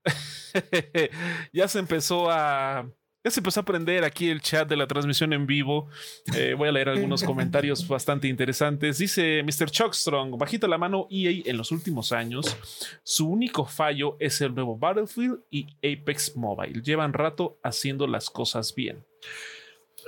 ya 1.53 1.69
se 1.69 1.81
empezó 1.81 2.31
a 2.31 2.91
ya 3.25 3.31
se 3.31 3.41
empezó 3.41 3.61
a 3.61 3.63
aprender 3.63 4.05
aquí 4.05 4.29
el 4.29 4.43
chat 4.43 4.69
de 4.69 4.77
la 4.77 4.87
transmisión 4.87 5.33
en 5.33 5.47
vivo. 5.47 5.89
Eh, 6.37 6.55
voy 6.57 6.69
a 6.69 6.73
leer 6.73 6.91
algunos 6.91 7.23
comentarios 7.25 7.89
bastante 7.89 8.29
interesantes. 8.29 8.99
Dice 8.99 9.43
Mr. 9.43 9.71
Chuckstrong, 9.71 10.37
bajita 10.37 10.69
la 10.69 10.77
mano 10.77 11.09
EA 11.11 11.43
en 11.47 11.57
los 11.57 11.73
últimos 11.73 12.13
años. 12.13 12.55
Su 13.03 13.31
único 13.31 13.65
fallo 13.65 14.19
es 14.21 14.43
el 14.43 14.55
nuevo 14.55 14.77
Battlefield 14.77 15.41
y 15.51 15.67
Apex 15.79 16.37
Mobile. 16.37 16.83
Llevan 16.83 17.15
rato 17.15 17.59
haciendo 17.63 18.07
las 18.07 18.29
cosas 18.29 18.75
bien. 18.75 19.07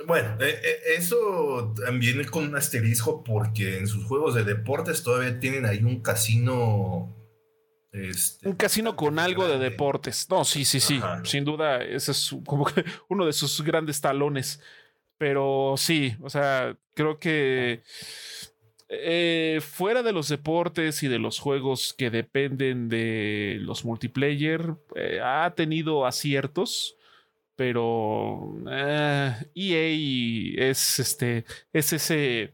Bueno, 0.05 0.37
eh, 0.39 0.61
eh, 0.63 0.79
eso 0.97 1.73
también 1.83 2.23
con 2.25 2.43
un 2.43 2.55
asterisco 2.55 3.23
porque 3.23 3.79
en 3.79 3.87
sus 3.87 4.05
juegos 4.05 4.35
de 4.35 4.43
deportes 4.43 5.01
todavía 5.01 5.39
tienen 5.39 5.65
ahí 5.65 5.79
un 5.79 6.01
casino 6.01 7.16
este, 7.91 8.47
un 8.47 8.55
casino 8.55 8.95
con 8.95 9.19
algo 9.19 9.47
de 9.47 9.57
deportes. 9.57 10.27
No, 10.29 10.43
sí, 10.43 10.65
sí, 10.65 10.79
sí. 10.79 10.99
Sin 11.23 11.45
duda, 11.45 11.83
ese 11.83 12.11
es 12.11 12.35
como 12.45 12.65
que 12.65 12.83
uno 13.09 13.25
de 13.25 13.33
sus 13.33 13.61
grandes 13.61 14.01
talones. 14.01 14.61
Pero 15.17 15.75
sí, 15.77 16.15
o 16.21 16.29
sea, 16.29 16.77
creo 16.93 17.19
que 17.19 17.81
eh, 18.89 19.59
fuera 19.61 20.03
de 20.03 20.13
los 20.13 20.29
deportes 20.29 21.01
y 21.03 21.07
de 21.07 21.19
los 21.19 21.39
juegos 21.39 21.93
que 21.97 22.09
dependen 22.09 22.87
de 22.87 23.57
los 23.61 23.83
multiplayer, 23.83 24.75
eh, 24.95 25.19
ha 25.23 25.53
tenido 25.55 26.05
aciertos. 26.05 26.95
Pero 27.55 28.55
EA 28.67 29.39
eh, 29.55 30.55
e 30.55 30.69
es 30.69 30.99
este. 30.99 31.45
Es 31.73 31.91
ese 31.91 32.53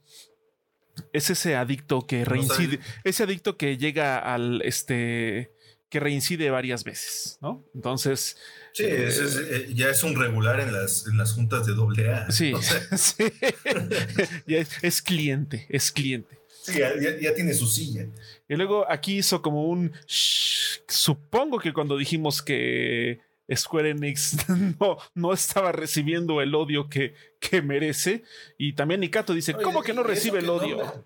es 1.12 1.30
ese 1.30 1.56
adicto 1.56 2.06
que 2.06 2.26
reincide, 2.26 2.80
ese 3.04 3.24
adicto 3.24 3.58
que 3.58 3.78
llega 3.78 4.20
al 4.20 4.62
este 4.64 5.52
que 5.94 6.00
reincide 6.00 6.50
varias 6.50 6.84
veces, 6.84 7.38
¿no? 7.40 7.64
Entonces. 7.76 8.36
Sí, 8.74 8.84
eh, 8.84 9.10
eh, 9.12 9.72
ya 9.76 9.90
es 9.92 10.02
un 10.02 10.16
regular 10.16 10.60
en 10.60 10.74
las, 10.74 11.06
en 11.06 11.18
las 11.18 11.34
juntas 11.34 11.68
de 11.68 11.74
doble 11.76 12.12
A. 12.12 12.32
Sí, 12.32 12.52
sí. 12.98 13.26
ya 14.48 14.66
es, 14.82 15.02
cliente, 15.04 15.68
es 15.70 15.92
cliente. 15.92 16.40
Sí, 16.64 16.80
ya, 16.80 17.36
tiene 17.36 17.54
su 17.54 17.68
silla. 17.68 18.08
Y 18.50 18.56
luego 18.56 18.90
aquí 18.90 19.18
hizo 19.18 19.44
como 19.44 19.70
un. 19.70 19.94
supongo 20.08 21.60
que 21.60 21.74
cuando 21.74 21.96
dijimos 21.96 22.42
que 22.42 23.22
Square 23.54 23.92
Enix 23.92 24.38
no, 24.80 24.98
no 25.14 25.34
estaba 25.34 25.72
recibiendo 25.72 26.42
el 26.42 26.56
odio 26.56 26.90
que, 26.90 27.14
que 27.40 27.62
merece. 27.62 28.24
Y 28.58 28.74
también 28.74 29.02
Nikato 29.02 29.34
dice, 29.34 29.54
¿cómo 29.54 29.82
que 29.84 29.94
no 29.94 30.04
recibe 30.04 30.40
el 30.40 30.50
odio? 30.50 31.06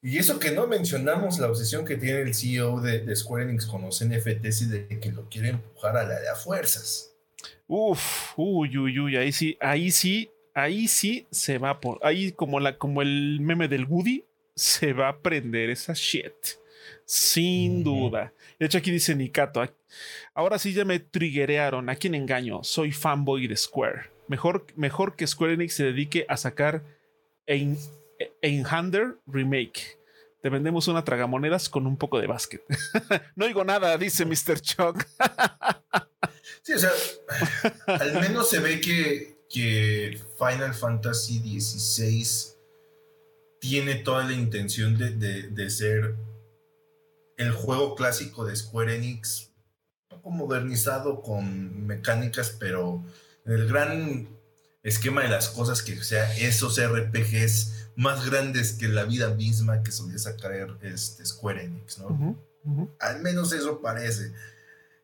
y 0.00 0.18
eso 0.18 0.38
que 0.38 0.52
no 0.52 0.66
mencionamos 0.66 1.38
la 1.38 1.48
obsesión 1.48 1.84
que 1.84 1.96
tiene 1.96 2.20
el 2.20 2.34
CEO 2.34 2.80
de, 2.80 3.14
Square 3.16 3.44
Enix 3.44 3.66
con 3.66 3.82
los 3.82 4.04
NFTs 4.04 4.62
y 4.62 4.66
de 4.66 5.00
que 5.00 5.10
lo 5.10 5.28
quiere 5.28 5.48
empujar 5.50 5.96
a 5.96 6.04
la 6.04 6.20
de 6.20 6.28
a 6.28 6.36
fuerzas. 6.36 7.12
Uf, 7.66 8.32
uy, 8.36 8.78
uy, 8.78 8.98
uy, 8.98 9.16
ahí 9.16 9.32
sí, 9.32 9.58
ahí 9.60 9.90
sí, 9.90 10.30
ahí 10.54 10.88
sí 10.88 11.26
se 11.30 11.58
va 11.58 11.80
por, 11.80 11.98
ahí 12.02 12.32
como 12.32 12.60
la, 12.60 12.78
como 12.78 13.02
el 13.02 13.40
meme 13.40 13.68
del 13.68 13.84
Woody, 13.84 14.24
se 14.54 14.92
va 14.92 15.08
a 15.08 15.18
prender 15.18 15.70
esa 15.70 15.92
shit. 15.94 16.32
Sin 17.04 17.82
duda. 17.82 18.32
De 18.58 18.66
hecho, 18.66 18.78
aquí 18.78 18.90
dice 18.90 19.14
Nikato. 19.14 19.64
Ahora 20.34 20.58
sí 20.58 20.72
ya 20.72 20.84
me 20.84 20.98
triggerearon. 20.98 21.88
¿A 21.88 21.96
quién 21.96 22.14
engaño? 22.14 22.62
Soy 22.64 22.92
fanboy 22.92 23.46
de 23.46 23.56
Square. 23.56 24.10
Mejor, 24.28 24.66
mejor 24.76 25.16
que 25.16 25.26
Square 25.26 25.54
Enix 25.54 25.74
se 25.74 25.84
dedique 25.84 26.26
a 26.28 26.36
sacar 26.36 26.82
Einhander 27.46 29.16
Remake. 29.26 29.98
Te 30.42 30.50
vendemos 30.50 30.86
una 30.86 31.02
tragamonedas 31.02 31.68
con 31.68 31.86
un 31.86 31.96
poco 31.96 32.20
de 32.20 32.26
básquet. 32.26 32.62
no 33.36 33.46
digo 33.46 33.64
nada, 33.64 33.96
dice 33.96 34.24
Mr. 34.24 34.60
Chuck. 34.60 35.04
sí, 36.62 36.74
o 36.74 36.78
sea, 36.78 36.90
al 37.86 38.20
menos 38.20 38.50
se 38.50 38.60
ve 38.60 38.80
que, 38.80 39.38
que 39.48 40.20
Final 40.38 40.74
Fantasy 40.74 41.58
XVI 41.58 42.54
tiene 43.60 43.96
toda 43.96 44.24
la 44.24 44.34
intención 44.34 44.96
de 44.98 45.70
ser 45.70 46.14
el 47.38 47.52
juego 47.52 47.94
clásico 47.94 48.44
de 48.44 48.54
Square 48.54 48.96
Enix, 48.96 49.52
un 50.10 50.18
poco 50.18 50.30
modernizado 50.30 51.22
con 51.22 51.86
mecánicas, 51.86 52.54
pero 52.58 53.02
en 53.46 53.52
el 53.52 53.68
gran 53.68 54.28
esquema 54.82 55.22
de 55.22 55.28
las 55.28 55.48
cosas 55.48 55.82
que 55.82 55.96
sea 56.02 56.36
esos 56.36 56.78
RPGs 56.80 57.92
más 57.96 58.28
grandes 58.28 58.74
que 58.74 58.88
la 58.88 59.04
vida 59.04 59.34
misma 59.34 59.82
que 59.82 59.92
solía 59.92 60.18
sacar 60.18 60.78
este 60.82 61.24
Square 61.24 61.64
Enix, 61.64 61.98
¿no? 61.98 62.36
Al 63.00 63.22
menos 63.22 63.52
eso 63.52 63.80
parece. 63.80 64.32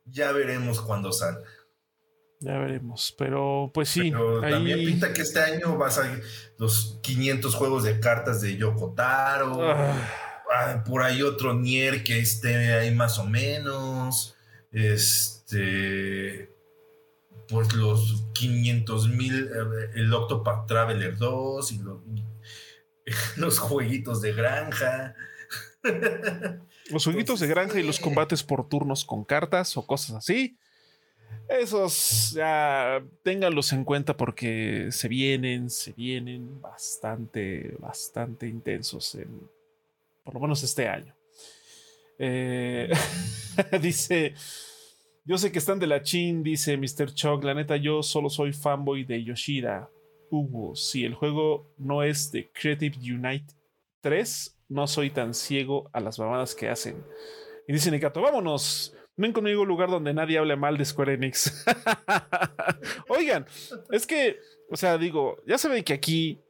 Ya 0.05 0.33
veremos 0.33 0.81
cuando 0.81 1.13
salga. 1.13 1.49
Ya 2.41 2.59
veremos, 2.59 3.15
pero 3.17 3.71
pues 3.73 3.89
sí. 3.89 4.13
también 4.43 4.81
pinta 4.81 5.15
que 5.15 5.23
este 5.23 5.41
año 5.41 5.79
vas 5.79 5.99
a 5.99 6.21
los 6.59 6.99
500 7.03 7.55
juegos 7.55 7.85
de 7.85 8.01
cartas 8.01 8.43
de 8.43 8.57
Yoko 8.57 8.93
Taro. 8.93 9.59
Ah. 9.63 10.24
Ah, 10.57 10.85
por 10.85 11.03
ahí 11.03 11.23
otro 11.23 11.55
Nier 11.55 12.05
que 12.05 12.19
esté 12.19 12.75
ahí 12.75 12.95
más 12.95 13.19
o 13.19 13.25
menos. 13.25 14.37
Este. 14.71 16.51
Pues 17.49 17.75
los 17.75 18.25
500 18.35 19.09
mil, 19.09 19.49
eh, 19.49 19.91
el 19.97 20.13
Octopath 20.13 20.67
Traveler 20.67 21.17
2 21.19 21.73
y 21.73 21.81
los 23.37 23.59
jueguitos 23.59 24.23
de 24.23 24.33
granja. 24.33 25.15
Los 26.91 27.05
jueguitos 27.05 27.41
de 27.41 27.47
granja 27.47 27.79
y 27.79 27.83
los 27.83 27.99
combates 27.99 28.43
por 28.43 28.69
turnos 28.69 29.05
con 29.05 29.25
cartas 29.25 29.77
o 29.77 29.87
cosas 29.87 30.17
así. 30.17 30.57
Esos 31.49 32.33
ya 32.33 33.05
ténganlos 33.23 33.73
en 33.73 33.85
cuenta 33.85 34.17
porque 34.17 34.89
se 34.91 35.09
vienen, 35.09 35.69
se 35.69 35.93
vienen 35.93 36.63
bastante, 36.63 37.77
bastante 37.79 38.47
intensos 38.47 39.15
en, 39.17 39.49
por 40.25 40.35
lo 40.35 40.41
menos 40.41 40.63
este 40.63 40.89
año. 40.89 41.15
Eh, 42.19 42.91
dice, 43.81 44.35
yo 45.25 45.39
sé 45.39 45.53
que 45.53 45.59
están 45.59 45.79
de 45.79 45.87
la 45.87 46.03
chin, 46.03 46.43
dice 46.43 46.77
Mr. 46.77 47.13
Chuck. 47.15 47.45
La 47.45 47.55
neta, 47.55 47.77
yo 47.77 48.03
solo 48.03 48.31
soy 48.31 48.53
fanboy 48.53 49.05
de 49.05 49.23
Yoshida. 49.23 49.91
Hugo, 50.31 50.75
si 50.75 51.05
el 51.05 51.15
juego 51.15 51.73
no 51.79 52.03
es 52.03 52.33
de 52.33 52.51
Creative 52.51 52.97
Unite 52.99 53.55
3, 54.01 54.59
no 54.69 54.87
soy 54.87 55.11
tan 55.11 55.35
ciego 55.35 55.91
a 55.93 56.01
las 56.01 56.19
mamadas 56.19 56.55
que 56.55 56.69
hacen. 56.69 57.05
Y 57.69 57.73
dice 57.73 57.91
Nikato, 57.91 58.21
vámonos. 58.21 58.95
Ven 59.17 59.33
conmigo 59.33 59.65
lugar 59.65 59.91
donde 59.91 60.13
nadie 60.13 60.39
hable 60.39 60.57
mal 60.57 60.77
de 60.77 60.85
Square 60.85 61.15
Enix. 61.15 61.65
Oigan, 63.09 63.47
es 63.91 64.07
que, 64.07 64.39
o 64.71 64.77
sea, 64.77 64.99
digo, 64.99 65.37
ya 65.47 65.57
saben 65.57 65.85
que 65.85 65.93
aquí, 65.93 66.41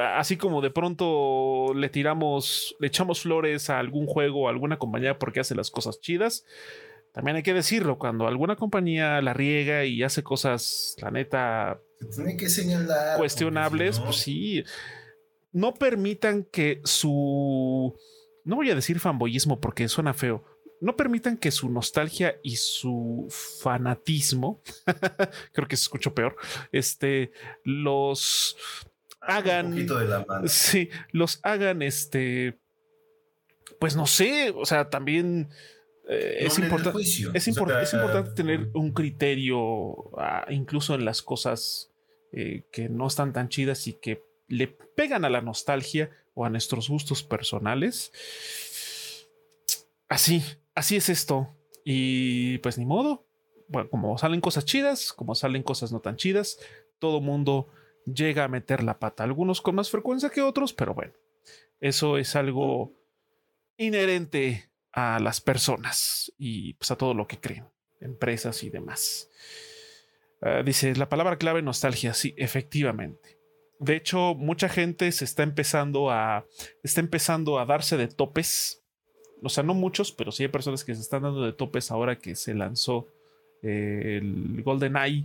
así 0.00 0.36
como 0.36 0.60
de 0.60 0.70
pronto 0.70 1.72
le 1.74 1.88
tiramos, 1.88 2.76
le 2.78 2.88
echamos 2.88 3.22
flores 3.22 3.70
a 3.70 3.78
algún 3.78 4.06
juego 4.06 4.42
o 4.42 4.46
a 4.48 4.50
alguna 4.50 4.78
compañía 4.78 5.18
porque 5.18 5.40
hace 5.40 5.54
las 5.54 5.70
cosas 5.70 6.00
chidas, 6.00 6.44
también 7.12 7.36
hay 7.36 7.42
que 7.42 7.54
decirlo, 7.54 7.98
cuando 7.98 8.26
alguna 8.26 8.56
compañía 8.56 9.20
la 9.20 9.34
riega 9.34 9.84
y 9.84 10.02
hace 10.02 10.22
cosas, 10.22 10.96
la 11.00 11.10
neta, 11.10 11.80
tiene 12.14 12.36
que 12.36 12.48
señalar, 12.48 13.18
cuestionables, 13.18 13.98
pues 13.98 14.16
sí, 14.16 14.62
no 15.52 15.74
permitan 15.74 16.44
que 16.44 16.80
su, 16.84 17.96
no 18.44 18.56
voy 18.56 18.70
a 18.70 18.74
decir 18.74 19.00
fanboyismo 19.00 19.60
porque 19.60 19.88
suena 19.88 20.14
feo, 20.14 20.44
no 20.80 20.96
permitan 20.96 21.36
que 21.36 21.50
su 21.50 21.68
nostalgia 21.68 22.36
y 22.42 22.56
su 22.56 23.26
fanatismo, 23.60 24.62
creo 25.52 25.68
que 25.68 25.76
se 25.76 25.82
escuchó 25.82 26.14
peor, 26.14 26.36
este, 26.72 27.32
los 27.64 28.56
hagan, 29.20 29.74
de 29.74 29.86
la 30.06 30.24
sí, 30.46 30.90
los 31.12 31.40
hagan, 31.42 31.82
este, 31.82 32.58
pues 33.78 33.96
no 33.96 34.06
sé, 34.06 34.52
o 34.54 34.64
sea, 34.64 34.90
también 34.90 35.50
eh, 36.08 36.38
es, 36.40 36.58
importante 36.58 37.00
es, 37.00 37.46
importante 37.46 38.30
tener 38.32 38.68
un 38.74 38.92
criterio 38.92 40.18
ah, 40.18 40.46
incluso 40.50 40.94
en 40.94 41.04
las 41.04 41.22
cosas 41.22 41.92
eh, 42.32 42.64
que 42.72 42.88
no 42.88 43.06
están 43.06 43.32
tan 43.32 43.48
chidas 43.48 43.86
y 43.86 43.94
que 43.94 44.22
le 44.48 44.66
pegan 44.68 45.24
a 45.24 45.30
la 45.30 45.40
nostalgia 45.40 46.10
o 46.34 46.44
a 46.44 46.50
nuestros 46.50 46.88
gustos 46.88 47.22
personales. 47.22 48.12
Así, 50.08 50.42
así 50.74 50.96
es 50.96 51.08
esto. 51.08 51.56
Y 51.84 52.58
pues 52.58 52.76
ni 52.76 52.84
modo. 52.84 53.26
Bueno, 53.68 53.88
como 53.88 54.18
salen 54.18 54.40
cosas 54.40 54.64
chidas, 54.64 55.12
como 55.12 55.36
salen 55.36 55.62
cosas 55.62 55.92
no 55.92 56.00
tan 56.00 56.16
chidas, 56.16 56.58
todo 56.98 57.20
mundo 57.20 57.68
llega 58.14 58.44
a 58.44 58.48
meter 58.48 58.82
la 58.82 58.98
pata. 58.98 59.24
Algunos 59.24 59.60
con 59.60 59.74
más 59.74 59.90
frecuencia 59.90 60.30
que 60.30 60.42
otros, 60.42 60.72
pero 60.72 60.94
bueno, 60.94 61.12
eso 61.80 62.18
es 62.18 62.36
algo 62.36 62.92
inherente 63.76 64.70
a 64.92 65.18
las 65.20 65.40
personas 65.40 66.32
y 66.38 66.74
pues 66.74 66.90
a 66.90 66.96
todo 66.96 67.14
lo 67.14 67.26
que 67.26 67.38
creen, 67.38 67.66
empresas 68.00 68.62
y 68.62 68.70
demás. 68.70 69.28
Ah, 70.42 70.62
dice, 70.64 70.94
la 70.96 71.08
palabra 71.08 71.36
clave 71.36 71.62
nostalgia, 71.62 72.14
sí, 72.14 72.34
efectivamente. 72.36 73.38
De 73.78 73.96
hecho, 73.96 74.34
mucha 74.34 74.68
gente 74.68 75.10
se 75.12 75.24
está 75.24 75.42
empezando 75.42 76.10
a, 76.10 76.46
está 76.82 77.00
empezando 77.00 77.58
a 77.58 77.64
darse 77.64 77.96
de 77.96 78.08
topes. 78.08 78.82
O 79.42 79.48
sea, 79.48 79.64
no 79.64 79.72
muchos, 79.72 80.12
pero 80.12 80.32
sí 80.32 80.42
hay 80.42 80.48
personas 80.50 80.84
que 80.84 80.94
se 80.94 81.00
están 81.00 81.22
dando 81.22 81.42
de 81.42 81.52
topes 81.52 81.90
ahora 81.90 82.18
que 82.18 82.36
se 82.36 82.54
lanzó 82.54 83.06
eh, 83.62 84.18
el 84.20 84.62
Golden 84.62 84.96
Eye 84.96 85.24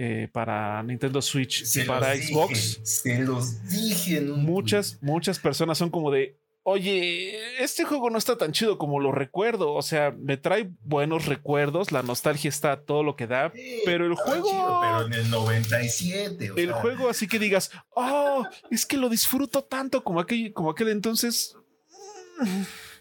eh, 0.00 0.28
para 0.30 0.80
Nintendo 0.84 1.20
Switch 1.20 1.76
y 1.76 1.82
para 1.82 2.14
Xbox. 2.14 2.78
se 2.84 3.18
los 3.18 3.68
dije. 3.68 4.20
muchas, 4.20 4.96
muchas 5.00 5.40
personas 5.40 5.76
son 5.76 5.90
como 5.90 6.12
de, 6.12 6.38
oye, 6.62 7.36
este 7.60 7.82
juego 7.82 8.08
no 8.08 8.16
está 8.16 8.38
tan 8.38 8.52
chido 8.52 8.78
como 8.78 9.00
lo 9.00 9.10
recuerdo. 9.10 9.74
O 9.74 9.82
sea, 9.82 10.14
me 10.16 10.36
trae 10.36 10.70
buenos 10.82 11.26
recuerdos, 11.26 11.90
la 11.90 12.04
nostalgia 12.04 12.48
está 12.48 12.84
todo 12.84 13.02
lo 13.02 13.16
que 13.16 13.26
da, 13.26 13.52
pero 13.84 14.06
el 14.06 14.14
juego. 14.14 14.80
pero 14.80 15.06
en 15.06 15.14
el 15.14 15.30
97. 15.30 16.52
el 16.56 16.72
juego, 16.74 17.08
así 17.08 17.26
que 17.26 17.40
digas, 17.40 17.72
oh, 17.90 18.46
es 18.70 18.86
que 18.86 18.98
lo 18.98 19.08
disfruto 19.08 19.64
tanto 19.64 20.04
como 20.04 20.20
aquel, 20.20 20.52
como 20.52 20.70
aquel 20.70 20.90
entonces. 20.90 21.56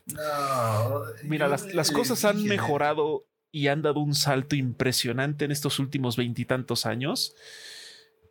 No. 0.07 1.03
Mira, 1.23 1.47
las, 1.47 1.91
cosas 1.91 2.25
han 2.25 2.43
mejorado 2.43 3.26
y 3.51 3.67
han 3.67 3.81
dado 3.81 3.99
un 3.99 4.13
salto 4.13 4.55
impresionante 4.55 5.45
en 5.45 5.51
estos 5.51 5.79
últimos 5.79 6.17
veintitantos 6.17 6.85
años. 6.85 7.35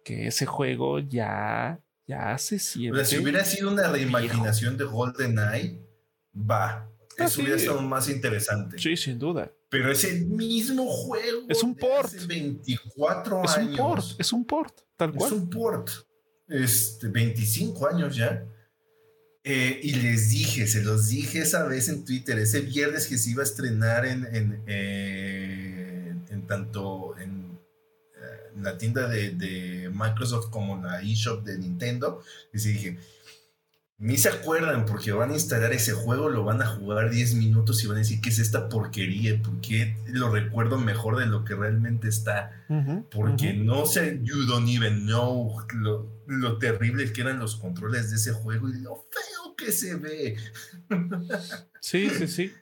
Que 0.05 0.29
ese 0.29 0.47
juego 0.47 1.01
ya 1.01 1.81
ya 2.07 2.39
se 2.39 2.59
siente. 2.59 3.05
si 3.05 3.19
hubiera 3.19 3.45
sido 3.45 3.71
una 3.71 3.89
reimaginación 3.89 4.77
de 4.77 4.85
GoldenEye, 4.85 5.83
va. 6.35 6.89
Ah, 7.19 7.25
eso 7.25 7.41
hubiera 7.41 7.59
sido 7.59 7.81
más 7.81 8.09
interesante. 8.09 8.79
Sí, 8.79 8.97
sin 8.97 9.19
duda. 9.19 9.51
Pero 9.69 9.91
es 9.91 10.05
el 10.05 10.27
mismo 10.27 10.87
juego. 10.87 11.47
Es 11.49 11.63
un 11.63 11.75
port. 11.75 12.07
Hace 12.07 12.27
24 12.27 13.45
es 13.45 13.57
años. 13.57 13.71
Un 13.71 13.77
port, 13.77 14.05
es 14.19 14.33
un 14.33 14.45
port, 14.45 14.81
tal 14.97 15.13
cual. 15.15 15.33
Es 15.33 15.39
un 15.39 15.51
port. 15.51 15.91
Este, 16.49 17.09
25 17.09 17.89
años 17.89 18.15
ya. 18.15 18.47
Eh, 19.49 19.79
y 19.81 19.95
les 19.95 20.31
dije, 20.31 20.67
se 20.67 20.83
los 20.83 21.09
dije 21.09 21.39
esa 21.39 21.63
vez 21.63 21.89
en 21.89 22.05
Twitter, 22.05 22.37
ese 22.37 22.63
viernes 22.63 23.07
que 23.07 23.17
se 23.17 23.31
iba 23.31 23.43
a 23.43 23.45
estrenar 23.45 24.05
en, 24.05 24.27
en, 24.35 24.63
eh, 24.67 26.17
en 26.31 26.47
tanto 26.49 27.17
en 27.17 27.47
la 28.63 28.79
tienda 28.79 29.09
de, 29.09 29.91
Microsoft 29.93 30.51
como 30.51 30.83
la 30.83 31.01
eShop 31.01 31.45
de 31.45 31.59
Nintendo. 31.59 32.23
Y 32.53 32.59
sí 32.59 32.73
dije, 32.73 32.99
ni 33.99 34.19
se 34.19 34.29
acuerdan 34.29 34.85
porque 34.85 35.13
van 35.13 35.31
a 35.31 35.35
instalar 35.35 35.73
ese 35.73 35.93
juego, 35.93 36.29
lo 36.29 36.45
van 36.45 36.61
a 36.61 36.67
jugar 36.67 37.11
10 37.11 37.35
minutos 37.35 37.83
y 37.83 37.87
van 37.87 37.97
a 37.97 38.01
decir 38.01 38.21
que 38.21 38.29
es 38.29 38.39
esta 38.39 38.69
porquería, 38.69 39.41
porque 39.43 39.97
lo 40.07 40.31
recuerdo 40.31 40.79
mejor 40.79 41.19
de 41.19 41.27
lo 41.27 41.45
que 41.45 41.55
realmente 41.55 42.09
está. 42.09 42.67
porque 43.11 43.55
no 43.55 43.87
sé, 43.87 44.21
you 44.23 44.45
don't 44.47 44.69
even 44.69 45.07
know 45.07 45.57
lo, 45.75 46.23
lo, 46.27 46.59
terrible 46.59 47.13
que 47.13 47.23
eran 47.23 47.39
los 47.39 47.57
controles 47.57 48.11
de 48.11 48.17
ese 48.17 48.33
juego 48.33 48.69
y 48.69 48.81
lo 48.81 49.07
feo 49.11 49.36
que 49.57 49.73
se 49.73 49.97
ve. 49.97 50.37
sí, 51.81 52.11
sí, 52.11 52.29
sí. 52.29 52.53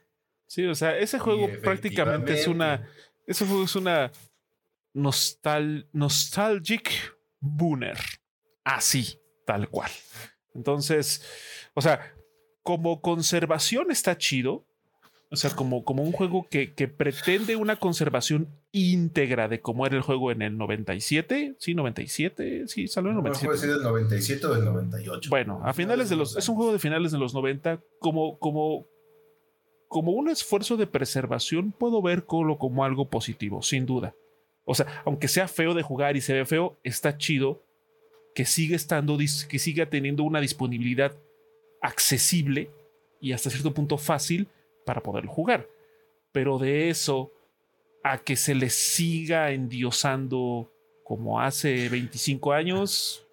Sí, 0.47 0.65
o 0.65 0.75
sea, 0.75 0.97
ese 0.97 1.19
juego 1.19 1.49
prácticamente 1.61 2.33
es 2.33 2.47
una. 2.47 2.87
Ese 3.27 3.45
juego 3.45 3.63
es 3.63 3.75
una 3.75 4.11
nostal 4.93 5.87
nostalgic 5.91 6.91
booner. 7.39 7.97
Así, 8.63 9.19
tal 9.45 9.69
cual. 9.69 9.91
Entonces, 10.53 11.23
o 11.73 11.81
sea, 11.81 12.15
como 12.63 13.01
conservación 13.01 13.91
está 13.91 14.17
chido. 14.17 14.65
O 15.31 15.35
sea, 15.35 15.49
como, 15.49 15.83
como 15.83 16.03
un 16.03 16.11
juego 16.11 16.47
que, 16.49 16.73
que, 16.73 16.87
pretende 16.87 17.55
una 17.55 17.77
conservación 17.77 18.47
íntegra 18.71 19.47
de 19.47 19.59
cómo 19.59 19.85
era 19.87 19.95
el 19.95 20.01
juego 20.01 20.31
en 20.31 20.41
el 20.43 20.57
97. 20.57 21.55
Sí, 21.57 21.73
97. 21.73 22.67
Sí, 22.67 22.87
salió 22.87 23.09
en 23.09 23.17
el 23.17 23.23
97. 23.23 23.47
Puede 23.47 23.59
ser 23.59 23.69
del 23.71 23.83
97 23.83 24.45
o 24.45 24.53
del 24.53 24.65
98. 24.65 25.29
Bueno, 25.29 25.61
a 25.63 25.73
finales 25.73 26.09
de 26.09 26.15
los. 26.15 26.37
Es 26.37 26.47
un 26.47 26.55
juego 26.55 26.71
de 26.73 26.79
finales 26.79 27.11
de 27.11 27.17
los 27.17 27.33
90. 27.33 27.81
Como, 27.99 28.37
como, 28.37 28.87
como 29.87 30.11
un 30.11 30.29
esfuerzo 30.29 30.77
de 30.77 30.85
preservación, 30.87 31.71
puedo 31.71 32.01
verlo 32.01 32.57
como 32.57 32.85
algo 32.85 33.09
positivo, 33.09 33.63
sin 33.63 33.85
duda. 33.85 34.15
O 34.63 34.75
sea, 34.75 35.01
aunque 35.05 35.27
sea 35.27 35.47
feo 35.47 35.73
de 35.73 35.81
jugar 35.81 36.15
y 36.17 36.21
se 36.21 36.33
ve 36.33 36.45
feo, 36.45 36.77
está 36.83 37.17
chido 37.17 37.63
que 38.35 38.45
siga 38.45 38.75
estando, 38.75 39.17
que 39.17 39.59
siga 39.59 39.87
teniendo 39.87 40.23
una 40.23 40.41
disponibilidad 40.41 41.13
accesible 41.81 42.69
y 43.21 43.31
hasta 43.31 43.49
cierto 43.49 43.73
punto 43.73 43.97
fácil 43.97 44.49
para 44.85 45.01
poderlo 45.01 45.31
jugar. 45.31 45.67
Pero 46.31 46.57
de 46.59 46.89
eso 46.89 47.31
a 48.03 48.19
que 48.19 48.35
se 48.35 48.53
le 48.53 48.69
siga 48.69 49.51
endiosando 49.51 50.71
como 51.03 51.41
hace 51.41 51.89
25 51.89 52.53
años. 52.53 53.25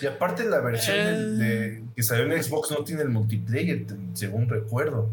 Y 0.00 0.06
aparte 0.06 0.44
la 0.44 0.60
versión 0.60 1.38
de, 1.38 1.66
eh. 1.66 1.84
que 1.94 2.02
salió 2.02 2.24
en 2.24 2.42
Xbox 2.42 2.70
no 2.70 2.84
tiene 2.84 3.02
el 3.02 3.08
multiplayer, 3.08 3.86
según 4.14 4.48
recuerdo. 4.48 5.10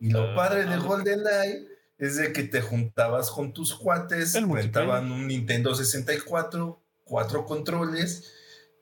Y 0.00 0.10
lo 0.10 0.32
ah. 0.32 0.34
padre 0.34 0.64
de 0.64 0.76
GoldenEye 0.76 1.66
es 1.98 2.16
de 2.16 2.32
que 2.32 2.42
te 2.42 2.60
juntabas 2.60 3.30
con 3.30 3.52
tus 3.52 3.74
cuates, 3.74 4.34
rentaban 4.34 5.10
un 5.10 5.26
Nintendo 5.26 5.74
64, 5.74 6.78
cuatro 7.04 7.44
controles 7.44 8.34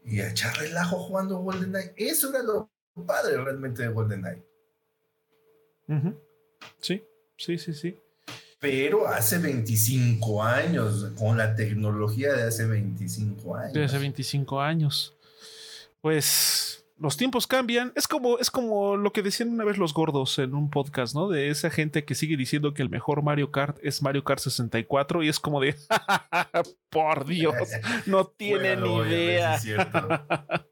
y 0.05 0.21
a 0.21 0.31
echar 0.31 0.57
relajo 0.57 0.99
jugando 0.99 1.39
GoldenEye. 1.39 1.93
Eso 1.97 2.31
era 2.31 2.43
lo 2.43 2.71
padre 3.07 3.37
realmente 3.37 3.83
de 3.83 3.89
GoldenEye. 3.89 4.45
Sí, 6.81 7.03
sí, 7.37 7.59
sí, 7.59 7.75
sí. 7.75 7.97
Pero 8.61 9.07
hace 9.07 9.39
25 9.39 10.43
años, 10.43 11.13
con 11.19 11.37
la 11.37 11.55
tecnología 11.55 12.33
de 12.33 12.45
hace 12.45 12.67
25 12.67 13.57
años. 13.57 13.75
De 13.75 13.85
hace 13.85 13.99
25 13.99 14.61
años. 14.61 15.15
Pues 16.01 16.85
los 16.99 17.17
tiempos 17.17 17.47
cambian. 17.47 17.93
Es 17.97 18.09
como, 18.09 18.39
es 18.39 18.51
como 18.51 18.97
lo 18.97 19.13
que 19.13 19.23
decían 19.23 19.51
una 19.51 19.65
vez 19.65 19.77
los 19.79 19.93
gordos 19.93 20.39
en 20.39 20.55
un 20.55 20.71
podcast, 20.71 21.15
¿no? 21.15 21.29
De 21.29 21.51
esa 21.51 21.71
gente 21.71 22.05
que 22.05 22.15
sigue 22.15 22.37
diciendo 22.37 22.73
que 22.73 22.83
el 22.83 22.89
mejor 22.89 23.23
Mario 23.23 23.51
Kart 23.51 23.79
es 23.83 24.01
Mario 24.01 24.25
Kart 24.25 24.41
64 24.41 25.23
y 25.23 25.29
es 25.29 25.41
como 25.41 25.61
de, 25.61 25.75
por 26.91 27.27
Dios, 27.27 27.55
no 28.07 28.27
tienen 28.27 28.83
ni 28.83 28.97
idea. 28.97 29.61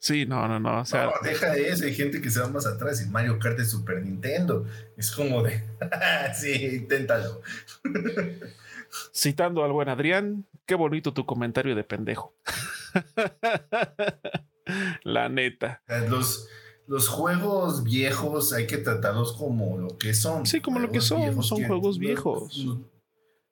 Sí, 0.00 0.26
no, 0.26 0.46
no, 0.46 0.60
no. 0.60 0.80
O 0.80 0.84
sea, 0.84 1.06
no, 1.06 1.12
deja 1.22 1.56
eso. 1.56 1.84
Hay 1.84 1.94
gente 1.94 2.20
que 2.20 2.30
se 2.30 2.40
va 2.40 2.48
más 2.48 2.66
atrás 2.66 3.02
y 3.02 3.08
Mario 3.08 3.38
Kart 3.38 3.58
de 3.58 3.64
Super 3.64 4.02
Nintendo. 4.02 4.66
Es 4.96 5.10
como 5.10 5.42
de, 5.42 5.62
sí, 6.34 6.76
inténtalo. 6.76 7.40
Citando 9.12 9.64
al 9.64 9.72
buen 9.72 9.88
Adrián, 9.88 10.46
qué 10.66 10.74
bonito 10.74 11.12
tu 11.12 11.26
comentario 11.26 11.74
de 11.74 11.84
pendejo. 11.84 12.34
La 15.02 15.28
neta. 15.28 15.82
Los, 16.08 16.48
los 16.86 17.08
juegos 17.08 17.84
viejos 17.84 18.52
hay 18.52 18.66
que 18.66 18.78
tratarlos 18.78 19.32
como 19.32 19.78
lo 19.78 19.98
que 19.98 20.14
son. 20.14 20.46
Sí, 20.46 20.60
como 20.60 20.78
lo 20.78 20.90
que 20.90 21.00
son. 21.00 21.42
Son 21.42 21.64
juegos 21.64 21.98
viejos. 21.98 22.66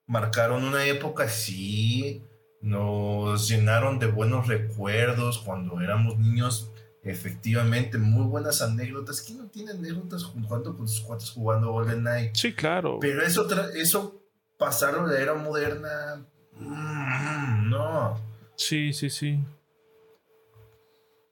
Marcaron 0.07 0.62
una 0.62 0.86
época, 0.86 1.28
sí. 1.28 2.22
Nos 2.66 3.48
llenaron 3.48 3.98
de 3.98 4.06
buenos 4.06 4.48
recuerdos 4.48 5.38
cuando 5.38 5.80
éramos 5.80 6.18
niños. 6.18 6.70
Efectivamente, 7.02 7.98
muy 7.98 8.26
buenas 8.26 8.60
anécdotas. 8.60 9.22
¿Quién 9.22 9.38
no 9.38 9.46
tiene 9.46 9.70
anécdotas 9.70 10.24
jugando 10.24 10.76
con 10.76 10.88
sus 10.88 11.00
cuates 11.00 11.30
jugando 11.30 11.70
GoldenEye? 11.70 12.32
Sí, 12.34 12.52
claro. 12.52 12.98
Pero 13.00 13.22
eso, 13.22 13.48
eso 13.74 14.20
pasaron 14.58 15.08
la 15.08 15.20
era 15.20 15.34
moderna. 15.34 16.26
Mm, 16.58 17.70
no. 17.70 18.20
Sí, 18.56 18.92
sí, 18.92 19.10
sí 19.10 19.38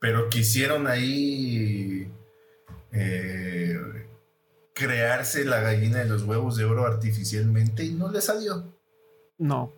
pero 0.05 0.29
quisieron 0.29 0.87
ahí 0.87 2.13
eh, 2.93 3.75
crearse 4.75 5.47
la 5.47 5.61
gallina 5.61 6.01
de 6.01 6.05
los 6.05 6.25
huevos 6.25 6.59
de 6.59 6.67
oro 6.67 6.85
artificialmente 6.85 7.85
y 7.85 7.93
no 7.93 8.13
le 8.13 8.21
salió. 8.21 8.71
No, 9.39 9.73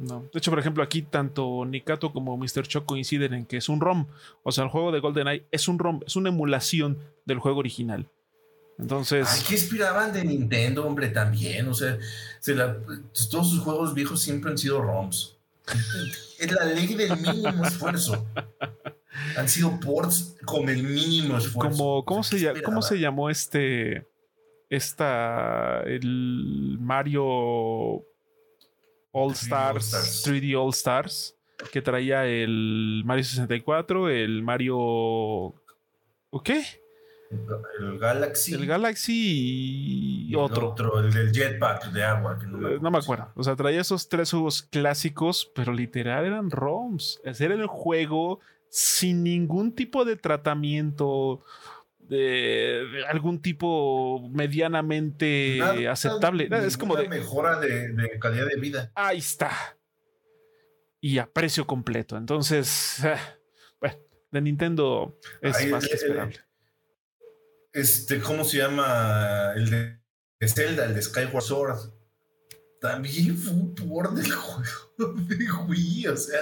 no. 0.00 0.22
De 0.32 0.38
hecho, 0.38 0.50
por 0.50 0.58
ejemplo, 0.58 0.82
aquí 0.82 1.02
tanto 1.02 1.64
Nikato 1.66 2.10
como 2.12 2.36
Mr. 2.38 2.66
Choc 2.66 2.86
coinciden 2.86 3.34
en 3.34 3.44
que 3.44 3.58
es 3.58 3.68
un 3.68 3.80
ROM. 3.80 4.06
O 4.42 4.50
sea, 4.50 4.64
el 4.64 4.70
juego 4.70 4.92
de 4.92 5.00
GoldenEye 5.00 5.46
es 5.50 5.68
un 5.68 5.78
ROM, 5.78 6.00
es 6.06 6.16
una 6.16 6.30
emulación 6.30 6.98
del 7.26 7.38
juego 7.38 7.58
original. 7.58 8.08
Entonces. 8.78 9.28
Ay, 9.30 9.42
¿qué 9.46 9.54
inspiraban 9.54 10.12
de 10.14 10.24
Nintendo, 10.24 10.86
hombre? 10.86 11.08
También. 11.08 11.68
O 11.68 11.74
sea, 11.74 11.98
todos 13.30 13.50
sus 13.50 13.60
juegos 13.60 13.92
viejos 13.92 14.22
siempre 14.22 14.50
han 14.50 14.58
sido 14.58 14.80
ROMs. 14.80 15.36
Es 16.38 16.50
la 16.50 16.64
ley 16.64 16.94
del 16.94 17.14
mínimo 17.18 17.66
esfuerzo. 17.66 18.26
Han 19.36 19.46
sido 19.46 19.78
ports 19.78 20.38
con 20.46 20.70
el 20.70 20.82
mínimo 20.82 21.36
esfuerzo. 21.36 21.76
Como, 21.76 22.04
¿cómo, 22.06 22.22
se, 22.22 22.62
¿Cómo 22.62 22.80
se 22.80 22.98
llamó 22.98 23.28
este? 23.28 24.08
Esta. 24.70 25.82
El 25.82 26.78
Mario 26.80 28.06
All 29.12 29.32
Stars, 29.32 30.24
3D 30.26 30.56
All 30.60 30.70
Stars. 30.70 31.36
Que 31.72 31.82
traía 31.82 32.24
el 32.26 33.02
Mario 33.04 33.24
64, 33.24 34.08
el 34.08 34.42
Mario. 34.42 34.78
¿O 34.78 36.42
qué? 36.42 36.64
El 37.30 37.98
Galaxy. 37.98 38.54
El 38.54 38.66
Galaxy 38.66 40.26
y, 40.28 40.34
otro. 40.34 40.74
el 40.98 41.12
del 41.12 41.32
Jetpack 41.32 41.92
de 41.92 42.02
agua. 42.02 42.38
no, 42.44 42.58
me, 42.58 42.74
eh, 42.74 42.78
no 42.80 42.90
me 42.90 42.98
acuerdo. 42.98 43.30
O 43.36 43.44
sea, 43.44 43.54
traía 43.54 43.80
esos 43.80 44.08
tres 44.08 44.30
juegos 44.30 44.62
clásicos, 44.62 45.50
pero 45.54 45.72
literal 45.72 46.24
eran 46.24 46.50
ROMs. 46.50 47.20
Ese 47.24 47.44
era 47.44 47.54
el 47.54 47.66
juego 47.66 48.40
sin 48.68 49.22
ningún 49.22 49.74
tipo 49.74 50.04
de 50.04 50.16
tratamiento, 50.16 51.42
de, 52.10 53.04
algún 53.08 53.40
tipo 53.40 54.28
medianamente 54.32 55.60
aceptable. 55.88 56.48
es 56.66 56.76
como 56.76 56.96
de 56.96 57.08
mejora 57.08 57.60
de, 57.60 58.18
calidad 58.20 58.46
de 58.46 58.56
vida. 58.56 58.92
Ahí 58.96 59.18
está. 59.18 59.52
Y 61.00 61.18
a 61.18 61.32
precio 61.32 61.66
completo. 61.66 62.16
Entonces, 62.16 62.98
bueno, 63.80 63.96
de 64.32 64.40
Nintendo 64.40 65.18
es 65.40 65.70
más 65.70 65.86
que 65.86 65.94
esperable. 65.94 66.40
Este, 67.72 68.20
¿cómo 68.20 68.44
se 68.44 68.58
llama? 68.58 69.52
El 69.54 69.70
de 69.70 70.48
Zelda, 70.48 70.86
el 70.86 70.94
de 70.94 71.02
Skyward 71.02 71.42
Sword. 71.42 71.78
También 72.80 73.36
fue 73.36 73.52
un 73.52 73.74
por 73.74 74.12
del 74.14 74.32
juego 74.32 75.12
de 75.28 75.52
Wii, 75.68 76.08
o 76.08 76.16
sea. 76.16 76.40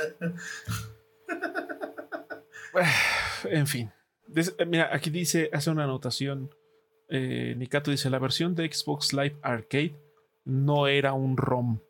En 3.44 3.66
fin. 3.66 3.92
Eh, 4.34 4.66
mira, 4.66 4.90
aquí 4.92 5.10
dice, 5.10 5.50
hace 5.52 5.70
una 5.70 5.84
anotación. 5.84 6.50
Eh, 7.08 7.54
Nikato 7.56 7.90
dice: 7.90 8.10
la 8.10 8.18
versión 8.18 8.54
de 8.54 8.70
Xbox 8.70 9.12
Live 9.12 9.36
Arcade 9.42 9.96
no 10.44 10.86
era 10.86 11.12
un 11.12 11.36
ROM 11.36 11.80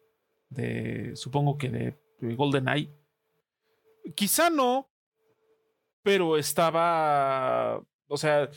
de, 0.50 1.12
supongo 1.14 1.58
que 1.58 1.70
de, 1.70 2.34
GoldenEye. 2.34 2.90
Quizá 4.14 4.50
no, 4.50 4.88
pero 6.02 6.38
estaba, 6.38 7.82
o 8.08 8.16
sea, 8.16 8.48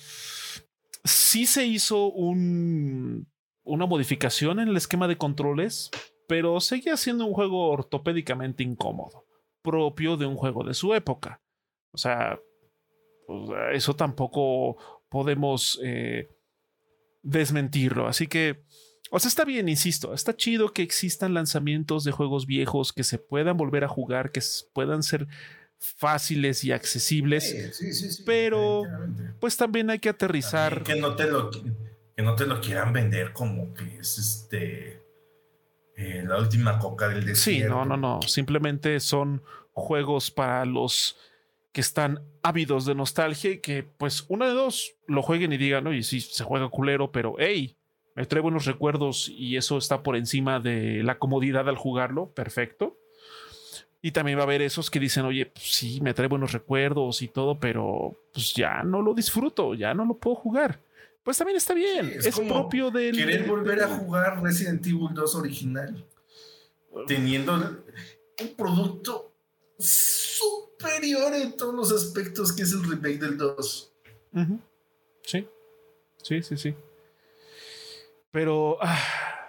sí 1.03 1.45
se 1.45 1.65
hizo 1.65 2.07
un, 2.11 3.27
una 3.63 3.85
modificación 3.85 4.59
en 4.59 4.69
el 4.69 4.77
esquema 4.77 5.07
de 5.07 5.17
controles, 5.17 5.91
pero 6.27 6.59
seguía 6.61 6.95
siendo 6.95 7.25
un 7.25 7.33
juego 7.33 7.69
ortopédicamente 7.69 8.63
incómodo, 8.63 9.25
propio 9.61 10.15
de 10.15 10.25
un 10.25 10.35
juego 10.35 10.63
de 10.63 10.73
su 10.73 10.93
época. 10.93 11.41
O 11.91 11.97
sea, 11.97 12.39
pues, 13.47 13.59
eso 13.73 13.95
tampoco 13.95 14.77
podemos 15.09 15.79
eh, 15.83 16.29
desmentirlo. 17.23 18.07
Así 18.07 18.27
que, 18.27 18.63
o 19.09 19.19
sea, 19.19 19.29
está 19.29 19.45
bien, 19.45 19.69
insisto, 19.69 20.13
está 20.13 20.35
chido 20.35 20.73
que 20.73 20.83
existan 20.83 21.33
lanzamientos 21.33 22.03
de 22.03 22.11
juegos 22.11 22.45
viejos 22.45 22.93
que 22.93 23.03
se 23.03 23.17
puedan 23.17 23.57
volver 23.57 23.83
a 23.83 23.87
jugar, 23.87 24.31
que 24.31 24.41
puedan 24.73 25.03
ser 25.03 25.27
fáciles 25.77 26.63
y 26.63 26.71
accesibles. 26.71 27.75
Sí, 27.75 27.93
sí, 27.93 28.11
sí, 28.11 28.23
pero, 28.25 28.83
pues 29.39 29.57
también 29.57 29.89
hay 29.89 29.99
que 29.99 30.09
aterrizar. 30.09 30.83
que 30.83 30.95
no 30.95 31.15
te 31.15 31.29
lo, 31.29 31.49
que 31.51 32.23
no 32.23 32.35
te 32.35 32.45
lo 32.45 32.61
quieran 32.61 32.93
vender 32.93 33.33
como 33.33 33.73
que 33.73 33.97
es 33.97 34.17
este. 34.17 35.01
Eh, 35.97 36.23
la 36.25 36.37
última 36.37 36.79
coca 36.79 37.09
del 37.09 37.25
desierto. 37.25 37.67
Sí, 37.67 37.69
no, 37.69 37.85
no, 37.85 37.97
no. 37.97 38.21
Simplemente 38.21 38.99
son 38.99 39.43
juegos 39.73 40.31
para 40.31 40.65
los 40.65 41.17
que 41.71 41.81
están 41.81 42.21
ávidos 42.43 42.85
de 42.85 42.95
nostalgia 42.95 43.51
y 43.51 43.59
que, 43.59 43.83
pues, 43.83 44.25
una 44.27 44.47
de 44.47 44.53
dos, 44.53 44.95
lo 45.07 45.21
jueguen 45.21 45.53
y 45.53 45.57
digan, 45.57 45.87
oye, 45.87 46.03
sí, 46.03 46.19
se 46.19 46.43
juega 46.43 46.69
culero, 46.69 47.11
pero 47.11 47.35
hey, 47.39 47.75
me 48.15 48.25
trae 48.25 48.41
buenos 48.41 48.65
recuerdos 48.65 49.29
y 49.29 49.55
eso 49.55 49.77
está 49.77 50.03
por 50.03 50.15
encima 50.15 50.59
de 50.59 51.01
la 51.03 51.17
comodidad 51.17 51.69
al 51.69 51.77
jugarlo, 51.77 52.29
perfecto. 52.31 52.97
Y 54.01 54.11
también 54.11 54.37
va 54.37 54.41
a 54.41 54.45
haber 54.45 54.61
esos 54.61 54.89
que 54.89 54.99
dicen, 54.99 55.25
oye, 55.25 55.45
pues, 55.45 55.73
sí, 55.73 56.01
me 56.01 56.13
trae 56.13 56.27
buenos 56.27 56.51
recuerdos 56.51 57.21
y 57.21 57.27
todo, 57.27 57.59
pero 57.59 58.19
pues 58.33 58.53
ya 58.53 58.83
no 58.83 59.01
lo 59.01 59.13
disfruto, 59.13 59.73
ya 59.75 59.93
no 59.93 60.05
lo 60.05 60.17
puedo 60.17 60.35
jugar. 60.35 60.79
Pues 61.23 61.37
también 61.37 61.57
está 61.57 61.75
bien, 61.75 62.13
es, 62.15 62.39
propio 62.39 62.89
del... 62.89 63.15
Querer 63.15 63.47
volver 63.47 63.83
a 63.83 63.87
jugar 63.87 64.41
Resident 64.41 64.83
Evil 64.87 65.09
2 65.13 65.35
original, 65.35 66.03
teniendo 67.05 67.53
un 67.53 68.55
producto 68.57 69.30
superior 69.81 71.33
en 71.35 71.57
todos 71.57 71.73
los 71.73 71.91
aspectos 71.91 72.53
que 72.53 72.63
es 72.63 72.71
el 72.71 72.83
remake 72.83 73.19
del 73.19 73.37
2. 73.37 73.91
Sí, 75.23 75.47
sí, 76.23 76.43
sí, 76.43 76.57
sí. 76.57 76.75
Pero 78.31 78.77
ah, 78.81 78.99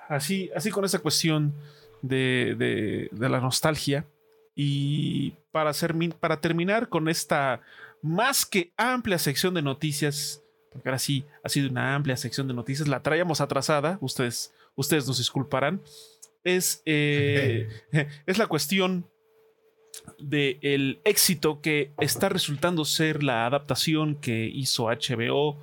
así, 0.09 0.50
así 0.54 0.70
con 0.70 0.84
esa 0.84 0.98
cuestión 0.98 1.54
de, 2.02 3.09
la 3.12 3.40
nostalgia. 3.40 4.06
Y 4.54 5.32
para, 5.50 5.70
hacer, 5.70 5.94
para 6.20 6.40
terminar 6.40 6.88
con 6.88 7.09
esta 7.09 7.62
más 8.02 8.44
que 8.44 8.72
amplia 8.76 9.18
sección 9.18 9.54
de 9.54 9.62
noticias, 9.62 10.42
porque 10.70 10.88
ahora 10.88 10.98
sí 10.98 11.24
ha 11.42 11.48
sido 11.48 11.70
una 11.70 11.94
amplia 11.94 12.16
sección 12.16 12.48
de 12.48 12.54
noticias, 12.54 12.88
la 12.88 13.02
traíamos 13.02 13.40
atrasada, 13.40 13.96
ustedes, 14.02 14.52
ustedes 14.74 15.06
nos 15.06 15.18
disculparán, 15.18 15.80
es, 16.44 16.82
eh, 16.84 17.68
es 18.26 18.38
la 18.38 18.46
cuestión 18.46 19.06
del 20.19 20.59
el 20.62 21.01
éxito 21.05 21.60
que 21.60 21.93
está 21.98 22.28
resultando 22.28 22.85
ser 22.85 23.23
la 23.23 23.47
adaptación 23.47 24.16
que 24.16 24.47
hizo 24.47 24.85
HBO 24.85 25.59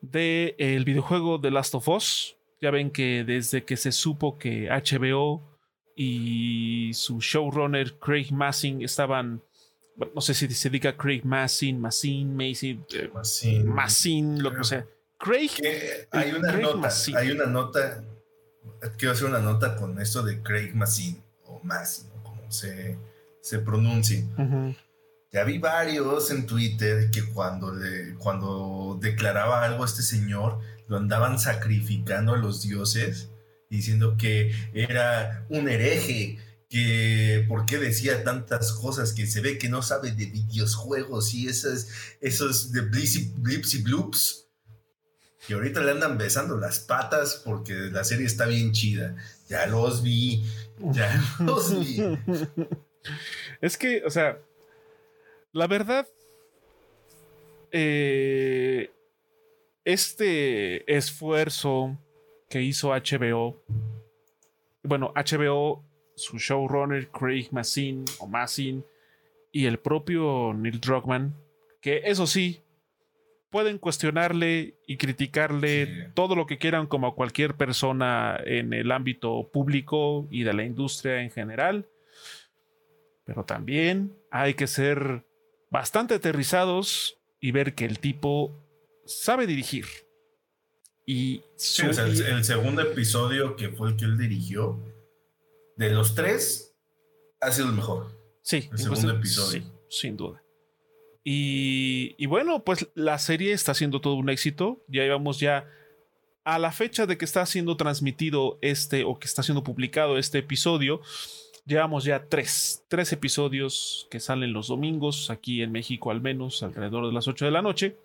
del 0.00 0.54
el 0.58 0.84
videojuego 0.84 1.40
The 1.40 1.50
Last 1.50 1.74
of 1.74 1.88
Us. 1.88 2.36
Ya 2.60 2.70
ven 2.70 2.90
que 2.90 3.24
desde 3.24 3.64
que 3.64 3.76
se 3.76 3.92
supo 3.92 4.38
que 4.38 4.68
HBO 4.68 5.42
y 5.96 6.92
su 6.94 7.20
showrunner 7.20 7.98
Craig 7.98 8.32
Massing 8.32 8.82
estaban, 8.82 9.42
no 10.14 10.20
sé 10.20 10.34
si 10.34 10.48
se 10.48 10.70
diga 10.70 10.96
Craig 10.96 11.22
Massing, 11.24 11.80
Massin, 11.80 12.36
Mason, 12.36 12.86
eh, 12.92 13.64
Massin, 13.64 14.42
lo 14.42 14.54
que 14.54 14.64
sea. 14.64 14.86
Craig. 15.18 15.50
hay 16.10 16.32
una 16.32 16.52
nota, 16.52 16.90
hay 17.16 17.30
una 17.30 17.46
nota, 17.46 18.02
quiero 18.96 19.12
hacer 19.12 19.26
una 19.26 19.40
nota 19.40 19.76
con 19.76 20.00
esto 20.00 20.22
de 20.22 20.42
Craig 20.42 20.74
Massin 20.74 21.22
o 21.44 21.60
Massin, 21.62 22.08
como 22.22 22.50
se 22.50 22.96
se 23.42 23.58
pronuncie. 23.58 24.26
Ya 25.32 25.44
vi 25.44 25.58
varios 25.58 26.30
en 26.30 26.46
Twitter 26.46 27.10
que 27.10 27.24
cuando, 27.24 27.72
le, 27.72 28.14
cuando 28.14 28.98
declaraba 29.00 29.64
algo 29.64 29.84
a 29.84 29.86
este 29.86 30.02
señor, 30.02 30.58
lo 30.88 30.96
andaban 30.96 31.38
sacrificando 31.38 32.34
a 32.34 32.38
los 32.38 32.62
dioses, 32.62 33.30
diciendo 33.70 34.16
que 34.18 34.52
era 34.74 35.46
un 35.48 35.68
hereje, 35.68 36.38
que 36.68 37.44
por 37.48 37.64
qué 37.64 37.78
decía 37.78 38.24
tantas 38.24 38.72
cosas, 38.72 39.12
que 39.12 39.26
se 39.26 39.40
ve 39.40 39.56
que 39.56 39.68
no 39.68 39.82
sabe 39.82 40.10
de 40.10 40.26
videojuegos 40.26 41.32
y 41.32 41.46
esos, 41.46 41.86
esos 42.20 42.72
de 42.72 42.80
blips 42.80 43.74
y 43.74 43.82
bloops. 43.82 44.46
Y 45.48 45.52
ahorita 45.52 45.80
le 45.80 45.92
andan 45.92 46.18
besando 46.18 46.56
las 46.56 46.80
patas 46.80 47.40
porque 47.44 47.72
la 47.72 48.04
serie 48.04 48.26
está 48.26 48.46
bien 48.46 48.72
chida. 48.72 49.16
Ya 49.48 49.66
los 49.66 50.02
vi, 50.02 50.44
ya 50.92 51.22
los 51.40 51.78
vi. 51.78 52.02
Es 53.60 53.76
que, 53.76 54.02
o 54.04 54.10
sea, 54.10 54.38
la 55.52 55.66
verdad, 55.66 56.06
eh, 57.72 58.90
este 59.84 60.96
esfuerzo 60.96 61.98
que 62.48 62.62
hizo 62.62 62.90
HBO, 62.90 63.62
bueno, 64.82 65.12
HBO 65.14 65.84
su 66.16 66.38
showrunner 66.38 67.08
Craig 67.08 67.48
Massin 67.50 68.04
o 68.18 68.26
Massin 68.26 68.84
y 69.52 69.66
el 69.66 69.78
propio 69.78 70.52
Neil 70.54 70.80
Druckmann, 70.80 71.34
que 71.80 72.02
eso 72.04 72.26
sí, 72.26 72.62
pueden 73.50 73.78
cuestionarle 73.78 74.74
y 74.86 74.96
criticarle 74.96 76.10
todo 76.14 76.36
lo 76.36 76.46
que 76.46 76.58
quieran 76.58 76.86
como 76.86 77.08
a 77.08 77.14
cualquier 77.14 77.54
persona 77.56 78.38
en 78.44 78.72
el 78.72 78.92
ámbito 78.92 79.48
público 79.52 80.28
y 80.30 80.44
de 80.44 80.52
la 80.52 80.62
industria 80.62 81.22
en 81.22 81.30
general, 81.30 81.86
pero 83.30 83.44
también 83.44 84.18
hay 84.32 84.54
que 84.54 84.66
ser 84.66 85.24
bastante 85.70 86.14
aterrizados 86.14 87.16
y 87.38 87.52
ver 87.52 87.76
que 87.76 87.84
el 87.84 88.00
tipo 88.00 88.60
sabe 89.06 89.46
dirigir. 89.46 89.86
Y 91.06 91.44
el 91.78 92.44
segundo 92.44 92.82
episodio 92.82 93.54
que 93.54 93.68
fue 93.68 93.90
el 93.90 93.96
que 93.96 94.04
él 94.04 94.18
dirigió, 94.18 94.84
de 95.76 95.90
los 95.90 96.16
tres, 96.16 96.74
ha 97.40 97.52
sido 97.52 97.68
el 97.68 97.74
mejor. 97.74 98.10
Sí, 98.42 98.68
el 98.72 98.78
segundo 98.78 99.12
episodio. 99.12 99.62
sin 99.88 100.16
duda. 100.16 100.42
Y, 101.22 102.26
bueno, 102.26 102.64
pues 102.64 102.88
la 102.94 103.16
serie 103.20 103.52
está 103.52 103.74
siendo 103.74 104.00
todo 104.00 104.14
un 104.16 104.28
éxito. 104.28 104.84
Ya 104.88 105.04
íbamos 105.04 105.38
ya 105.38 105.70
a 106.42 106.58
la 106.58 106.72
fecha 106.72 107.06
de 107.06 107.16
que 107.16 107.26
está 107.26 107.46
siendo 107.46 107.76
transmitido 107.76 108.58
este 108.60 109.04
o 109.04 109.20
que 109.20 109.28
está 109.28 109.44
siendo 109.44 109.62
publicado 109.62 110.18
este 110.18 110.38
episodio. 110.38 111.00
Llevamos 111.66 112.04
ya 112.04 112.24
tres, 112.26 112.84
tres 112.88 113.12
episodios 113.12 114.08
que 114.10 114.20
salen 114.20 114.52
los 114.52 114.68
domingos, 114.68 115.30
aquí 115.30 115.62
en 115.62 115.72
México 115.72 116.10
al 116.10 116.20
menos, 116.20 116.62
alrededor 116.62 117.06
de 117.06 117.12
las 117.12 117.28
8 117.28 117.44
de 117.44 117.50
la 117.50 117.62
noche. 117.62 117.96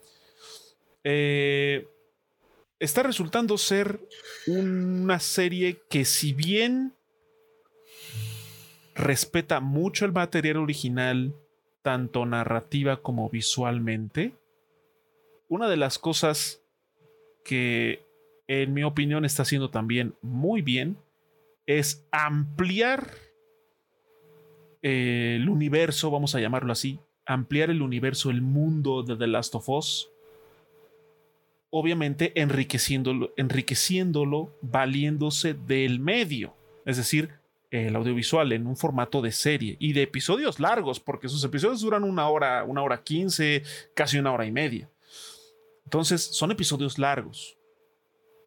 Eh, 1.03 1.87
está 2.79 3.03
resultando 3.03 3.57
ser 3.57 3.99
una 4.47 5.19
serie 5.19 5.81
que 5.89 6.05
si 6.05 6.33
bien 6.33 6.93
respeta 8.95 9.59
mucho 9.59 10.05
el 10.05 10.13
material 10.13 10.57
original, 10.57 11.35
tanto 11.81 12.25
narrativa 12.25 13.01
como 13.01 13.29
visualmente. 13.29 14.33
Una 15.47 15.69
de 15.69 15.77
las 15.77 15.99
cosas 15.99 16.61
que 17.43 18.03
en 18.47 18.73
mi 18.73 18.83
opinión 18.83 19.25
está 19.25 19.43
haciendo 19.43 19.69
también 19.69 20.15
muy 20.21 20.61
bien 20.61 20.97
es 21.67 22.03
ampliar 22.11 23.11
el 24.87 25.49
universo, 25.49 26.11
vamos 26.11 26.35
a 26.35 26.39
llamarlo 26.39 26.71
así, 26.71 26.99
ampliar 27.25 27.71
el 27.71 27.81
universo, 27.81 28.29
el 28.29 28.43
mundo 28.43 29.01
de 29.01 29.17
The 29.17 29.25
Last 29.25 29.55
of 29.55 29.67
Us. 29.67 30.11
Obviamente 31.71 32.39
enriqueciéndolo, 32.39 33.33
enriqueciéndolo 33.35 34.55
valiéndose 34.61 35.55
del 35.55 35.99
medio. 35.99 36.53
Es 36.85 36.97
decir, 36.97 37.31
el 37.71 37.95
audiovisual 37.95 38.51
en 38.51 38.67
un 38.67 38.77
formato 38.77 39.23
de 39.23 39.31
serie 39.31 39.75
y 39.79 39.93
de 39.93 40.03
episodios 40.03 40.59
largos, 40.59 40.99
porque 40.99 41.29
sus 41.29 41.43
episodios 41.43 41.81
duran 41.81 42.03
una 42.03 42.29
hora, 42.29 42.63
una 42.63 42.83
hora 42.83 43.01
quince, 43.01 43.63
casi 43.95 44.19
una 44.19 44.33
hora 44.33 44.45
y 44.45 44.51
media. 44.51 44.87
Entonces, 45.85 46.21
son 46.21 46.51
episodios 46.51 46.99
largos. 46.99 47.57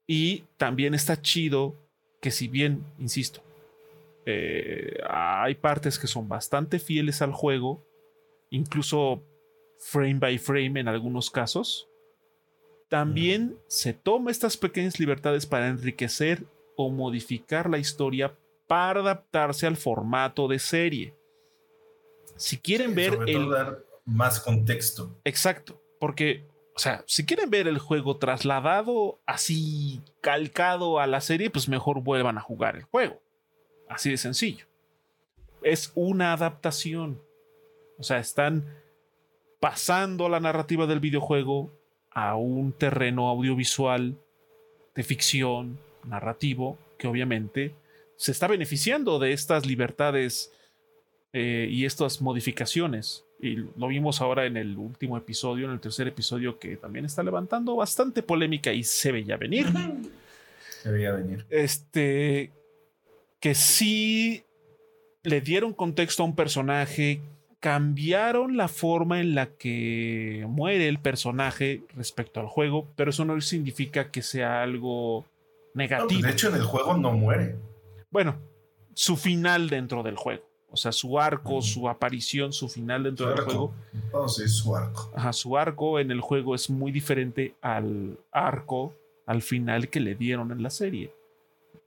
Y 0.07 0.45
también 0.57 0.95
está 0.95 1.21
chido 1.21 1.75
que 2.21 2.31
si 2.31 2.47
bien, 2.47 2.85
insisto, 3.01 3.43
eh, 4.31 5.01
hay 5.09 5.55
partes 5.55 5.99
que 5.99 6.07
son 6.07 6.29
bastante 6.29 6.79
fieles 6.79 7.23
al 7.23 7.33
juego, 7.33 7.83
incluso 8.51 9.25
frame 9.79 10.19
by 10.19 10.37
frame 10.37 10.81
en 10.81 10.87
algunos 10.87 11.31
casos, 11.31 11.89
también 12.91 13.59
se 13.69 13.95
toma 13.95 14.31
estas 14.31 14.59
pequeñas 14.59 15.01
libertades 15.01 15.47
para 15.47 15.69
enriquecer 15.69 16.45
o 16.77 16.91
modificar 16.91 17.71
la 17.71 17.79
historia 17.79 18.37
para 18.67 19.01
adaptarse 19.01 19.67
al 19.67 19.79
formato 19.79 20.47
de 20.47 20.59
serie. 20.59 21.15
Si 22.37 22.59
quieren 22.59 22.95
ver 22.95 23.19
el 23.27 23.49
dar 23.49 23.83
más 24.05 24.41
contexto. 24.41 25.19
Exacto, 25.25 25.81
porque 25.99 26.47
o 26.77 26.79
sea, 26.79 27.03
si 27.07 27.25
quieren 27.25 27.49
ver 27.49 27.67
el 27.67 27.79
juego 27.79 28.19
trasladado 28.19 29.21
así 29.25 30.03
calcado 30.21 31.01
a 31.01 31.07
la 31.07 31.23
serie, 31.23 31.49
pues 31.49 31.67
mejor 31.67 32.03
vuelvan 32.03 32.37
a 32.37 32.43
jugar 32.43 32.77
el 32.77 32.83
juego. 32.83 33.23
Así 33.89 34.11
de 34.11 34.17
sencillo. 34.17 34.67
Es 35.63 35.93
una 35.95 36.33
adaptación. 36.33 37.21
O 37.99 38.03
sea, 38.03 38.19
están 38.19 38.65
pasando 39.61 40.29
la 40.29 40.41
narrativa 40.41 40.87
del 40.87 41.01
videojuego 41.01 41.73
a 42.11 42.37
un 42.37 42.73
terreno 42.73 43.29
audiovisual 43.29 44.17
de 44.95 45.03
ficción, 45.03 45.79
narrativo, 46.05 46.79
que 46.97 47.07
obviamente 47.07 47.75
se 48.17 48.33
está 48.33 48.47
beneficiando 48.49 49.19
de 49.19 49.33
estas 49.33 49.67
libertades 49.67 50.53
eh, 51.33 51.69
y 51.71 51.85
estas 51.85 52.21
modificaciones. 52.21 53.25
Y 53.41 53.55
lo 53.55 53.87
vimos 53.87 54.21
ahora 54.21 54.47
en 54.47 54.57
el 54.57 54.77
último 54.77 55.17
episodio, 55.17 55.67
en 55.67 55.73
el 55.73 55.81
tercer 55.81 56.09
episodio, 56.09 56.59
que 56.59 56.77
también 56.77 57.05
está 57.05 57.23
levantando 57.23 57.77
bastante 57.77 58.23
polémica 58.23 58.73
y 58.73 58.83
se 58.83 59.13
veía 59.13 59.37
venir. 59.37 59.67
Se 60.83 60.91
veía 60.91 61.13
venir. 61.13 61.47
Este, 61.49 62.51
que 63.41 63.55
sí 63.55 64.45
le 65.23 65.41
dieron 65.41 65.73
contexto 65.73 66.23
a 66.23 66.27
un 66.27 66.35
personaje, 66.35 67.21
cambiaron 67.61 68.57
la 68.57 68.69
forma 68.69 69.21
en 69.21 69.35
la 69.35 69.47
que 69.47 70.47
muere 70.49 70.89
el 70.89 71.01
personaje 71.01 71.83
respecto 71.95 72.41
al 72.41 72.47
juego, 72.47 72.89
pero 72.97 73.11
eso 73.11 73.25
no 73.25 73.41
significa 73.41 74.11
que 74.11 74.23
sea 74.23 74.63
algo 74.63 75.25
negativo. 75.75 76.23
de 76.23 76.31
hecho, 76.31 76.49
en 76.49 76.55
el 76.55 76.63
juego 76.63 76.97
no 76.97 77.13
muere 77.13 77.57
bueno, 78.11 78.37
su 78.95 79.17
final 79.17 79.69
dentro 79.69 80.03
del 80.03 80.17
juego. 80.17 80.45
O 80.71 80.77
sea, 80.77 80.93
su 80.93 81.19
arco, 81.19 81.63
su 81.63 81.89
aparición, 81.89 82.53
su 82.53 82.69
final 82.69 83.03
dentro 83.03 83.29
del 83.31 83.41
juego. 83.41 83.73
Oh, 84.13 84.29
sí, 84.29 84.47
su 84.49 84.77
arco. 84.77 85.11
Ajá, 85.15 85.33
su 85.33 85.57
arco 85.57 85.99
en 85.99 86.11
el 86.11 86.21
juego 86.21 86.55
es 86.55 86.69
muy 86.69 86.93
diferente 86.93 87.55
al 87.63 88.19
arco, 88.33 88.95
al 89.27 89.41
final 89.41 89.89
que 89.89 90.01
le 90.01 90.15
dieron 90.15 90.53
en 90.53 90.63
la 90.63 90.71
serie. 90.71 91.15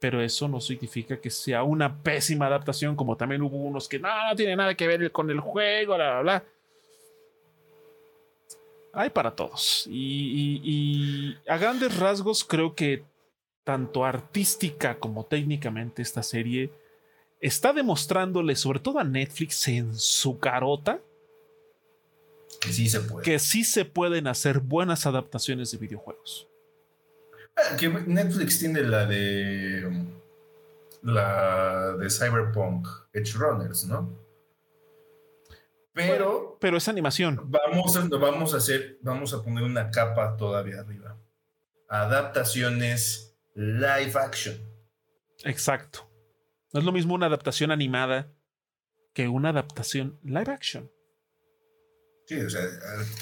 Pero 0.02 0.22
eso 0.22 0.50
no 0.50 0.60
significa 0.60 1.22
que 1.22 1.30
sea 1.30 1.64
una 1.64 2.04
pésima 2.04 2.48
adaptación, 2.48 2.98
como 2.98 3.16
también 3.16 3.42
hubo 3.42 3.56
unos 3.56 3.88
que 3.88 4.00
no, 4.00 4.10
no 4.28 4.36
tiene 4.36 4.58
nada 4.58 4.76
que 4.76 4.88
ver 4.88 5.10
con 5.14 5.30
el 5.32 5.40
juego, 5.40 5.96
bla, 5.96 6.12
bla, 6.12 6.22
bla. 6.22 6.44
Hay 8.94 9.10
para 9.12 9.34
todos. 9.34 9.88
y 9.90 11.38
a 11.48 11.58
grandes 11.58 11.98
rasgos 11.98 12.44
creo 12.44 12.76
que 12.76 13.06
tanto 13.64 14.04
artística 14.04 14.98
como 15.00 15.26
técnicamente 15.26 16.02
esta 16.02 16.24
serie 16.24 16.72
está 17.42 17.74
demostrándole, 17.74 18.56
sobre 18.56 18.80
todo 18.80 19.00
a 19.00 19.04
Netflix 19.04 19.68
en 19.68 19.96
su 19.96 20.40
carota, 20.40 21.00
que 22.60 22.72
sí 22.72 22.90
se 22.90 23.02
puede. 23.02 23.24
Que 23.24 23.40
sí 23.40 23.64
se 23.64 23.86
pueden 23.86 24.28
hacer 24.28 24.60
buenas 24.60 25.06
adaptaciones 25.06 25.72
de 25.72 25.78
videojuegos. 25.80 26.48
Ah, 27.56 27.76
que 27.78 27.90
Netflix 27.90 28.60
tiene 28.60 28.82
la 28.82 29.06
de 29.06 29.92
la 31.04 31.94
de 31.98 32.10
Cyberpunk 32.10 32.88
Edge 33.14 33.34
Runners, 33.34 33.86
¿no? 33.86 34.18
Pero 35.94 36.58
pero 36.60 36.78
es 36.78 36.88
animación. 36.88 37.40
Vamos 37.46 37.98
a, 37.98 38.08
vamos 38.18 38.54
a 38.54 38.58
hacer 38.58 38.98
vamos 39.02 39.34
a 39.34 39.44
poner 39.44 39.64
una 39.64 39.92
capa 39.92 40.38
todavía 40.38 40.80
arriba. 40.80 41.18
Adaptaciones 41.90 43.36
live 43.56 44.14
action. 44.16 44.56
Exacto. 45.44 46.10
No 46.74 46.80
es 46.80 46.86
lo 46.86 46.92
mismo 46.92 47.14
una 47.14 47.26
adaptación 47.26 47.72
animada 47.72 48.32
que 49.14 49.28
una 49.28 49.50
adaptación 49.50 50.20
live 50.24 50.52
action. 50.52 50.90
Sí, 52.28 52.36
o 52.36 52.50
sea, 52.50 52.62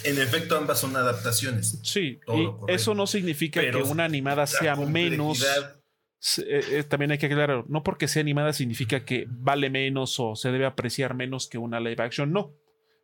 en 0.04 0.20
efecto 0.20 0.56
ambas 0.58 0.80
son 0.80 0.96
adaptaciones. 0.96 1.80
Sí, 1.84 2.20
y 2.28 2.50
eso 2.72 2.94
no 2.94 3.08
significa 3.08 3.62
que 3.62 3.78
una 3.78 4.06
animada 4.06 4.46
sea 4.46 4.76
menos. 4.76 5.44
Eh, 6.38 6.62
eh, 6.72 6.84
también 6.84 7.12
hay 7.12 7.18
que 7.18 7.28
aclarar, 7.28 7.64
no 7.70 7.82
porque 7.82 8.08
sea 8.08 8.22
animada 8.22 8.52
significa 8.54 9.06
que 9.06 9.26
vale 9.30 9.70
menos 9.70 10.20
o 10.20 10.36
se 10.36 10.52
debe 10.52 10.66
apreciar 10.66 11.16
menos 11.16 11.48
que 11.48 11.58
una 11.58 11.80
live 11.80 12.04
action, 12.04 12.32
no. 12.34 12.54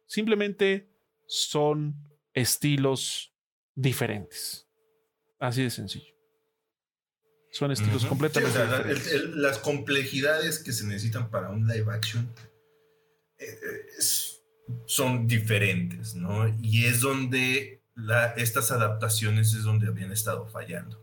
Simplemente 0.05 0.89
son 1.27 1.95
estilos 2.33 3.33
diferentes. 3.73 4.67
Así 5.39 5.63
de 5.63 5.69
sencillo. 5.69 6.13
Son 7.51 7.71
estilos 7.71 8.05
completamente 8.05 8.51
Sí, 8.59 8.63
o 8.63 8.67
sea, 8.67 8.77
diferentes. 8.79 9.11
el- 9.13 9.21
el- 9.35 9.41
las 9.41 9.59
complejidades 9.59 10.59
que 10.59 10.73
se 10.73 10.85
necesitan 10.85 11.31
para 11.31 11.49
un 11.51 11.65
live 11.67 11.91
action 11.93 12.29
eh, 13.39 13.59
es- 13.97 14.34
son 14.85 15.27
diferentes, 15.27 16.15
¿no? 16.15 16.47
Y 16.61 16.85
es 16.85 17.01
donde 17.01 17.81
la- 17.95 18.33
estas 18.37 18.71
adaptaciones 18.71 19.53
es 19.53 19.63
donde 19.63 19.87
habían 19.87 20.11
estado 20.11 20.47
fallando. 20.47 21.01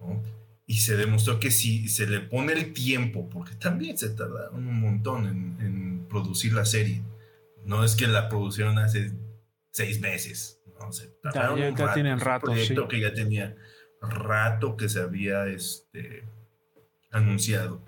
¿no? 0.00 0.22
Y 0.66 0.74
se 0.78 0.96
demostró 0.96 1.40
que 1.40 1.50
si 1.50 1.88
se 1.88 2.06
le 2.06 2.20
pone 2.20 2.52
el 2.52 2.72
tiempo, 2.72 3.28
porque 3.28 3.54
también 3.56 3.96
se 3.98 4.10
tardaron 4.10 4.66
un 4.66 4.80
montón 4.80 5.26
en, 5.26 5.56
en 5.66 6.06
producir 6.08 6.52
la 6.52 6.64
serie, 6.64 7.02
no 7.64 7.84
es 7.84 7.96
que 7.96 8.06
la 8.06 8.28
producieron 8.28 8.78
hace 8.78 9.12
seis 9.72 10.00
meses, 10.00 10.60
¿no? 10.78 10.92
Se 10.92 11.08
tardaron 11.22 11.58
ya- 11.58 11.74
ya 11.74 11.94
tienen 11.94 12.14
es 12.16 12.22
un 12.22 12.26
rato, 12.26 12.46
proyecto 12.46 12.82
sí. 12.82 12.88
que 12.88 13.00
ya 13.00 13.12
tenía 13.12 13.56
rato 14.00 14.76
que 14.76 14.88
se 14.88 15.00
había 15.00 15.46
este, 15.48 16.22
anunciado. 17.10 17.80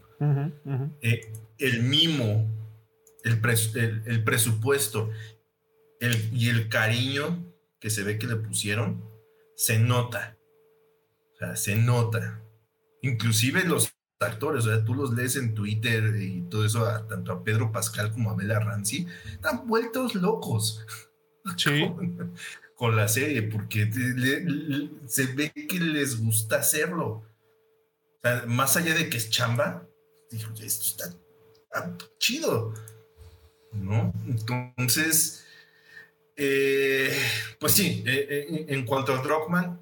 Eh, 1.03 1.33
el 1.59 1.83
mimo, 1.85 2.47
el, 3.25 3.41
pres- 3.43 3.75
el- 3.77 4.03
el 4.07 4.25
presupuesto 4.25 5.11
el- 6.01 6.31
y 6.33 6.49
el 6.49 6.69
cariño 6.69 7.47
que 7.81 7.91
se 7.91 8.03
ve 8.03 8.19
que 8.19 8.27
le 8.27 8.37
pusieron, 8.37 9.05
se 9.57 9.79
nota. 9.79 10.37
O 11.35 11.37
sea, 11.39 11.57
se 11.57 11.77
nota. 11.77 12.43
Inclusive 13.03 13.65
los 13.65 13.93
actores, 14.19 14.67
o 14.67 14.69
sea, 14.69 14.85
tú 14.85 14.95
los 14.95 15.13
lees 15.15 15.37
en 15.37 15.55
Twitter 15.55 16.15
y 16.21 16.43
todo 16.51 16.65
eso, 16.67 16.85
a- 16.87 17.07
tanto 17.09 17.33
a 17.33 17.43
Pedro 17.45 17.73
Pascal 17.73 18.13
como 18.13 18.31
a 18.31 18.37
Bella 18.37 18.61
Ramsey, 18.61 19.07
están 19.33 19.67
vueltos 19.67 20.15
locos 20.15 20.85
Sí. 21.57 21.81
con, 21.95 22.35
con 22.77 22.97
la 22.97 23.09
serie, 23.09 23.43
porque 23.43 23.87
te- 23.87 23.99
le- 24.15 24.41
le- 24.45 24.91
se 25.07 25.27
ve 25.27 25.51
que 25.53 25.81
les 25.81 26.19
gusta 26.23 26.57
hacerlo. 26.57 27.07
O 27.07 28.21
sea, 28.23 28.45
más 28.47 28.77
allá 28.77 28.95
de 28.95 29.09
que 29.09 29.17
es 29.17 29.31
chamba, 29.31 29.87
dijo, 30.31 30.53
esto 30.63 30.85
está, 30.85 31.05
está 31.07 31.97
chido, 32.19 32.75
¿no? 33.73 34.13
Entonces, 34.27 35.45
eh, 36.37 37.15
pues 37.59 37.73
sí, 37.73 38.03
eh, 38.07 38.27
eh, 38.31 38.67
en 38.69 38.87
cuanto 38.87 39.15
a 39.15 39.23
Druckmann, 39.23 39.81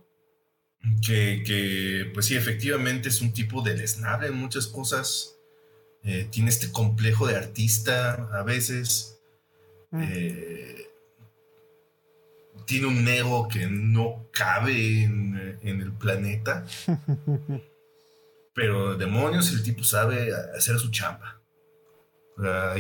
que, 1.07 1.43
que, 1.47 2.11
pues 2.13 2.27
sí, 2.27 2.35
efectivamente 2.35 3.09
es 3.09 3.21
un 3.21 3.33
tipo 3.33 3.63
deleznable 3.63 4.29
en 4.29 4.35
muchas 4.35 4.67
cosas. 4.67 5.37
Eh, 6.03 6.27
tiene 6.31 6.49
este 6.49 6.73
complejo 6.73 7.27
de 7.27 7.37
artista 7.37 8.29
a 8.33 8.43
veces. 8.43 9.21
Mm. 9.91 10.03
Tiene 12.67 12.87
un 12.87 13.07
ego 13.09 13.49
que 13.49 13.67
no 13.67 14.27
cabe 14.33 15.05
en, 15.05 15.59
en 15.63 15.81
el 15.81 15.93
planeta. 15.93 16.67
Pero 18.55 18.97
demonios, 18.97 19.53
el 19.53 19.63
tipo 19.63 19.85
sabe 19.85 20.35
hacer 20.57 20.79
su 20.79 20.91
chamba. 20.91 21.38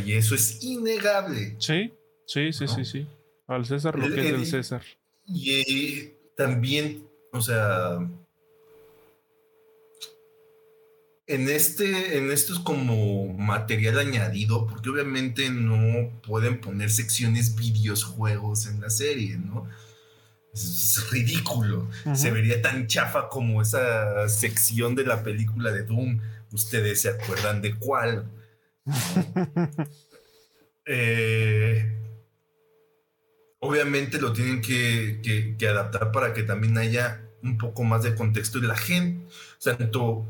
Y 0.04 0.12
eso 0.12 0.34
es 0.34 0.62
innegable. 0.62 1.56
Sí, 1.58 1.92
sí, 2.26 2.52
sí, 2.52 2.64
¿No? 2.64 2.74
sí, 2.74 2.84
sí. 2.84 3.06
Al 3.46 3.64
César 3.66 3.98
lo 3.98 4.06
El- 4.06 4.14
que 4.14 4.20
es 4.20 4.26
el- 4.26 4.32
del 4.38 4.46
César. 4.46 4.82
Y 5.26 5.50
eh, 5.52 6.16
también, 6.36 7.06
o 7.32 7.40
sea, 7.42 7.98
en 11.26 11.48
este, 11.50 12.16
en 12.16 12.30
esto 12.30 12.54
es 12.54 12.58
como 12.60 13.32
material 13.34 13.98
añadido, 13.98 14.66
porque 14.66 14.88
obviamente 14.88 15.50
no 15.50 16.10
pueden 16.26 16.60
poner 16.60 16.90
secciones 16.90 17.54
videojuegos 17.56 18.66
en 18.66 18.80
la 18.80 18.88
serie, 18.88 19.36
¿no? 19.36 19.68
Es, 20.54 21.06
ridículo. 21.10 21.86
Se 22.14 22.30
vería 22.30 22.62
tan 22.62 22.86
chafa 22.86 23.28
como 23.28 23.60
esa 23.60 24.28
sección 24.28 24.94
de 24.94 25.04
la 25.04 25.22
película 25.22 25.70
de 25.70 25.82
Doom. 25.84 26.20
Ustedes 26.52 27.02
se 27.02 27.10
acuerdan 27.10 27.60
de 27.60 27.74
cuál. 27.74 28.24
Eh, 30.90 32.00
obviamente 33.60 34.20
lo 34.20 34.32
tienen 34.32 34.62
que, 34.62 35.20
que- 35.22 35.56
que 35.58 35.68
adaptar 35.68 36.12
para 36.12 36.32
que 36.32 36.42
también 36.44 36.78
haya 36.78 37.24
un 37.42 37.58
poco 37.58 37.84
más 37.84 38.02
de 38.02 38.14
contexto 38.14 38.58
y 38.58 38.62
la 38.62 38.76
gente, 38.76 39.26
o 39.26 39.60
sea, 39.60 39.76
tanto 39.76 40.26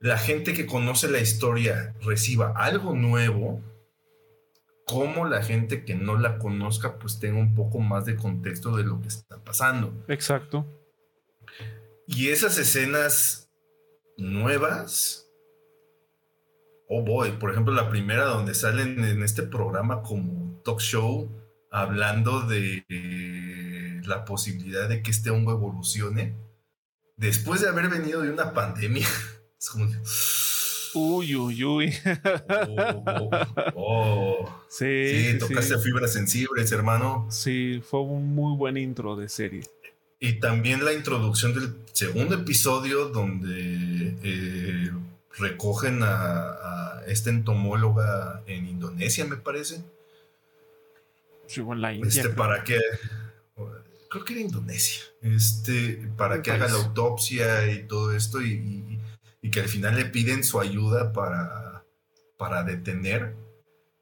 la 0.00 0.16
gente 0.18 0.54
que 0.54 0.66
conoce 0.66 1.08
la 1.10 1.18
historia 1.18 1.94
reciba 2.02 2.52
algo 2.56 2.94
nuevo, 2.94 3.60
como 4.86 5.26
la 5.26 5.42
gente 5.42 5.84
que 5.84 5.94
no 5.96 6.16
la 6.16 6.38
conozca, 6.38 6.98
pues 6.98 7.18
tenga 7.18 7.38
un 7.38 7.54
poco 7.54 7.80
más 7.80 8.06
de 8.06 8.16
contexto 8.16 8.76
de 8.76 8.84
lo 8.84 9.00
que 9.02 9.08
está 9.08 9.42
pasando. 9.44 9.92
Exacto. 10.08 10.64
Y 12.06 12.28
esas 12.28 12.56
escenas 12.56 13.50
nuevas, 14.16 15.27
oh 16.88 17.02
boy, 17.02 17.32
por 17.32 17.50
ejemplo, 17.50 17.72
la 17.74 17.90
primera 17.90 18.24
donde 18.24 18.54
salen 18.54 19.04
en 19.04 19.22
este 19.22 19.42
programa 19.42 20.02
como 20.02 20.60
talk 20.64 20.80
show 20.80 21.30
hablando 21.70 22.42
de 22.42 22.84
eh, 22.88 24.00
la 24.04 24.24
posibilidad 24.24 24.88
de 24.88 25.02
que 25.02 25.10
este 25.10 25.30
hongo 25.30 25.52
evolucione, 25.52 26.34
después 27.16 27.60
de 27.60 27.68
haber 27.68 27.88
venido 27.88 28.22
de 28.22 28.30
una 28.30 28.54
pandemia, 28.54 29.06
es 29.58 29.68
como, 29.70 29.88
Uy, 30.94 31.36
uy, 31.36 31.64
uy. 31.64 31.94
oh, 32.68 33.02
oh, 33.06 33.30
oh. 33.74 34.62
Sí, 34.68 34.84
sí, 34.84 35.32
sí, 35.32 35.38
tocaste 35.38 35.76
sí. 35.76 35.84
fibras 35.84 36.12
sensibles, 36.12 36.72
hermano. 36.72 37.26
Sí, 37.30 37.82
fue 37.88 38.00
un 38.00 38.34
muy 38.34 38.56
buen 38.56 38.76
intro 38.76 39.14
de 39.14 39.28
serie. 39.28 39.62
Y 40.18 40.40
también 40.40 40.84
la 40.84 40.92
introducción 40.92 41.54
del 41.54 41.76
segundo 41.92 42.34
episodio 42.34 43.10
donde 43.10 44.16
eh, 44.22 44.90
recogen 45.38 46.02
a, 46.02 46.50
a 46.98 47.04
esta 47.06 47.30
entomóloga 47.30 48.42
en 48.46 48.66
Indonesia, 48.66 49.24
me 49.24 49.36
parece. 49.36 49.82
Sí, 51.46 51.62
la 51.76 51.92
India. 51.92 52.08
Este, 52.08 52.22
creo. 52.22 52.36
para 52.36 52.64
que... 52.64 52.78
Creo 54.10 54.24
que 54.24 54.32
era 54.34 54.42
Indonesia. 54.42 55.02
Este, 55.20 56.08
para 56.16 56.40
que 56.42 56.50
haga 56.50 56.66
la 56.68 56.76
autopsia 56.76 57.70
y 57.70 57.86
todo 57.86 58.14
esto 58.14 58.40
y, 58.40 58.52
y- 58.52 58.98
y 59.40 59.50
que 59.50 59.60
al 59.60 59.68
final 59.68 59.94
le 59.96 60.06
piden 60.06 60.42
su 60.44 60.60
ayuda 60.60 61.12
para, 61.12 61.84
para 62.38 62.64
detener. 62.64 63.34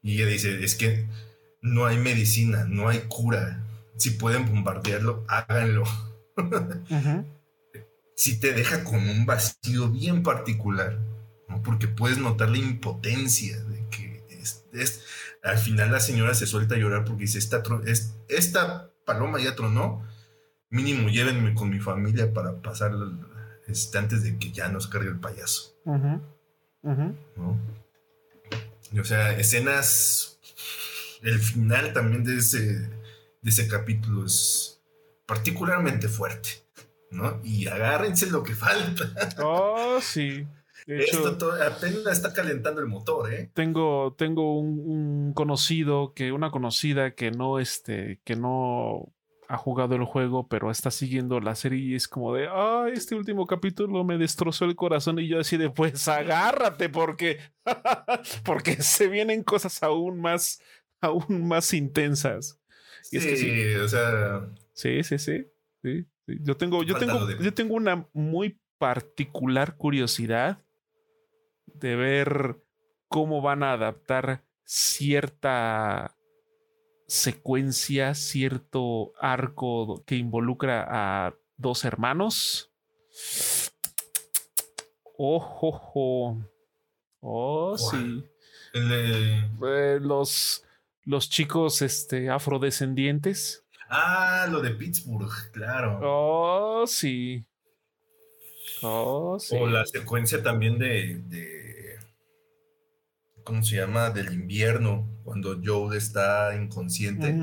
Y 0.01 0.15
ella 0.15 0.25
dice, 0.27 0.63
es 0.63 0.75
que 0.75 1.07
no 1.61 1.85
hay 1.85 1.97
medicina, 1.97 2.65
no 2.67 2.87
hay 2.89 3.01
cura. 3.09 3.63
Si 3.97 4.11
pueden 4.11 4.45
bombardearlo, 4.45 5.25
háganlo. 5.27 5.83
Si 8.15 8.39
te 8.39 8.51
deja 8.53 8.83
con 8.83 9.07
un 9.07 9.25
vacío 9.27 9.89
bien 9.89 10.23
particular, 10.23 10.97
¿no? 11.47 11.61
porque 11.63 11.87
puedes 11.87 12.17
notar 12.17 12.49
la 12.49 12.57
impotencia 12.57 13.61
de 13.63 13.87
que 13.89 14.23
es, 14.29 14.65
es- 14.73 15.03
al 15.43 15.57
final 15.57 15.91
la 15.91 15.99
señora 15.99 16.33
se 16.33 16.45
suelta 16.47 16.75
a 16.75 16.77
llorar 16.77 17.05
porque 17.05 17.21
dice, 17.23 17.37
esta, 17.39 17.63
es- 17.85 18.15
esta 18.27 18.91
paloma 19.05 19.39
ya 19.39 19.55
tronó, 19.55 20.05
mínimo 20.69 21.09
llévenme 21.09 21.53
con 21.53 21.69
mi 21.69 21.79
familia 21.79 22.33
para 22.33 22.61
pasar 22.61 22.91
este, 23.67 23.97
antes 23.97 24.23
de 24.23 24.37
que 24.37 24.51
ya 24.51 24.67
nos 24.69 24.87
cargue 24.87 25.09
el 25.09 25.19
payaso. 25.19 25.75
¿no? 27.37 27.57
Y, 28.91 28.99
o 28.99 29.03
sea, 29.05 29.37
escenas, 29.37 30.39
el 31.21 31.39
final 31.39 31.93
también 31.93 32.23
de 32.23 32.37
ese, 32.37 32.79
de 33.41 33.49
ese 33.49 33.67
capítulo 33.67 34.25
es 34.25 34.81
particularmente 35.25 36.07
fuerte, 36.07 36.49
¿no? 37.11 37.39
Y 37.43 37.67
agárrense 37.67 38.27
lo 38.31 38.43
que 38.43 38.55
falta. 38.55 39.11
Oh, 39.39 39.99
sí. 40.01 40.47
De 40.87 41.03
hecho, 41.03 41.17
Esto 41.17 41.37
to- 41.37 41.51
apenas 41.51 42.07
está 42.17 42.33
calentando 42.33 42.81
el 42.81 42.87
motor, 42.87 43.31
¿eh? 43.31 43.51
tengo, 43.53 44.15
tengo 44.17 44.57
un, 44.57 44.79
un 44.79 45.33
conocido 45.33 46.13
que, 46.13 46.31
una 46.31 46.49
conocida 46.49 47.11
que 47.13 47.29
no, 47.29 47.59
este, 47.59 48.21
que 48.23 48.35
no 48.37 49.13
ha 49.49 49.57
jugado 49.57 49.95
el 49.95 50.03
juego, 50.05 50.47
pero 50.47 50.71
está 50.71 50.89
siguiendo 50.91 51.39
la 51.39 51.55
serie 51.55 51.79
y 51.79 51.95
es 51.95 52.07
como 52.07 52.33
de, 52.33 52.47
ah, 52.49 52.87
este 52.91 53.15
último 53.15 53.45
capítulo 53.45 54.03
me 54.03 54.17
destrozó 54.17 54.65
el 54.65 54.75
corazón 54.75 55.19
y 55.19 55.27
yo 55.27 55.39
así 55.39 55.57
de, 55.57 55.69
pues 55.69 56.07
agárrate 56.07 56.89
porque, 56.89 57.39
porque 58.45 58.81
se 58.81 59.07
vienen 59.07 59.43
cosas 59.43 59.83
aún 59.83 60.19
más, 60.21 60.61
aún 61.01 61.47
más 61.47 61.73
intensas. 61.73 62.59
Y 63.11 63.17
es 63.17 63.25
que 63.25 63.37
sí. 63.37 63.75
o 63.75 63.87
sea, 63.87 64.47
Sí, 64.73 65.03
sí, 65.03 65.17
sí. 65.17 65.45
sí, 65.83 66.05
sí. 66.25 66.37
Yo 66.41 66.57
tengo, 66.57 66.83
yo 66.83 66.95
tengo, 66.97 67.25
de- 67.25 67.41
yo 67.43 67.53
tengo 67.53 67.75
una 67.75 68.05
muy 68.13 68.59
particular 68.77 69.75
curiosidad 69.77 70.59
de 71.79 71.95
ver 71.95 72.57
cómo 73.07 73.41
van 73.41 73.63
a 73.63 73.73
adaptar 73.73 74.43
cierta 74.63 76.15
secuencia, 77.07 78.13
cierto 78.13 79.13
arco 79.19 80.03
que 80.05 80.15
involucra 80.15 80.85
a 80.89 81.33
dos 81.55 81.85
hermanos. 81.85 82.71
Oh, 85.17 85.91
oh, 85.95 86.37
oh. 87.21 87.77
Sí. 87.77 88.23
eh, 88.73 89.49
Eh, 89.65 89.99
los, 90.01 90.63
los 91.03 91.29
chicos 91.29 91.81
este, 91.81 92.29
afrodescendientes. 92.29 93.63
Ah, 93.89 94.47
lo 94.51 94.61
de 94.61 94.71
Pittsburgh, 94.71 95.31
claro. 95.53 95.99
Oh, 96.03 96.85
sí. 96.85 97.45
Oh, 98.83 99.39
sí. 99.39 99.55
O 99.57 99.65
la 99.65 99.85
secuencia 99.85 100.43
también 100.43 100.77
de, 100.77 101.21
de, 101.25 101.66
¿Cómo 103.47 103.63
se 103.63 103.77
llama? 103.77 104.09
Del 104.09 104.33
invierno, 104.33 105.07
cuando 105.23 105.57
Joe 105.63 105.97
está 105.97 106.53
inconsciente. 106.61 107.33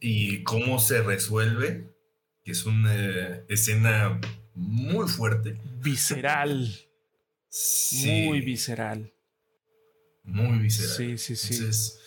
Y 0.00 0.42
cómo 0.44 0.78
se 0.78 1.02
resuelve, 1.02 1.90
que 2.42 2.52
es 2.52 2.64
una 2.64 3.36
escena 3.50 4.18
muy 4.54 5.06
fuerte. 5.08 5.58
Visceral. 5.82 6.74
Sí, 7.50 8.24
Muy 8.28 8.40
visceral. 8.40 9.12
Muy 10.22 10.58
visceral. 10.60 10.96
Sí, 10.96 11.18
sí, 11.18 11.36
sí. 11.36 11.54
Entonces, 11.56 11.98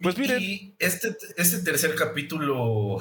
Pues 0.00 0.16
miren. 0.16 0.40
y 0.42 0.74
este, 0.78 1.14
este 1.36 1.58
tercer 1.58 1.94
capítulo, 1.96 2.96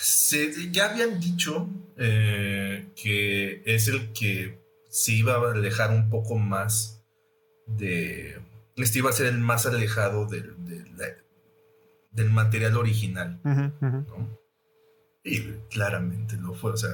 se- 0.00 0.70
ya 0.70 0.90
habían 0.92 1.18
dicho 1.18 1.68
eh, 1.96 2.86
que 2.94 3.62
es 3.66 3.88
el 3.88 4.12
que 4.12 4.60
se 4.90 5.12
iba 5.12 5.34
a 5.34 5.52
alejar 5.52 5.90
un 5.90 6.10
poco 6.10 6.36
más 6.36 7.02
de... 7.66 8.40
Este 8.76 8.98
iba 8.98 9.10
a 9.10 9.14
ser 9.14 9.26
el 9.26 9.38
más 9.38 9.66
alejado 9.66 10.26
del, 10.26 10.54
del 12.12 12.30
material 12.30 12.76
original. 12.76 13.40
Y 15.22 15.40
claramente 15.70 16.36
lo 16.36 16.54
fue, 16.54 16.72
o 16.72 16.76
sea, 16.76 16.90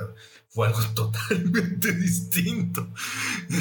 fue 0.48 0.66
algo 0.66 0.80
totalmente 0.94 1.92
distinto. 1.92 2.88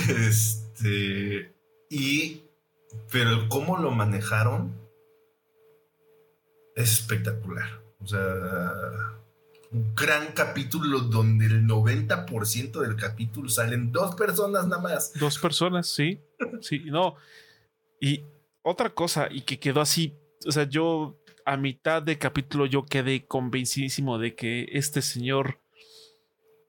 Este, 0.09 1.53
y, 1.89 2.43
pero 3.11 3.29
el 3.31 3.47
cómo 3.47 3.77
lo 3.77 3.91
manejaron 3.91 4.75
es 6.75 6.93
espectacular. 6.93 7.81
O 7.99 8.07
sea, 8.07 9.14
gran 9.95 10.33
capítulo 10.33 10.99
donde 10.99 11.45
el 11.45 11.65
90% 11.65 12.79
del 12.81 12.95
capítulo 12.95 13.49
salen 13.49 13.91
dos 13.91 14.15
personas 14.15 14.67
nada 14.67 14.81
más. 14.81 15.13
Dos 15.19 15.37
personas, 15.39 15.87
sí. 15.87 16.21
Sí, 16.61 16.83
no. 16.85 17.15
Y 17.99 18.23
otra 18.61 18.91
cosa, 18.91 19.27
y 19.29 19.41
que 19.41 19.59
quedó 19.59 19.81
así, 19.81 20.15
o 20.47 20.51
sea, 20.51 20.63
yo 20.63 21.19
a 21.45 21.57
mitad 21.57 22.01
de 22.01 22.17
capítulo 22.17 22.65
yo 22.65 22.85
quedé 22.85 23.25
convencidísimo 23.25 24.17
de 24.17 24.35
que 24.35 24.67
este 24.71 25.01
señor, 25.01 25.59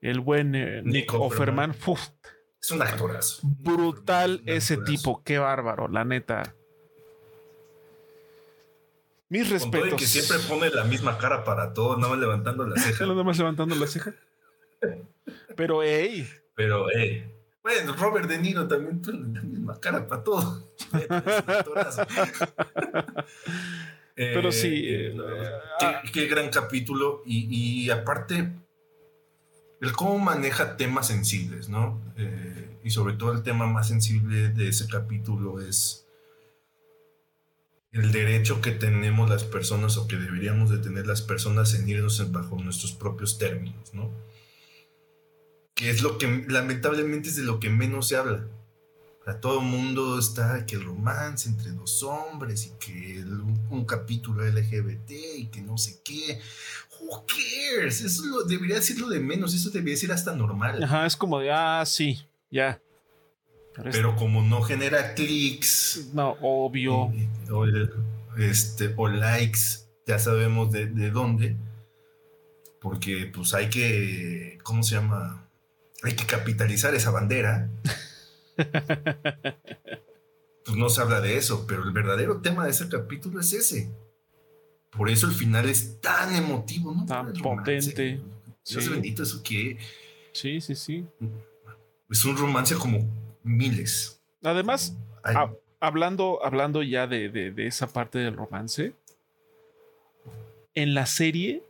el 0.01 0.21
buen 0.21 0.55
eh, 0.55 0.83
Nick 0.83 1.13
Nick 1.13 1.15
Offerman, 1.15 1.75
uf, 1.87 2.09
Es 2.61 2.71
un 2.71 2.83
actorazo. 2.83 3.41
brutal 3.43 4.41
Un 4.43 4.49
ese 4.49 4.77
tipo, 4.79 5.23
qué 5.23 5.39
bárbaro, 5.39 5.89
la 5.89 6.05
neta. 6.05 6.56
Mis 9.29 9.49
Con 9.59 9.73
todo 9.73 9.87
y 9.87 9.91
respetos. 9.91 10.01
que 10.01 10.07
siempre 10.07 10.39
pone 10.49 10.71
la 10.71 10.85
misma 10.85 11.19
cara 11.19 11.45
para 11.45 11.73
todo, 11.75 11.97
nada 11.97 12.11
más 12.11 12.19
levantando 12.19 12.67
la 12.67 12.77
ceja. 12.81 13.07
Nada 13.07 13.25
más 13.25 13.39
levantando 13.39 13.75
la 13.75 13.87
ceja. 13.87 14.15
Pero, 15.57 15.83
hey, 15.83 16.29
Pero, 16.55 16.91
eh, 16.91 17.33
bueno, 17.63 17.95
Robert 17.95 18.29
De 18.29 18.39
Niro 18.39 18.69
también 18.69 19.03
tiene 19.03 19.35
la 19.35 19.43
misma 19.43 19.81
cara 19.81 20.07
para 20.07 20.23
todo. 20.23 20.71
Pero 24.15 24.49
Eh, 24.49 24.53
sí, 24.53 24.69
eh, 24.89 25.09
eh, 25.09 25.15
no, 25.15 25.25
ah. 25.81 26.01
qué, 26.05 26.13
qué 26.13 26.27
gran 26.27 26.49
capítulo. 26.51 27.23
Y, 27.27 27.85
y 27.85 27.91
aparte, 27.91 28.51
el 29.81 29.93
cómo 29.93 30.19
maneja 30.19 30.77
temas 30.77 31.09
sensibles, 31.09 31.69
¿no? 31.69 32.01
Eh, 32.17 32.79
y 32.83 32.91
sobre 32.91 33.15
todo 33.15 33.33
el 33.33 33.43
tema 33.43 33.67
más 33.67 33.89
sensible 33.89 34.49
de 34.49 34.69
ese 34.69 34.87
capítulo 34.89 35.61
es 35.61 36.06
el 37.97 38.13
derecho 38.13 38.61
que 38.61 38.73
tenemos 38.73 39.29
las 39.31 39.45
personas 39.45 39.97
o 39.97 40.07
que 40.07 40.17
deberíamos 40.17 40.71
de 40.71 40.79
tener 40.79 41.07
las 41.07 41.23
personas 41.23 41.75
en 41.75 41.89
irnos 41.89 42.21
en- 42.21 42.33
bajo 42.33 42.57
nuestros 42.63 42.93
propios 42.93 43.39
términos, 43.39 43.95
¿no? 43.95 44.11
Que 45.75 45.91
es 45.91 46.03
lo 46.03 46.19
que 46.19 46.45
lamentablemente 46.49 47.29
es 47.29 47.37
de 47.37 47.43
lo 47.43 47.61
que 47.61 47.69
menos 47.71 48.09
se 48.09 48.17
habla. 48.17 48.47
A 49.27 49.41
todo 49.41 49.61
mundo 49.61 50.19
está 50.19 50.65
que 50.67 50.77
el 50.77 50.85
romance 50.85 51.49
entre 51.49 51.73
dos 51.73 52.03
hombres 52.05 52.67
y 52.67 52.71
que 52.79 53.19
el- 53.21 53.41
un 53.71 53.85
capítulo 53.85 54.45
LGBT 54.47 55.11
y 55.39 55.47
que 55.49 55.61
no 55.61 55.77
sé 55.79 56.01
qué. 56.05 56.41
Who 57.01 57.25
cares? 57.27 58.01
Eso 58.03 58.25
lo, 58.25 58.45
debería 58.45 58.81
ser 58.81 58.99
lo 58.99 59.09
de 59.09 59.19
menos, 59.21 59.53
eso 59.55 59.71
debería 59.71 59.97
ser 59.97 60.13
hasta 60.13 60.35
normal. 60.35 60.83
ajá, 60.83 61.05
es 61.07 61.17
como 61.17 61.41
de, 61.41 61.51
ah, 61.51 61.83
sí, 61.85 62.21
ya. 62.51 62.81
Pero, 63.77 63.91
es- 63.91 63.97
Pero 63.97 64.17
como 64.17 64.43
no 64.43 64.63
genera 64.63 65.15
clics 65.15 66.09
no, 66.15 66.31
obvio. 66.41 67.13
o, 67.51 67.67
este, 68.39 68.93
o 68.97 69.09
likes, 69.09 69.61
ya 70.07 70.19
sabemos 70.19 70.73
de, 70.73 70.87
de 70.87 71.11
dónde. 71.11 71.57
Porque 72.81 73.31
pues 73.35 73.53
hay 73.55 73.69
que, 73.69 74.59
¿cómo 74.63 74.83
se 74.83 74.95
llama? 74.97 75.47
Hay 76.03 76.15
que 76.15 76.25
capitalizar 76.27 76.95
esa 76.95 77.11
bandera. 77.11 77.69
pues 80.65 80.77
no 80.77 80.89
se 80.89 81.01
habla 81.01 81.21
de 81.21 81.37
eso, 81.37 81.65
pero 81.67 81.85
el 81.85 81.93
verdadero 81.93 82.41
tema 82.41 82.65
de 82.65 82.71
ese 82.71 82.89
capítulo 82.89 83.41
es 83.41 83.53
ese. 83.53 83.91
Por 84.91 85.11
eso 85.11 85.27
el 85.27 85.33
final 85.35 85.69
es 85.69 86.01
tan 86.01 86.35
emotivo, 86.35 86.93
¿no? 86.95 87.05
Tan 87.07 87.33
potente. 87.35 88.21
Dios 88.69 88.85
Sí. 88.85 88.91
bendito, 88.91 89.23
eso 89.23 89.43
que 89.43 89.79
Sí, 90.33 90.61
sí, 90.61 90.75
sí. 90.75 91.07
es 92.11 92.25
un 92.25 92.37
romance 92.37 92.75
como 92.77 92.99
miles. 93.47 94.21
Además, 94.43 94.97
hablando, 95.81 96.45
hablando 96.45 96.83
ya 96.83 97.07
de, 97.07 97.29
de- 97.31 97.51
de 97.51 97.67
esa 97.67 97.87
parte 97.87 98.19
del 98.19 98.37
romance, 98.37 98.93
en 100.75 100.95
la 100.95 101.07
serie 101.07 101.63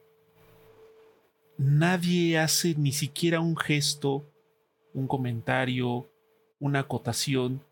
nadie 1.59 2.39
hace 2.39 2.75
ni 2.77 2.93
siquiera 2.93 3.41
un 3.41 3.57
gesto, 3.57 4.25
un 4.93 5.07
comentario, 5.07 6.11
una 6.59 6.81
acotación 6.81 7.63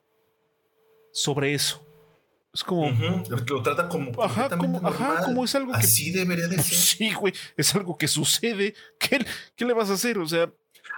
sobre 1.12 1.54
eso. 1.54 1.80
Es 2.52 2.62
como, 2.62 2.88
lo 3.46 3.62
trata 3.62 3.88
como 3.88 4.22
ajá, 4.22 4.48
como, 4.56 4.78
ajá, 4.86 4.90
normal. 5.08 5.24
como 5.24 5.44
es 5.44 5.54
algo 5.56 5.72
que 5.72 5.78
Así 5.78 6.12
debería 6.12 6.46
de 6.46 6.56
ser. 6.62 6.78
sí, 6.78 7.12
güey, 7.12 7.34
es 7.56 7.74
algo 7.74 7.98
que 7.98 8.06
sucede. 8.06 8.74
¿Qué, 8.98 9.26
qué 9.56 9.64
le 9.64 9.72
vas 9.74 9.90
a 9.90 9.94
hacer? 9.94 10.18
O 10.18 10.26
sea, 10.26 10.52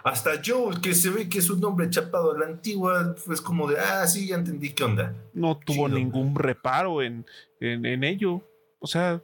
Hasta 0.06 0.40
Joel, 0.44 0.80
que 0.80 0.94
se 0.94 1.10
ve 1.10 1.28
que 1.28 1.38
es 1.38 1.50
un 1.50 1.62
hombre 1.64 1.90
chapado 1.90 2.32
a 2.32 2.38
la 2.38 2.46
antigua, 2.46 3.14
pues 3.26 3.40
como 3.40 3.66
de, 3.68 3.78
ah, 3.80 4.06
sí, 4.06 4.28
ya 4.28 4.36
entendí 4.36 4.70
qué 4.70 4.84
onda. 4.84 5.14
no 5.34 5.58
tuvo 5.58 5.86
Chido. 5.86 5.98
ningún 5.98 6.34
reparo 6.36 7.02
en, 7.02 7.26
en, 7.60 7.84
en 7.84 8.04
ello. 8.04 8.40
O 8.78 8.86
sea, 8.86 9.20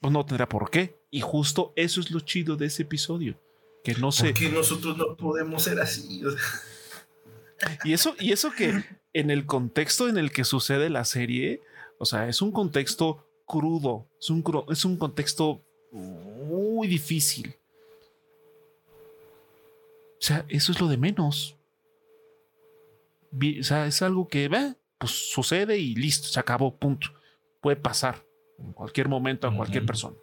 pues 0.00 0.12
no 0.12 0.24
tendrá 0.24 0.48
por 0.48 0.70
qué. 0.70 0.96
Y 1.10 1.20
justo 1.20 1.72
eso 1.76 2.00
es 2.00 2.10
lo 2.10 2.20
chido 2.20 2.56
de 2.56 2.66
ese 2.66 2.82
episodio. 2.84 3.38
Que 3.84 3.94
no 3.96 4.10
sé. 4.10 4.28
Porque 4.30 4.48
nosotros 4.48 4.96
no 4.96 5.16
podemos 5.16 5.64
ser 5.64 5.78
así. 5.80 6.22
Y 7.84 7.92
eso, 7.92 8.14
y 8.18 8.32
eso 8.32 8.52
que 8.52 8.82
en 9.12 9.30
el 9.30 9.44
contexto 9.44 10.08
en 10.08 10.16
el 10.16 10.32
que 10.32 10.44
sucede 10.44 10.88
la 10.88 11.04
serie, 11.04 11.60
o 11.98 12.06
sea, 12.06 12.26
es 12.28 12.40
un 12.40 12.52
contexto 12.52 13.28
crudo, 13.44 14.06
es 14.18 14.30
un, 14.30 14.42
cru- 14.42 14.64
es 14.72 14.84
un 14.84 14.96
contexto 14.96 15.62
muy 15.92 16.88
difícil. 16.88 17.54
O 20.22 20.24
sea, 20.24 20.46
eso 20.48 20.70
es 20.70 20.80
lo 20.80 20.86
de 20.86 20.96
menos. 20.96 21.56
O 23.32 23.62
sea, 23.64 23.86
es 23.86 24.02
algo 24.02 24.28
que, 24.28 24.44
eh, 24.44 24.74
pues 24.98 25.10
sucede 25.10 25.78
y 25.78 25.96
listo, 25.96 26.28
se 26.28 26.38
acabó, 26.38 26.76
punto. 26.76 27.08
Puede 27.60 27.76
pasar 27.76 28.24
en 28.56 28.72
cualquier 28.72 29.08
momento 29.08 29.48
a 29.48 29.56
cualquier 29.56 29.84
persona. 29.84 30.14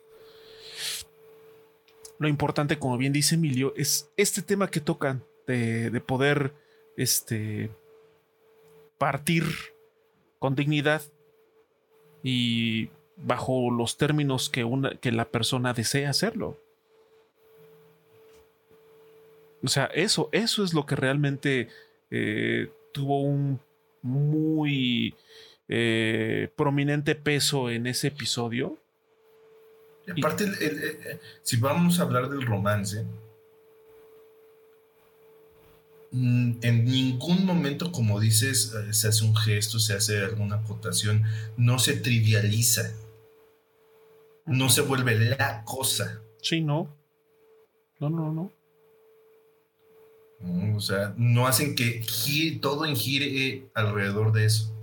Lo 2.17 2.29
importante, 2.29 2.79
como 2.79 2.97
bien 2.97 3.11
dice 3.11 3.35
Emilio, 3.35 3.73
es 3.75 4.09
este 4.15 4.41
tema 4.41 4.69
que 4.71 4.79
tocan 4.79 5.21
de, 5.47 5.89
de 5.89 5.99
poder 5.99 6.53
este, 6.95 7.69
partir 8.97 9.43
con 10.39 10.55
dignidad 10.55 11.01
y 12.23 12.89
bajo 13.17 13.69
los 13.69 13.97
términos 13.97 14.49
que, 14.49 14.63
una, 14.63 14.95
que 14.95 15.11
la 15.11 15.25
persona 15.25 15.73
desea 15.73 16.09
hacerlo. 16.09 16.57
O 19.63 19.67
sea, 19.67 19.85
eso, 19.87 20.29
eso 20.31 20.63
es 20.63 20.73
lo 20.73 20.85
que 20.85 20.95
realmente 20.95 21.67
eh, 22.11 22.71
tuvo 22.93 23.21
un 23.21 23.59
muy 24.01 25.13
eh, 25.67 26.49
prominente 26.55 27.13
peso 27.15 27.69
en 27.69 27.85
ese 27.87 28.07
episodio. 28.07 28.77
y 30.07 30.11
aparte, 30.21 30.45
el- 30.45 30.55
el- 30.63 30.79
el- 30.83 31.19
si 31.43 31.57
vamos 31.57 31.99
a 31.99 32.03
hablar 32.03 32.29
del 32.29 32.41
romance, 32.41 33.05
mm, 36.11 36.53
en 36.61 36.85
ningún 36.85 37.45
momento, 37.45 37.91
como 37.91 38.19
dices, 38.19 38.73
eh, 38.73 38.93
se 38.93 39.09
hace 39.09 39.23
un 39.25 39.35
gesto, 39.35 39.79
se 39.79 39.93
hace 39.93 40.17
alguna 40.19 40.55
acotación, 40.57 41.23
no 41.57 41.77
se 41.79 41.93
trivializa, 41.97 42.91
no 44.45 44.69
se 44.69 44.81
vuelve 44.81 45.15
la 45.37 45.63
cosa. 45.65 46.21
Sí, 46.41 46.61
no. 46.61 46.87
No, 47.99 48.09
no, 48.09 48.31
no. 48.31 48.51
O 50.75 50.79
sea, 50.79 51.13
no 51.17 51.47
hacen 51.47 51.75
que 51.75 52.01
gire- 52.01 52.59
todo 52.61 52.85
gire 52.95 53.69
alrededor 53.73 54.31
de 54.31 54.45
eso. 54.45 54.73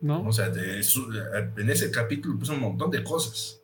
¿No? 0.00 0.26
O 0.28 0.32
sea, 0.32 0.46
en 0.52 1.70
ese 1.70 1.90
capítulo 1.90 2.38
puso 2.38 2.52
un 2.52 2.60
montón 2.60 2.90
de 2.90 3.02
cosas. 3.02 3.60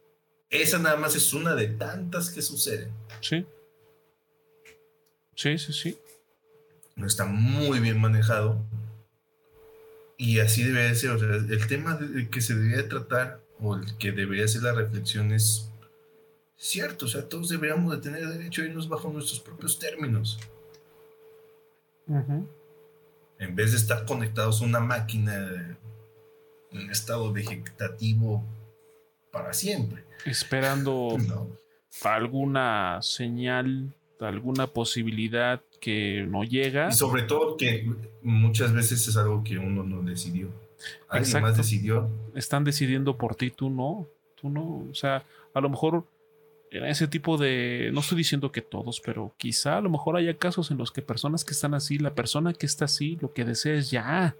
Esa 0.48 0.78
nada 0.78 0.96
más 0.96 1.14
es 1.14 1.32
una 1.34 1.54
de 1.54 1.68
tantas 1.68 2.30
que 2.30 2.40
suceden. 2.42 2.90
Sí. 3.20 3.44
Sí, 5.34 5.58
sí, 5.58 5.72
sí. 5.72 5.98
Está 7.04 7.26
muy 7.26 7.80
bien 7.80 8.00
manejado. 8.00 8.58
Y 10.16 10.40
así 10.40 10.62
debe 10.62 10.94
ser. 10.94 11.10
O 11.10 11.18
sea, 11.18 11.28
el 11.34 11.66
tema 11.66 11.98
que 12.30 12.40
se 12.40 12.54
debería 12.54 12.88
tratar 12.88 13.40
o 13.60 13.76
el 13.76 13.96
que 13.98 14.12
debería 14.12 14.46
ser 14.48 14.62
la 14.62 14.72
reflexión 14.72 15.32
es 15.32 15.70
cierto. 16.62 17.06
O 17.06 17.08
sea, 17.08 17.28
todos 17.28 17.48
deberíamos 17.48 17.92
de 17.92 18.00
tener 18.00 18.26
derecho 18.26 18.62
a 18.62 18.66
irnos 18.66 18.88
bajo 18.88 19.10
nuestros 19.10 19.40
propios 19.40 19.78
términos. 19.78 20.38
En 22.06 23.56
vez 23.56 23.72
de 23.72 23.78
estar 23.78 24.04
conectados 24.06 24.62
a 24.62 24.64
una 24.64 24.80
máquina 24.80 25.76
en 26.70 26.90
estado 26.90 27.32
vegetativo 27.32 28.44
para 29.32 29.52
siempre. 29.52 30.04
Esperando 30.24 31.16
alguna 32.04 33.00
señal, 33.02 33.92
alguna 34.20 34.68
posibilidad 34.68 35.60
que 35.80 36.24
no 36.28 36.44
llega. 36.44 36.88
Y 36.88 36.92
sobre 36.92 37.22
todo 37.22 37.56
que 37.56 37.90
muchas 38.22 38.72
veces 38.72 39.08
es 39.08 39.16
algo 39.16 39.42
que 39.42 39.58
uno 39.58 39.82
no 39.82 40.02
decidió. 40.02 40.48
Alguien 41.08 41.42
más 41.42 41.56
decidió. 41.56 42.08
Están 42.34 42.62
decidiendo 42.64 43.16
por 43.16 43.34
ti, 43.34 43.50
tú 43.50 43.68
no. 43.68 44.06
Tú 44.40 44.48
no. 44.48 44.86
O 44.90 44.94
sea, 44.94 45.24
a 45.54 45.60
lo 45.60 45.68
mejor 45.68 46.04
en 46.72 46.84
ese 46.86 47.06
tipo 47.08 47.36
de. 47.36 47.90
No 47.92 48.00
estoy 48.00 48.18
diciendo 48.18 48.52
que 48.52 48.62
todos, 48.62 49.00
pero 49.00 49.34
quizá 49.36 49.78
a 49.78 49.80
lo 49.80 49.90
mejor 49.90 50.16
haya 50.16 50.36
casos 50.36 50.70
en 50.70 50.78
los 50.78 50.90
que 50.90 51.02
personas 51.02 51.44
que 51.44 51.52
están 51.52 51.74
así, 51.74 51.98
la 51.98 52.14
persona 52.14 52.52
que 52.52 52.66
está 52.66 52.86
así, 52.86 53.18
lo 53.20 53.32
que 53.32 53.44
desea 53.44 53.74
es 53.74 53.90
ya. 53.90 54.36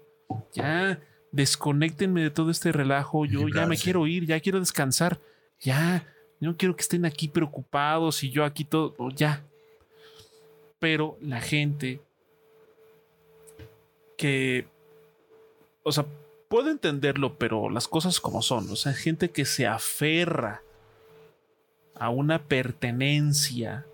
Ya. 0.53 0.99
Desconéctenme 1.31 2.21
de 2.21 2.29
todo 2.29 2.51
este 2.51 2.71
relajo. 2.71 3.25
Yo 3.25 3.47
ya 3.47 3.65
me 3.65 3.77
quiero 3.77 4.07
ir, 4.07 4.25
ya 4.25 4.39
quiero 4.39 4.59
descansar. 4.59 5.19
Ya. 5.59 6.07
No 6.39 6.57
quiero 6.57 6.75
que 6.75 6.81
estén 6.81 7.05
aquí 7.05 7.27
preocupados 7.27 8.23
y 8.23 8.29
yo 8.29 8.43
aquí 8.43 8.65
todo. 8.65 9.09
Ya 9.11 9.43
pero 10.83 11.17
la 11.21 11.39
gente 11.39 12.01
que, 14.17 14.67
o 15.83 15.93
sea, 15.93 16.05
puedo 16.49 16.69
entenderlo, 16.69 17.37
pero 17.37 17.69
las 17.69 17.87
cosas 17.87 18.19
como 18.19 18.41
son, 18.41 18.69
o 18.69 18.75
sea, 18.75 18.91
gente 18.91 19.31
que 19.31 19.45
se 19.45 19.65
aferra 19.65 20.61
a 21.95 22.09
una 22.09 22.43
pertenencia, 22.47 23.85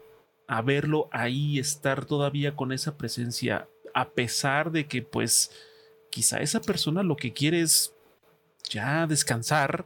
a 0.47 0.61
verlo 0.61 1.09
ahí, 1.11 1.59
estar 1.59 2.05
todavía 2.05 2.55
con 2.55 2.71
esa 2.71 2.97
presencia, 2.97 3.67
a 3.93 4.09
pesar 4.09 4.71
de 4.71 4.87
que 4.87 5.01
pues 5.01 5.51
quizá 6.09 6.39
esa 6.39 6.61
persona 6.61 7.03
lo 7.03 7.15
que 7.15 7.33
quiere 7.33 7.61
es 7.61 7.93
ya 8.69 9.07
descansar 9.07 9.85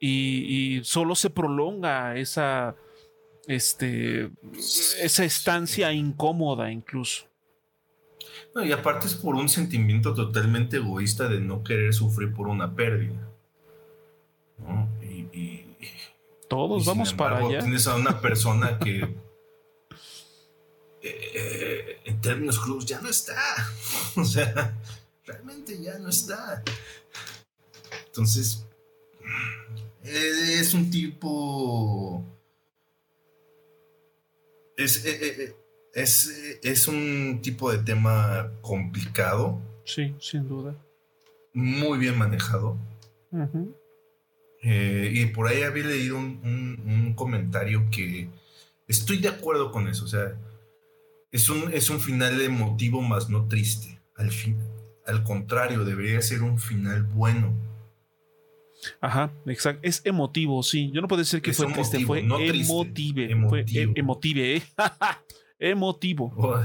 y, 0.00 0.80
solo 0.84 1.14
se 1.14 1.30
prolonga 1.30 2.16
esa 2.16 2.76
este, 3.46 4.30
esa 4.52 5.24
estancia 5.24 5.92
incómoda 5.92 6.70
incluso. 6.70 7.26
No, 8.54 8.64
y 8.64 8.72
aparte 8.72 9.06
es 9.06 9.14
por 9.14 9.34
un 9.34 9.48
sentimiento 9.48 10.14
totalmente 10.14 10.76
egoísta 10.76 11.28
de 11.28 11.40
no 11.40 11.64
querer 11.64 11.92
sufrir 11.94 12.32
por 12.32 12.48
una 12.48 12.74
pérdida. 12.74 13.28
Y, 15.02 15.64
Todos 16.48 16.84
vamos 16.84 17.12
para 17.12 17.38
allá. 17.38 17.60
Tienes 17.60 17.86
a 17.86 17.96
una 17.96 18.20
persona 18.20 18.78
que 18.78 19.08
eh, 21.02 22.00
en 22.04 22.20
términos 22.20 22.58
crudos 22.58 22.86
ya 22.86 23.00
no 23.00 23.08
está. 23.08 23.36
O 24.16 24.24
sea, 24.24 24.76
realmente 25.24 25.80
ya 25.80 25.98
no 25.98 26.08
está. 26.08 26.62
Entonces, 28.06 28.66
es 30.02 30.74
un 30.74 30.90
tipo 30.90 32.24
es, 34.78 35.04
eh, 35.04 35.18
eh, 35.20 35.56
eh, 35.94 36.60
es, 36.62 36.88
un 36.88 37.40
tipo 37.42 37.70
de 37.72 37.78
tema 37.78 38.52
complicado. 38.62 39.60
Sí, 39.84 40.14
sin 40.20 40.48
duda. 40.48 40.76
Muy 41.52 41.98
bien 41.98 42.16
manejado. 42.16 42.78
Y 44.70 45.26
por 45.26 45.48
ahí 45.48 45.62
había 45.62 45.84
leído 45.84 46.18
un, 46.18 47.14
comentario 47.16 47.88
que 47.90 48.28
estoy 48.86 49.18
de 49.18 49.28
acuerdo 49.28 49.72
con 49.72 49.88
eso. 49.88 50.04
O 50.04 50.08
sea, 50.08 50.36
es 51.32 51.48
un, 51.48 51.72
es 51.72 51.90
un 51.90 52.00
final 52.00 52.40
emotivo 52.40 53.02
más 53.02 53.28
no 53.28 53.46
triste. 53.46 54.00
Al, 54.16 54.30
fin, 54.30 54.58
al 55.06 55.22
contrario, 55.24 55.84
debería 55.84 56.20
ser 56.22 56.42
un 56.42 56.58
final 56.58 57.04
bueno. 57.04 57.54
Ajá, 59.00 59.32
exacto. 59.46 59.80
Es 59.82 60.02
emotivo, 60.04 60.62
sí. 60.62 60.90
Yo 60.92 61.00
no 61.00 61.08
puedo 61.08 61.20
decir 61.20 61.42
que 61.42 61.52
fue 61.52 61.72
triste, 61.72 62.04
fue 62.04 62.20
emotive. 62.20 63.36
Fue 63.48 63.64
e, 63.68 63.92
emotive, 63.94 64.56
¿eh? 64.56 64.62
emotivo. 65.58 66.32
Oh, 66.36 66.58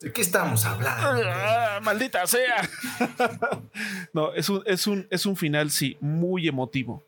¿De 0.00 0.12
qué 0.12 0.20
estamos 0.20 0.64
hablando? 0.64 1.22
Ah, 1.26 1.80
maldita 1.82 2.24
sea. 2.26 2.68
no, 4.12 4.32
es 4.32 4.48
un, 4.48 4.62
es, 4.64 4.86
un, 4.86 5.08
es 5.10 5.26
un 5.26 5.36
final, 5.36 5.70
sí, 5.70 5.96
muy 6.00 6.46
emotivo. 6.46 7.02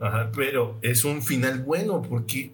Ajá, 0.00 0.30
pero 0.34 0.78
es 0.82 1.04
un 1.04 1.22
final 1.22 1.62
bueno 1.64 2.02
porque 2.02 2.52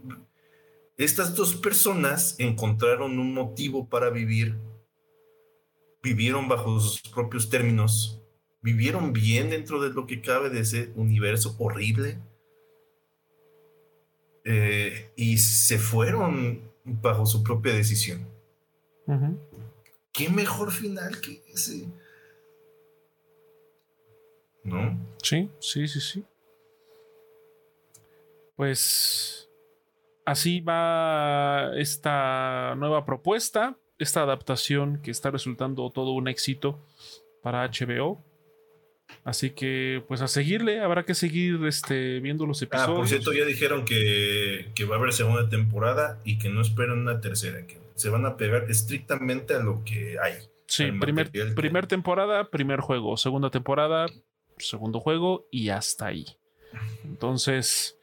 estas 0.97 1.35
dos 1.35 1.55
personas 1.55 2.37
encontraron 2.39 3.19
un 3.19 3.35
motivo 3.35 3.89
para 3.89 4.11
vivir, 4.11 4.57
vivieron 6.03 6.49
bajo 6.49 6.81
sus 6.81 7.01
propios 7.03 7.51
términos 7.51 8.21
vivieron 8.65 9.13
bien 9.13 9.51
dentro 9.51 9.79
de 9.79 9.91
lo 9.91 10.07
que 10.07 10.23
cabe 10.23 10.49
de 10.49 10.61
ese 10.61 10.91
universo 10.97 11.55
horrible. 11.59 12.19
Eh, 14.43 15.13
y 15.17 15.37
se 15.37 15.79
fueron 15.79 16.63
bajo 16.85 17.27
su 17.27 17.43
propia 17.43 17.75
decisión. 17.75 18.27
¿Qué 20.13 20.31
mejor 20.31 20.73
final 20.73 21.21
que 21.21 21.43
ese? 21.53 21.87
¿No? 24.65 24.99
Sí, 25.23 25.51
sí, 25.61 25.87
sí, 25.87 26.01
sí. 26.01 26.25
Pues 28.57 29.49
así 30.25 30.61
va 30.61 31.73
esta 31.77 32.75
nueva 32.77 33.05
propuesta, 33.05 33.77
esta 33.99 34.23
adaptación 34.23 35.01
que 35.03 35.11
está 35.11 35.31
resultando 35.31 35.91
todo 35.91 36.13
un 36.13 36.29
éxito 36.29 36.87
para 37.43 37.69
HBO. 37.69 38.25
Así 39.23 39.51
que, 39.51 40.03
pues 40.09 40.23
a 40.23 40.29
seguirle, 40.29 40.81
habrá 40.81 41.05
que 41.05 41.15
seguir 41.15 41.65
este, 41.67 42.21
viendo 42.21 42.47
los 42.47 42.61
episodios. 42.63 42.91
Ah, 42.91 42.97
por 42.97 43.09
cierto, 43.09 43.33
ya 43.33 43.45
dijeron 43.45 43.85
que, 43.85 44.67
va 44.89 44.97
a 44.97 44.99
haber 44.99 45.13
segunda 45.13 45.49
temporada 45.49 46.21
y 46.25 46.39
que 46.39 46.49
no 46.49 46.61
esperan 46.61 46.99
una 46.99 47.21
tercera, 47.21 47.67
que 47.67 47.79
se 47.95 48.09
van 48.09 48.27
a 48.27 48.37
pegar 48.37 48.71
estrictamente 48.71 49.55
a 49.55 49.61
lo 49.61 49.83
que 49.85 50.17
hay. 50.23 50.35
Sí, 50.67 50.91
primer, 50.93 51.31
primer 51.55 51.87
temporada, 51.87 52.51
primer 52.51 52.81
juego, 52.81 53.17
segunda 53.17 53.51
temporada, 53.51 54.07
segundo 54.59 55.01
juego 55.01 55.47
y 55.51 55.69
hasta 55.69 56.07
ahí. 56.07 56.27
Entonces, 57.05 57.99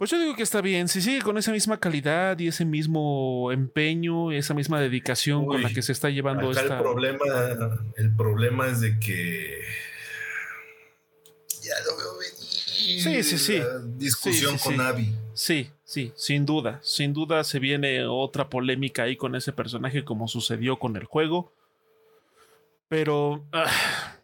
pues 0.00 0.12
yo 0.12 0.18
digo 0.18 0.34
que 0.34 0.42
está 0.42 0.62
bien. 0.62 0.88
Si 0.88 1.02
sigue 1.02 1.20
con 1.20 1.36
esa 1.36 1.52
misma 1.52 1.78
calidad 1.78 2.38
y 2.38 2.48
ese 2.48 2.64
mismo 2.64 3.52
empeño, 3.52 4.32
esa 4.32 4.54
misma 4.54 4.80
dedicación 4.80 5.44
con 5.44 5.62
la 5.62 5.68
que 5.68 5.82
se 5.82 5.92
está 5.92 6.08
llevando 6.08 6.50
esta. 6.50 6.78
El 6.78 6.82
problema, 6.82 7.24
el 7.96 8.16
problema 8.16 8.68
es 8.68 8.80
de 8.80 8.98
que 8.98 9.60
ya 11.60 11.74
lo 11.84 11.98
veo 11.98 12.18
venir. 12.18 12.32
Sí, 12.40 13.22
sí, 13.22 13.36
sí. 13.36 13.60
discusión 13.98 14.56
con 14.56 14.80
Abby. 14.80 15.14
Sí, 15.34 15.68
sí, 15.84 16.14
sin 16.16 16.46
duda. 16.46 16.80
Sin 16.82 17.12
duda 17.12 17.44
se 17.44 17.58
viene 17.58 18.06
otra 18.06 18.48
polémica 18.48 19.02
ahí 19.02 19.16
con 19.16 19.34
ese 19.34 19.52
personaje, 19.52 20.02
como 20.02 20.28
sucedió 20.28 20.78
con 20.78 20.96
el 20.96 21.04
juego. 21.04 21.52
Pero. 22.88 23.44
Ah, 23.52 24.16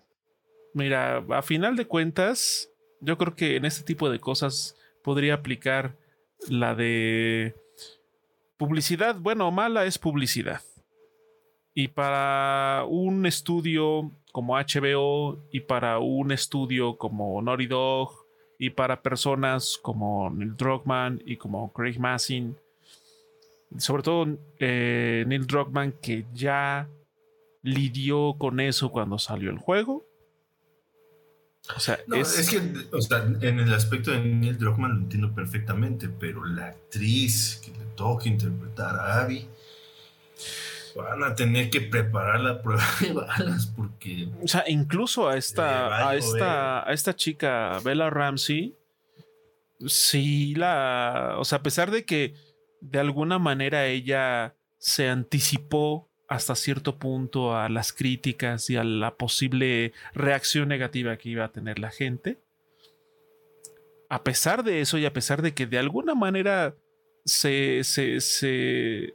mira, 0.73 1.23
a 1.29 1.43
final 1.43 1.77
de 1.77 1.85
cuentas, 1.85 2.71
yo 3.03 3.19
creo 3.19 3.37
que 3.37 3.57
en 3.57 3.67
este 3.67 3.85
tipo 3.85 4.09
de 4.09 4.19
cosas 4.19 4.75
podría 5.07 5.35
aplicar 5.35 5.95
la 6.49 6.75
de 6.75 7.55
publicidad, 8.57 9.15
bueno 9.21 9.47
o 9.47 9.51
mala 9.53 9.85
es 9.85 9.99
publicidad. 9.99 10.61
Y 11.75 11.87
para 11.87 12.85
un 12.89 13.25
estudio 13.25 14.11
como 14.33 14.57
HBO 14.57 15.39
y 15.53 15.61
para 15.61 16.01
un 16.01 16.33
estudio 16.33 16.99
como 16.99 17.41
Naughty 17.41 17.69
Dog 17.69 18.27
y 18.59 18.71
para 18.71 19.01
personas 19.01 19.79
como 19.81 20.29
Neil 20.29 20.57
Druckmann 20.57 21.23
y 21.25 21.37
como 21.37 21.73
Craig 21.73 22.01
Massin, 22.01 22.57
sobre 23.79 24.03
todo 24.03 24.27
eh, 24.59 25.25
Neil 25.29 25.47
Druckmann 25.47 25.93
que 26.03 26.25
ya 26.35 26.89
lidió 27.63 28.35
con 28.39 28.59
eso 28.59 28.91
cuando 28.91 29.21
salió 29.21 29.51
el 29.51 29.59
juego, 29.59 30.05
o 31.75 31.81
sea, 31.81 31.99
es... 32.15 32.49
que 32.49 32.57
en 32.57 33.61
el 33.61 33.75
aspecto 33.75 34.13
de 34.13 34.21
Neil 34.21 34.59
Druckmann 34.59 34.95
lo 34.95 35.01
entiendo 35.01 35.35
perfectamente, 35.35 36.09
pero 36.09 36.45
la 36.45 36.67
actriz 36.67 37.61
que 37.65 37.73
le 37.73 37.85
toca 37.97 38.29
interpretar 38.29 38.95
a 38.95 39.23
Abby. 39.23 39.49
Van 40.95 41.23
a 41.25 41.35
tener 41.35 41.69
que 41.69 41.83
preparar 41.83 42.41
la 42.41 42.63
prueba 42.63 42.87
de 43.01 43.13
balas 43.13 43.67
porque. 43.67 44.29
O 44.43 44.49
sea, 44.49 44.65
incluso 44.67 45.29
a 45.29 45.37
esta, 45.37 46.09
a 46.09 46.17
esta, 46.17 46.89
a 46.89 46.93
esta 46.93 47.15
chica, 47.15 47.79
Bella 47.85 48.09
Ramsey, 48.09 48.75
sí 49.87 50.55
la. 50.55 51.35
O 51.39 51.45
sea, 51.45 51.59
a 51.59 51.63
pesar 51.63 51.91
de 51.91 52.05
que 52.07 52.35
de 52.81 52.99
alguna 52.99 53.39
manera 53.39 53.87
ella 53.87 54.55
se 54.79 55.09
anticipó 55.09 56.09
hasta 56.29 56.55
cierto 56.55 56.99
punto 56.99 57.57
a 57.57 57.69
las 57.69 57.93
críticas 57.93 58.69
y 58.71 58.77
a 58.77 58.85
la 58.85 59.15
posible 59.15 59.93
reacción 60.15 60.69
negativa 60.69 61.17
que 61.17 61.29
iba 61.31 61.45
a 61.45 61.53
tener 61.53 61.79
la 61.79 61.91
gente. 61.91 62.39
A 64.09 64.23
pesar 64.23 64.65
de 64.65 64.81
eso 64.81 64.99
y 64.99 65.07
a 65.07 65.13
pesar 65.13 65.43
de 65.43 65.55
que 65.55 65.67
de 65.67 65.79
alguna 65.79 66.15
manera 66.15 66.75
se, 67.25 67.83
se, 67.85 69.15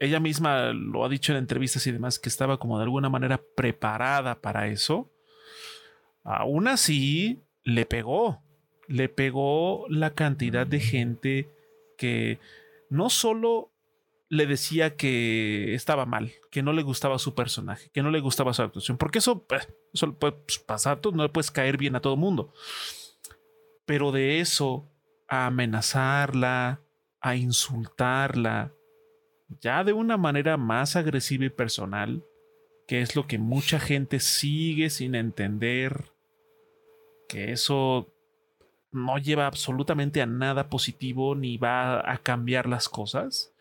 ella 0.00 0.20
misma 0.20 0.72
lo 0.72 1.04
ha 1.04 1.08
dicho 1.08 1.32
en 1.32 1.38
entrevistas 1.38 1.86
y 1.86 1.92
demás, 1.92 2.18
que 2.18 2.28
estaba 2.28 2.58
como 2.58 2.78
de 2.78 2.84
alguna 2.84 3.08
manera 3.08 3.40
preparada 3.56 4.40
para 4.40 4.68
eso, 4.68 5.10
aún 6.24 6.68
así 6.68 7.42
le 7.64 7.84
pegó, 7.84 8.42
le 8.86 9.08
pegó 9.08 9.86
la 9.88 10.14
cantidad 10.14 10.66
de 10.66 10.80
gente 10.80 11.48
que 11.96 12.38
no 12.90 13.10
solo 13.10 13.70
le 14.30 14.46
decía 14.46 14.96
que 14.96 15.74
estaba 15.74 16.04
mal, 16.04 16.32
que 16.50 16.62
no 16.62 16.72
le 16.72 16.82
gustaba 16.82 17.18
su 17.18 17.34
personaje, 17.34 17.90
que 17.92 18.02
no 18.02 18.10
le 18.10 18.20
gustaba 18.20 18.52
su 18.52 18.62
actuación, 18.62 18.98
porque 18.98 19.18
eso, 19.18 19.46
eh, 19.50 19.66
eso 19.92 20.18
puede 20.18 20.36
pasar, 20.66 21.00
no 21.12 21.22
le 21.22 21.28
puedes 21.30 21.50
caer 21.50 21.78
bien 21.78 21.96
a 21.96 22.00
todo 22.00 22.16
mundo. 22.16 22.52
Pero 23.86 24.12
de 24.12 24.40
eso 24.40 24.90
a 25.28 25.46
amenazarla, 25.46 26.82
a 27.20 27.36
insultarla, 27.36 28.72
ya 29.60 29.82
de 29.82 29.94
una 29.94 30.18
manera 30.18 30.58
más 30.58 30.94
agresiva 30.94 31.46
y 31.46 31.50
personal, 31.50 32.22
que 32.86 33.00
es 33.00 33.16
lo 33.16 33.26
que 33.26 33.38
mucha 33.38 33.80
gente 33.80 34.20
sigue 34.20 34.90
sin 34.90 35.14
entender, 35.14 36.12
que 37.28 37.52
eso 37.52 38.12
no 38.90 39.18
lleva 39.18 39.46
absolutamente 39.46 40.20
a 40.20 40.26
nada 40.26 40.68
positivo 40.68 41.34
ni 41.34 41.56
va 41.56 42.10
a 42.10 42.18
cambiar 42.18 42.66
las 42.66 42.88
cosas 42.88 43.54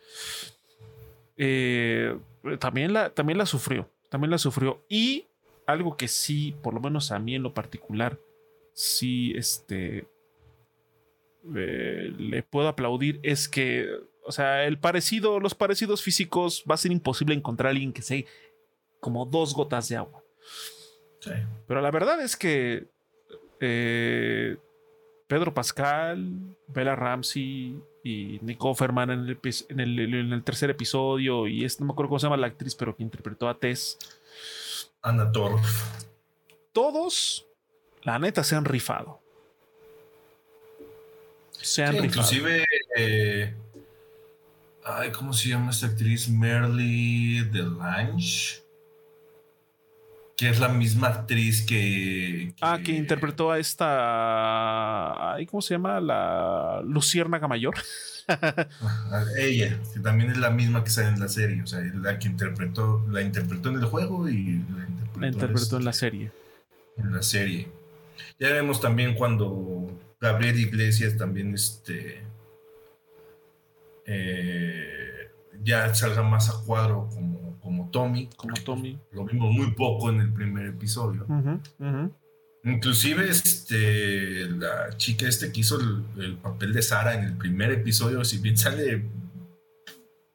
eh, 1.37 2.17
también, 2.59 2.93
la, 2.93 3.09
también 3.11 3.37
la 3.37 3.45
sufrió, 3.45 3.89
también 4.09 4.31
la 4.31 4.37
sufrió. 4.37 4.83
Y 4.89 5.27
algo 5.65 5.97
que 5.97 6.07
sí, 6.07 6.55
por 6.63 6.73
lo 6.73 6.79
menos 6.79 7.11
a 7.11 7.19
mí 7.19 7.35
en 7.35 7.43
lo 7.43 7.53
particular, 7.53 8.19
sí, 8.73 9.33
este, 9.35 10.07
eh, 11.55 12.13
le 12.17 12.43
puedo 12.43 12.67
aplaudir 12.67 13.19
es 13.23 13.47
que, 13.47 13.87
o 14.23 14.31
sea, 14.31 14.65
el 14.65 14.79
parecido, 14.79 15.39
los 15.39 15.55
parecidos 15.55 16.01
físicos 16.01 16.63
va 16.69 16.75
a 16.75 16.77
ser 16.77 16.91
imposible 16.91 17.35
encontrar 17.35 17.67
a 17.67 17.71
alguien 17.71 17.93
que 17.93 18.01
sea 18.01 18.23
como 18.99 19.25
dos 19.25 19.53
gotas 19.53 19.89
de 19.89 19.97
agua. 19.97 20.23
Pero 21.67 21.81
la 21.81 21.91
verdad 21.91 22.21
es 22.21 22.37
que 22.37 22.87
eh, 23.59 24.57
Pedro 25.27 25.53
Pascal, 25.53 26.55
Bella 26.67 26.95
Ramsey, 26.95 27.81
y 28.07 28.39
Nico 28.41 28.73
Ferman 28.73 29.09
en 29.11 29.79
el, 29.79 30.43
tercer 30.45 30.69
episodio 30.69 31.45
y 31.45 31.65
es, 31.65 31.79
no 31.81 31.87
me 31.87 31.91
acuerdo 31.91 32.09
cómo 32.09 32.19
se 32.19 32.25
llama 32.25 32.37
la 32.37 32.47
actriz, 32.47 32.73
pero 32.73 32.95
que 32.95 33.03
interpretó 33.03 33.49
a 33.49 33.59
Tess. 33.59 33.97
Anna 35.01 35.29
Torf. 35.29 36.05
Todos, 36.71 37.45
la 38.03 38.17
neta, 38.17 38.45
se 38.45 38.55
han 38.55 38.63
rifado. 38.63 39.19
Se 41.51 41.83
han 41.83 41.93
rifado. 41.93 42.05
Inclusive, 42.05 42.65
eh, 42.95 43.53
ay, 44.85 45.11
¿cómo 45.11 45.33
se 45.33 45.49
llama 45.49 45.71
esta 45.71 45.87
actriz? 45.87 46.29
Merly 46.29 47.41
Delange 47.51 48.66
que 50.37 50.49
es 50.49 50.59
la 50.59 50.69
misma 50.69 51.07
actriz 51.07 51.65
que, 51.65 52.53
Ah, 52.61 52.79
que 52.83 52.91
interpretó 52.91 53.51
a 53.51 53.57
esta. 53.57 55.35
¿Cómo 55.49 55.61
se 55.61 55.73
llama? 55.73 55.99
La 55.99 56.81
Luciérnaga 56.85 57.47
Mayor. 57.47 57.73
Ella, 59.37 59.79
que 59.93 59.99
también 59.99 60.29
es 60.29 60.37
la 60.37 60.51
misma 60.51 60.83
que 60.83 60.91
sale 60.91 61.07
en 61.07 61.19
la 61.19 61.27
serie. 61.27 61.63
O 61.63 61.65
sea, 61.67 61.81
la 61.95 62.19
que 62.19 62.27
interpretó, 62.27 63.03
la 63.09 63.23
interpretó 63.23 63.69
en 63.69 63.77
el 63.77 63.85
juego 63.85 64.29
y 64.29 64.63
la 65.19 65.27
interpretó, 65.27 65.77
en 65.77 65.85
la 65.85 65.93
serie. 65.93 66.31
En 66.97 67.13
la 67.13 67.23
serie. 67.23 67.71
Ya 68.39 68.49
vemos 68.51 68.79
también 68.79 69.15
cuando 69.15 69.87
Gabriel 70.21 70.59
Iglesias 70.59 71.17
también 71.17 71.55
este. 71.55 72.21
Eh, 74.05 75.31
ya 75.63 75.93
salga 75.95 76.21
más 76.21 76.49
a 76.49 76.63
cuadro 76.63 77.09
como 77.11 77.36
como 77.87 77.91
Tommy. 77.91 78.29
Como 78.35 78.53
Tommy. 78.63 78.99
Lo 79.11 79.25
vimos 79.25 79.53
muy 79.53 79.71
poco 79.71 80.09
en 80.09 80.21
el 80.21 80.33
primer 80.33 80.67
episodio. 80.67 81.25
Inclusive 82.63 83.29
este, 83.29 84.49
la 84.49 84.95
chica 84.97 85.27
este 85.27 85.51
que 85.51 85.61
hizo 85.61 85.79
el, 86.17 86.37
papel 86.37 86.73
de 86.73 86.81
Sara 86.81 87.15
en 87.15 87.23
el 87.23 87.37
primer 87.37 87.71
episodio, 87.71 88.25
si 88.25 88.39
bien 88.39 88.57
sale 88.57 89.03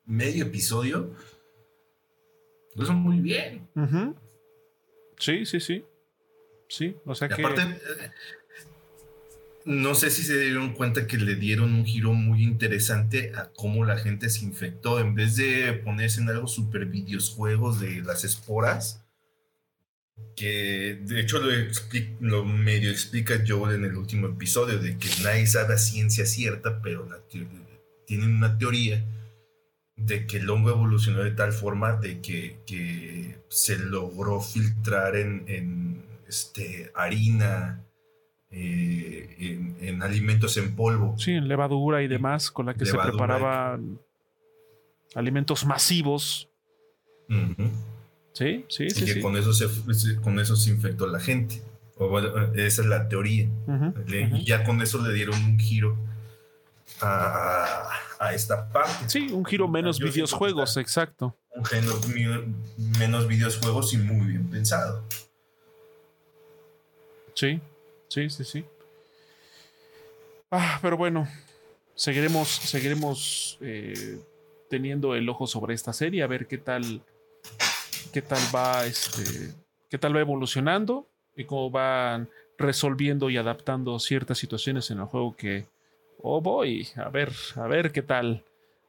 medio 0.07 0.45
episodio, 0.45 1.11
lo 2.75 2.83
hizo 2.83 2.93
muy 2.95 3.21
bien. 3.21 3.69
Sí, 5.19 5.45
sí, 5.45 5.61
sí. 5.61 5.85
Sí, 6.69 6.97
o 7.05 7.15
sea 7.15 7.29
que... 7.29 7.35
Aparte, 7.35 7.63
no 9.65 9.95
sé 9.95 10.11
si 10.11 10.23
se 10.23 10.39
dieron 10.39 10.73
cuenta 10.75 11.07
que 11.07 11.17
le 11.17 11.37
dieron 11.37 11.75
un 11.75 11.85
giro 11.85 12.13
muy 12.13 12.43
interesante 12.43 13.33
a 13.37 13.51
cómo 13.55 13.85
la 13.85 13.99
gente 13.99 14.29
se 14.31 14.45
infectó. 14.45 15.01
En 15.01 15.15
vez 15.15 15.37
de 15.37 15.73
ponerse 15.73 16.21
en 16.21 16.29
algo 16.29 16.49
super 16.49 16.87
videojuegos 16.87 17.81
de 17.81 18.03
las 18.03 18.25
esporas, 18.25 19.05
que 20.37 20.99
de 21.03 21.21
hecho 21.21 21.41
lo, 22.21 22.45
medio 22.45 22.91
explica 22.91 23.43
Joel 23.47 23.77
en 23.77 23.85
el 23.85 23.97
último 23.97 24.29
episodio, 24.29 24.79
de 24.79 24.99
que 24.99 25.09
nadie 25.23 25.47
sabe 25.47 25.75
a 25.75 25.79
ciencia 25.79 26.27
cierta, 26.27 26.81
pero 26.83 27.09
tienen 28.07 28.37
una 28.37 28.59
teoría 28.59 29.05
de 29.97 30.27
que 30.27 30.39
el 30.39 30.51
hongo 30.51 30.71
evolucionó 30.71 31.23
de 31.23 31.33
tal 31.33 31.53
forma 31.53 31.95
de 31.95 32.21
que, 32.21 33.41
se 33.49 33.79
logró 33.79 34.41
filtrar 34.41 35.15
en, 35.15 35.45
en 35.47 36.03
este, 36.27 36.91
harina 36.95 37.85
eh, 38.53 39.75
en, 39.81 40.03
alimentos 40.03 40.57
en 40.59 40.77
polvo. 40.77 41.17
Sí, 41.19 41.33
en 41.33 41.49
levadura 41.49 42.03
y 42.03 42.09
demás, 42.09 42.51
con 42.51 42.67
la 42.67 42.75
que 42.75 42.85
se 42.85 42.99
preparaban 42.99 43.99
alimentos 45.15 45.65
masivos. 45.65 46.49
Sí, 48.33 48.65
sí, 48.69 48.91
sí. 48.91 49.05
Y 49.05 49.15
que 49.15 49.21
Con, 49.21 49.37
eso 49.37 49.53
se, 49.55 49.67
con 50.21 50.39
eso 50.39 50.55
se 50.55 50.71
infectó 50.71 51.07
la 51.07 51.19
gente. 51.19 51.63
esa 52.55 52.83
es 52.83 52.89
la 52.89 53.09
teoría. 53.09 53.49
Y 54.07 54.45
ya 54.45 54.65
con 54.65 54.83
eso 54.83 55.03
le 55.03 55.15
dieron 55.15 55.43
un 55.43 55.59
giro 55.59 55.97
a, 57.01 57.89
esta 58.35 58.69
parte. 58.69 59.09
Sí, 59.09 59.31
un 59.33 59.45
giro 59.45 59.67
menos 59.67 59.99
videojuegos, 59.99 60.77
exacto. 60.77 61.37
Un 61.57 61.65
giro 61.65 62.45
menos 62.99 63.27
videojuegos 63.27 63.95
y 63.95 63.99
muy 63.99 64.27
bien 64.27 64.49
pensado. 64.49 65.05
Sí, 67.35 67.61
Sí, 68.13 68.29
sí, 68.29 68.45
sí. 68.45 68.65
Ah, 70.51 70.79
pero 70.83 70.99
bueno, 70.99 71.27
seguiremos, 71.95 72.47
seguiremos 72.47 73.57
eh, 73.63 74.19
teniendo 74.69 75.15
el 75.15 75.27
ojo 75.31 75.47
sobre 75.47 75.73
esta 75.73 75.95
serie, 75.95 76.23
a 76.23 76.27
ver 76.27 76.47
qué 76.47 76.59
tal, 76.59 77.01
qué 78.13 78.21
tal 78.21 78.43
va, 78.55 78.85
este, 78.85 79.55
qué 79.89 79.97
tal 79.97 80.15
va 80.15 80.21
evolucionando 80.21 81.09
y 81.35 81.45
cómo 81.45 81.71
van 81.71 82.29
resolviendo 82.59 83.31
y 83.31 83.39
adaptando 83.39 83.99
ciertas 83.99 84.37
situaciones 84.37 84.91
en 84.91 84.99
el 84.99 85.07
juego 85.07 85.35
que, 85.35 85.65
oh 86.19 86.43
voy, 86.43 86.89
a 86.97 87.09
ver, 87.09 87.33
a 87.57 87.67
ver 87.67 87.93
qué 87.93 88.03
tal, 88.03 88.45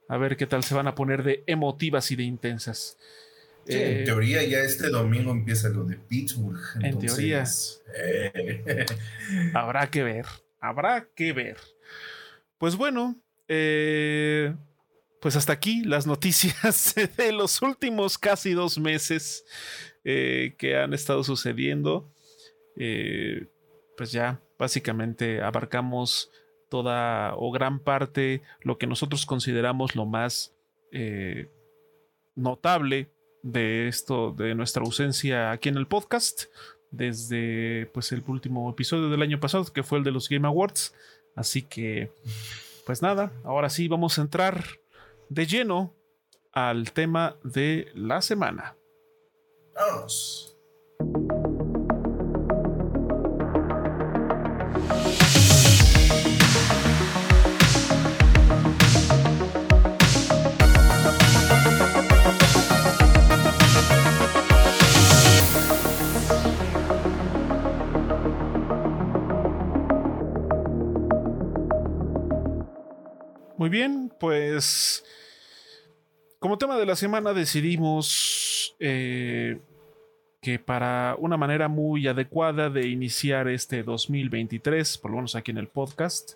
a 0.10 0.18
ver 0.18 0.36
qué 0.36 0.48
tal 0.48 0.66
se 0.66 0.76
van 0.76 0.88
a 0.88 0.96
poner 0.96 1.24
de 1.24 1.46
emotivas 1.48 2.12
y 2.12 2.18
de 2.18 2.24
intensas 2.24 2.98
en 3.66 4.02
eh, 4.02 4.04
teoría 4.04 4.44
ya 4.44 4.60
este 4.60 4.90
domingo 4.90 5.32
empieza 5.32 5.70
lo 5.70 5.84
de 5.86 5.96
Pittsburgh. 5.96 6.60
en 6.82 7.00
teoría. 7.00 7.44
Eh. 7.96 8.86
habrá 9.54 9.90
que 9.90 10.04
ver, 10.04 10.26
habrá 10.60 11.08
que 11.16 11.32
ver. 11.34 11.58
Pues 12.58 12.76
bueno, 12.76 13.16
eh, 13.48 14.54
pues 15.22 15.36
hasta 15.36 15.54
aquí 15.54 15.84
las 15.84 16.06
noticias 16.08 16.96
de 17.18 17.32
los 17.32 17.62
últimos 17.62 18.18
casi 18.18 18.54
dos 18.54 18.78
meses 18.78 19.46
que 20.04 20.78
han 20.78 20.94
estado 20.94 21.24
sucediendo. 21.24 22.12
pues 22.76 24.12
ya 24.12 24.42
básicamente 24.60 25.42
abarcamos 25.42 26.30
toda 26.70 27.36
o 27.38 27.52
gran 27.52 27.80
parte 27.80 28.42
lo 28.62 28.78
que 28.78 28.88
nosotros 28.88 29.26
consideramos 29.26 29.96
lo 29.96 30.06
más 30.06 30.54
notable 32.36 33.14
de 33.44 33.88
esto, 33.88 34.32
de 34.32 34.56
nuestra 34.56 34.84
ausencia 34.84 35.52
aquí 35.52 35.70
en 35.70 35.78
el 35.78 35.86
podcast, 35.86 36.46
desde 36.90 37.86
pues 37.94 38.12
el 38.12 38.24
último 38.28 38.70
episodio 38.70 39.10
del 39.10 39.22
año 39.22 39.40
pasado, 39.40 39.66
que 39.66 39.84
fue 39.84 40.00
el 40.00 40.04
de 40.04 40.12
los 40.12 40.30
Game 40.30 40.48
Awards. 40.48 40.96
Así 41.36 41.62
que, 41.62 42.12
pues 42.86 43.02
nada, 43.02 43.32
ahora 43.44 43.70
sí 43.70 43.88
vamos 43.88 44.18
a 44.18 44.22
entrar 44.22 44.64
de 45.30 45.46
lleno 45.46 45.94
al 46.52 46.92
tema 46.92 47.36
de 47.44 47.92
la 47.94 48.22
semana. 48.22 48.76
Vamos. 49.76 50.53
Muy 73.64 73.70
bien, 73.70 74.12
pues 74.20 75.06
como 76.40 76.58
tema 76.58 76.78
de 76.78 76.86
la 76.86 76.98
semana 76.98 77.32
decidimos 77.32 78.76
eh, 78.78 79.58
que 80.42 80.60
para 80.60 81.16
una 81.18 81.38
manera 81.38 81.70
muy 81.70 82.06
adecuada 82.06 82.70
de 82.70 82.90
iniciar 82.90 83.48
este 83.48 83.82
2023, 83.84 84.98
por 84.98 85.12
lo 85.12 85.16
menos 85.16 85.38
aquí 85.38 85.52
en 85.52 85.60
el 85.60 85.70
podcast, 85.70 86.34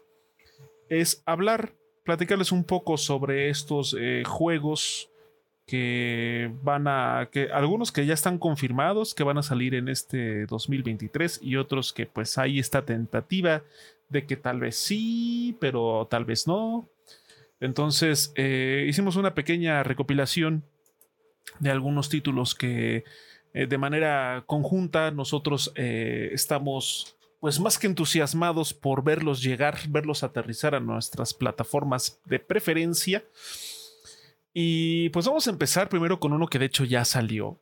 es 0.87 1.21
hablar, 1.25 1.73
platicarles 2.05 2.53
un 2.53 2.63
poco 2.63 2.95
sobre 2.95 3.49
estos 3.49 3.93
eh, 3.99 4.23
juegos 4.25 5.09
que 5.65 6.49
van 6.63 6.87
a, 6.87 7.27
que 7.29 7.49
algunos 7.51 7.91
que 7.91 8.05
ya 8.05 8.13
están 8.13 8.37
confirmados 8.37 9.13
que 9.13 9.23
van 9.23 9.37
a 9.37 9.43
salir 9.43 9.75
en 9.75 9.89
este 9.89 10.45
2023 10.45 11.41
y 11.43 11.57
otros 11.57 11.91
que 11.91 12.05
pues 12.05 12.37
hay 12.37 12.59
esta 12.59 12.85
tentativa 12.85 13.63
de 14.07 14.25
que 14.25 14.37
tal 14.37 14.61
vez 14.61 14.77
sí, 14.77 15.57
pero 15.59 16.07
tal 16.09 16.23
vez 16.23 16.47
no. 16.47 16.87
Entonces 17.59 18.31
eh, 18.35 18.85
hicimos 18.87 19.15
una 19.15 19.33
pequeña 19.33 19.83
recopilación 19.83 20.63
de 21.59 21.71
algunos 21.71 22.09
títulos 22.09 22.53
que 22.53 23.03
eh, 23.53 23.67
de 23.67 23.77
manera 23.77 24.43
conjunta 24.45 25.11
nosotros 25.11 25.71
eh, 25.75 26.29
estamos 26.33 27.17
pues 27.39 27.59
más 27.59 27.77
que 27.77 27.87
entusiasmados 27.87 28.73
por 28.73 29.03
verlos 29.03 29.41
llegar, 29.41 29.77
verlos 29.89 30.23
aterrizar 30.23 30.75
a 30.75 30.79
nuestras 30.79 31.33
plataformas 31.33 32.19
de 32.25 32.39
preferencia. 32.39 33.23
Y 34.53 35.09
pues 35.09 35.27
vamos 35.27 35.47
a 35.47 35.51
empezar 35.51 35.87
primero 35.87 36.19
con 36.19 36.33
uno 36.33 36.47
que 36.47 36.57
de 36.57 36.65
hecho 36.65 36.83
ya 36.83 37.05
salió, 37.05 37.59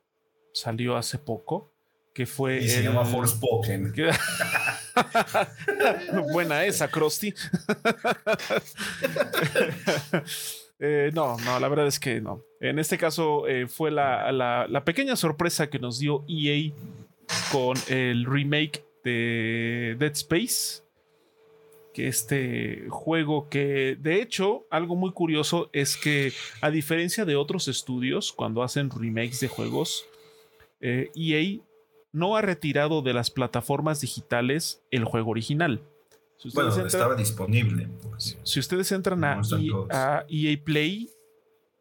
salió 0.52 0.96
hace 0.96 1.18
poco, 1.18 1.75
que 2.16 2.24
fue... 2.24 2.62
Y 2.62 2.68
se 2.68 2.82
llama 2.82 3.04
Forspoken. 3.04 3.92
Buena 6.32 6.64
esa, 6.64 6.88
Krusty. 6.88 7.34
Eh, 10.78 11.10
no, 11.14 11.38
no, 11.38 11.58
la 11.58 11.68
verdad 11.68 11.86
es 11.86 11.98
que 11.98 12.20
no. 12.20 12.42
En 12.60 12.78
este 12.78 12.98
caso 12.98 13.48
eh, 13.48 13.66
fue 13.66 13.90
la, 13.90 14.30
la, 14.30 14.84
pequeña 14.84 15.16
sorpresa 15.16 15.70
que 15.70 15.78
nos 15.78 15.98
dio 15.98 16.22
EA 16.28 16.70
con 17.50 17.78
el 17.88 18.26
remake 18.26 18.84
de 19.02 19.96
Dead 19.98 20.12
Space. 20.12 20.82
Que 21.94 22.08
este 22.08 22.88
juego 22.90 23.48
que, 23.48 23.96
de 23.98 24.20
hecho, 24.20 24.66
algo 24.70 24.96
muy 24.96 25.12
curioso 25.12 25.70
es 25.72 25.96
que, 25.96 26.34
a 26.60 26.68
diferencia 26.68 27.24
de 27.24 27.36
otros 27.36 27.68
estudios, 27.68 28.30
cuando 28.30 28.62
hacen 28.62 28.90
remakes 28.90 29.40
de 29.40 29.48
juegos, 29.48 30.04
EA 30.82 31.08
eh, 31.14 31.14
e 31.14 31.62
no 32.16 32.34
ha 32.34 32.40
retirado 32.40 33.02
de 33.02 33.12
las 33.12 33.30
plataformas 33.30 34.00
digitales 34.00 34.82
el 34.90 35.04
juego 35.04 35.32
original. 35.32 35.82
bueno, 36.54 36.74
estaba 36.86 37.14
disponible. 37.14 37.90
Pues. 38.02 38.38
Si 38.42 38.58
ustedes 38.58 38.90
entran 38.90 39.22
a, 39.22 39.42
EA 39.90 40.24
e 40.26 40.56
Play, 40.56 41.10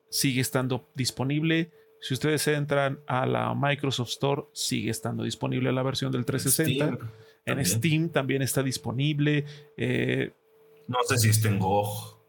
sigue 0.09 0.41
estando 0.41 0.89
disponible. 0.93 1.71
Si 2.01 2.13
ustedes 2.13 2.45
entran 2.49 2.99
a 3.07 3.25
la 3.25 3.55
Microsoft 3.55 4.09
Store, 4.09 4.43
sigue 4.51 4.91
estando 4.91 5.23
disponible 5.23 5.71
la 5.71 5.83
versión 5.83 6.11
del 6.11 6.25
360. 6.25 7.09
en 7.45 7.65
Steam 7.65 8.09
también 8.09 8.41
está 8.41 8.61
disponible. 8.61 9.45
Eh, 9.77 10.33
no 10.89 10.97
sé 11.07 11.17
si 11.17 11.29
está 11.29 11.47
en 11.47 11.59
GOG. 11.59 12.19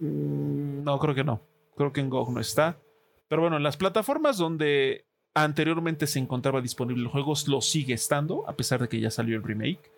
Mm, 0.00 0.82
no, 0.82 0.98
creo 0.98 1.14
que 1.14 1.22
no. 1.22 1.40
Creo 1.76 1.92
que 1.92 2.00
en 2.00 2.10
GOG 2.10 2.32
no 2.32 2.40
está. 2.40 2.80
Pero 3.28 3.42
bueno, 3.42 3.56
en 3.56 3.62
las 3.62 3.76
plataformas 3.76 4.36
donde 4.36 5.06
Anteriormente 5.38 6.06
se 6.06 6.18
encontraba 6.18 6.62
disponible 6.62 7.02
el 7.02 7.08
juego, 7.08 7.34
lo 7.46 7.60
sigue 7.60 7.92
estando, 7.92 8.48
a 8.48 8.54
pesar 8.54 8.80
de 8.80 8.88
que 8.88 8.98
ya 8.98 9.10
salió 9.10 9.36
el 9.36 9.42
remake. 9.42 9.90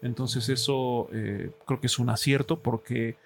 Entonces 0.00 0.48
eso 0.48 1.08
eh, 1.12 1.50
creo 1.66 1.80
que 1.80 1.88
es 1.88 1.98
un 1.98 2.08
acierto 2.08 2.60
porque 2.60 3.16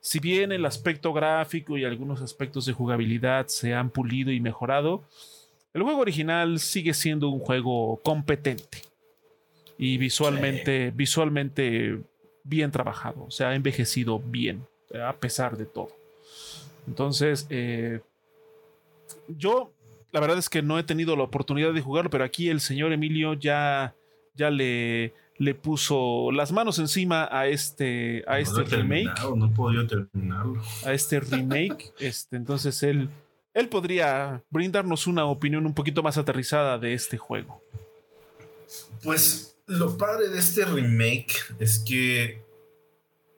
si 0.00 0.18
bien 0.18 0.50
el 0.50 0.66
aspecto 0.66 1.12
gráfico 1.12 1.78
y 1.78 1.84
algunos 1.84 2.20
aspectos 2.20 2.66
de 2.66 2.72
jugabilidad 2.72 3.46
se 3.46 3.74
han 3.74 3.90
pulido 3.90 4.32
y 4.32 4.40
mejorado, 4.40 5.04
el 5.72 5.84
juego 5.84 6.00
original 6.00 6.58
sigue 6.58 6.92
siendo 6.94 7.28
un 7.28 7.38
juego 7.38 8.00
competente 8.02 8.82
y 9.78 9.98
visualmente, 9.98 10.90
visualmente 10.90 12.00
bien 12.42 12.72
trabajado, 12.72 13.26
o 13.26 13.30
sea, 13.30 13.50
ha 13.50 13.54
envejecido 13.54 14.18
bien, 14.18 14.66
a 15.00 15.12
pesar 15.12 15.56
de 15.56 15.66
todo. 15.66 15.92
Entonces, 16.88 17.46
eh, 17.50 18.00
yo 19.28 19.70
la 20.12 20.20
verdad 20.20 20.38
es 20.38 20.48
que 20.48 20.62
no 20.62 20.78
he 20.78 20.82
tenido 20.82 21.16
la 21.16 21.24
oportunidad 21.24 21.72
de 21.72 21.80
jugarlo, 21.80 22.10
pero 22.10 22.24
aquí 22.24 22.48
el 22.48 22.60
señor 22.60 22.92
Emilio 22.92 23.34
ya, 23.34 23.94
ya 24.34 24.50
le, 24.50 25.12
le 25.36 25.54
puso 25.54 26.30
las 26.32 26.52
manos 26.52 26.78
encima 26.78 27.28
a 27.30 27.46
este, 27.46 28.24
a 28.26 28.38
este 28.38 28.64
remake. 28.64 29.20
No 29.36 29.52
puedo 29.52 29.86
terminarlo. 29.86 30.62
A 30.84 30.92
este 30.92 31.20
remake. 31.20 31.92
este, 31.98 32.36
entonces 32.36 32.82
él, 32.82 33.08
él 33.54 33.68
podría 33.68 34.42
brindarnos 34.50 35.06
una 35.06 35.24
opinión 35.26 35.66
un 35.66 35.74
poquito 35.74 36.02
más 36.02 36.18
aterrizada 36.18 36.78
de 36.78 36.94
este 36.94 37.18
juego. 37.18 37.62
Pues 39.02 39.56
lo 39.66 39.96
padre 39.96 40.28
de 40.28 40.38
este 40.38 40.64
remake 40.64 41.32
es 41.58 41.78
que 41.78 42.42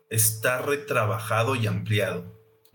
está 0.09 0.63
retrabajado 0.63 1.55
y 1.55 1.67
ampliado. 1.67 2.25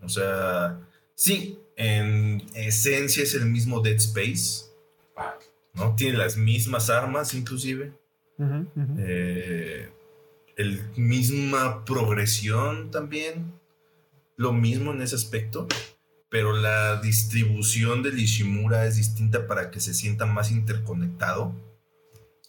O 0.02 0.08
sea, 0.08 0.78
sí, 1.14 1.58
en 1.76 2.42
esencia 2.54 3.22
es 3.22 3.34
el 3.34 3.46
mismo 3.46 3.80
Dead 3.80 3.96
Space. 3.96 4.66
¿no? 5.74 5.94
Tiene 5.94 6.18
las 6.18 6.36
mismas 6.36 6.90
armas, 6.90 7.34
inclusive. 7.34 7.92
Eh, 8.98 9.88
el 10.56 10.82
misma 10.96 11.84
progresión 11.84 12.90
también. 12.90 13.52
Lo 14.36 14.52
mismo 14.52 14.92
en 14.92 15.02
ese 15.02 15.14
aspecto. 15.14 15.68
Pero 16.30 16.56
la 16.56 17.00
distribución 17.00 18.02
del 18.02 18.18
Ishimura 18.18 18.86
es 18.86 18.96
distinta 18.96 19.46
para 19.46 19.70
que 19.70 19.80
se 19.80 19.94
sienta 19.94 20.26
más 20.26 20.50
interconectado. 20.50 21.54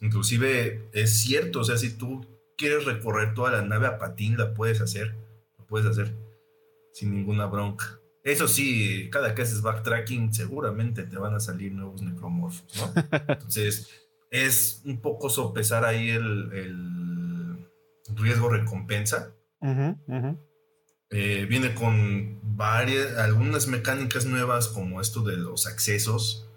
Inclusive 0.02 0.90
es 0.94 1.22
cierto, 1.22 1.62
o 1.62 1.64
sea, 1.64 1.78
si 1.78 1.92
tú 1.92 2.26
quieres 2.58 2.86
recorrer 2.86 3.34
toda 3.34 3.52
la 3.52 3.62
nave 3.62 3.88
a 3.88 3.98
patín, 3.98 4.38
la 4.38 4.54
puedes 4.54 4.82
hacer. 4.82 5.16
Lo 5.58 5.68
puedes 5.68 5.88
hacer 5.88 6.16
sin 6.92 7.14
ninguna 7.14 7.46
bronca. 7.46 7.97
Eso 8.28 8.50
sí, 8.50 9.10
cada 9.10 9.34
que 9.34 9.44
haces 9.44 9.62
backtracking, 9.62 10.34
seguramente 10.34 11.04
te 11.04 11.18
van 11.18 11.34
a 11.34 11.40
salir 11.40 11.72
nuevos 11.72 12.02
necromorfos, 12.02 12.66
¿no? 12.76 12.92
Entonces, 13.30 13.90
es 14.30 14.82
un 14.84 15.00
poco 15.00 15.30
sopesar 15.30 15.86
ahí 15.86 16.10
el, 16.10 17.66
riesgo-recompensa. 18.14 19.34
Eh, 21.10 21.46
viene 21.48 21.74
con 21.74 22.42
varias, 22.44 23.16
algunas 23.16 23.68
mecánicas 23.68 24.26
nuevas, 24.26 24.68
como 24.68 25.00
esto 25.00 25.22
de 25.22 25.38
los 25.38 25.66
accesos, 25.66 26.50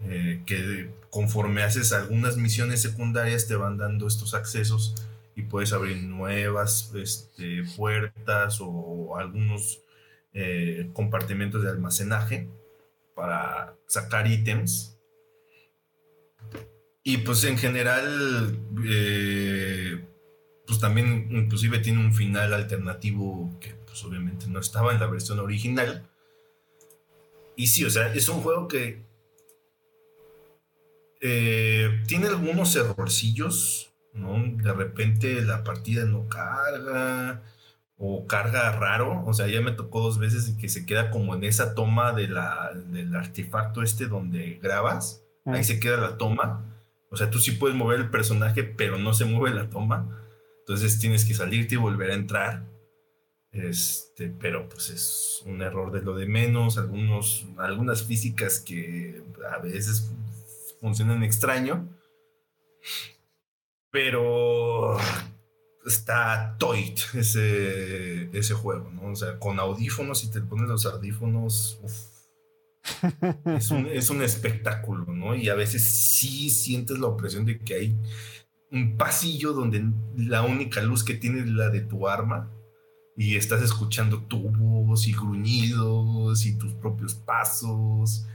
eh, 0.00 0.42
que 0.44 0.90
conforme 1.08 1.62
haces 1.62 1.94
algunas 1.94 2.36
misiones 2.36 2.82
secundarias 2.82 3.48
te 3.48 3.54
van 3.54 3.78
dando 3.78 4.06
estos 4.06 4.34
accesos 4.34 4.94
y 5.34 5.44
puedes 5.44 5.72
abrir 5.72 6.02
nuevas 6.02 6.92
este, 6.94 7.64
puertas 7.74 8.58
o 8.60 9.16
algunos 9.16 9.80
eh, 10.32 10.90
compartimentos 10.92 11.62
de 11.62 11.70
almacenaje 11.70 12.48
para 13.14 13.76
sacar 13.86 14.26
ítems. 14.26 14.96
Y 17.02 17.18
pues 17.18 17.44
en 17.44 17.58
general, 17.58 18.58
eh, 18.86 20.04
pues 20.66 20.78
también 20.78 21.28
inclusive 21.30 21.78
tiene 21.78 21.98
un 21.98 22.14
final 22.14 22.54
alternativo 22.54 23.56
que 23.60 23.74
pues 23.74 24.04
obviamente 24.04 24.46
no 24.46 24.60
estaba 24.60 24.92
en 24.92 25.00
la 25.00 25.06
versión 25.06 25.40
original. 25.40 26.08
Y 27.56 27.66
sí, 27.66 27.84
o 27.84 27.90
sea, 27.90 28.12
es 28.14 28.28
un 28.28 28.42
juego 28.42 28.68
que 28.68 29.02
eh, 31.20 32.02
tiene 32.06 32.28
algunos 32.28 32.74
errorcillos, 32.76 33.92
¿no? 34.14 34.42
De 34.62 34.72
repente 34.72 35.42
la 35.42 35.62
partida 35.62 36.04
no 36.04 36.28
carga, 36.28 37.42
o 38.02 38.26
carga 38.26 38.72
raro. 38.72 39.22
O 39.26 39.34
sea, 39.34 39.46
ya 39.46 39.60
me 39.60 39.72
tocó 39.72 40.00
dos 40.00 40.18
veces 40.18 40.56
que 40.58 40.68
se 40.68 40.86
queda 40.86 41.10
como 41.10 41.34
en 41.34 41.44
esa 41.44 41.74
toma 41.74 42.12
de 42.12 42.28
la, 42.28 42.72
del 42.86 43.14
artefacto 43.14 43.82
este 43.82 44.06
donde 44.06 44.58
grabas. 44.62 45.22
Ahí 45.44 45.62
se 45.62 45.78
queda 45.78 45.98
la 45.98 46.16
toma. 46.16 46.64
O 47.10 47.16
sea, 47.16 47.30
tú 47.30 47.38
sí 47.38 47.52
puedes 47.52 47.76
mover 47.76 48.00
el 48.00 48.10
personaje, 48.10 48.64
pero 48.64 48.98
no 48.98 49.12
se 49.12 49.26
mueve 49.26 49.54
la 49.54 49.68
toma. 49.68 50.18
Entonces 50.60 50.98
tienes 50.98 51.26
que 51.26 51.34
salirte 51.34 51.74
y 51.74 51.78
volver 51.78 52.10
a 52.10 52.14
entrar. 52.14 52.64
Este, 53.52 54.28
pero 54.28 54.68
pues 54.68 54.90
es 54.90 55.42
un 55.44 55.60
error 55.60 55.92
de 55.92 56.02
lo 56.02 56.14
de 56.14 56.26
menos, 56.26 56.78
algunos, 56.78 57.46
algunas 57.58 58.04
físicas 58.04 58.60
que 58.60 59.22
a 59.52 59.58
veces 59.58 60.10
funcionan 60.80 61.24
extraño, 61.24 61.88
pero 63.90 64.96
está 65.86 66.56
toit 66.58 66.98
ese, 67.14 68.30
ese 68.36 68.54
juego, 68.54 68.90
¿no? 68.90 69.12
O 69.12 69.16
sea, 69.16 69.38
con 69.38 69.58
audífonos, 69.58 70.20
si 70.20 70.30
te 70.30 70.40
pones 70.40 70.68
los 70.68 70.86
audífonos, 70.86 71.80
es, 73.46 73.70
un, 73.70 73.86
es 73.86 74.10
un 74.10 74.22
espectáculo, 74.22 75.06
¿no? 75.06 75.34
Y 75.34 75.48
a 75.48 75.54
veces 75.54 75.82
sí 75.82 76.50
sientes 76.50 76.98
la 76.98 77.06
opresión 77.08 77.44
de 77.44 77.58
que 77.58 77.74
hay 77.74 77.96
un 78.70 78.96
pasillo 78.96 79.52
donde 79.52 79.84
la 80.16 80.42
única 80.42 80.80
luz 80.82 81.04
que 81.04 81.14
tiene 81.14 81.40
es 81.40 81.48
la 81.48 81.70
de 81.70 81.80
tu 81.80 82.08
arma 82.08 82.50
y 83.16 83.36
estás 83.36 83.62
escuchando 83.62 84.22
tubos 84.22 85.06
y 85.06 85.12
gruñidos 85.12 86.46
y 86.46 86.56
tus 86.56 86.72
propios 86.74 87.14
pasos. 87.14 88.26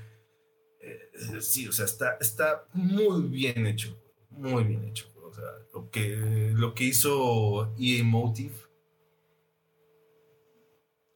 Eh, 0.80 1.42
sí, 1.42 1.68
o 1.68 1.72
sea, 1.72 1.86
está, 1.86 2.18
está 2.20 2.68
muy 2.74 3.24
bien 3.30 3.66
hecho, 3.66 3.98
muy 4.30 4.64
bien 4.64 4.84
hecho. 4.86 5.15
Sea, 5.36 5.44
lo 5.74 5.90
que, 5.90 6.52
lo 6.54 6.74
que 6.74 6.86
hizo 6.86 7.74
EA 7.78 8.04
Motive. 8.04 8.56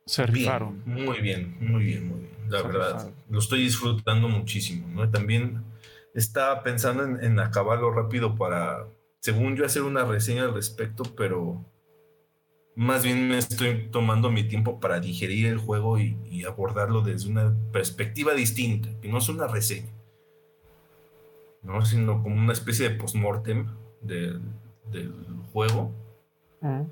Se 0.06 0.26
rifaron. 0.26 0.82
muy 0.86 1.22
bien, 1.22 1.56
muy 1.60 1.84
bien, 1.84 2.08
muy 2.08 2.20
bien. 2.22 2.32
La 2.50 2.64
verdad, 2.64 3.12
lo 3.30 3.40
estoy 3.40 3.62
disfrutando 3.62 4.28
muchísimo, 4.28 4.88
¿no? 4.88 5.10
También 5.10 5.64
estaba 6.16 6.64
pensando 6.64 7.04
en, 7.04 7.24
en 7.24 7.40
acabarlo 7.40 7.92
rápido 7.92 8.36
para, 8.36 8.88
según 9.20 9.56
yo, 9.56 9.66
hacer 9.66 9.84
una 9.84 10.04
reseña 10.04 10.46
al 10.46 10.56
respecto, 10.56 11.04
pero 11.16 11.64
más 12.80 13.04
bien 13.04 13.28
me 13.28 13.38
estoy 13.38 13.90
tomando 13.92 14.32
mi 14.32 14.46
tiempo 14.46 14.80
para 14.80 15.02
digerir 15.02 15.48
el 15.48 15.58
juego 15.58 16.00
y, 16.00 16.46
abordarlo 16.48 17.02
desde 17.02 17.30
una 17.30 17.54
perspectiva 17.74 18.34
distinta, 18.34 18.90
que 19.02 19.10
no 19.10 19.18
es 19.18 19.28
una 19.28 19.48
reseña, 19.48 19.92
¿no? 21.62 21.84
sino 21.86 22.24
como 22.24 22.38
una 22.38 22.54
especie 22.54 22.88
de 22.88 22.96
post-mortem 22.96 23.68
del, 24.02 24.42
juego. 25.52 25.94
Mm. 26.62 26.84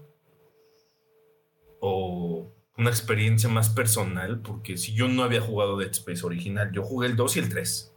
O 1.79 2.51
una 2.77 2.89
experiencia 2.89 3.49
más 3.49 3.69
personal, 3.69 4.39
porque 4.41 4.77
si 4.77 4.93
yo 4.93 5.07
no 5.07 5.23
había 5.23 5.41
jugado 5.41 5.77
Dead 5.77 5.91
Space 5.91 6.25
original, 6.25 6.71
yo 6.71 6.83
jugué 6.83 7.07
el 7.07 7.15
2 7.15 7.37
y 7.37 7.39
el 7.39 7.49
3. 7.49 7.93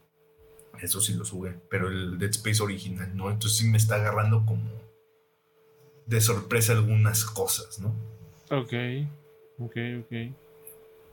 Eso 0.81 1.01
sí 1.01 1.13
los 1.13 1.29
jugué, 1.29 1.59
pero 1.69 1.87
el 1.87 2.17
Dead 2.17 2.31
Space 2.31 2.61
original 2.61 3.15
no, 3.15 3.29
entonces 3.29 3.59
sí 3.59 3.67
me 3.67 3.77
está 3.77 3.95
agarrando 3.95 4.45
como 4.45 4.69
de 6.07 6.19
sorpresa 6.19 6.73
algunas 6.73 7.23
cosas, 7.25 7.79
¿no? 7.79 7.89
Ok, 8.49 8.73
ok, 9.59 9.77
ok. 10.01 10.11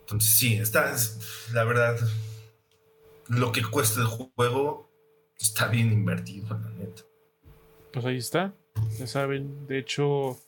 Entonces 0.01 0.31
sí, 0.31 0.55
está, 0.55 0.95
la 1.53 1.65
verdad, 1.65 1.99
lo 3.29 3.53
que 3.53 3.63
cuesta 3.63 4.01
el 4.01 4.07
juego 4.07 4.89
está 5.39 5.69
bien 5.69 5.93
invertido, 5.93 6.59
la 6.59 6.71
neta. 6.71 7.03
Pues 7.93 8.05
ahí 8.05 8.17
está, 8.17 8.55
ya 8.99 9.07
saben, 9.07 9.67
de 9.67 9.79
hecho, 9.79 10.39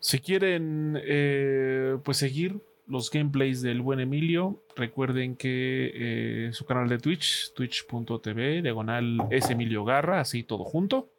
si 0.00 0.18
quieren 0.20 0.98
eh, 1.04 1.98
pues 2.04 2.16
seguir 2.16 2.60
los 2.86 3.10
gameplays 3.10 3.62
del 3.62 3.82
buen 3.82 4.00
Emilio, 4.00 4.62
recuerden 4.76 5.36
que 5.36 5.90
eh, 5.94 6.52
su 6.52 6.64
canal 6.64 6.88
de 6.88 6.98
Twitch, 6.98 7.52
twitch.tv, 7.54 8.62
diagonal 8.62 9.26
es 9.30 9.50
Emilio 9.50 9.84
Garra, 9.84 10.20
así 10.20 10.42
todo 10.42 10.64
junto. 10.64 11.10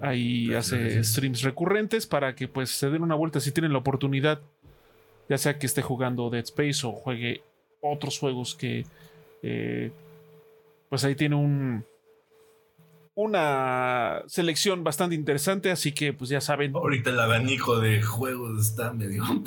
Ahí 0.00 0.54
hace 0.54 1.02
streams 1.04 1.42
recurrentes 1.42 2.06
para 2.06 2.34
que 2.34 2.48
pues 2.48 2.70
se 2.70 2.88
den 2.88 3.02
una 3.02 3.14
vuelta 3.14 3.40
si 3.40 3.52
tienen 3.52 3.72
la 3.72 3.78
oportunidad, 3.78 4.40
ya 5.28 5.36
sea 5.36 5.58
que 5.58 5.66
esté 5.66 5.82
jugando 5.82 6.30
Dead 6.30 6.44
Space 6.44 6.86
o 6.86 6.92
juegue 6.92 7.42
otros 7.82 8.18
juegos 8.18 8.54
que 8.54 8.86
eh, 9.42 9.90
pues 10.88 11.04
ahí 11.04 11.14
tiene 11.14 11.36
un 11.36 11.84
una 13.16 14.22
selección 14.26 14.84
bastante 14.84 15.14
interesante, 15.14 15.70
así 15.70 15.92
que 15.92 16.12
pues 16.12 16.30
ya 16.30 16.40
saben. 16.40 16.76
Ahorita 16.76 17.10
el 17.10 17.18
abanico 17.18 17.80
de 17.80 18.02
juegos 18.02 18.60
está 18.60 18.92
medio 18.92 19.24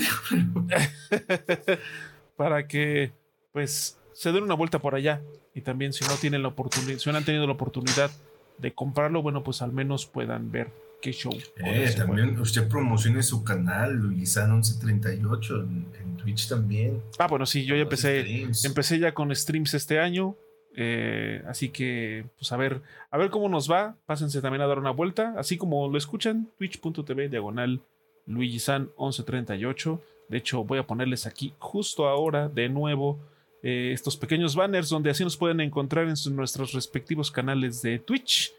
para 2.35 2.67
que 2.67 3.11
pues 3.53 3.97
se 4.13 4.31
den 4.31 4.43
una 4.43 4.55
vuelta 4.55 4.79
por 4.79 4.95
allá 4.95 5.21
y 5.53 5.61
también 5.61 5.93
si 5.93 6.03
no 6.05 6.15
tienen 6.15 6.41
la 6.41 6.47
oportunidad, 6.49 6.97
si 6.97 7.09
no 7.11 7.17
han 7.17 7.23
tenido 7.23 7.45
la 7.45 7.53
oportunidad 7.53 8.09
de 8.57 8.73
comprarlo, 8.73 9.21
bueno, 9.21 9.43
pues 9.43 9.61
al 9.61 9.71
menos 9.71 10.07
puedan 10.07 10.51
ver 10.51 10.71
qué 10.99 11.11
show. 11.11 11.31
Eh, 11.57 11.93
también 11.95 12.39
usted 12.39 12.67
promocione 12.67 13.21
su 13.21 13.43
canal, 13.43 13.93
Luisan 13.93 14.51
1138, 14.51 15.61
en, 15.61 16.17
Twitch 16.17 16.49
también. 16.49 17.01
Ah, 17.17 17.27
bueno, 17.27 17.45
sí, 17.45 17.65
yo 17.65 17.75
ya 17.75 17.83
empecé, 17.83 18.47
empecé 18.65 18.99
ya 18.99 19.13
con 19.13 19.33
streams 19.33 19.73
este 19.75 19.99
año. 19.99 20.35
Eh, 20.81 21.43
así 21.45 21.69
que, 21.69 22.23
pues 22.38 22.53
a 22.53 22.57
ver, 22.57 22.81
a 23.11 23.18
ver 23.18 23.30
cómo 23.30 23.49
nos 23.49 23.69
va. 23.69 23.97
Pásense 24.06 24.41
también 24.41 24.61
a 24.61 24.68
dar 24.68 24.80
una 24.80 24.91
vuelta. 24.91 25.34
Así 25.38 25.57
como 25.57 25.89
lo 25.89 25.97
escuchan, 25.97 26.47
twitch.tv 26.57 27.27
diagonal 27.27 27.81
Luigisan 28.26 28.84
1138. 28.97 30.01
De 30.30 30.38
hecho, 30.38 30.64
voy 30.64 30.80
a 30.80 30.88
ponerles 30.88 31.26
aquí 31.26 31.53
justo 31.60 32.07
ahora 32.07 32.47
de 32.47 32.69
nuevo 32.69 33.19
eh, 33.61 33.91
estos 33.93 34.15
pequeños 34.15 34.56
banners 34.56 34.88
donde 34.88 35.10
así 35.10 35.22
nos 35.22 35.35
pueden 35.35 35.60
encontrar 35.60 36.07
en 36.07 36.15
nuestros 36.34 36.72
respectivos 36.72 37.30
canales 37.30 37.81
de 37.81 37.99
Twitch. 37.99 38.53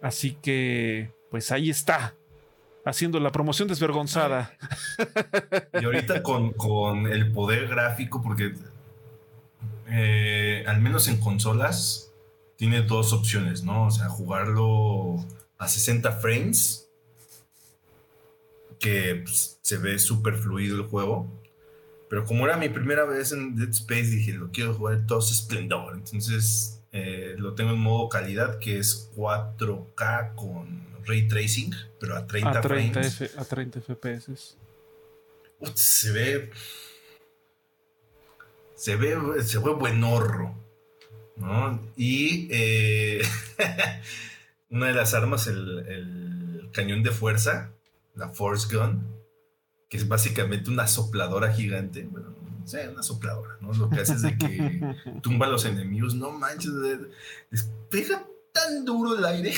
Así 0.00 0.36
que, 0.40 1.10
pues 1.32 1.50
ahí 1.50 1.70
está, 1.70 2.14
haciendo 2.84 3.18
la 3.18 3.32
promoción 3.32 3.66
desvergonzada. 3.66 4.56
Y 5.80 5.84
ahorita 5.84 6.22
con, 6.22 7.06
el 7.08 7.32
poder 7.32 7.66
gráfico, 7.66 8.22
porque 8.22 8.52
eh, 9.88 10.64
al 10.66 10.80
menos 10.80 11.08
en 11.08 11.18
consolas 11.18 12.12
tiene 12.56 12.82
dos 12.82 13.12
opciones, 13.12 13.62
¿no? 13.62 13.86
O 13.86 13.90
sea, 13.90 14.08
jugarlo 14.08 15.16
a 15.58 15.68
60 15.68 16.12
frames, 16.12 16.88
que 18.78 19.22
pues, 19.24 19.58
se 19.62 19.78
ve 19.78 19.98
súper 19.98 20.36
fluido 20.36 20.76
el 20.76 20.82
juego 20.82 21.30
pero 22.08 22.24
como 22.24 22.46
era 22.46 22.56
mi 22.56 22.68
primera 22.68 23.04
vez 23.04 23.32
en 23.32 23.56
Dead 23.56 23.70
Space, 23.70 24.06
dije, 24.06 24.32
lo 24.32 24.50
quiero 24.50 24.74
jugar 24.74 24.94
en 24.94 25.06
todo 25.06 25.20
su 25.20 25.34
esplendor. 25.34 25.94
Entonces 25.94 26.80
eh, 26.92 27.34
lo 27.38 27.54
tengo 27.54 27.72
en 27.72 27.78
modo 27.78 28.08
calidad, 28.08 28.58
que 28.58 28.78
es 28.78 29.10
4K 29.16 30.34
con 30.34 30.86
ray 31.04 31.26
tracing, 31.26 31.74
pero 31.98 32.16
a 32.16 32.26
30, 32.26 32.62
frames. 32.62 33.36
a 33.36 33.44
30 33.44 33.80
FPS. 33.80 34.56
se 35.74 36.12
ve. 36.12 36.50
Se 38.76 38.96
ve, 38.96 39.16
se 39.42 39.58
ve 39.58 39.70
buenorro. 39.72 40.54
¿no? 41.36 41.80
Y 41.96 42.48
eh, 42.50 43.22
una 44.70 44.86
de 44.86 44.94
las 44.94 45.14
armas, 45.14 45.46
el, 45.48 45.78
el 45.88 46.70
cañón 46.72 47.02
de 47.02 47.10
fuerza, 47.10 47.72
la 48.14 48.28
Force 48.28 48.74
Gun 48.74 49.16
que 49.88 49.96
es 49.96 50.08
básicamente 50.08 50.70
una 50.70 50.86
sopladora 50.86 51.52
gigante. 51.52 52.02
Bueno, 52.04 52.34
o 52.64 52.66
sea, 52.66 52.90
una 52.90 53.02
sopladora, 53.02 53.56
¿no? 53.60 53.72
Lo 53.72 53.88
que 53.88 54.00
hace 54.00 54.14
es 54.14 54.22
de 54.22 54.36
que 54.36 54.82
tumba 55.22 55.46
a 55.46 55.50
los 55.50 55.64
enemigos, 55.64 56.14
no 56.14 56.32
manches, 56.32 56.72
les 57.50 57.70
pega 57.90 58.26
tan 58.52 58.84
duro 58.84 59.16
el 59.16 59.24
aire, 59.24 59.54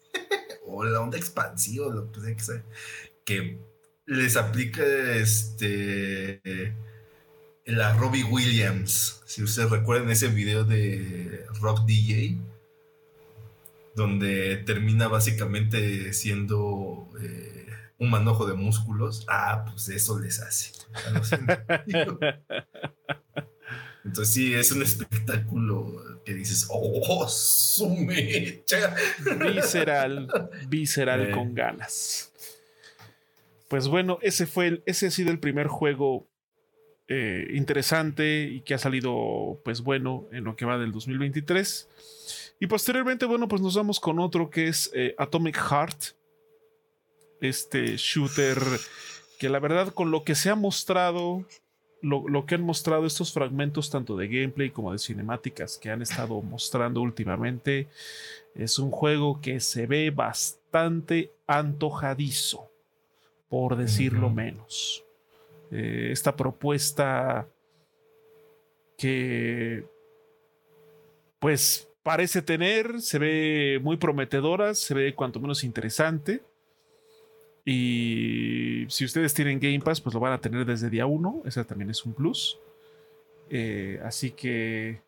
o 0.66 0.84
la 0.84 1.00
onda 1.00 1.16
expansiva, 1.16 1.86
lo 1.86 2.10
que 2.12 2.38
sea, 2.38 2.62
que 3.24 3.58
les 4.06 4.36
aplica 4.36 4.82
este 5.14 6.76
la 7.66 7.92
Robbie 7.94 8.24
Williams. 8.24 9.22
Si 9.26 9.42
ustedes 9.42 9.70
recuerdan 9.70 10.10
ese 10.10 10.28
video 10.28 10.64
de 10.64 11.46
Rock 11.60 11.84
DJ, 11.86 12.38
donde 13.94 14.56
termina 14.58 15.08
básicamente 15.08 16.12
siendo 16.12 17.08
eh, 17.20 17.66
un 17.98 18.10
manojo 18.10 18.46
de 18.46 18.54
músculos, 18.54 19.24
ah, 19.28 19.64
pues 19.68 19.88
eso 19.88 20.18
les 20.18 20.40
hace. 20.40 20.72
Entonces 24.04 24.34
sí, 24.34 24.52
es 24.52 24.70
un 24.70 24.82
espectáculo 24.82 26.20
que 26.26 26.34
dices, 26.34 26.66
oh, 26.68 27.26
su 27.28 27.88
mecha. 27.88 28.94
Visceral, 29.40 30.28
visceral 30.68 31.30
con 31.30 31.54
ganas. 31.54 32.30
Pues 33.68 33.88
bueno, 33.88 34.18
ese 34.20 34.46
fue 34.46 34.66
el, 34.66 34.82
ese 34.84 35.06
ha 35.06 35.10
sido 35.10 35.30
el 35.30 35.40
primer 35.40 35.68
juego 35.68 36.28
eh, 37.08 37.48
interesante 37.54 38.42
y 38.42 38.60
que 38.62 38.74
ha 38.74 38.78
salido, 38.78 39.60
pues 39.64 39.82
bueno, 39.82 40.26
en 40.32 40.44
lo 40.44 40.56
que 40.56 40.64
va 40.64 40.78
del 40.78 40.92
2023. 40.92 41.88
Y 42.60 42.66
posteriormente, 42.66 43.26
bueno, 43.26 43.48
pues 43.48 43.60
nos 43.60 43.74
vamos 43.74 44.00
con 44.00 44.18
otro 44.18 44.48
que 44.48 44.68
es 44.68 44.90
eh, 44.94 45.14
Atomic 45.18 45.56
Heart 45.56 46.14
este 47.40 47.96
shooter 47.96 48.58
que 49.38 49.48
la 49.48 49.58
verdad 49.58 49.92
con 49.92 50.10
lo 50.10 50.24
que 50.24 50.34
se 50.34 50.50
ha 50.50 50.54
mostrado, 50.54 51.44
lo, 52.00 52.46
que 52.46 52.54
han 52.54 52.62
mostrado 52.62 53.04
estos 53.04 53.32
fragmentos 53.32 53.90
tanto 53.90 54.16
de 54.16 54.28
gameplay 54.28 54.70
como 54.70 54.92
de 54.92 54.98
cinemáticas 54.98 55.76
que 55.76 55.90
han 55.90 56.02
estado 56.02 56.40
mostrando 56.40 57.02
últimamente, 57.02 57.88
es 58.54 58.78
un 58.78 58.90
juego 58.90 59.40
que 59.40 59.60
se 59.60 59.86
ve 59.86 60.10
bastante 60.10 61.32
antojadizo. 61.46 62.70
por 63.48 63.76
decirlo 63.76 64.30
menos. 64.30 65.04
Eh, 65.76 66.12
esta 66.12 66.36
propuesta 66.36 67.48
que 68.96 69.84
pues 71.40 71.90
parece 72.04 72.42
tener, 72.42 73.00
se 73.00 73.18
ve 73.18 73.80
muy 73.82 73.96
prometedora, 73.96 74.74
se 74.74 74.94
ve 74.94 75.14
cuanto 75.16 75.40
menos 75.40 75.64
interesante. 75.64 76.42
Y 77.64 78.84
si 78.88 79.04
ustedes 79.04 79.34
tienen 79.34 79.58
Game 79.58 79.80
Pass, 79.80 80.00
pues 80.00 80.14
lo 80.14 80.20
van 80.20 80.32
a 80.32 80.40
tener 80.40 80.64
desde 80.64 80.90
día 80.90 81.06
1. 81.06 81.42
Ese 81.44 81.64
también 81.64 81.90
es 81.90 82.04
un 82.04 82.14
plus. 82.14 82.60
Eh, 83.50 84.00
así 84.04 84.30
que, 84.30 85.00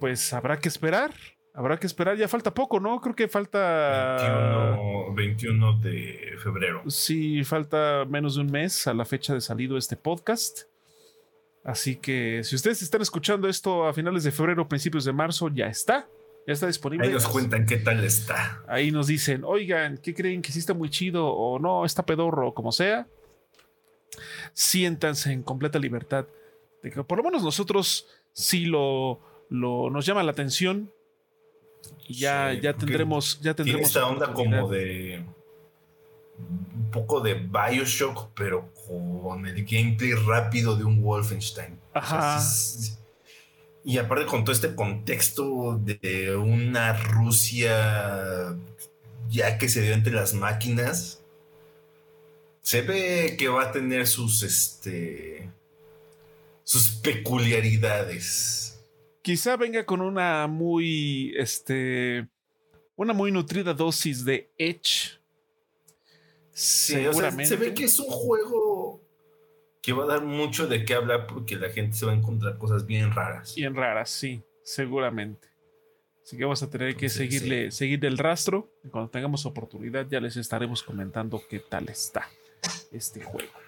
pues 0.00 0.32
habrá 0.32 0.58
que 0.58 0.68
esperar. 0.68 1.12
Habrá 1.56 1.78
que 1.78 1.86
esperar. 1.86 2.18
Ya 2.18 2.28
falta 2.28 2.52
poco, 2.52 2.78
¿no? 2.78 3.00
Creo 3.00 3.16
que 3.16 3.28
falta. 3.28 4.16
21, 4.18 5.14
21 5.14 5.78
de 5.80 6.34
febrero. 6.42 6.82
Sí, 6.86 7.42
falta 7.44 8.04
menos 8.06 8.34
de 8.34 8.42
un 8.42 8.52
mes 8.52 8.86
a 8.86 8.92
la 8.92 9.06
fecha 9.06 9.32
de 9.32 9.40
salido 9.40 9.72
de 9.72 9.78
este 9.78 9.96
podcast. 9.96 10.64
Así 11.64 11.96
que 11.96 12.42
si 12.44 12.54
ustedes 12.54 12.82
están 12.82 13.00
escuchando 13.00 13.48
esto 13.48 13.86
a 13.86 13.94
finales 13.94 14.22
de 14.22 14.32
febrero, 14.32 14.68
principios 14.68 15.06
de 15.06 15.14
marzo, 15.14 15.48
ya 15.48 15.66
está. 15.66 16.06
Ya 16.46 16.52
está 16.52 16.66
disponible. 16.66 17.06
Ahí 17.06 17.12
nos 17.14 17.26
cuentan 17.26 17.64
qué 17.64 17.78
tal 17.78 18.04
está. 18.04 18.62
Ahí 18.68 18.92
nos 18.92 19.06
dicen, 19.06 19.42
oigan, 19.42 19.96
¿qué 19.96 20.14
creen? 20.14 20.42
¿Que 20.42 20.52
sí 20.52 20.58
está 20.58 20.74
muy 20.74 20.90
chido 20.90 21.26
o 21.26 21.58
no? 21.58 21.86
¿Está 21.86 22.04
pedorro 22.04 22.48
o 22.48 22.54
como 22.54 22.70
sea? 22.70 23.08
Siéntanse 24.52 25.32
en 25.32 25.42
completa 25.42 25.78
libertad. 25.78 26.26
De 26.82 26.90
que 26.90 27.02
por 27.02 27.16
lo 27.16 27.24
menos 27.24 27.42
nosotros 27.42 28.06
sí 28.32 28.66
lo, 28.66 29.20
lo 29.48 29.88
nos 29.88 30.04
llama 30.04 30.22
la 30.22 30.32
atención. 30.32 30.92
Y 32.08 32.14
ya, 32.14 32.52
Sí, 32.52 32.60
ya 32.60 32.72
tendremos, 32.74 33.36
ya 33.40 33.54
Tiene 33.54 33.54
tendremos. 33.54 33.86
esta 33.88 34.06
onda 34.06 34.32
como 34.32 34.68
de. 34.68 35.24
Un 36.38 36.90
poco 36.90 37.20
de 37.20 37.34
Bioshock, 37.34 38.30
pero 38.34 38.70
con 38.86 39.46
el 39.46 39.64
gameplay 39.64 40.12
rápido 40.12 40.76
de 40.76 40.84
un 40.84 41.02
Wolfenstein. 41.02 41.78
O 41.94 42.00
sea, 42.00 42.36
Ajá. 42.36 42.42
y 43.84 43.98
aparte 43.98 44.26
con 44.26 44.44
todo 44.44 44.52
este 44.52 44.74
contexto 44.74 45.80
de 45.82 46.36
una 46.36 46.92
Rusia 46.92 48.56
ya 49.30 49.58
que 49.58 49.68
se 49.68 49.82
dio 49.82 49.92
entre 49.94 50.12
las 50.12 50.34
máquinas, 50.34 51.22
se 52.62 52.82
ve 52.82 53.36
que 53.38 53.48
va 53.48 53.64
a 53.64 53.72
tener 53.72 54.06
sus 54.06 54.42
este 54.42 55.50
sus 56.64 56.90
peculiaridades. 56.90 58.65
Quizá 59.26 59.56
venga 59.56 59.84
con 59.84 60.02
una 60.02 60.46
muy, 60.46 61.34
este, 61.36 62.28
una 62.94 63.12
muy 63.12 63.32
nutrida 63.32 63.74
dosis 63.74 64.24
de 64.24 64.52
Edge. 64.56 65.18
Sí, 66.52 66.92
o 66.92 66.96
sea, 66.96 67.12
Seguramente. 67.12 67.46
se 67.46 67.56
ve 67.56 67.74
que 67.74 67.86
es 67.86 67.98
un 67.98 68.06
juego 68.06 69.02
que 69.82 69.92
va 69.92 70.04
a 70.04 70.06
dar 70.06 70.24
mucho 70.24 70.68
de 70.68 70.84
qué 70.84 70.94
hablar 70.94 71.26
porque 71.26 71.56
la 71.56 71.70
gente 71.70 71.96
se 71.96 72.06
va 72.06 72.12
a 72.12 72.14
encontrar 72.14 72.56
cosas 72.56 72.86
bien 72.86 73.10
raras. 73.10 73.56
Bien 73.56 73.74
raras, 73.74 74.10
sí, 74.10 74.44
seguramente. 74.62 75.48
Así 76.22 76.36
que 76.36 76.44
vamos 76.44 76.62
a 76.62 76.70
tener 76.70 76.94
que 76.94 77.08
seguirle, 77.08 77.72
seguirle 77.72 78.06
el 78.06 78.18
rastro. 78.18 78.70
Y 78.84 78.90
cuando 78.90 79.10
tengamos 79.10 79.44
oportunidad, 79.44 80.06
ya 80.08 80.20
les 80.20 80.36
estaremos 80.36 80.84
comentando 80.84 81.42
qué 81.50 81.58
tal 81.58 81.88
está 81.88 82.28
este 82.92 83.24
juego. 83.24 83.65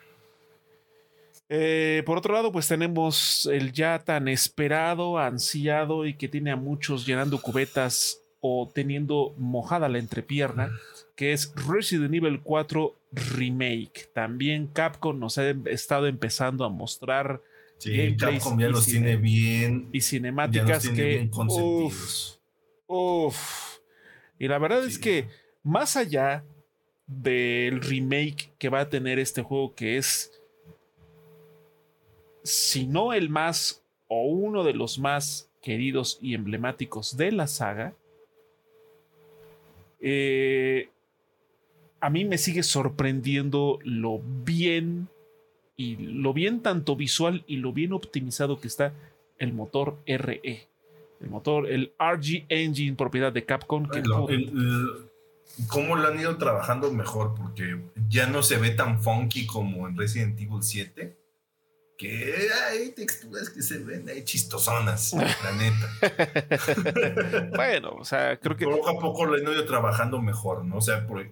Eh, 1.50 2.02
por 2.04 2.18
otro 2.18 2.34
lado, 2.34 2.52
pues 2.52 2.68
tenemos 2.68 3.46
el 3.46 3.72
ya 3.72 3.98
tan 4.00 4.28
esperado, 4.28 5.18
ansiado 5.18 6.04
y 6.06 6.14
que 6.14 6.28
tiene 6.28 6.50
a 6.50 6.56
muchos 6.56 7.06
llenando 7.06 7.40
cubetas 7.40 8.20
o 8.40 8.70
teniendo 8.72 9.34
mojada 9.38 9.88
la 9.88 9.98
entrepierna, 9.98 10.70
que 11.16 11.32
es 11.32 11.52
Resident 11.66 12.14
Evil 12.14 12.40
4 12.42 12.94
Remake. 13.12 14.10
También 14.14 14.66
Capcom 14.68 15.18
nos 15.18 15.38
ha 15.38 15.48
em- 15.48 15.66
estado 15.66 16.06
empezando 16.06 16.64
a 16.64 16.68
mostrar 16.68 17.40
Sí, 17.78 17.96
gameplays 17.96 18.42
Capcom 18.42 18.60
ya 18.60 18.68
y 18.68 18.70
los 18.72 18.86
tiene 18.86 19.16
bien, 19.16 19.88
y 19.92 20.00
cinemáticas 20.00 20.82
tiene 20.82 20.96
que 20.96 21.04
bien 21.04 21.28
uf, 21.28 21.34
consentidos. 21.36 22.40
uf. 22.86 23.78
Y 24.38 24.48
la 24.48 24.58
verdad 24.58 24.84
es 24.84 24.98
que 24.98 25.28
más 25.62 25.96
allá 25.96 26.44
del 27.06 27.80
remake 27.80 28.52
que 28.58 28.68
va 28.68 28.80
a 28.80 28.88
tener 28.88 29.18
este 29.18 29.42
juego 29.42 29.74
que 29.74 29.96
es 29.96 30.37
si 32.42 32.86
no 32.86 33.12
el 33.12 33.28
más 33.28 33.82
o 34.08 34.22
uno 34.26 34.64
de 34.64 34.72
los 34.74 34.98
más 34.98 35.50
queridos 35.62 36.18
y 36.22 36.34
emblemáticos 36.34 37.16
de 37.16 37.32
la 37.32 37.46
saga, 37.46 37.94
eh, 40.00 40.88
a 42.00 42.10
mí 42.10 42.24
me 42.24 42.38
sigue 42.38 42.62
sorprendiendo 42.62 43.78
lo 43.82 44.20
bien 44.44 45.08
y 45.76 45.96
lo 45.96 46.32
bien 46.32 46.60
tanto 46.60 46.96
visual 46.96 47.44
y 47.46 47.56
lo 47.56 47.72
bien 47.72 47.92
optimizado 47.92 48.60
que 48.60 48.68
está 48.68 48.92
el 49.38 49.52
motor 49.52 49.96
RE. 50.06 50.68
El 51.20 51.30
motor, 51.30 51.68
el 51.68 51.92
RG 51.98 52.46
Engine, 52.48 52.96
propiedad 52.96 53.32
de 53.32 53.44
Capcom. 53.44 53.88
Que 53.88 54.00
Lo- 54.00 54.28
el- 54.28 54.48
el- 54.48 55.08
¿Cómo 55.66 55.96
lo 55.96 56.06
han 56.06 56.20
ido 56.20 56.36
trabajando 56.36 56.92
mejor? 56.92 57.34
Porque 57.34 57.80
ya 58.08 58.26
no 58.28 58.44
se 58.44 58.58
ve 58.58 58.70
tan 58.70 59.02
funky 59.02 59.44
como 59.46 59.88
en 59.88 59.96
Resident 59.96 60.38
Evil 60.40 60.62
7. 60.62 61.16
Que 61.98 62.48
hay 62.68 62.92
texturas 62.92 63.50
que 63.50 63.60
se 63.60 63.78
ven 63.78 64.08
ahí 64.08 64.22
chistosonas, 64.24 65.12
la 65.14 65.52
neta. 65.52 67.50
bueno, 67.56 67.90
o 67.98 68.04
sea, 68.04 68.38
creo 68.38 68.56
que 68.56 68.64
Poco 68.64 68.88
a 68.88 69.00
poco 69.00 69.26
lo 69.26 69.34
han 69.34 69.42
ido 69.42 69.66
trabajando 69.66 70.22
mejor, 70.22 70.64
¿no? 70.64 70.76
O 70.76 70.80
sea, 70.80 71.08
por 71.08 71.28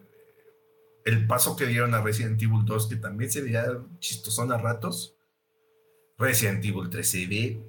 el 1.05 1.27
paso 1.29 1.55
que 1.55 1.67
dieron 1.67 1.95
a 1.95 2.03
Resident 2.03 2.43
Evil 2.43 2.65
2, 2.65 2.89
que 2.89 2.97
también 2.97 3.31
se 3.31 3.43
veía 3.43 3.65
chistosón 4.01 4.51
a 4.51 4.59
ratos. 4.59 5.15
Resident 6.19 6.65
Evil 6.65 6.91
3 6.91 7.09
se 7.09 7.27
ve. 7.27 7.61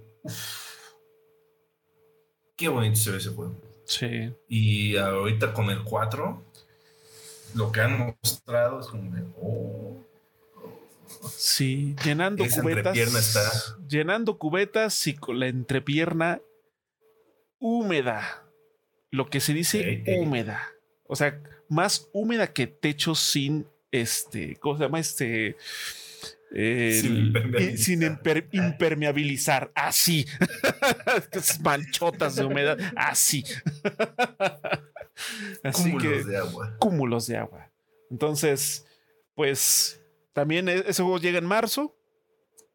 Qué 2.56 2.68
bonito 2.68 2.96
se 2.96 3.12
ve 3.12 3.18
ese 3.18 3.30
juego. 3.30 3.62
sí. 3.86 4.34
Y 4.48 4.98
ahorita 4.98 5.54
con 5.54 5.70
el 5.70 5.84
4, 5.84 6.44
lo 7.54 7.72
que 7.72 7.82
han 7.82 8.18
mostrado 8.24 8.80
es 8.80 8.88
como 8.88 9.16
de. 9.16 9.24
Oh, 9.40 10.04
Sí, 11.36 11.96
llenando 12.04 12.44
Esa 12.44 12.62
cubetas. 12.62 12.98
está- 12.98 13.52
Llenando 13.88 14.38
cubetas 14.38 15.08
y 15.08 15.14
con 15.16 15.40
la 15.40 15.48
entrepierna 15.48 16.42
húmeda. 17.60 18.44
Lo 19.12 19.30
que 19.30 19.40
se 19.40 19.54
dice 19.54 20.04
húmeda. 20.20 20.62
O 21.06 21.16
sea, 21.16 21.42
más 21.70 22.10
húmeda 22.14 22.48
que 22.54 22.68
techo 22.68 23.16
sin 23.16 23.68
este. 23.92 24.56
¿Cómo 24.58 24.78
se 24.78 24.84
llama? 24.84 25.00
Este. 25.00 25.56
el- 26.52 26.94
Sin 27.02 27.18
impermeabilizar. 27.18 27.78
sin 27.86 28.02
imper- 28.02 28.48
impermeabilizar. 28.52 29.72
Así. 29.76 30.26
Manchotas 31.62 32.36
de 32.36 32.46
humedad. 32.46 32.78
Así. 32.96 33.44
Así 35.64 35.84
cúmulos 35.92 36.04
que 36.04 36.24
de 36.26 36.38
agua. 36.38 36.76
cúmulos 36.80 37.28
de 37.28 37.38
agua. 37.38 37.72
Entonces, 38.12 38.86
pues 39.36 40.02
también 40.38 40.70
e- 40.70 40.84
ese 40.86 41.02
juego 41.02 41.18
llega 41.18 41.40
en 41.40 41.46
marzo. 41.46 41.96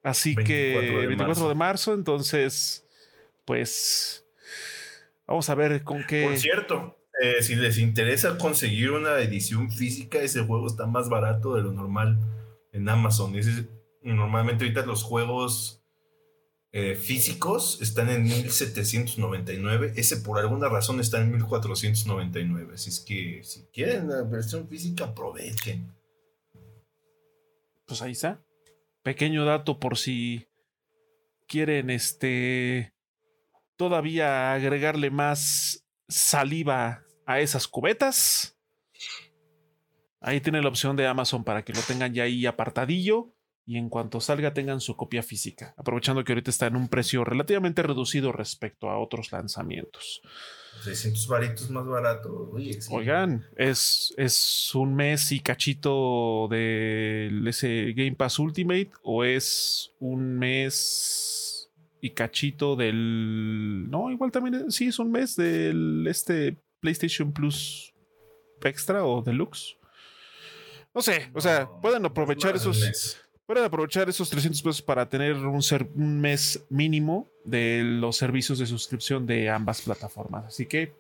Así 0.03 0.35
24 0.35 0.49
que 0.49 1.01
de 1.01 1.07
24 1.07 1.27
marzo. 1.29 1.49
de 1.49 1.55
marzo. 1.55 1.95
Entonces, 1.95 2.85
pues 3.45 4.25
vamos 5.29 5.49
a 5.49 5.55
ver 5.55 5.85
con 5.85 6.05
qué. 6.05 6.25
Por 6.27 6.37
cierto, 6.39 6.99
eh, 7.23 7.41
si 7.41 7.55
les 7.55 7.79
interesa 7.79 8.37
conseguir 8.37 8.91
una 8.91 9.21
edición 9.21 9.71
física, 9.71 10.19
ese 10.19 10.43
juego 10.43 10.67
está 10.67 10.87
más 10.87 11.09
barato 11.09 11.55
de 11.55 11.63
lo 11.63 11.71
normal 11.73 12.19
en 12.73 12.89
Amazon. 12.89 13.37
Ese- 13.37 13.69
normalmente 14.03 14.65
ahorita 14.65 14.85
los 14.85 15.05
juegos 15.05 15.79
eh, 16.73 16.97
físicos 16.97 17.79
están 17.81 18.09
en 18.09 18.25
1799. 18.25 19.93
Ese 19.95 20.17
por 20.17 20.41
alguna 20.41 20.69
razón 20.69 20.99
está 20.99 21.21
en 21.21 21.31
1499. 21.31 22.75
Así 22.75 22.91
es 22.91 22.99
que 22.99 23.41
si 23.45 23.61
quieren 23.73 24.09
la 24.09 24.23
versión 24.23 24.67
física, 24.67 25.05
aprovechen. 25.05 25.87
Pues 27.93 28.01
ahí 28.01 28.13
está. 28.13 28.41
Pequeño 29.03 29.45
dato 29.45 29.79
por 29.79 29.99
si 29.99 30.49
quieren 31.47 31.91
este 31.91 32.95
todavía 33.77 34.55
agregarle 34.55 35.11
más 35.11 35.87
saliva 36.09 37.03
a 37.27 37.41
esas 37.41 37.69
cubetas. 37.69 38.57
Ahí 40.23 40.41
tiene 40.41 40.63
la 40.63 40.71
opción 40.71 40.97
de 40.97 41.07
Amazon 41.07 41.45
para 41.45 41.67
que 41.67 41.75
lo 41.75 41.83
tengan 41.83 42.15
ya 42.15 42.23
ahí 42.23 42.47
apartadillo 42.47 43.35
y 43.67 43.77
en 43.77 43.91
cuanto 43.91 44.23
salga 44.23 44.55
tengan 44.55 44.81
su 44.81 44.97
copia 44.97 45.23
física, 45.23 45.75
aprovechando 45.77 46.25
que 46.25 46.33
ahorita 46.33 46.51
está 46.51 46.69
en 46.69 46.77
un 46.77 46.89
precio 46.89 47.25
relativamente 47.25 47.83
reducido 47.83 48.33
respecto 48.33 48.89
a 48.89 48.99
otros 48.99 49.33
lanzamientos. 49.33 50.23
600 50.83 51.27
varitos 51.29 51.71
más 51.71 51.87
barato. 51.87 52.51
Oye, 52.53 52.81
sí. 52.81 52.89
Oigan, 52.93 53.47
es, 53.57 54.13
es 54.17 54.75
un 54.75 54.95
mes 54.95 55.31
y 55.33 55.41
cachito 55.41 56.49
del 56.51 57.47
ese 57.47 57.93
Game 57.95 58.15
Pass 58.17 58.39
Ultimate 58.39 58.91
o 59.03 59.23
es 59.25 59.93
un 60.01 60.39
mes 60.39 61.71
y 62.01 62.11
cachito 62.11 62.75
del 62.75 63.89
no 63.89 64.11
igual 64.11 64.33
también 64.33 64.67
es- 64.67 64.75
sí 64.75 64.87
es 64.89 64.99
un 64.99 65.13
mes 65.13 65.37
del 65.37 66.05
este 66.09 66.57
PlayStation 66.81 67.33
Plus 67.33 67.93
Extra 68.65 69.05
o 69.05 69.23
Deluxe. 69.23 69.77
No 70.95 71.01
sé, 71.01 71.31
o 71.33 71.41
sea, 71.41 71.69
pueden 71.81 72.05
aprovechar 72.05 72.55
esos. 72.57 73.19
Pueden 73.53 73.67
aprovechar 73.67 74.09
esos 74.09 74.31
300 74.31 74.63
pesos 74.63 74.81
para 74.81 75.11
tener 75.11 75.37
un, 75.37 75.63
ser, 75.63 75.87
un 75.95 76.23
mes 76.23 76.65
mínimo 76.71 77.29
de 77.45 77.83
los 77.85 78.17
servicios 78.17 78.59
de 78.59 78.65
suscripción 78.65 79.27
de 79.27 79.51
ambas 79.51 79.83
plataformas. 79.83 80.47
Así 80.47 80.65
que 80.65 80.95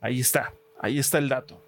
ahí 0.00 0.18
está, 0.18 0.52
ahí 0.80 0.98
está 0.98 1.18
el 1.18 1.28
dato. 1.28 1.62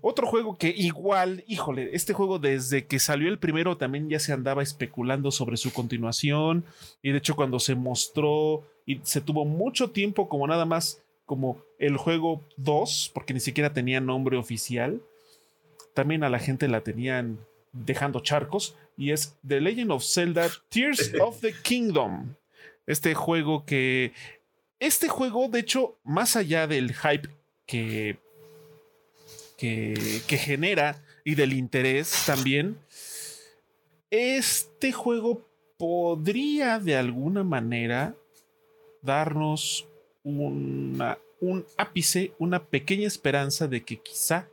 Otro 0.00 0.26
juego 0.26 0.58
que 0.58 0.74
igual, 0.76 1.44
híjole, 1.46 1.90
este 1.92 2.14
juego 2.14 2.40
desde 2.40 2.84
que 2.86 2.98
salió 2.98 3.28
el 3.28 3.38
primero 3.38 3.76
también 3.76 4.10
ya 4.10 4.18
se 4.18 4.32
andaba 4.32 4.60
especulando 4.60 5.30
sobre 5.30 5.56
su 5.56 5.72
continuación 5.72 6.64
y 7.00 7.12
de 7.12 7.18
hecho 7.18 7.36
cuando 7.36 7.60
se 7.60 7.76
mostró 7.76 8.64
y 8.86 8.98
se 9.04 9.20
tuvo 9.20 9.44
mucho 9.44 9.90
tiempo 9.90 10.28
como 10.28 10.48
nada 10.48 10.64
más 10.64 11.00
como 11.26 11.62
el 11.78 11.96
juego 11.96 12.42
2, 12.56 13.12
porque 13.14 13.34
ni 13.34 13.38
siquiera 13.38 13.72
tenía 13.72 14.00
nombre 14.00 14.36
oficial, 14.36 15.00
también 15.94 16.24
a 16.24 16.28
la 16.28 16.40
gente 16.40 16.66
la 16.66 16.80
tenían 16.80 17.38
dejando 17.72 18.20
charcos 18.20 18.76
y 18.96 19.12
es 19.12 19.36
The 19.46 19.60
Legend 19.60 19.92
of 19.92 20.04
Zelda 20.04 20.50
Tears 20.68 21.12
of 21.20 21.40
the 21.40 21.52
Kingdom. 21.62 22.34
Este 22.86 23.14
juego 23.14 23.64
que... 23.64 24.12
Este 24.78 25.08
juego, 25.08 25.48
de 25.48 25.60
hecho, 25.60 25.98
más 26.04 26.36
allá 26.36 26.66
del 26.66 26.94
hype 26.94 27.28
que 27.66 28.18
que, 29.60 30.38
genera 30.38 31.02
y 31.22 31.34
del 31.34 31.52
interés 31.52 32.24
también, 32.26 32.78
este 34.10 34.92
juego 34.92 35.46
podría 35.76 36.78
de 36.78 36.96
alguna 36.96 37.44
manera 37.44 38.16
darnos 39.02 39.86
una, 40.22 41.18
un 41.40 41.66
ápice, 41.76 42.32
una 42.38 42.64
pequeña 42.64 43.06
esperanza 43.06 43.68
de 43.68 43.84
que 43.84 44.00
quizá 44.00 44.48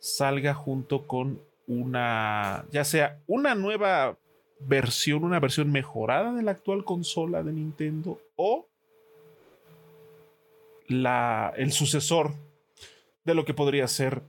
salga 0.00 0.52
junto 0.52 1.06
con 1.06 1.40
una, 1.66 2.66
ya 2.70 2.84
sea 2.84 3.20
una 3.26 3.54
nueva 3.54 4.18
versión, 4.60 5.24
una 5.24 5.40
versión 5.40 5.70
mejorada 5.72 6.32
de 6.32 6.42
la 6.42 6.52
actual 6.52 6.84
consola 6.84 7.42
de 7.42 7.52
Nintendo 7.52 8.20
o 8.36 8.66
la, 10.88 11.52
el 11.56 11.72
sucesor 11.72 12.34
de 13.24 13.34
lo 13.34 13.44
que 13.44 13.54
podría 13.54 13.88
ser 13.88 14.22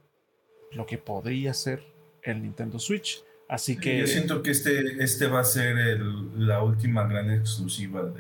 lo 0.72 0.86
que 0.86 0.98
podría 0.98 1.54
ser 1.54 1.84
el 2.22 2.42
Nintendo 2.42 2.80
Switch. 2.80 3.24
Así 3.48 3.78
que. 3.78 4.00
Yo 4.00 4.08
siento 4.08 4.42
que 4.42 4.52
este, 4.52 5.04
este 5.04 5.28
va 5.28 5.42
a 5.42 5.46
ser 5.46 6.00
la 6.38 6.64
última 6.64 7.08
gran 7.08 7.32
exclusiva 7.32 8.12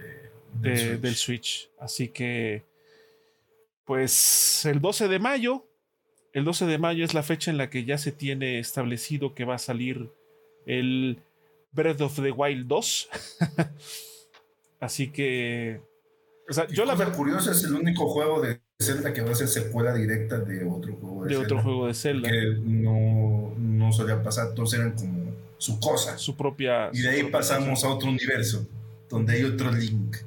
de, 0.54 0.98
del, 0.98 1.16
Switch. 1.16 1.70
Así 1.80 2.10
que. 2.10 2.64
Pues 3.84 4.66
el 4.66 4.82
12 4.82 5.08
de 5.08 5.20
mayo. 5.20 5.68
El 6.36 6.44
12 6.44 6.66
de 6.66 6.78
mayo 6.78 7.06
es 7.06 7.14
la 7.14 7.24
fecha 7.24 7.50
en 7.50 7.58
la 7.58 7.70
que 7.70 7.86
ya 7.86 7.98
se 7.98 8.12
tiene 8.12 8.60
establecido 8.60 9.34
que 9.34 9.46
va 9.46 9.56
a 9.56 9.58
salir 9.58 10.12
el 10.66 11.20
Breath 11.72 12.02
of 12.02 12.22
the 12.22 12.30
Wild 12.30 12.68
2. 12.68 13.10
Así 14.82 15.12
que. 15.14 15.80
O 16.50 16.54
sea, 16.54 16.68
yo 16.68 16.84
la 16.84 16.96
verdad. 16.96 17.16
curiosa 17.16 17.52
es 17.52 17.64
el 17.64 17.74
único 17.74 18.10
juego 18.10 18.42
de 18.42 18.60
Zelda 18.82 19.14
que 19.14 19.22
va 19.22 19.32
a 19.32 19.36
ser 19.36 19.48
secuela 19.48 19.94
directa 19.94 20.38
de 20.40 20.66
otro 20.66 20.98
juego 20.98 21.24
de, 21.24 21.30
de 21.30 21.38
otro 21.38 21.62
juego 21.62 21.88
de 21.88 21.94
Zelda. 21.94 22.30
Que 22.30 22.58
no, 22.66 23.54
no 23.58 23.94
solía 23.94 24.22
pasar, 24.22 24.54
todos 24.54 24.74
eran 24.74 24.92
como 24.92 25.32
su 25.58 25.80
cosa. 25.80 26.18
Su 26.18 26.36
propia. 26.36 26.90
Y 26.92 27.00
de 27.00 27.10
ahí 27.12 27.24
pasamos 27.32 27.86
a 27.86 27.90
otro 27.92 28.10
universo, 28.10 28.68
donde 29.10 29.36
hay 29.36 29.44
otro 29.46 29.72
Link. 29.72 30.18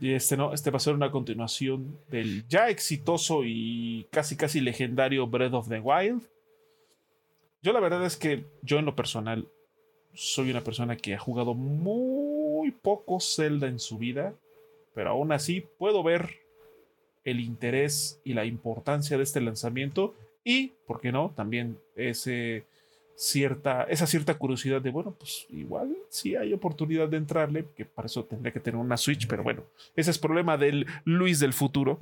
Y 0.00 0.12
este 0.12 0.36
no, 0.36 0.52
este 0.52 0.70
va 0.70 0.76
a 0.76 0.80
ser 0.80 0.94
una 0.94 1.10
continuación 1.10 1.98
del 2.10 2.46
ya 2.48 2.68
exitoso 2.68 3.42
y 3.44 4.06
casi 4.10 4.36
casi 4.36 4.60
legendario 4.60 5.26
Breath 5.26 5.54
of 5.54 5.68
the 5.68 5.80
Wild. 5.80 6.22
Yo 7.62 7.72
la 7.72 7.80
verdad 7.80 8.04
es 8.04 8.16
que 8.16 8.44
yo 8.62 8.78
en 8.78 8.84
lo 8.84 8.94
personal 8.96 9.48
soy 10.14 10.50
una 10.50 10.62
persona 10.62 10.96
que 10.96 11.14
ha 11.14 11.18
jugado 11.18 11.54
muy 11.54 12.70
poco 12.70 13.20
Zelda 13.20 13.68
en 13.68 13.78
su 13.78 13.98
vida, 13.98 14.34
pero 14.94 15.10
aún 15.10 15.32
así 15.32 15.64
puedo 15.78 16.02
ver 16.02 16.40
el 17.24 17.40
interés 17.40 18.20
y 18.24 18.34
la 18.34 18.44
importancia 18.44 19.16
de 19.16 19.24
este 19.24 19.40
lanzamiento 19.40 20.14
y, 20.44 20.68
¿por 20.86 21.00
qué 21.00 21.10
no? 21.10 21.32
También 21.34 21.78
ese 21.96 22.64
cierta, 23.16 23.84
esa 23.84 24.06
cierta 24.06 24.34
curiosidad 24.34 24.80
de, 24.82 24.90
bueno, 24.90 25.12
pues 25.18 25.46
igual 25.48 25.96
sí 26.10 26.36
hay 26.36 26.52
oportunidad 26.52 27.08
de 27.08 27.16
entrarle, 27.16 27.66
que 27.74 27.86
para 27.86 28.06
eso 28.06 28.24
tendría 28.24 28.52
que 28.52 28.60
tener 28.60 28.78
una 28.78 28.96
Switch, 28.96 29.26
pero 29.26 29.42
bueno, 29.42 29.64
ese 29.96 30.10
es 30.10 30.18
problema 30.18 30.56
del 30.56 30.86
Luis 31.04 31.40
del 31.40 31.54
futuro. 31.54 31.98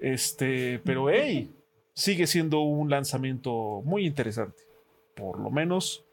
Este, 0.00 0.80
pero 0.82 1.10
hey, 1.10 1.50
sigue 1.92 2.26
siendo 2.26 2.60
un 2.60 2.88
lanzamiento 2.88 3.82
muy 3.84 4.06
interesante, 4.06 4.62
por 5.14 5.38
lo 5.38 5.50
menos, 5.50 6.04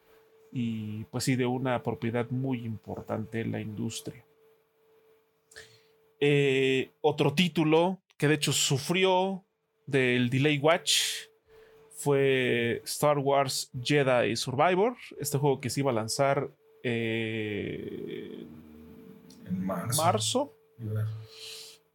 y 0.51 1.05
pues 1.05 1.23
sí, 1.23 1.35
de 1.35 1.45
una 1.45 1.81
propiedad 1.81 2.29
muy 2.29 2.65
importante 2.65 3.41
en 3.41 3.53
la 3.53 3.61
industria. 3.61 4.23
Eh, 6.19 6.89
otro 7.01 7.33
título 7.33 7.99
que 8.17 8.27
de 8.27 8.33
hecho 8.33 8.51
sufrió 8.51 9.43
del 9.85 10.29
Delay 10.29 10.57
Watch 10.57 11.27
fue 11.97 12.81
Star 12.85 13.17
Wars 13.17 13.71
Jedi 13.81 14.35
Survivor, 14.35 14.95
este 15.19 15.39
juego 15.39 15.59
que 15.59 15.71
se 15.71 15.79
iba 15.79 15.89
a 15.89 15.95
lanzar 15.95 16.51
eh, 16.83 18.45
en 19.47 19.65
marzo. 19.65 20.53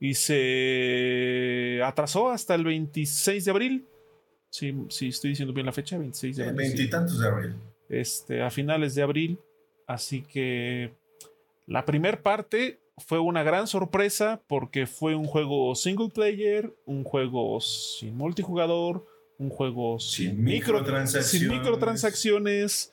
Y 0.01 0.15
se 0.15 1.81
atrasó 1.85 2.31
hasta 2.31 2.57
el 2.57 2.65
26 2.65 3.45
de 3.45 3.51
abril. 3.53 3.87
Si 4.51 4.75
sí, 4.89 5.09
estoy 5.09 5.31
diciendo 5.31 5.55
bien 5.55 5.67
la 5.67 5.73
fecha, 5.73 5.97
26 5.97 6.37
de 6.37 6.43
abril. 6.43 6.57
Veintitantos 6.57 7.21
de 7.21 7.29
abril. 7.29 7.55
Este, 7.89 8.43
a 8.43 8.51
finales 8.51 8.97
de 8.97 9.03
abril. 9.03 9.39
Así 9.87 10.23
que 10.23 10.93
la 11.67 11.85
primera 11.85 12.21
parte 12.21 12.81
fue 12.99 13.21
una 13.21 13.45
gran 13.45 13.69
sorpresa 13.69 14.43
porque 14.49 14.87
fue 14.87 15.15
un 15.15 15.27
juego 15.27 15.77
single 15.77 16.09
player, 16.09 16.75
un 16.87 17.05
juego 17.05 17.61
sin 17.61 18.17
multijugador, 18.17 19.07
un 19.39 19.51
juego 19.51 19.99
sin, 19.99 20.43
microtransacciones, 20.43 22.93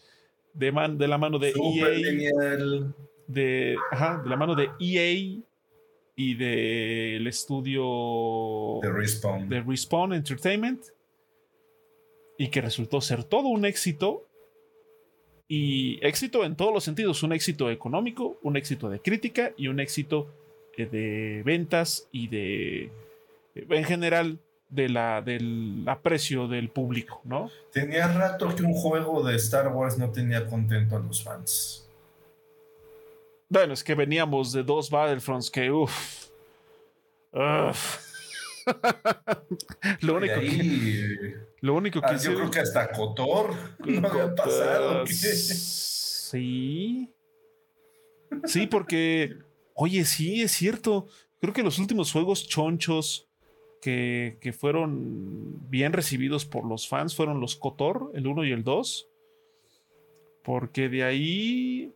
de, 0.53 0.71
de, 0.97 1.07
la 1.07 1.17
mano 1.17 1.39
de 1.39 1.49
EA. 1.49 1.89
De, 3.27 3.27
de 3.27 3.77
la 4.25 4.35
mano 4.35 4.55
de 4.55 4.69
EA 4.79 5.41
y 6.15 6.33
del 6.33 7.27
estudio 7.27 8.79
de 8.81 8.91
Respawn. 8.91 9.47
de 9.47 9.61
Respawn 9.61 10.13
Entertainment. 10.13 10.83
Y 12.37 12.49
que 12.49 12.61
resultó 12.61 13.01
ser 13.01 13.23
todo 13.23 13.47
un 13.47 13.65
éxito 13.65 14.25
y 15.47 15.99
éxito 16.05 16.45
en 16.45 16.55
todos 16.55 16.73
los 16.73 16.83
sentidos, 16.83 17.23
un 17.23 17.33
éxito 17.33 17.71
económico, 17.71 18.39
un 18.43 18.55
éxito 18.55 18.89
de 18.89 18.99
crítica 18.99 19.53
y 19.57 19.67
un 19.67 19.79
éxito 19.79 20.27
eh, 20.77 20.85
de 20.85 21.41
ventas 21.43 22.07
y 22.11 22.27
de, 22.27 22.91
en 23.55 23.83
general, 23.83 24.39
de 24.69 24.89
la, 24.89 25.21
del 25.21 25.83
aprecio 25.87 26.47
del 26.47 26.69
público, 26.69 27.21
¿no? 27.23 27.49
Tenía 27.71 28.07
rato 28.07 28.53
que 28.55 28.63
un 28.63 28.73
juego 28.73 29.23
de 29.23 29.35
Star 29.35 29.67
Wars 29.69 29.97
no 29.97 30.11
tenía 30.11 30.45
contento 30.45 30.95
a 30.95 30.99
los 30.99 31.23
fans. 31.23 31.87
Bueno, 33.49 33.73
es 33.73 33.83
que 33.83 33.95
veníamos 33.95 34.53
de 34.53 34.63
dos 34.63 34.91
Battlefronts 34.91 35.49
que, 35.49 35.71
uff. 35.71 36.29
lo 40.01 40.15
único 40.15 40.35
que. 40.35 41.35
Lo 41.61 41.75
único 41.75 42.01
que. 42.01 42.07
Ah, 42.07 42.17
yo 42.17 42.35
creo 42.35 42.51
que 42.51 42.59
hasta 42.59 42.91
Cotor 42.91 43.55
no 43.79 44.07
había 44.07 44.35
pasado. 44.35 45.07
Sí. 45.07 47.11
Sí, 48.45 48.67
porque. 48.67 49.35
Oye, 49.73 50.05
sí, 50.05 50.43
es 50.43 50.51
cierto. 50.51 51.07
Creo 51.41 51.53
que 51.53 51.63
los 51.63 51.79
últimos 51.79 52.11
juegos 52.11 52.47
chonchos 52.47 53.28
que, 53.81 54.37
que 54.41 54.53
fueron 54.53 55.69
bien 55.69 55.93
recibidos 55.93 56.45
por 56.45 56.65
los 56.65 56.87
fans 56.87 57.15
fueron 57.15 57.39
los 57.39 57.55
Cotor, 57.55 58.11
el 58.13 58.27
1 58.27 58.45
y 58.45 58.51
el 58.51 58.63
2. 58.63 59.07
Porque 60.43 60.89
de 60.89 61.03
ahí. 61.03 61.93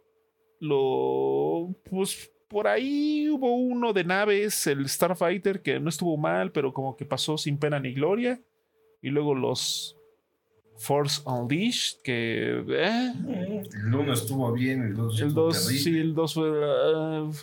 Lo. 0.60 1.76
Pues 1.90 2.32
por 2.48 2.68
ahí 2.68 3.28
hubo 3.30 3.56
uno 3.56 3.94
de 3.94 4.04
naves, 4.04 4.68
el 4.68 4.88
Starfighter, 4.88 5.62
que 5.62 5.80
no 5.80 5.90
estuvo 5.90 6.16
mal, 6.18 6.52
pero 6.52 6.72
como 6.72 6.96
que 6.96 7.04
pasó 7.04 7.38
sin 7.38 7.58
pena 7.58 7.80
ni 7.80 7.94
gloria. 7.94 8.40
Y 9.02 9.10
luego 9.10 9.34
los 9.34 9.98
Force 10.78 11.22
Unleashed, 11.26 12.02
que... 12.04 12.64
Eh. 12.68 13.14
el 13.86 13.96
1 13.96 14.14
estuvo 14.14 14.52
bien, 14.52 14.84
el 14.84 14.96
2 14.96 15.22
El 15.22 15.34
2, 15.34 15.58
sí, 15.58 15.98
el 15.98 16.14
2 16.14 16.34
fue... 16.34 16.50
Uh, 16.50 17.34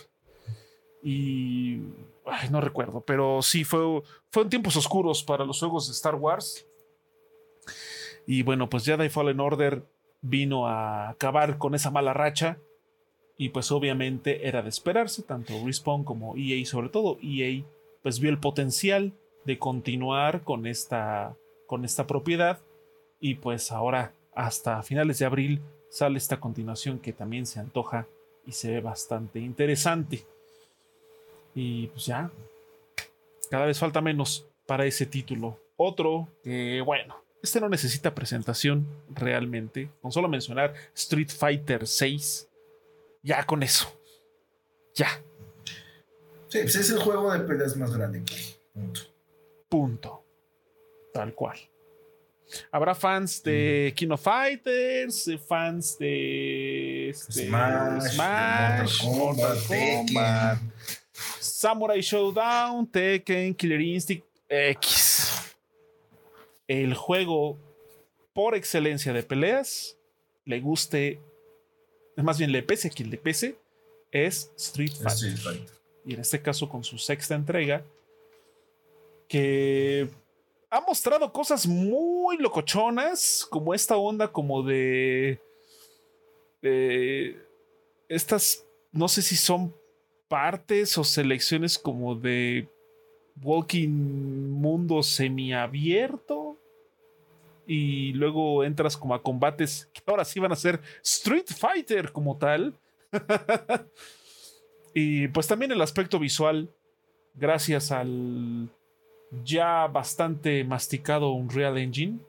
y... 1.03 1.81
Ay, 2.25 2.49
no 2.49 2.61
recuerdo, 2.61 3.01
pero 3.01 3.41
sí, 3.41 3.63
fue, 3.63 4.03
fueron 4.29 4.49
tiempos 4.49 4.75
oscuros 4.75 5.23
para 5.23 5.45
los 5.45 5.59
juegos 5.59 5.87
de 5.87 5.93
Star 5.93 6.15
Wars. 6.15 6.67
Y 8.27 8.43
bueno, 8.43 8.69
pues 8.69 8.85
Jedi 8.85 9.09
Fallen 9.09 9.39
Order 9.39 9.83
vino 10.21 10.67
a 10.67 11.09
acabar 11.09 11.57
con 11.57 11.73
esa 11.73 11.89
mala 11.89 12.13
racha 12.13 12.59
y 13.37 13.49
pues 13.49 13.71
obviamente 13.71 14.47
era 14.47 14.61
de 14.61 14.69
esperarse, 14.69 15.23
tanto 15.23 15.53
Respawn 15.65 16.03
como 16.03 16.35
EA, 16.37 16.63
sobre 16.65 16.89
todo 16.89 17.17
EA, 17.23 17.63
pues 18.03 18.19
vio 18.19 18.29
el 18.29 18.39
potencial 18.39 19.13
de 19.45 19.57
continuar 19.57 20.43
con 20.43 20.67
esta, 20.67 21.35
con 21.65 21.83
esta 21.83 22.05
propiedad 22.05 22.59
Y 23.19 23.35
pues 23.35 23.71
ahora, 23.71 24.13
hasta 24.33 24.81
finales 24.83 25.19
de 25.19 25.25
abril, 25.25 25.61
sale 25.89 26.17
esta 26.17 26.39
continuación 26.39 26.99
que 26.99 27.13
también 27.13 27.45
se 27.45 27.59
antoja 27.59 28.07
y 28.45 28.51
se 28.51 28.71
ve 28.71 28.81
bastante 28.81 29.39
interesante. 29.39 30.25
Y 31.53 31.87
pues 31.87 32.05
ya, 32.05 32.31
cada 33.49 33.65
vez 33.65 33.77
falta 33.77 34.01
menos 34.01 34.47
para 34.65 34.85
ese 34.85 35.05
título. 35.05 35.59
Otro 35.75 36.27
que, 36.43 36.81
bueno, 36.81 37.23
este 37.41 37.59
no 37.59 37.69
necesita 37.69 38.13
presentación 38.13 38.87
realmente. 39.09 39.89
Con 40.01 40.11
solo 40.11 40.27
mencionar 40.27 40.73
Street 40.95 41.29
Fighter 41.29 41.87
6, 41.87 42.47
ya 43.23 43.43
con 43.45 43.63
eso. 43.63 43.91
Ya. 44.95 45.09
Sí, 46.47 46.59
pues 46.61 46.75
es 46.75 46.91
el 46.91 46.99
juego 46.99 47.31
de 47.31 47.39
peleas 47.39 47.75
más 47.77 47.95
grande. 47.95 48.23
Punto. 48.73 49.01
Punto. 49.69 50.25
Tal 51.13 51.33
cual. 51.33 51.57
Habrá 52.71 52.93
fans 52.93 53.41
de 53.43 53.93
King 53.95 54.09
of 54.11 54.21
Fighters, 54.21 55.29
fans 55.47 55.97
de 55.97 57.09
este, 57.09 57.45
Smash, 57.47 58.01
Smash 58.11 59.03
Mortal 59.05 59.57
Kombat, 59.67 60.59
Samurai 61.61 62.01
Showdown, 62.01 62.87
Tekken, 62.87 63.53
Killer 63.53 63.79
Instinct 63.79 64.25
X. 64.49 65.55
El 66.67 66.95
juego 66.95 67.59
por 68.33 68.55
excelencia 68.55 69.13
de 69.13 69.21
peleas, 69.21 69.95
le 70.43 70.59
guste, 70.59 71.21
más 72.15 72.39
bien 72.39 72.51
le 72.51 72.63
pese 72.63 72.87
a 72.87 72.91
quien 72.91 73.11
le 73.11 73.17
pese, 73.17 73.59
es 74.11 74.51
Street 74.57 74.91
Fighter. 75.03 75.67
Y 76.03 76.15
en 76.15 76.21
este 76.21 76.41
caso 76.41 76.67
con 76.67 76.83
su 76.83 76.97
sexta 76.97 77.35
entrega, 77.35 77.85
que 79.27 80.09
ha 80.71 80.81
mostrado 80.81 81.31
cosas 81.31 81.67
muy 81.67 82.37
locochonas, 82.37 83.45
como 83.47 83.75
esta 83.75 83.97
onda 83.97 84.31
como 84.31 84.63
de... 84.63 85.39
estas, 88.09 88.65
no 88.91 89.07
sé 89.07 89.21
si 89.21 89.35
son 89.35 89.79
partes 90.31 90.97
o 90.97 91.03
selecciones 91.03 91.77
como 91.77 92.15
de 92.15 92.69
Walking 93.43 93.89
Mundo 93.89 95.03
semiabierto. 95.03 96.57
Y 97.67 98.13
luego 98.13 98.63
entras 98.63 98.95
como 98.95 99.13
a 99.13 99.21
combates 99.21 99.89
que 99.91 100.01
ahora 100.05 100.23
sí 100.23 100.39
van 100.39 100.53
a 100.53 100.55
ser 100.55 100.79
Street 101.03 101.47
Fighter 101.47 102.13
como 102.13 102.37
tal. 102.37 102.79
y 104.93 105.27
pues 105.27 105.47
también 105.47 105.73
el 105.73 105.81
aspecto 105.81 106.17
visual, 106.17 106.69
gracias 107.35 107.91
al 107.91 108.69
ya 109.43 109.87
bastante 109.87 110.63
masticado 110.63 111.33
Unreal 111.33 111.77
Engine. 111.77 112.19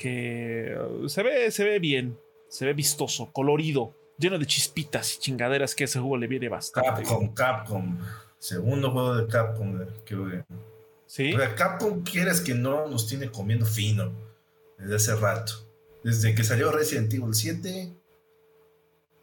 Que 0.00 0.76
uh, 0.80 1.08
se 1.08 1.22
ve, 1.22 1.50
se 1.52 1.62
ve 1.62 1.78
bien, 1.78 2.18
se 2.48 2.66
ve 2.66 2.72
vistoso, 2.72 3.30
colorido, 3.32 3.94
lleno 4.18 4.38
de 4.38 4.46
chispitas 4.46 5.14
y 5.16 5.18
chingaderas 5.20 5.74
que 5.74 5.84
ese 5.84 5.98
juego 5.98 6.16
le 6.16 6.26
viene 6.26 6.48
bastante. 6.48 7.02
Capcom, 7.02 7.34
Capcom. 7.34 7.98
Segundo 8.38 8.90
juego 8.90 9.14
de 9.16 9.26
Capcom. 9.26 9.78
Que, 10.04 10.44
¿Sí? 11.06 11.34
Capcom, 11.56 12.02
quieres 12.02 12.40
que 12.40 12.54
no, 12.54 12.86
nos 12.88 13.06
tiene 13.06 13.30
comiendo 13.30 13.64
fino 13.64 14.12
desde 14.78 14.96
hace 14.96 15.16
rato. 15.16 15.52
Desde 16.04 16.34
que 16.34 16.44
salió 16.44 16.70
Resident 16.70 17.12
Evil 17.12 17.34
7, 17.34 17.94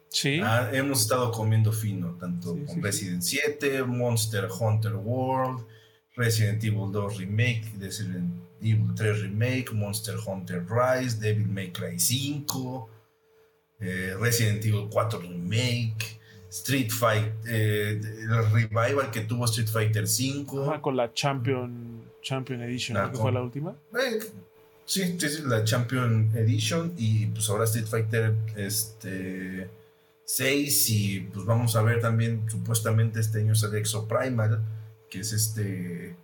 Sí. 0.08 0.40
Ah, 0.42 0.70
hemos 0.72 1.02
estado 1.02 1.30
comiendo 1.30 1.72
fino, 1.72 2.16
tanto 2.18 2.56
con 2.64 2.82
Resident 2.82 3.20
7, 3.20 3.82
Monster 3.82 4.48
Hunter 4.48 4.94
World, 4.94 5.66
Resident 6.14 6.64
Evil 6.64 6.90
2 6.90 7.18
Remake, 7.18 7.72
Resident 7.78 8.32
Evil 8.62 8.94
3 8.94 9.22
Remake, 9.22 9.72
Monster 9.72 10.14
Hunter 10.26 10.64
Rise, 10.66 11.18
Devil 11.20 11.48
May 11.48 11.70
Cry 11.70 11.98
5, 11.98 12.88
eh, 13.80 14.16
Resident 14.18 14.64
Evil 14.64 14.88
4 14.90 15.20
Remake, 15.20 16.18
Street 16.48 16.90
Fighter, 16.90 17.34
eh, 17.46 18.00
el 18.00 18.50
revival 18.50 19.10
que 19.10 19.22
tuvo 19.22 19.44
Street 19.44 19.68
Fighter 19.68 20.06
5. 20.06 20.80
con 20.80 20.96
la 20.96 21.12
Champion, 21.12 22.02
Champion 22.22 22.62
Edition, 22.62 22.96
ah, 22.96 23.10
que 23.10 23.18
fue 23.18 23.32
la 23.32 23.42
última. 23.42 23.76
Eh, 23.92 24.20
sí, 24.86 25.18
sí, 25.18 25.42
la 25.44 25.64
Champion 25.64 26.30
Edition 26.34 26.94
y 26.96 27.26
pues 27.26 27.50
ahora 27.50 27.64
Street 27.64 27.86
Fighter 27.86 28.34
este, 28.56 29.68
6 30.24 30.90
y 30.90 31.20
pues 31.20 31.44
vamos 31.44 31.76
a 31.76 31.82
ver 31.82 32.00
también 32.00 32.48
supuestamente 32.48 33.20
este 33.20 33.40
año 33.40 33.54
sale 33.54 33.78
Exo 33.78 34.08
Primal 34.08 34.64
que 35.10 35.20
es 35.20 35.32
este 35.32 36.16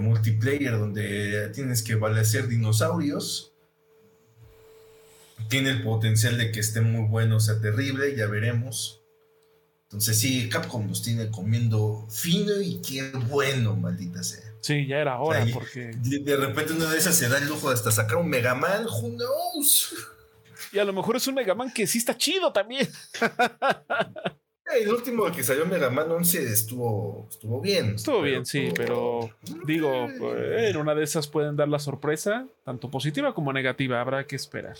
multiplayer 0.00 0.72
donde 0.72 1.48
tienes 1.50 1.84
que 1.84 1.94
balacer 1.94 2.48
dinosaurios. 2.48 3.55
Tiene 5.48 5.70
el 5.70 5.82
potencial 5.82 6.38
de 6.38 6.50
que 6.50 6.60
esté 6.60 6.80
muy 6.80 7.08
bueno, 7.08 7.36
o 7.36 7.40
sea 7.40 7.60
terrible, 7.60 8.16
ya 8.16 8.26
veremos. 8.26 9.02
Entonces 9.84 10.18
sí, 10.18 10.48
Capcom 10.48 10.86
nos 10.86 11.02
tiene 11.02 11.30
comiendo 11.30 12.06
fino 12.10 12.60
y 12.60 12.80
qué 12.82 13.08
bueno, 13.28 13.76
maldita 13.76 14.22
sea. 14.22 14.52
Sí, 14.60 14.86
ya 14.86 14.98
era 14.98 15.20
hora, 15.20 15.46
porque... 15.54 15.92
De, 15.94 16.36
repente 16.36 16.72
una 16.72 16.90
de 16.90 16.98
esas 16.98 17.14
se 17.14 17.28
da 17.28 17.38
el 17.38 17.46
lujo 17.46 17.68
de 17.68 17.74
hasta 17.74 17.92
sacar 17.92 18.16
un 18.16 18.28
Mega 18.28 18.54
Man, 18.54 18.84
who 18.86 19.10
knows? 19.10 19.94
Y 20.72 20.80
a 20.80 20.84
lo 20.84 20.92
mejor 20.92 21.16
es 21.16 21.26
un 21.28 21.36
Mega 21.36 21.54
Man 21.54 21.72
que 21.72 21.86
sí 21.86 21.98
está 21.98 22.16
chido 22.16 22.52
también. 22.52 22.88
El 24.74 24.88
último 24.88 25.30
que 25.30 25.44
salió 25.44 25.64
Mega 25.64 25.90
Man 25.90 26.10
11 26.10 26.52
estuvo, 26.52 27.28
estuvo 27.30 27.60
bien. 27.60 27.94
Estuvo 27.94 28.22
bien, 28.22 28.44
sí, 28.44 28.70
pero 28.74 29.30
digo, 29.64 30.08
en 30.08 30.76
una 30.76 30.94
de 30.96 31.04
esas 31.04 31.28
pueden 31.28 31.54
dar 31.54 31.68
la 31.68 31.78
sorpresa, 31.78 32.48
tanto 32.64 32.90
positiva 32.90 33.32
como 33.32 33.52
negativa, 33.52 34.00
habrá 34.00 34.26
que 34.26 34.34
esperar. 34.34 34.76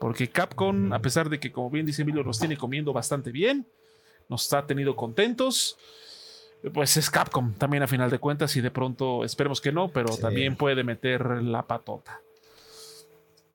Porque 0.00 0.30
Capcom, 0.30 0.94
a 0.94 1.02
pesar 1.02 1.28
de 1.28 1.38
que, 1.38 1.52
como 1.52 1.68
bien 1.68 1.84
dice 1.84 2.02
Emilio, 2.02 2.24
nos 2.24 2.38
tiene 2.38 2.56
comiendo 2.56 2.90
bastante 2.94 3.30
bien, 3.30 3.66
nos 4.30 4.50
ha 4.54 4.66
tenido 4.66 4.96
contentos, 4.96 5.76
pues 6.72 6.96
es 6.96 7.10
Capcom 7.10 7.52
también 7.52 7.82
a 7.82 7.86
final 7.86 8.08
de 8.10 8.18
cuentas 8.18 8.56
y 8.56 8.62
de 8.62 8.70
pronto, 8.70 9.24
esperemos 9.24 9.60
que 9.60 9.72
no, 9.72 9.88
pero 9.88 10.16
también 10.16 10.56
puede 10.56 10.84
meter 10.84 11.42
la 11.42 11.66
patota. 11.66 12.22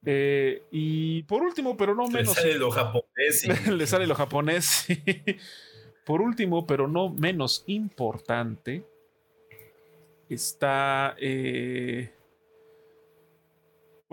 Eh, 0.05 0.61
y 0.69 1.23
por 1.23 1.41
último, 1.41 1.75
pero 1.75 1.95
no 1.95 2.07
menos. 2.07 2.35
Le 2.35 2.41
sale 2.43 2.59
lo 2.59 2.69
japonés. 2.69 3.67
le 3.67 3.87
sale 3.87 4.05
lo 4.05 4.13
japonés. 4.13 4.85
por 6.05 6.21
último, 6.21 6.67
pero 6.67 6.87
no 6.87 7.09
menos 7.09 7.63
importante, 7.65 8.85
está. 10.29 11.15
Eh, 11.17 12.11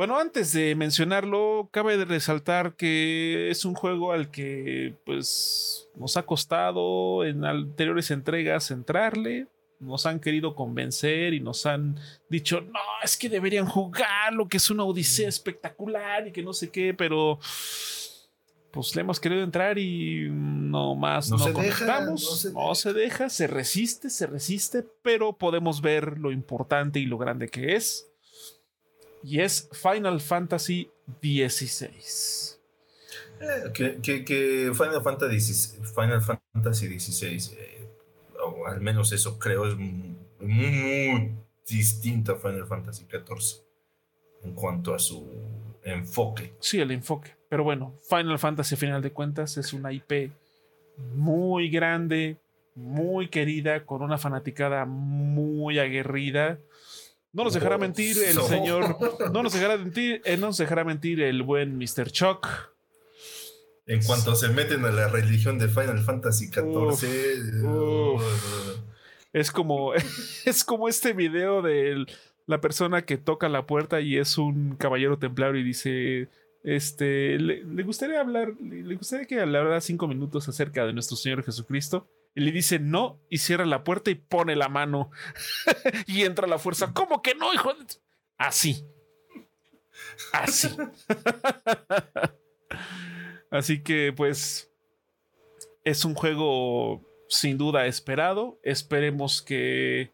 bueno, 0.03 0.19
antes 0.19 0.53
de 0.53 0.75
mencionarlo, 0.75 1.69
cabe 1.71 2.05
resaltar 2.05 2.75
que 2.75 3.51
es 3.51 3.65
un 3.65 3.75
juego 3.75 4.11
al 4.11 4.33
que 4.33 4.97
pues 5.07 5.89
nos 5.95 6.17
ha 6.17 6.25
costado 6.25 7.25
en 7.25 7.45
anteriores 7.45 8.11
entregas 8.11 8.73
entrarle. 8.73 9.47
Nos 9.79 10.05
han 10.07 10.19
querido 10.19 10.57
convencer 10.57 11.35
y 11.35 11.39
nos 11.39 11.67
han 11.67 12.01
dicho, 12.29 12.63
no, 12.63 12.81
es 13.05 13.17
que 13.17 13.29
deberían 13.29 13.67
jugar, 13.67 14.33
lo 14.33 14.49
que 14.49 14.57
es 14.57 14.71
una 14.71 14.83
odisea 14.83 15.29
espectacular 15.29 16.27
y 16.27 16.33
que 16.33 16.43
no 16.43 16.53
sé 16.53 16.71
qué, 16.71 16.95
pero 16.95 17.39
pues 18.73 18.97
le 18.97 19.03
hemos 19.03 19.21
querido 19.21 19.45
entrar 19.45 19.79
y 19.79 20.29
no 20.33 20.97
más 20.97 21.31
no, 21.31 21.39
se 21.39 21.53
deja, 21.53 22.01
no, 22.01 22.17
se, 22.75 22.93
deja, 22.93 23.29
se 23.29 23.47
resiste, 23.47 24.11
se 24.11 24.27
resiste, 24.27 24.85
pero 25.03 25.35
podemos 25.35 25.81
ver 25.81 26.19
lo 26.19 26.33
importante 26.33 26.99
y 26.99 27.07
lo 27.07 27.19
grande 27.19 27.47
que 27.47 27.77
es. 27.77 28.12
Y 29.23 29.41
es 29.41 29.69
Final 29.73 30.21
Fantasy 30.21 30.91
XVI. 31.21 32.59
Eh, 33.41 33.73
que, 33.73 34.73
Final 34.75 35.03
Fantasy, 35.03 35.79
Final 35.95 36.23
Fantasy 36.23 36.99
XVI 36.99 37.83
o 38.43 38.67
al 38.67 38.81
menos 38.81 39.13
eso 39.13 39.39
creo, 39.39 39.67
es 39.67 39.77
muy, 39.77 40.17
muy 40.41 41.35
distinto 41.67 42.33
a 42.33 42.37
Final 42.37 42.67
Fantasy 42.67 43.05
XIV 43.05 43.63
en 44.45 44.55
cuanto 44.55 44.95
a 44.95 44.99
su 44.99 45.25
enfoque. 45.85 46.55
Sí, 46.61 46.81
el 46.81 46.91
enfoque. 46.91 47.35
Pero 47.49 47.65
bueno, 47.65 47.95
Final 48.09 48.39
Fantasy, 48.39 48.75
a 48.75 48.79
final 48.79 49.03
de 49.03 49.13
cuentas, 49.13 49.57
es 49.57 49.73
una 49.73 49.93
IP 49.93 50.33
muy 51.15 51.71
grande, 51.71 52.39
muy 52.75 53.29
querida, 53.29 53.85
con 53.85 54.03
una 54.03 54.19
fanaticada 54.19 54.85
muy 54.85 55.79
aguerrida. 55.79 56.59
No 57.33 57.45
nos 57.45 57.55
dejará 57.55 57.79
mentir 57.79 58.17
el 58.19 58.41
señor. 58.43 58.97
No 59.33 59.43
nos 59.43 59.53
dejará 59.53 59.77
mentir, 59.77 60.21
eh, 60.25 60.37
no 60.37 60.49
nos 60.49 60.59
dejará 60.59 60.85
mentir 60.85 61.21
el 61.23 61.43
buen 61.43 61.79
Mr. 61.79 62.11
Chuck 62.11 62.73
en 63.87 64.03
cuanto 64.03 64.35
se 64.35 64.49
meten 64.49 64.85
a 64.85 64.93
la 64.93 65.09
religión 65.09 65.59
de 65.59 65.69
Final 65.69 66.03
Fantasy 66.03 66.47
XIV. 66.47 68.21
Es 69.33 69.51
como, 69.51 69.93
es 70.45 70.65
como 70.65 70.89
este 70.89 71.13
video 71.13 71.63
de 71.63 72.07
la 72.47 72.61
persona 72.61 73.03
que 73.03 73.19
toca 73.19 73.49
la 73.49 73.67
puerta 73.67 74.01
y 74.01 74.19
es 74.19 74.39
un 74.39 74.77
caballero 74.77 75.19
templario 75.19 75.61
y 75.61 75.65
dice, 75.65 76.29
este, 76.63 77.39
le, 77.39 77.83
gustaría 77.83 78.21
hablar, 78.21 78.55
le, 78.61 78.95
gustaría 78.95 79.27
que 79.27 79.41
hablara 79.41 79.81
cinco 79.81 80.07
minutos 80.07 80.49
acerca 80.49 80.87
de 80.87 80.93
nuestro 80.93 81.17
Señor 81.17 81.45
Jesucristo. 81.45 82.09
Y 82.35 82.41
le 82.41 82.53
dice 82.53 82.79
no 82.79 83.21
y 83.29 83.39
cierra 83.39 83.67
la 83.67 83.85
puerta 83.85 84.11
y 84.11 84.15
pone 84.15 84.57
la 84.57 84.69
mano 84.69 85.11
y 86.07 86.23
entra 86.23 86.47
la 86.47 86.59
fuerza. 86.59 86.93
¿Cómo 86.95 87.23
que 87.23 87.35
no, 87.35 87.53
hijo? 87.53 87.73
Así. 88.39 88.87
Así. 90.33 90.69
Así 93.51 93.83
que 93.83 94.15
pues 94.17 94.73
es 95.85 96.05
un 96.05 96.15
juego 96.15 97.03
sin 97.29 97.59
duda 97.59 97.87
esperado. 97.87 98.59
Esperemos 98.63 99.43
que... 99.43 100.13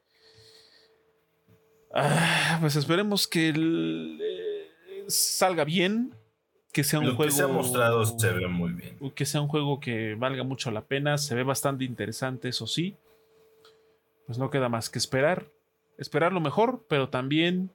Ah, 1.94 2.58
pues 2.60 2.76
esperemos 2.76 3.26
que 3.26 3.54
eh, 3.56 4.68
salga 5.08 5.64
bien. 5.64 6.14
Que 6.72 6.84
sea 6.84 6.98
un 7.00 7.06
Lo 7.06 7.16
juego. 7.16 7.30
que 7.30 7.36
se 7.36 7.42
ha 7.42 7.48
mostrado 7.48 8.04
se 8.04 8.32
ve 8.32 8.46
muy 8.46 8.72
bien. 8.72 8.98
Que 9.14 9.24
sea 9.24 9.40
un 9.40 9.48
juego 9.48 9.80
que 9.80 10.14
valga 10.14 10.44
mucho 10.44 10.70
la 10.70 10.82
pena. 10.82 11.18
Se 11.18 11.34
ve 11.34 11.42
bastante 11.42 11.84
interesante, 11.84 12.48
eso 12.48 12.66
sí. 12.66 12.96
Pues 14.26 14.38
no 14.38 14.50
queda 14.50 14.68
más 14.68 14.90
que 14.90 14.98
esperar. 14.98 15.46
Esperar 15.96 16.32
lo 16.32 16.40
mejor, 16.40 16.84
pero 16.88 17.08
también 17.08 17.70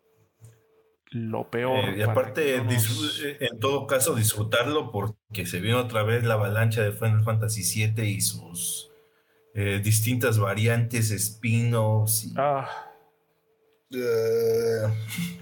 lo 1.14 1.50
peor. 1.50 1.90
Eh, 1.90 2.00
y 2.00 2.02
aparte, 2.02 2.58
no 2.58 2.66
nos... 2.66 3.22
Eh, 3.24 3.38
en 3.42 3.60
todo 3.60 3.88
caso, 3.88 4.16
disfrutarlo 4.16 4.92
porque 4.92 5.46
se 5.46 5.60
vio 5.60 5.80
otra 5.80 6.04
vez 6.04 6.24
la 6.24 6.36
avalancha 6.36 6.82
de 6.82 6.92
Final 6.92 7.24
Fantasy 7.24 7.88
VII 7.88 8.08
y 8.08 8.22
sus 8.22 8.92
eh, 9.56 9.82
distintas 9.84 10.40
variantes, 10.40 11.12
spin-offs. 11.12 12.26
Y... 12.26 12.34
Ah. 12.38 12.70
Uh... 13.92 14.90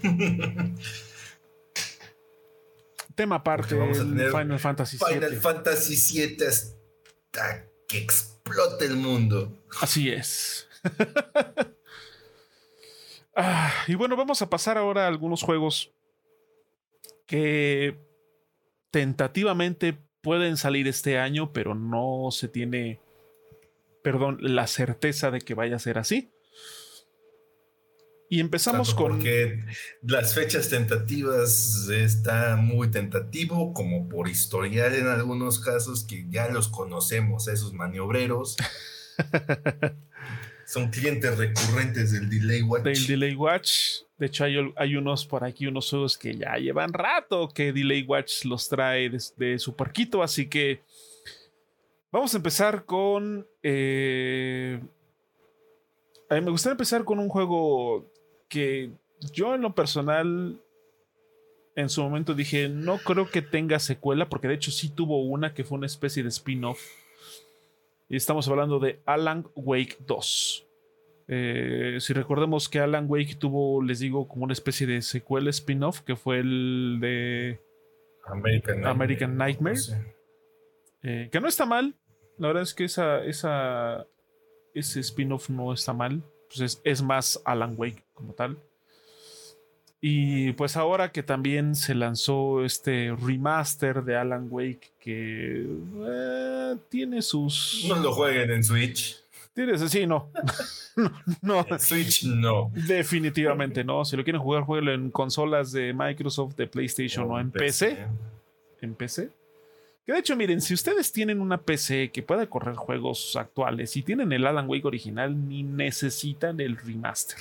Tema 3.16 3.36
aparte 3.38 3.76
vamos 3.76 4.00
a 4.00 4.04
tener 4.04 4.32
Final 4.32 4.60
Fantasy 4.60 4.98
VII. 4.98 5.16
Final 5.16 5.36
Fantasy 5.38 6.18
VII 6.18 6.46
hasta 6.46 7.66
que 7.88 7.98
explote 7.98 8.86
el 8.86 8.96
mundo. 8.96 9.66
Así 9.82 10.10
es. 10.10 10.68
ah, 13.36 13.74
y 13.88 13.96
bueno, 13.96 14.16
vamos 14.16 14.42
a 14.42 14.50
pasar 14.50 14.78
ahora 14.78 15.06
a 15.06 15.08
algunos 15.08 15.44
juegos 15.44 15.92
que 17.26 17.98
tentativamente 18.92 19.98
pueden 20.22 20.58
salir 20.58 20.88
este 20.88 21.18
año, 21.18 21.52
pero 21.54 21.76
no 21.76 22.30
se 22.32 22.48
tiene, 22.48 23.00
perdón, 24.04 24.38
la 24.42 24.68
certeza 24.68 25.32
de 25.32 25.42
que 25.42 25.54
vaya 25.54 25.78
a 25.78 25.80
ser 25.80 25.98
así. 25.98 26.32
Y 28.32 28.40
empezamos 28.40 28.88
Tanto 28.88 29.04
con. 29.04 29.12
Porque 29.18 29.60
las 30.04 30.34
fechas 30.34 30.70
tentativas 30.70 31.90
está 31.90 32.56
muy 32.56 32.90
tentativo, 32.90 33.74
como 33.74 34.08
por 34.08 34.30
historial 34.30 34.96
en 34.96 35.08
algunos 35.08 35.60
casos, 35.60 36.06
que 36.06 36.26
ya 36.30 36.48
los 36.48 36.70
conocemos, 36.70 37.50
esos 37.50 37.74
maniobreros. 37.74 38.56
Son 40.66 40.90
clientes 40.92 41.38
recurrentes 41.38 42.14
del 42.14 42.30
Delay 42.30 42.62
Watch. 42.62 42.84
Del 42.84 43.06
Delay 43.06 43.36
Watch. 43.36 44.04
De 44.18 44.28
hecho, 44.28 44.46
hay, 44.46 44.56
hay, 44.78 44.96
unos 44.96 45.26
por 45.26 45.44
aquí, 45.44 45.68
unos 45.68 45.90
juegos 45.90 46.18
que 46.18 46.34
ya 46.34 46.56
llevan 46.56 46.94
rato 46.94 47.50
que 47.50 47.74
Delay 47.74 48.04
Watch 48.04 48.46
los 48.46 48.70
trae 48.70 49.10
desde 49.10 49.60
su 49.60 49.76
parquito. 49.76 50.24
Así 50.24 50.48
que 50.48 50.80
vamos 52.10 52.34
a 52.34 52.38
empezar 52.38 52.86
con. 52.86 53.46
Eh, 53.62 54.80
a 56.30 56.36
mí 56.36 56.40
me 56.40 56.52
gustaría 56.52 56.72
empezar 56.72 57.04
con 57.04 57.20
un 57.20 57.28
juego 57.28 58.10
que 58.52 58.92
yo 59.34 59.56
en 59.56 59.62
lo 59.62 59.74
personal 59.74 60.62
en 61.76 61.90
su 61.90 62.04
momento 62.04 62.34
dije, 62.36 62.68
no 62.68 62.98
creo 62.98 63.30
que 63.30 63.42
tenga 63.42 63.80
secuela, 63.80 64.28
porque 64.28 64.50
de 64.50 64.56
hecho 64.56 64.72
sí 64.72 64.90
tuvo 64.90 65.24
una 65.24 65.54
que 65.54 65.64
fue 65.64 65.78
una 65.78 65.88
especie 65.88 66.22
de 66.22 66.30
spin-off. 66.30 66.80
Y 68.10 68.18
estamos 68.18 68.48
hablando 68.50 68.80
de 68.80 69.00
Alan 69.06 69.48
Wake 69.56 69.98
2. 70.06 70.68
Eh, 71.30 71.98
si 72.02 72.12
recordemos 72.12 72.68
que 72.68 72.80
Alan 72.80 73.06
Wake 73.08 73.36
tuvo, 73.36 73.82
les 73.82 74.00
digo, 74.00 74.28
como 74.28 74.44
una 74.44 74.52
especie 74.54 74.86
de 74.86 75.02
secuela 75.02 75.50
spin-off, 75.50 76.02
que 76.02 76.18
fue 76.18 76.40
el 76.40 76.98
de 77.00 77.62
American 78.26 78.82
Nightmare. 78.82 78.92
American 78.92 79.38
Nightmare 79.38 79.78
Sí. 79.78 79.94
eh, 81.04 81.30
que 81.32 81.40
no 81.40 81.48
está 81.48 81.66
mal. 81.66 81.96
La 82.38 82.48
verdad 82.48 82.64
es 82.64 82.74
que 82.74 82.84
esa, 82.84 83.24
esa, 83.24 84.06
ese 84.74 85.00
spin-off 85.00 85.50
no 85.50 85.72
está 85.72 85.94
mal. 85.94 86.22
Pues 86.50 86.60
es, 86.60 86.82
es 86.84 87.02
más 87.02 87.42
Alan 87.46 87.76
Wake 87.78 88.04
como 88.22 88.34
tal. 88.34 88.58
Y 90.04 90.54
pues 90.54 90.78
ahora 90.78 91.12
que 91.12 91.22
también 91.22 91.76
se 91.76 91.94
lanzó 91.94 92.66
este 92.66 93.16
remaster 93.16 94.04
de 94.04 94.16
Alan 94.16 94.48
Wake 94.50 94.94
que 95.00 95.68
eh, 96.06 96.76
tiene 96.90 97.22
sus... 97.22 97.86
No 97.88 97.98
lo 97.98 98.12
jueguen 98.12 98.50
en 98.50 98.64
Switch. 98.64 99.24
Tiene, 99.54 99.78
sí, 99.78 100.08
no. 100.08 100.32
no, 101.42 101.66
Switch 101.78 102.24
no. 102.24 102.72
Definitivamente 102.74 103.84
no. 103.84 104.04
Si 104.04 104.18
lo 104.18 104.24
quieren 104.24 104.42
jugar, 104.42 104.64
jueguenlo 104.64 104.94
en 104.94 105.12
consolas 105.12 105.72
de 105.72 105.94
Microsoft, 105.94 106.56
de 106.56 106.66
PlayStation 106.66 107.30
o 107.30 107.40
en 107.40 107.52
PC. 107.52 108.08
En 108.82 108.96
PC. 108.96 109.30
Que 110.06 110.14
de 110.14 110.20
hecho, 110.20 110.36
miren, 110.36 110.62
si 110.62 110.74
ustedes 110.74 111.12
tienen 111.12 111.42
una 111.42 111.62
PC 111.62 112.10
que 112.12 112.24
pueda 112.24 112.48
correr 112.48 112.76
juegos 112.76 113.36
actuales 113.36 113.96
y 113.96 114.02
tienen 114.02 114.32
el 114.32 114.48
Alan 114.48 114.68
Wake 114.68 114.88
original, 114.88 115.48
ni 115.48 115.62
necesitan 115.62 116.60
el 116.60 116.78
remaster. 116.78 117.38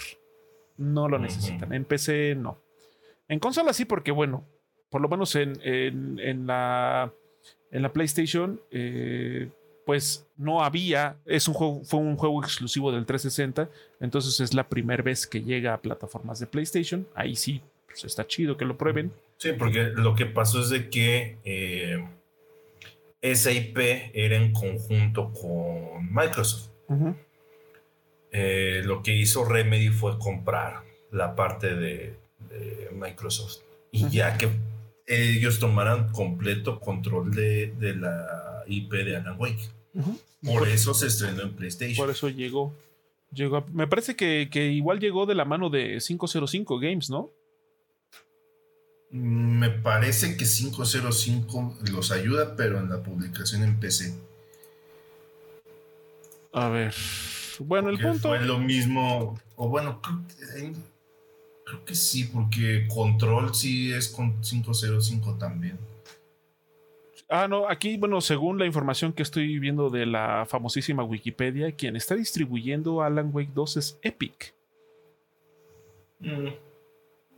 No 0.81 1.09
lo 1.09 1.19
necesitan. 1.19 1.73
En 1.73 1.85
PC 1.85 2.35
no. 2.37 2.59
En 3.29 3.39
consola 3.39 3.73
sí, 3.73 3.85
porque 3.85 4.11
bueno, 4.11 4.45
por 4.89 5.01
lo 5.01 5.09
menos 5.09 5.35
en, 5.37 5.53
en- 5.63 6.19
en 6.19 6.47
la, 6.47 7.13
en 7.71 7.83
la 7.83 7.93
PlayStation, 7.93 8.61
eh, 8.71 9.49
pues 9.87 10.27
no 10.37 10.63
había. 10.65 11.17
Es 11.27 11.47
un 11.49 11.55
juego, 11.55 11.83
fue 11.85 12.01
un 12.01 12.17
juego 12.17 12.43
exclusivo 12.43 12.91
del 12.93 13.07
360. 13.07 13.69
Entonces 14.01 14.41
es 14.41 14.55
la 14.55 14.69
primera 14.69 15.03
vez 15.03 15.27
que 15.27 15.43
llega 15.43 15.75
a 15.75 15.81
plataformas 15.81 16.41
de 16.41 16.47
PlayStation. 16.47 17.07
Ahí 17.15 17.37
sí, 17.37 17.61
pues 17.87 18.05
está 18.05 18.27
chido 18.27 18.57
que 18.57 18.65
lo 18.65 18.77
prueben. 18.77 19.13
Sí, 19.37 19.53
porque 19.59 19.85
lo 19.95 20.15
que 20.15 20.27
pasó 20.27 20.61
es 20.61 20.71
de 20.71 20.89
que 20.91 21.39
eh, 21.45 22.05
esa 23.21 23.53
IP 23.53 23.79
era 24.15 24.37
en 24.37 24.53
conjunto 24.53 25.33
con 25.33 26.13
Microsoft. 26.13 26.71
Eh, 28.33 28.83
lo 28.85 29.03
que 29.03 29.15
hizo 29.17 29.45
Remedy 29.45 29.89
fue 29.89 30.19
comprar 30.19 30.83
la 31.11 31.35
parte 31.35 31.75
de, 31.75 32.17
de 32.49 32.89
Microsoft. 32.93 33.59
Y 33.93 34.09
ya 34.11 34.39
que 34.39 34.49
ellos 35.07 35.59
tomaran 35.59 36.13
completo 36.13 36.79
control 36.79 37.33
de, 37.35 37.73
de 37.79 37.97
la 37.97 38.63
IP 38.69 38.93
de 38.93 39.17
Alan 39.17 39.37
Wake. 39.41 39.69
Por 40.45 40.69
eso 40.69 40.95
se 40.95 41.09
estrenó 41.09 41.43
en 41.43 41.55
PlayStation. 41.55 41.97
Por 41.97 42.11
eso 42.15 42.29
llegó. 42.29 42.73
llegó 43.33 43.57
a- 43.57 43.67
me 43.73 43.89
parece 43.89 44.15
que, 44.15 44.49
que 44.51 44.67
igual 44.69 45.01
llegó 45.01 45.27
de 45.27 45.35
la 45.35 45.45
mano 45.45 45.69
de 45.69 45.99
505 46.01 46.79
Games, 46.79 47.11
¿no? 47.11 47.31
Me 49.11 49.71
parece 49.71 50.37
que 50.37 50.45
505 50.45 51.79
los 51.91 52.13
ayuda, 52.13 52.55
pero 52.55 52.79
en 52.79 52.89
la 52.89 53.03
publicación 53.03 53.65
en 53.65 53.81
PC. 53.81 54.15
A 56.53 56.69
ver. 56.69 56.95
Bueno, 57.61 57.91
el 57.91 57.99
punto. 57.99 58.29
fue 58.29 58.41
lo 58.41 58.59
mismo. 58.59 59.39
O 59.57 59.69
bueno, 59.69 60.01
creo 60.01 60.21
que, 60.27 60.65
eh, 60.65 60.73
creo 61.65 61.85
que 61.85 61.95
sí, 61.95 62.25
porque 62.25 62.87
Control 62.89 63.55
sí 63.55 63.93
es 63.93 64.09
con 64.09 64.41
505 64.41 65.35
también. 65.35 65.79
Ah, 67.29 67.47
no, 67.47 67.69
aquí, 67.69 67.97
bueno, 67.97 68.21
según 68.21 68.59
la 68.59 68.67
información 68.67 69.13
que 69.13 69.23
estoy 69.23 69.61
viendo 69.61 69.89
de 69.89 70.05
la 70.05 70.47
famosísima 70.49 71.05
Wikipedia, 71.05 71.71
quien 71.71 71.95
está 71.95 72.17
distribuyendo 72.17 73.03
Alan 73.03 73.31
Wake 73.33 73.53
2 73.55 73.77
es 73.77 73.99
Epic. 74.03 74.53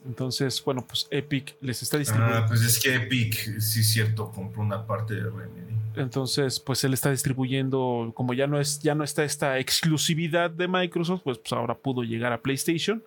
Entonces, 0.06 0.64
bueno, 0.64 0.84
pues 0.86 1.06
Epic 1.10 1.56
les 1.60 1.82
está 1.82 1.98
distribuyendo. 1.98 2.38
Ah, 2.38 2.46
pues 2.48 2.62
es 2.62 2.80
que 2.80 2.94
Epic, 2.94 3.60
sí 3.60 3.80
es 3.80 3.90
cierto, 3.92 4.30
compró 4.30 4.62
una 4.62 4.86
parte 4.86 5.14
de 5.14 5.24
Remedy. 5.24 5.81
Entonces, 5.96 6.60
pues 6.60 6.82
él 6.84 6.94
está 6.94 7.10
distribuyendo, 7.10 8.12
como 8.14 8.34
ya 8.34 8.46
no 8.46 8.58
es, 8.60 8.80
ya 8.80 8.94
no 8.94 9.04
está 9.04 9.24
esta 9.24 9.58
exclusividad 9.58 10.50
de 10.50 10.68
Microsoft, 10.68 11.22
pues, 11.22 11.38
pues 11.38 11.52
ahora 11.52 11.76
pudo 11.76 12.02
llegar 12.02 12.32
a 12.32 12.40
PlayStation 12.40 13.02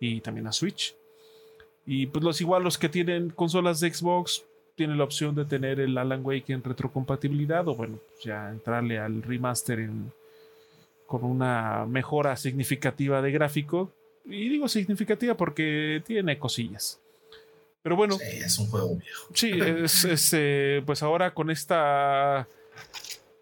y 0.00 0.20
también 0.20 0.46
a 0.46 0.52
Switch. 0.52 0.94
Y 1.86 2.06
pues 2.06 2.22
los 2.22 2.40
igual 2.40 2.64
los 2.64 2.76
que 2.76 2.88
tienen 2.88 3.30
consolas 3.30 3.80
de 3.80 3.92
Xbox 3.92 4.44
tienen 4.74 4.98
la 4.98 5.04
opción 5.04 5.34
de 5.34 5.44
tener 5.44 5.80
el 5.80 5.96
Alan 5.96 6.24
Wake 6.24 6.52
en 6.52 6.62
retrocompatibilidad 6.62 7.66
o 7.66 7.74
bueno, 7.74 7.98
pues 8.08 8.24
ya 8.24 8.50
entrarle 8.50 8.98
al 8.98 9.22
remaster 9.22 9.88
con 11.06 11.24
una 11.24 11.86
mejora 11.86 12.36
significativa 12.36 13.22
de 13.22 13.32
gráfico. 13.32 13.92
Y 14.26 14.50
digo 14.50 14.68
significativa 14.68 15.34
porque 15.34 16.02
tiene 16.06 16.38
cosillas. 16.38 17.00
Pero 17.82 17.96
bueno, 17.96 18.16
Sí, 18.18 18.38
es 18.38 18.58
un 18.58 18.66
juego 18.66 18.96
viejo. 18.96 19.28
Sí, 19.34 19.52
es, 19.52 20.04
es, 20.04 20.30
eh, 20.32 20.82
pues 20.84 21.02
ahora 21.02 21.34
con 21.34 21.50
esta, 21.50 22.48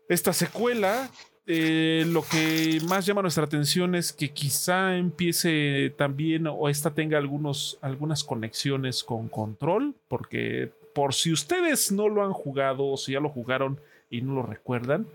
esta 0.08 0.32
secuela, 0.32 1.10
eh, 1.46 2.04
lo 2.08 2.22
que 2.22 2.80
más 2.88 3.06
llama 3.06 3.22
nuestra 3.22 3.44
atención 3.44 3.94
es 3.94 4.12
que 4.12 4.32
quizá 4.32 4.96
empiece 4.96 5.94
también 5.96 6.46
o 6.48 6.68
esta 6.68 6.92
tenga 6.92 7.18
algunos, 7.18 7.78
algunas 7.80 8.24
conexiones 8.24 9.04
con 9.04 9.28
Control, 9.28 9.94
porque 10.08 10.72
por 10.94 11.14
si 11.14 11.32
ustedes 11.32 11.92
no 11.92 12.08
lo 12.08 12.24
han 12.24 12.32
jugado 12.32 12.86
o 12.86 12.96
si 12.96 13.12
ya 13.12 13.20
lo 13.20 13.28
jugaron 13.28 13.80
y 14.10 14.22
no 14.22 14.34
lo 14.34 14.42
recuerdan, 14.42 15.06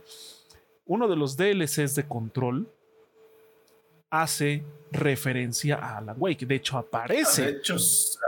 uno 0.86 1.08
de 1.08 1.16
los 1.16 1.38
DLCs 1.38 1.96
de 1.96 2.08
Control 2.08 2.68
hace 4.12 4.64
referencia 4.92 5.78
a 5.78 5.98
Alan 5.98 6.16
Wake. 6.20 6.46
De 6.46 6.56
hecho, 6.56 6.78
aparece. 6.78 7.44
De 7.44 7.52
hecho, 7.58 7.76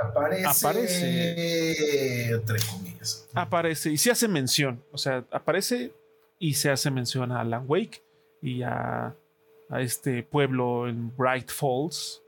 aparece. 0.04 0.46
Aparece. 0.48 2.32
Entre 2.32 2.58
comillas. 2.72 3.28
Aparece 3.34 3.92
y 3.92 3.98
se 3.98 4.10
hace 4.12 4.28
mención. 4.28 4.82
O 4.92 4.98
sea, 4.98 5.26
aparece 5.32 5.92
y 6.40 6.54
se 6.56 6.70
hace 6.72 6.90
mención 6.90 7.32
a 7.32 7.42
Alan 7.42 7.66
Wake 7.68 8.02
y 8.42 8.64
a, 8.64 9.16
a 9.70 9.82
este 9.82 10.24
pueblo 10.24 10.88
en 10.88 11.16
Bright 11.16 11.52
Falls. 11.52 12.22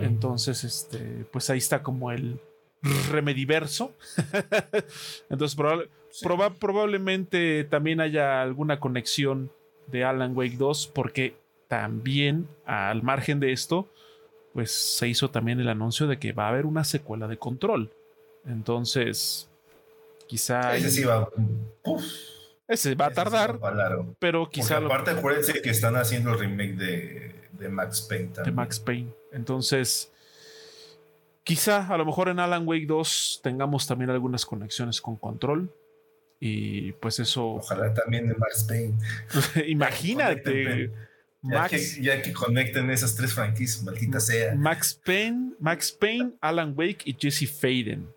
Entonces, 0.00 0.64
este, 0.64 1.24
pues 1.32 1.48
ahí 1.48 1.56
está 1.58 1.82
como 1.82 2.12
el 2.12 2.38
remediverso. 3.10 3.92
Entonces, 5.30 5.56
Sí. 6.10 6.26
proba- 6.26 6.54
probablemente 6.58 7.64
también 7.64 8.00
haya 8.00 8.42
alguna 8.42 8.78
conexión 8.80 9.50
de 9.86 10.04
Alan 10.04 10.36
Wake 10.36 10.58
2, 10.58 10.88
porque 10.94 11.34
también, 11.72 12.46
al 12.66 13.02
margen 13.02 13.40
de 13.40 13.50
esto, 13.52 13.88
pues 14.52 14.70
se 14.70 15.08
hizo 15.08 15.30
también 15.30 15.58
el 15.58 15.70
anuncio 15.70 16.06
de 16.06 16.18
que 16.18 16.32
va 16.34 16.44
a 16.44 16.48
haber 16.50 16.66
una 16.66 16.84
secuela 16.84 17.26
de 17.28 17.38
Control. 17.38 17.90
Entonces, 18.46 19.48
quizá 20.26 20.76
Ese 20.76 20.90
sí 20.90 21.04
va. 21.04 21.30
uf, 21.84 22.04
ese 22.68 22.94
va 22.94 23.06
a 23.06 23.10
tardar, 23.12 23.62
va 23.64 23.70
largo. 23.70 24.14
pero 24.18 24.40
Porque 24.42 24.60
quizá 24.60 24.80
lo- 24.80 24.88
aparte, 24.88 25.12
acuérdense 25.12 25.62
que 25.62 25.70
están 25.70 25.96
haciendo 25.96 26.32
el 26.34 26.40
remake 26.40 26.74
de, 26.76 27.34
de 27.52 27.68
Max 27.70 28.02
Payne 28.02 28.26
de 28.28 28.32
también. 28.34 28.54
Max 28.56 28.78
Payne. 28.78 29.14
Entonces, 29.32 30.12
quizá 31.42 31.86
a 31.86 31.96
lo 31.96 32.04
mejor 32.04 32.28
en 32.28 32.38
Alan 32.38 32.68
Wake 32.68 32.84
2 32.86 33.40
tengamos 33.42 33.86
también 33.86 34.10
algunas 34.10 34.44
conexiones 34.44 35.00
con 35.00 35.16
Control. 35.16 35.72
Y 36.38 36.92
pues 36.94 37.18
eso, 37.20 37.52
Ojalá 37.54 37.94
también 37.94 38.28
de 38.28 38.34
Max 38.34 38.64
Payne. 38.68 38.98
imagínate, 39.68 40.90
Ya, 41.42 41.68
que, 41.68 41.78
ya 42.00 42.22
que 42.22 42.32
conecten 42.32 42.88
esas 42.90 43.16
tres 43.16 43.34
franquicias, 43.34 43.82
maldita 43.82 44.20
sea. 44.20 44.54
Max 44.54 44.98
Payne, 45.04 45.54
Max 45.58 45.90
Payne, 45.90 46.34
Alan 46.40 46.72
Wake 46.76 47.02
y 47.04 47.16
Jesse 47.18 47.50
Faden. 47.50 48.08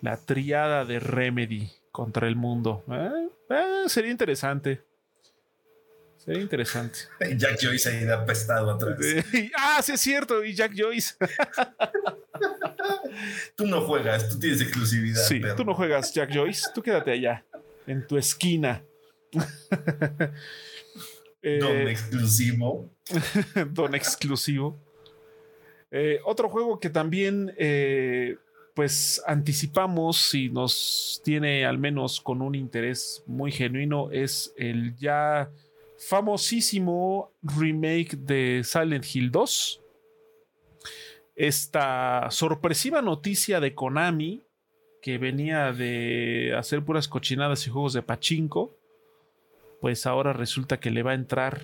La 0.00 0.16
triada 0.16 0.84
de 0.84 0.98
Remedy 0.98 1.70
contra 1.92 2.26
el 2.26 2.36
mundo. 2.36 2.84
Eh, 2.90 3.28
eh, 3.50 3.84
sería 3.88 4.10
interesante. 4.10 4.82
Sería 6.16 6.40
interesante. 6.40 7.00
Jack 7.36 7.58
Joyce 7.60 7.90
ahí 7.90 8.04
de 8.04 8.14
apestado 8.14 8.70
atrás. 8.70 8.98
Ah, 9.56 9.80
sí 9.82 9.92
es 9.92 10.00
cierto. 10.00 10.42
Y 10.44 10.54
Jack 10.54 10.72
Joyce. 10.76 11.16
Tú 13.56 13.66
no 13.66 13.80
juegas, 13.82 14.28
tú 14.28 14.38
tienes 14.38 14.60
exclusividad. 14.60 15.22
Sí, 15.22 15.40
perro. 15.40 15.56
tú 15.56 15.64
no 15.64 15.74
juegas 15.74 16.12
Jack 16.14 16.30
Joyce, 16.32 16.68
tú 16.72 16.82
quédate 16.82 17.10
allá, 17.10 17.44
en 17.86 18.06
tu 18.06 18.16
esquina. 18.16 18.82
Eh, 21.42 21.58
Don 21.60 21.88
exclusivo. 21.88 22.90
don 23.70 23.94
exclusivo. 23.94 24.78
Eh, 25.90 26.20
otro 26.24 26.48
juego 26.48 26.78
que 26.78 26.90
también 26.90 27.54
eh, 27.56 28.36
pues 28.74 29.22
anticipamos 29.26 30.34
y 30.34 30.50
nos 30.50 31.20
tiene 31.24 31.64
al 31.64 31.78
menos 31.78 32.20
con 32.20 32.42
un 32.42 32.54
interés 32.54 33.22
muy 33.26 33.50
genuino 33.50 34.10
es 34.10 34.52
el 34.56 34.94
ya 34.96 35.50
famosísimo 35.98 37.32
remake 37.42 38.16
de 38.16 38.62
Silent 38.64 39.04
Hill 39.12 39.30
2. 39.30 39.80
Esta 41.34 42.28
sorpresiva 42.30 43.00
noticia 43.00 43.60
de 43.60 43.74
Konami 43.74 44.42
que 45.02 45.18
venía 45.18 45.72
de 45.72 46.54
hacer 46.56 46.84
puras 46.84 47.08
cochinadas 47.08 47.66
y 47.66 47.70
juegos 47.70 47.92
de 47.92 48.02
pachinko, 48.02 48.77
pues 49.80 50.06
ahora 50.06 50.32
resulta 50.32 50.80
que 50.80 50.90
le 50.90 51.02
va 51.02 51.12
a 51.12 51.14
entrar 51.14 51.62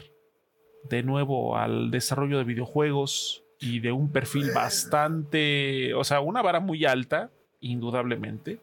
de 0.88 1.02
nuevo 1.02 1.56
al 1.56 1.90
desarrollo 1.90 2.38
de 2.38 2.44
videojuegos 2.44 3.42
y 3.60 3.80
de 3.80 3.92
un 3.92 4.12
perfil 4.12 4.50
bastante, 4.54 5.94
o 5.94 6.04
sea, 6.04 6.20
una 6.20 6.42
vara 6.42 6.60
muy 6.60 6.84
alta, 6.84 7.30
indudablemente, 7.60 8.60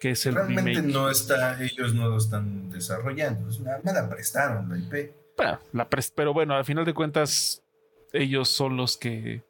que 0.00 0.10
es 0.10 0.24
el 0.26 0.34
Realmente 0.34 0.70
remake. 0.72 0.92
no 0.92 1.10
está, 1.10 1.62
ellos 1.62 1.94
no 1.94 2.08
lo 2.08 2.16
están 2.16 2.70
desarrollando. 2.70 3.48
Es 3.48 3.58
una- 3.60 3.78
me 3.84 3.92
la 3.92 4.08
prestaron 4.08 4.68
la 4.70 4.78
IP. 4.78 5.14
Bueno, 5.36 5.58
la 5.72 5.88
pres- 5.88 6.12
pero 6.14 6.32
bueno, 6.32 6.54
al 6.54 6.64
final 6.64 6.84
de 6.84 6.94
cuentas, 6.94 7.62
ellos 8.12 8.48
son 8.48 8.76
los 8.76 8.96
que 8.96 9.42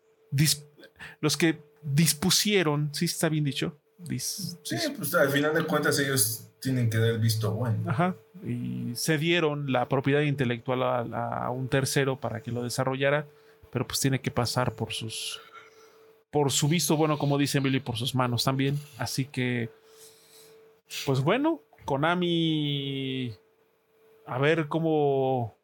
los 1.20 1.36
que 1.36 1.60
dispusieron, 1.82 2.90
sí 2.92 3.04
está 3.06 3.28
bien 3.28 3.44
dicho, 3.44 3.78
Dis- 3.98 4.58
Sí, 4.64 4.76
pues 4.96 5.14
al 5.14 5.28
final 5.30 5.54
de 5.54 5.64
cuentas 5.64 5.96
ellos 6.00 6.48
tienen 6.62 6.88
que 6.88 6.98
dar 6.98 7.10
el 7.10 7.18
visto 7.18 7.52
bueno. 7.52 7.90
Ajá. 7.90 8.14
Y 8.46 8.94
cedieron 8.94 9.72
la 9.72 9.88
propiedad 9.88 10.22
intelectual 10.22 10.82
a, 10.82 11.50
un 11.50 11.68
tercero 11.68 12.18
para 12.18 12.40
que 12.40 12.52
lo 12.52 12.62
desarrollara, 12.62 13.26
pero 13.70 13.86
pues 13.86 14.00
tiene 14.00 14.20
que 14.20 14.30
pasar 14.30 14.74
por 14.74 14.92
sus. 14.92 15.40
por 16.30 16.50
su 16.52 16.68
visto 16.68 16.96
bueno, 16.96 17.18
como 17.18 17.36
dice 17.36 17.58
Emily, 17.58 17.80
por 17.80 17.96
sus 17.96 18.14
manos 18.14 18.44
también. 18.44 18.78
Así 18.96 19.26
que. 19.26 19.70
Pues 21.04 21.20
bueno, 21.20 21.60
Konami. 21.84 23.34
A 24.24 24.38
ver 24.38 24.68
cómo. 24.68 25.56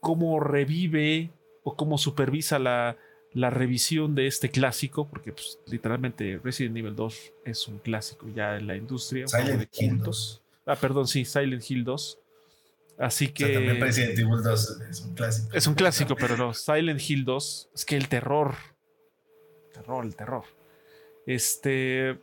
cómo 0.00 0.40
revive 0.40 1.30
o 1.62 1.76
cómo 1.76 1.98
supervisa 1.98 2.58
la, 2.58 2.96
la 3.32 3.50
revisión 3.50 4.14
de 4.14 4.26
este 4.26 4.50
clásico, 4.50 5.08
porque 5.08 5.32
pues, 5.32 5.58
literalmente 5.66 6.40
Resident 6.42 6.76
Evil 6.76 6.96
2 6.96 7.32
es 7.44 7.68
un 7.68 7.78
clásico 7.78 8.26
ya 8.34 8.56
en 8.56 8.66
la 8.66 8.76
industria. 8.76 9.26
Silent 9.28 9.60
de 9.60 9.68
Hill 9.72 9.90
culto. 9.90 10.06
2. 10.06 10.42
Ah, 10.66 10.76
perdón, 10.76 11.06
sí, 11.06 11.24
Silent 11.24 11.68
Hill 11.68 11.84
2. 11.84 12.18
Así 12.98 13.32
O 13.32 13.36
sea, 13.36 13.52
también 13.52 13.76
que 13.76 13.84
Resident 13.84 14.18
Evil 14.18 14.42
2 14.42 14.80
es 14.90 15.00
un 15.00 15.14
clásico. 15.14 15.48
es 15.56 15.66
un 15.66 15.74
clásico, 15.74 16.16
pero 16.16 16.36
no, 16.36 16.52
Silent 16.52 17.00
Hill 17.08 17.24
2 17.24 17.70
es 17.74 17.84
que 17.84 17.96
el 17.96 18.08
terror, 18.08 18.54
terror, 19.72 20.04
el 20.04 20.16
terror. 20.16 20.44
Este 21.26 22.18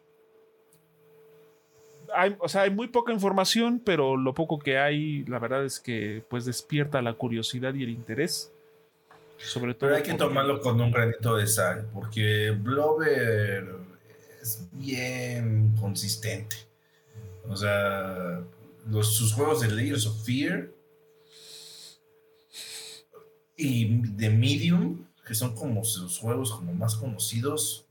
hay, 2.14 2.36
o 2.40 2.48
sea, 2.48 2.64
hay 2.64 2.70
muy 2.70 2.88
poca 2.88 3.12
información, 3.12 3.82
pero 3.84 4.18
lo 4.18 4.34
poco 4.34 4.60
que 4.60 4.78
hay, 4.78 5.24
la 5.26 5.40
verdad 5.40 5.66
es 5.66 5.80
que 5.80 6.24
pues 6.30 6.46
despierta 6.46 7.02
la 7.02 7.14
curiosidad 7.14 7.74
y 7.74 7.84
el 7.84 7.90
interés. 7.90 8.54
Sobre 9.38 9.74
todo 9.74 9.90
Pero 9.90 9.96
hay 9.96 10.04
que 10.04 10.14
tomarlo 10.16 10.62
con 10.62 10.80
un 10.82 10.92
granito 10.92 11.36
de 11.36 11.48
sal, 11.48 11.90
porque 11.94 12.52
Blover 12.52 13.76
es 14.42 14.68
bien 14.72 15.76
consistente. 15.80 16.56
O 17.48 17.56
sea, 17.56 18.44
los, 18.88 19.16
sus 19.16 19.34
juegos 19.34 19.62
de 19.62 19.70
Layers 19.70 20.06
of 20.06 20.24
Fear 20.26 20.70
y 23.56 24.02
de 24.12 24.30
Medium, 24.30 25.06
que 25.26 25.36
son 25.36 25.56
como 25.56 25.84
sus 25.84 26.18
juegos 26.20 26.52
como 26.52 26.74
más 26.74 26.96
conocidos, 26.96 27.88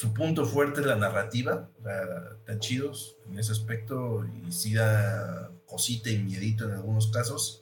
su 0.00 0.14
punto 0.14 0.46
fuerte 0.46 0.80
es 0.80 0.86
la 0.86 0.96
narrativa, 0.96 1.68
están 2.38 2.58
chidos 2.58 3.18
en 3.28 3.38
ese 3.38 3.52
aspecto 3.52 4.24
y 4.24 4.50
sí 4.50 4.72
da 4.72 5.50
cosita 5.66 6.08
y 6.08 6.18
miedito 6.18 6.64
en 6.64 6.72
algunos 6.72 7.08
casos. 7.08 7.59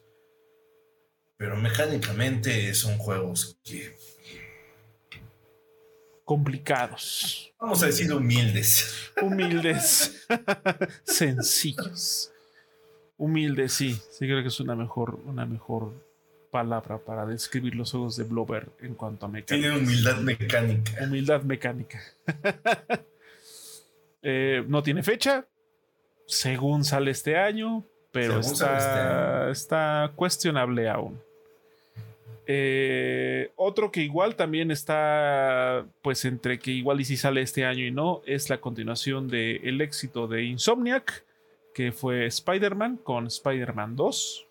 Pero 1.39 1.57
mecánicamente 1.57 2.75
son 2.75 2.99
juegos 2.99 3.57
que, 3.63 3.97
complicados, 6.25 7.55
vamos 7.61 7.81
a 7.83 7.87
decir, 7.87 8.13
humildes. 8.13 9.13
humildes, 9.23 10.27
sencillos. 11.05 12.33
Humildes, 13.17 13.73
sí, 13.73 13.95
sí 14.11 14.27
creo 14.27 14.43
que 14.43 14.49
es 14.49 14.59
una 14.61 14.75
mejor, 14.75 15.21
una 15.27 15.47
mejor 15.47 16.05
palabra 16.51 16.99
para 16.99 17.25
describir 17.25 17.77
los 17.77 17.93
juegos 17.93 18.17
de 18.17 18.25
Blover 18.25 18.71
en 18.81 18.95
cuanto 18.95 19.27
a 19.27 19.29
mecánica. 19.29 19.69
Tienen 19.69 19.87
humildad 19.87 20.17
mecánica. 20.19 20.93
Humildad 21.03 21.43
mecánica. 21.43 22.01
Eh, 24.21 24.65
no 24.67 24.83
tiene 24.83 25.05
fecha, 25.05 25.47
según 26.27 26.85
sale 26.85 27.13
este 27.13 27.37
año, 27.37 27.87
pero 28.11 28.43
sale 28.43 28.77
este 28.77 28.89
está, 28.89 29.43
año. 29.43 29.51
está 29.53 30.13
cuestionable 30.17 30.89
aún. 30.89 31.23
Eh, 32.51 33.53
otro 33.57 33.93
que 33.93 34.01
igual 34.01 34.35
también 34.35 34.71
está, 34.71 35.87
pues 36.01 36.25
entre 36.25 36.59
que 36.59 36.71
igual 36.71 36.99
y 36.99 37.05
si 37.05 37.19
sale 37.19 37.43
este 37.43 37.67
año 37.67 37.85
y 37.85 37.91
no, 37.91 38.23
es 38.25 38.49
la 38.49 38.59
continuación 38.59 39.29
del 39.29 39.61
el 39.63 39.83
éxito 39.83 40.27
de 40.27 40.45
Insomniac, 40.45 41.27
que 41.75 41.93
fue 41.93 42.25
Spider-Man 42.25 43.01
con 43.05 43.27
Spider-Man 43.27 43.97
2. 43.97 44.47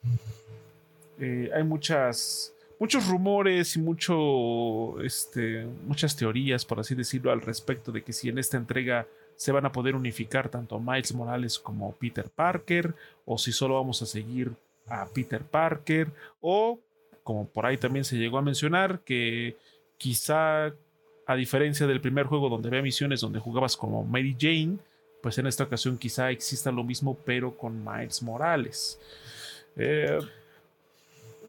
Eh, 1.21 1.49
hay 1.51 1.63
muchas, 1.63 2.53
muchos 2.79 3.07
rumores 3.07 3.75
y 3.75 3.79
mucho, 3.79 5.01
este, 5.01 5.65
muchas 5.87 6.15
teorías, 6.15 6.65
por 6.65 6.79
así 6.79 6.93
decirlo, 6.93 7.31
al 7.31 7.41
respecto 7.41 7.91
de 7.91 8.03
que 8.03 8.13
si 8.13 8.29
en 8.29 8.37
esta 8.37 8.57
entrega 8.57 9.07
se 9.35 9.51
van 9.51 9.65
a 9.65 9.71
poder 9.71 9.95
unificar 9.95 10.49
tanto 10.49 10.79
Miles 10.79 11.15
Morales 11.15 11.57
como 11.57 11.93
Peter 11.93 12.29
Parker, 12.29 12.93
o 13.25 13.39
si 13.39 13.51
solo 13.51 13.73
vamos 13.73 14.03
a 14.03 14.05
seguir 14.05 14.51
a 14.85 15.07
Peter 15.07 15.41
Parker, 15.41 16.11
o 16.41 16.79
como 17.27 17.45
por 17.45 17.65
ahí 17.65 17.75
también 17.75 18.05
se 18.05 18.15
llegó 18.15 18.37
a 18.37 18.41
mencionar, 18.41 19.01
que 19.01 19.57
quizá 19.97 20.73
a 21.25 21.35
diferencia 21.35 21.85
del 21.85 21.99
primer 21.99 22.25
juego 22.25 22.47
donde 22.47 22.69
había 22.69 22.81
misiones 22.81 23.19
donde 23.19 23.37
jugabas 23.37 23.75
como 23.75 24.05
Mary 24.05 24.33
Jane, 24.39 24.77
pues 25.21 25.37
en 25.37 25.45
esta 25.45 25.65
ocasión 25.65 25.97
quizá 25.97 26.31
exista 26.31 26.71
lo 26.71 26.85
mismo, 26.85 27.17
pero 27.25 27.57
con 27.57 27.83
Miles 27.83 28.23
Morales. 28.23 28.97
Eh, 29.75 30.19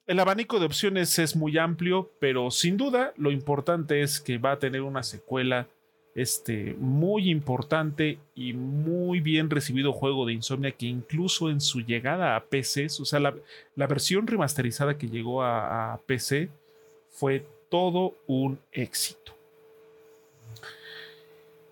el 0.08 0.18
abanico 0.18 0.58
de 0.58 0.66
opciones 0.66 1.16
es 1.20 1.36
muy 1.36 1.56
amplio, 1.58 2.10
pero 2.18 2.50
sin 2.50 2.76
duda 2.76 3.12
lo 3.16 3.30
importante 3.30 4.02
es 4.02 4.18
que 4.18 4.36
va 4.36 4.50
a 4.50 4.58
tener 4.58 4.82
una 4.82 5.04
secuela 5.04 5.68
este, 6.18 6.74
muy 6.80 7.30
importante 7.30 8.18
y 8.34 8.52
muy 8.52 9.20
bien 9.20 9.50
recibido 9.50 9.92
juego 9.92 10.26
de 10.26 10.32
Insomnia 10.32 10.72
que 10.72 10.86
incluso 10.86 11.48
en 11.48 11.60
su 11.60 11.80
llegada 11.80 12.34
a 12.34 12.44
PC, 12.44 12.86
o 13.00 13.04
sea, 13.04 13.20
la, 13.20 13.86
versión 13.86 14.26
remasterizada 14.26 14.98
que 14.98 15.08
llegó 15.08 15.44
a, 15.44 16.00
PC 16.06 16.48
fue 17.08 17.46
todo 17.70 18.16
un 18.26 18.58
éxito. 18.72 19.32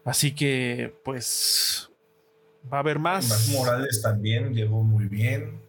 Así 0.05 0.33
que, 0.33 0.95
pues, 1.03 1.91
va 2.73 2.77
a 2.77 2.81
haber 2.81 3.01
más. 3.01 3.29
Más 3.29 3.49
Morales 3.49 4.01
también 4.01 4.55
llegó 4.55 4.85
muy 4.85 5.07
bien. 5.07 5.61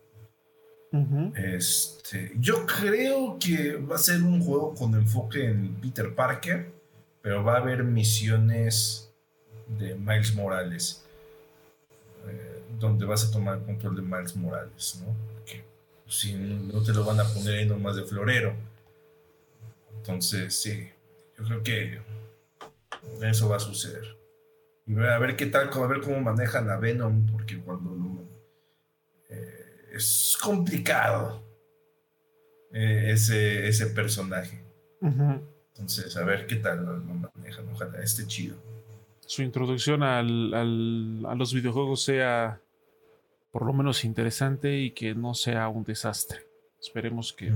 este, 1.35 2.31
yo 2.39 2.63
creo 2.67 3.39
que 3.39 3.77
va 3.77 3.95
a 3.95 3.99
ser 3.99 4.21
un 4.21 4.39
juego 4.39 4.75
con 4.75 4.93
enfoque 4.93 5.45
en 5.45 5.73
Peter 5.81 6.13
Parker 6.13 6.76
pero 7.21 7.43
va 7.43 7.55
a 7.55 7.57
haber 7.57 7.83
misiones 7.83 9.13
de 9.67 9.95
Miles 9.95 10.33
Morales, 10.33 11.03
eh, 12.27 12.63
donde 12.79 13.05
vas 13.05 13.25
a 13.25 13.31
tomar 13.31 13.61
control 13.63 13.95
de 13.95 14.01
Miles 14.01 14.35
Morales, 14.35 15.01
¿no? 15.05 15.15
Que 15.45 15.63
si 16.07 16.33
no 16.33 16.81
te 16.83 16.93
lo 16.93 17.03
van 17.03 17.19
a 17.19 17.25
poner 17.25 17.59
ahí 17.59 17.65
nomás 17.65 17.95
de 17.95 18.03
florero. 18.03 18.53
Entonces, 19.97 20.55
sí, 20.55 20.89
yo 21.37 21.43
creo 21.43 21.63
que 21.63 21.99
eso 23.21 23.49
va 23.49 23.57
a 23.57 23.59
suceder. 23.59 24.17
Y 24.85 24.97
a 24.97 25.17
ver 25.17 25.35
qué 25.35 25.47
tal, 25.47 25.69
a 25.69 25.87
ver 25.87 26.01
cómo 26.01 26.21
manejan 26.21 26.69
a 26.69 26.77
Venom, 26.77 27.25
porque 27.25 27.59
cuando 27.59 28.25
eh, 29.29 29.89
es 29.93 30.37
complicado 30.41 31.43
eh, 32.71 33.11
ese, 33.11 33.67
ese 33.67 33.87
personaje. 33.87 34.63
Entonces, 35.79 36.17
a 36.17 36.23
ver 36.23 36.47
qué 36.47 36.55
tal 36.55 36.85
lo, 36.85 36.97
manejan. 36.97 37.67
Ojalá 37.71 38.01
esté 38.01 38.25
chido. 38.25 38.55
Su 39.25 39.43
introducción 39.43 40.03
al, 40.03 41.23
a 41.25 41.35
los 41.35 41.53
videojuegos 41.53 42.03
sea 42.03 42.59
por 43.51 43.65
lo 43.65 43.73
menos 43.73 44.05
interesante 44.05 44.77
y 44.77 44.91
que 44.91 45.13
no 45.15 45.33
sea 45.33 45.67
un 45.67 45.83
desastre. 45.83 46.45
Esperemos 46.79 47.33
que, 47.33 47.51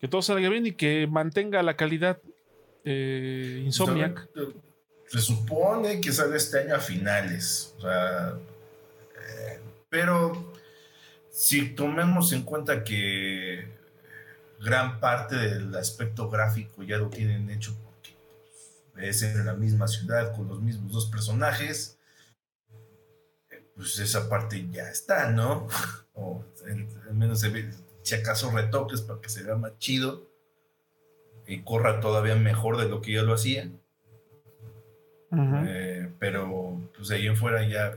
que 0.00 0.08
todo 0.08 0.22
salga 0.22 0.48
bien 0.48 0.66
y 0.66 0.72
que 0.72 1.06
mantenga 1.06 1.62
la 1.62 1.76
calidad 1.76 2.18
eh, 2.84 3.62
Insomniac. 3.64 4.28
Se 5.06 5.20
supone 5.20 6.00
que 6.00 6.12
sale 6.12 6.36
este 6.36 6.60
año 6.60 6.74
a 6.74 6.80
finales. 6.80 7.74
O 7.78 7.80
sea, 7.82 8.38
eh, 9.14 9.60
pero 9.88 10.52
si 11.30 11.70
tomemos 11.70 12.32
en 12.32 12.42
cuenta 12.42 12.84
que 12.84 13.77
gran 14.60 15.00
parte 15.00 15.36
del 15.36 15.74
aspecto 15.76 16.28
gráfico 16.28 16.82
ya 16.82 16.98
lo 16.98 17.08
tienen 17.08 17.50
hecho 17.50 17.76
porque 17.84 18.16
es 18.96 19.22
en 19.22 19.44
la 19.46 19.54
misma 19.54 19.86
ciudad 19.88 20.34
con 20.34 20.48
los 20.48 20.60
mismos 20.60 20.92
dos 20.92 21.06
personajes. 21.06 21.98
Pues 23.76 23.98
esa 24.00 24.28
parte 24.28 24.68
ya 24.70 24.88
está, 24.90 25.30
¿no? 25.30 25.68
O 26.20 26.44
al 26.66 27.14
menos 27.14 27.38
se 27.38 27.48
ve, 27.48 27.70
si 28.02 28.16
acaso 28.16 28.50
retoques 28.50 29.02
para 29.02 29.20
que 29.20 29.28
se 29.28 29.44
vea 29.44 29.54
más 29.54 29.78
chido 29.78 30.26
y 31.46 31.62
corra 31.62 32.00
todavía 32.00 32.34
mejor 32.34 32.76
de 32.76 32.88
lo 32.88 33.00
que 33.00 33.12
ya 33.12 33.22
lo 33.22 33.34
hacía. 33.34 33.70
Eh, 35.30 36.10
pero 36.18 36.80
pues 36.96 37.08
de 37.08 37.16
ahí 37.16 37.26
en 37.26 37.36
fuera 37.36 37.62
ya 37.68 37.92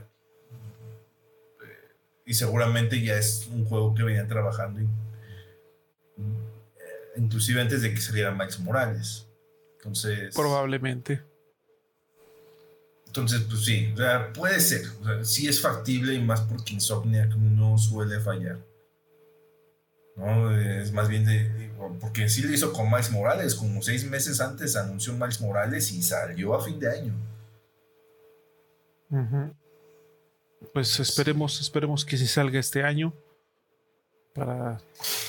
eh, 1.62 1.94
y 2.26 2.34
seguramente 2.34 3.02
ya 3.02 3.16
es 3.16 3.48
un 3.50 3.64
juego 3.64 3.94
que 3.94 4.02
venían 4.02 4.28
trabajando 4.28 4.82
y 4.82 4.88
inclusive 7.16 7.60
antes 7.60 7.82
de 7.82 7.94
que 7.94 8.00
saliera 8.00 8.30
Max 8.30 8.58
Morales. 8.60 9.26
Entonces. 9.78 10.34
Probablemente. 10.34 11.22
Entonces, 13.06 13.42
pues 13.42 13.64
sí, 13.64 13.92
puede 14.34 14.60
ser. 14.60 14.86
O 15.02 15.24
sí 15.24 15.46
es 15.46 15.60
factible 15.60 16.14
y 16.14 16.20
más 16.20 16.40
porque 16.42 16.74
Insomniac 16.74 17.34
no 17.36 17.76
suele 17.76 18.20
fallar. 18.20 18.58
¿no? 20.16 20.56
Es 20.56 20.92
más 20.92 21.08
bien 21.08 21.24
de. 21.24 21.70
Porque 22.00 22.28
sí 22.28 22.42
lo 22.42 22.52
hizo 22.52 22.72
con 22.72 22.88
Miles 22.88 23.10
Morales. 23.10 23.54
Como 23.54 23.82
seis 23.82 24.08
meses 24.08 24.40
antes 24.40 24.76
anunció 24.76 25.12
Miles 25.12 25.40
Morales 25.40 25.92
y 25.92 26.02
salió 26.02 26.54
a 26.54 26.64
fin 26.64 26.78
de 26.78 26.90
año. 26.90 27.14
Pues 30.72 30.98
esperemos, 31.00 31.60
esperemos 31.60 32.04
que 32.04 32.16
sí 32.16 32.26
salga 32.26 32.58
este 32.58 32.82
año. 32.82 33.12
Para 34.32 34.80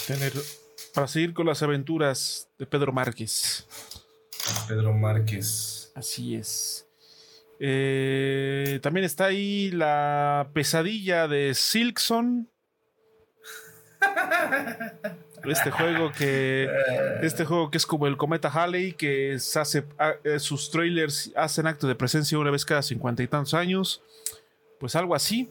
tener 0.07 0.31
para 0.93 1.07
seguir 1.07 1.33
con 1.33 1.47
las 1.47 1.63
aventuras 1.63 2.49
de 2.57 2.65
Pedro 2.65 2.91
Márquez. 2.91 3.67
Pedro 4.67 4.93
Márquez. 4.93 5.91
Así 5.95 6.35
es. 6.35 6.87
Eh, 7.59 8.79
también 8.81 9.05
está 9.05 9.25
ahí 9.25 9.71
la 9.71 10.49
pesadilla 10.53 11.27
de 11.27 11.53
Silkson. 11.53 12.49
Este 15.45 15.71
juego 15.71 16.11
que. 16.11 16.69
Este 17.21 17.45
juego 17.45 17.69
que 17.71 17.77
es 17.77 17.85
como 17.85 18.07
el 18.07 18.17
cometa 18.17 18.49
Halley, 18.49 18.93
que 18.93 19.35
hace, 19.35 19.83
ah, 19.97 20.13
eh, 20.23 20.39
sus 20.39 20.71
trailers 20.71 21.31
hacen 21.35 21.67
acto 21.67 21.87
de 21.87 21.95
presencia 21.95 22.37
una 22.37 22.51
vez 22.51 22.65
cada 22.65 22.81
cincuenta 22.81 23.23
y 23.23 23.27
tantos 23.27 23.53
años. 23.53 24.01
Pues 24.79 24.95
algo 24.95 25.15
así. 25.15 25.49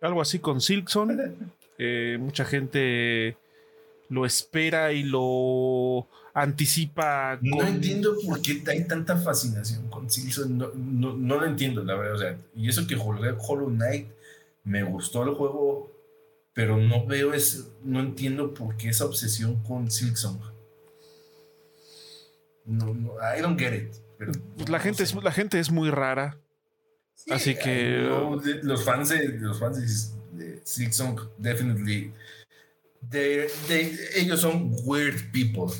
Algo 0.00 0.20
así 0.20 0.38
con 0.38 0.60
Silkson. 0.60 1.52
Eh, 1.78 2.18
mucha 2.20 2.44
gente 2.44 3.36
lo 4.10 4.26
espera 4.26 4.92
y 4.92 5.04
lo 5.04 6.08
anticipa. 6.34 7.38
No 7.40 7.66
entiendo 7.66 8.16
por 8.26 8.42
qué 8.42 8.62
hay 8.66 8.84
tanta 8.84 9.16
fascinación 9.16 9.88
con 9.88 10.10
Silson. 10.10 10.58
No, 10.58 10.72
no, 10.74 11.40
lo 11.40 11.46
entiendo, 11.46 11.82
la 11.84 11.94
verdad. 11.94 12.14
O 12.14 12.18
sea, 12.18 12.38
y 12.54 12.68
eso 12.68 12.86
que 12.86 12.96
jugué 12.96 13.34
Hollow 13.38 13.70
Knight, 13.70 14.08
me 14.64 14.82
gustó 14.82 15.22
el 15.22 15.30
juego, 15.30 15.92
pero 16.52 16.76
no 16.76 17.06
veo 17.06 17.32
es, 17.32 17.68
no 17.84 18.00
entiendo 18.00 18.52
por 18.52 18.76
qué 18.76 18.88
esa 18.88 19.04
obsesión 19.04 19.62
con 19.62 19.90
Silksong. 19.90 20.40
No, 22.66 22.92
no, 22.92 23.12
I 23.14 23.40
don't 23.40 23.58
get 23.58 23.72
it. 23.72 24.68
La, 24.68 24.80
gente 24.80 25.04
es, 25.04 25.14
la 25.14 25.32
gente 25.32 25.60
es 25.60 25.70
muy 25.70 25.90
rara. 25.90 26.36
así 27.30 27.54
que. 27.54 28.08
los 28.62 28.84
fans 28.84 29.10
de, 29.10 29.28
los 29.38 29.58
fans 29.60 30.12
de, 30.32 30.60
Silksong, 30.64 31.30
definitely 31.38 32.12
ellos 34.14 34.40
son 34.40 34.72
weird 34.84 35.30
people. 35.32 35.72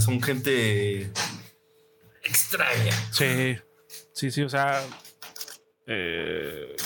son 0.00 0.22
gente 0.22 1.10
extraña. 2.22 2.92
Sí, 3.12 3.56
sí, 4.12 4.30
sí, 4.30 4.42
o 4.42 4.48
sea, 4.48 4.82
eh, 5.86 6.76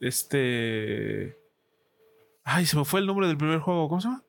este... 0.00 1.36
Ay, 2.44 2.64
se 2.64 2.76
me 2.76 2.84
fue 2.84 3.00
el 3.00 3.06
nombre 3.06 3.26
del 3.26 3.36
primer 3.36 3.58
juego, 3.60 3.88
¿cómo 3.88 4.00
se 4.00 4.08
llama? 4.08 4.24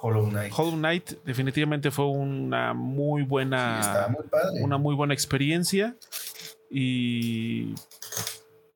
Hollow 0.00 0.28
Knight. 0.28 0.52
Hollow 0.56 0.76
Knight 0.76 1.12
definitivamente 1.24 1.90
fue 1.90 2.06
una 2.06 2.72
muy 2.72 3.22
buena, 3.22 4.14
una 4.60 4.78
muy 4.78 4.94
buena 4.94 5.12
experiencia 5.14 5.96
y 6.70 7.74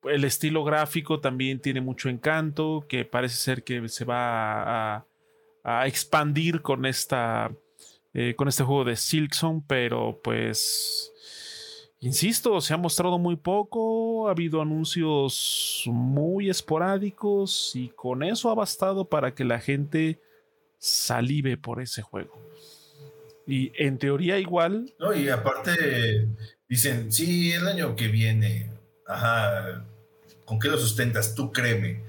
el 0.05 0.25
estilo 0.25 0.65
gráfico 0.65 1.21
también 1.21 1.61
tiene 1.61 1.81
mucho 1.81 2.09
encanto, 2.09 2.85
que 2.89 3.05
parece 3.05 3.37
ser 3.37 3.63
que 3.63 3.89
se 3.89 4.05
va 4.05 4.97
a, 5.65 5.87
expandir 5.87 6.61
con 6.61 6.87
esta 6.87 7.53
eh, 8.15 8.35
con 8.35 8.49
este 8.49 8.65
juego 8.65 8.85
de 8.85 8.97
Silksong, 8.97 9.65
pero 9.67 10.21
pues 10.23 11.13
insisto, 12.01 12.61
se 12.61 12.75
ha 12.75 12.77
mostrado 12.77 13.17
muy 13.19 13.37
poco, 13.37 14.27
ha 14.27 14.33
habido 14.33 14.61
anuncios 14.61 15.85
muy 15.87 16.51
esporádicos 16.51 17.73
y 17.75 17.91
con 17.91 18.25
eso 18.25 18.51
ha 18.51 18.55
bastado 18.55 19.09
para 19.09 19.35
que 19.35 19.45
la 19.45 19.61
gente 19.61 20.21
salive 20.79 21.57
por 21.57 21.81
ese 21.81 22.03
juego. 22.03 22.37
Y 23.47 23.73
en 23.77 23.99
teoría 23.99 24.39
igual. 24.39 24.93
No, 24.99 25.15
y 25.15 25.29
aparte 25.29 26.29
dicen, 26.69 27.13
sí, 27.13 27.53
el 27.53 27.69
año 27.69 27.95
que 27.95 28.09
viene, 28.09 28.69
ajá, 29.07 29.85
¿con 30.45 30.59
qué 30.59 30.69
lo 30.69 30.79
sustentas? 30.79 31.35
Tú 31.35 31.53
créeme. 31.53 32.05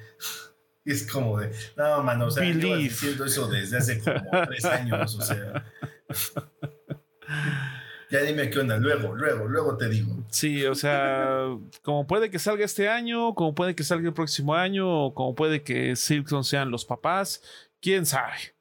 Y 0.86 0.92
es 0.92 1.10
como 1.10 1.40
de, 1.40 1.52
no, 1.76 2.04
mano, 2.04 2.28
o 2.28 2.32
sea, 2.32 2.44
llevas 2.44 2.80
diciendo 2.80 3.26
eso 3.26 3.48
desde 3.48 3.78
hace 3.78 4.00
como 4.00 4.22
tres 4.48 4.66
años, 4.66 5.16
o 5.16 5.22
sea. 5.22 5.66
Ya 8.14 8.22
dime 8.22 8.48
qué 8.52 8.60
onda, 8.60 8.78
luego, 8.78 9.16
luego, 9.16 9.48
luego 9.48 9.76
te 9.76 9.90
digo. 9.90 10.16
Sí, 10.30 10.64
o 10.68 10.76
sea, 10.76 11.48
como 11.82 12.06
puede 12.06 12.30
que 12.30 12.38
salga 12.38 12.64
este 12.64 12.88
año, 12.88 13.34
como 13.34 13.56
puede 13.56 13.74
que 13.74 13.84
salga 13.84 14.08
el 14.08 14.14
próximo 14.14 14.54
año, 14.54 15.06
o 15.06 15.16
como 15.16 15.34
puede 15.34 15.64
que 15.64 15.96
Silkson 15.96 16.44
sean 16.44 16.70
los 16.70 16.86
papás, 16.86 17.42
quién 17.82 18.06
sabe. 18.06 18.54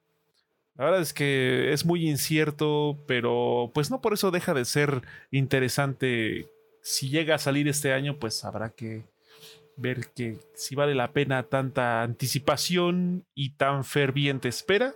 La 0.77 0.87
verdad 0.87 1.03
es 1.03 1.13
que 1.13 1.71
es 1.71 1.85
muy 1.85 2.09
incierto, 2.09 2.99
pero 3.07 3.71
pues 3.75 3.91
no 3.91 4.01
por 4.01 4.15
eso 4.15 4.31
deja 4.31 4.55
de 4.55 4.65
ser 4.65 5.03
interesante. 5.31 6.49
Si 6.81 7.11
llega 7.11 7.35
a 7.35 7.39
salir 7.39 7.69
este 7.69 7.93
año, 7.93 8.19
pues 8.19 8.47
habrá 8.47 8.71
que 8.71 9.05
ver 9.77 10.09
que 10.15 10.39
si 10.55 10.75
vale 10.75 10.95
la 10.95 11.13
pena 11.13 11.45
tanta 11.45 12.03
anticipación 12.03 13.25
y 13.35 13.51
tan 13.51 13.85
ferviente 13.85 14.49
espera. 14.49 14.95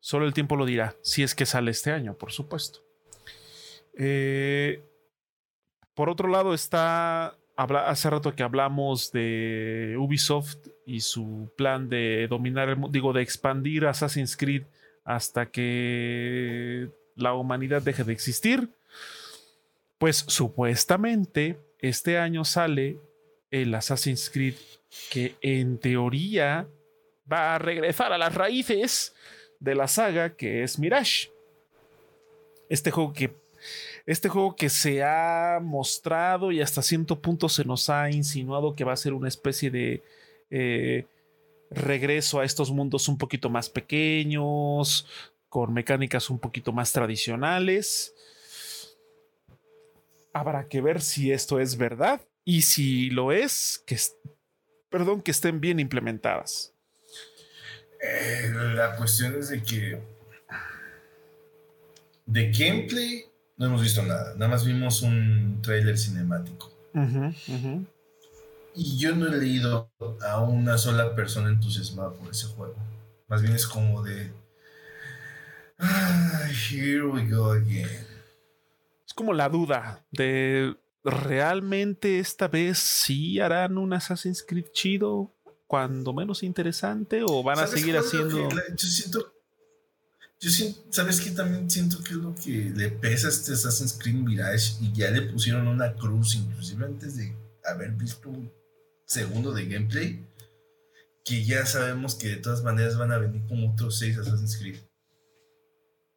Solo 0.00 0.26
el 0.26 0.34
tiempo 0.34 0.56
lo 0.56 0.66
dirá, 0.66 0.94
si 1.02 1.22
es 1.22 1.34
que 1.34 1.46
sale 1.46 1.72
este 1.72 1.90
año, 1.90 2.14
por 2.14 2.30
supuesto. 2.32 2.80
Eh, 3.98 4.84
por 5.94 6.10
otro 6.10 6.28
lado 6.28 6.54
está, 6.54 7.36
hace 7.56 8.10
rato 8.10 8.34
que 8.34 8.42
hablamos 8.42 9.10
de 9.12 9.96
Ubisoft 9.98 10.58
y 10.84 11.00
su 11.00 11.50
plan 11.56 11.88
de 11.88 12.28
dominar, 12.28 12.68
el, 12.68 12.78
digo, 12.90 13.12
de 13.12 13.22
expandir 13.22 13.86
Assassin's 13.86 14.36
Creed 14.36 14.64
hasta 15.04 15.46
que 15.46 16.90
la 17.16 17.34
humanidad 17.34 17.82
deje 17.82 18.04
de 18.04 18.12
existir. 18.12 18.70
Pues 19.98 20.24
supuestamente 20.28 21.58
este 21.80 22.18
año 22.18 22.44
sale 22.44 22.98
el 23.50 23.74
Assassin's 23.74 24.30
Creed 24.30 24.54
que 25.10 25.34
en 25.40 25.78
teoría 25.78 26.68
va 27.30 27.54
a 27.54 27.58
regresar 27.58 28.12
a 28.12 28.18
las 28.18 28.34
raíces 28.34 29.14
de 29.60 29.74
la 29.74 29.88
saga 29.88 30.36
que 30.36 30.62
es 30.62 30.78
Mirage. 30.78 31.30
Este 32.68 32.90
juego 32.90 33.12
que 33.12 33.34
este 34.06 34.28
juego 34.28 34.54
que 34.54 34.68
se 34.68 35.02
ha 35.02 35.58
mostrado 35.60 36.52
y 36.52 36.60
hasta 36.60 36.82
cierto 36.82 37.20
punto 37.20 37.48
se 37.48 37.64
nos 37.64 37.90
ha 37.90 38.10
insinuado 38.10 38.76
que 38.76 38.84
va 38.84 38.92
a 38.92 38.96
ser 38.96 39.12
una 39.12 39.28
especie 39.28 39.70
de 39.70 40.02
eh, 40.50 41.06
regreso 41.70 42.38
a 42.38 42.44
estos 42.44 42.70
mundos 42.70 43.08
un 43.08 43.18
poquito 43.18 43.50
más 43.50 43.68
pequeños, 43.68 45.06
con 45.48 45.72
mecánicas 45.72 46.30
un 46.30 46.38
poquito 46.38 46.72
más 46.72 46.92
tradicionales. 46.92 48.14
Habrá 50.36 50.68
que 50.68 50.82
ver 50.82 51.00
si 51.00 51.32
esto 51.32 51.60
es 51.60 51.78
verdad 51.78 52.20
y 52.44 52.60
si 52.60 53.08
lo 53.08 53.32
es, 53.32 53.82
que, 53.86 53.98
perdón, 54.90 55.22
que 55.22 55.30
estén 55.30 55.62
bien 55.62 55.80
implementadas. 55.80 56.74
Eh, 58.02 58.52
la 58.74 58.96
cuestión 58.96 59.34
es 59.38 59.48
de 59.48 59.62
que 59.62 59.98
de 62.26 62.52
gameplay 62.52 63.24
no 63.56 63.64
hemos 63.64 63.80
visto 63.80 64.02
nada, 64.02 64.34
nada 64.34 64.48
más 64.48 64.66
vimos 64.66 65.00
un 65.00 65.60
trailer 65.62 65.96
cinemático. 65.96 66.70
Y 68.74 68.98
yo 68.98 69.16
no 69.16 69.28
he 69.28 69.38
leído 69.38 69.90
a 70.28 70.42
una 70.42 70.76
sola 70.76 71.14
persona 71.14 71.48
entusiasmada 71.48 72.10
por 72.10 72.30
ese 72.30 72.48
juego. 72.48 72.76
Más 73.26 73.40
bien 73.40 73.54
es 73.54 73.66
como 73.66 74.02
de. 74.02 74.30
here 76.70 77.06
we 77.06 77.24
go 77.26 77.52
again. 77.52 78.15
Como 79.16 79.32
la 79.32 79.48
duda 79.48 80.06
de. 80.12 80.76
¿Realmente 81.02 82.18
esta 82.18 82.48
vez 82.48 82.78
sí 82.78 83.38
harán 83.40 83.78
un 83.78 83.92
Assassin's 83.92 84.44
Creed 84.46 84.66
chido? 84.72 85.32
Cuando 85.66 86.12
menos 86.12 86.44
interesante, 86.44 87.22
o 87.24 87.42
van 87.42 87.58
a 87.58 87.66
seguir 87.66 87.96
haciendo. 87.96 88.48
yo 88.48 88.88
siento 88.88 89.36
yo 90.38 90.50
siento, 90.50 90.80
¿sabes 90.90 91.20
qué? 91.20 91.30
También 91.30 91.70
siento 91.70 92.02
que 92.02 92.10
es 92.10 92.16
lo 92.16 92.34
que 92.34 92.70
le 92.74 92.90
pesa 92.90 93.28
a 93.28 93.30
este 93.30 93.52
Assassin's 93.52 93.94
Creed 93.94 94.16
Mirage 94.16 94.74
y 94.82 94.92
ya 94.92 95.10
le 95.10 95.22
pusieron 95.22 95.66
una 95.66 95.94
cruz, 95.94 96.34
inclusive 96.34 96.84
antes 96.84 97.16
de 97.16 97.34
haber 97.64 97.92
visto 97.92 98.28
un 98.28 98.52
segundo 99.06 99.52
de 99.52 99.66
gameplay, 99.66 100.26
que 101.24 101.44
ya 101.44 101.64
sabemos 101.64 102.14
que 102.14 102.28
de 102.28 102.36
todas 102.36 102.62
maneras 102.62 102.98
van 102.98 103.12
a 103.12 103.18
venir 103.18 103.46
como 103.48 103.72
otros 103.72 103.98
seis 103.98 104.18
Assassin's 104.18 104.58
Creed. 104.58 104.76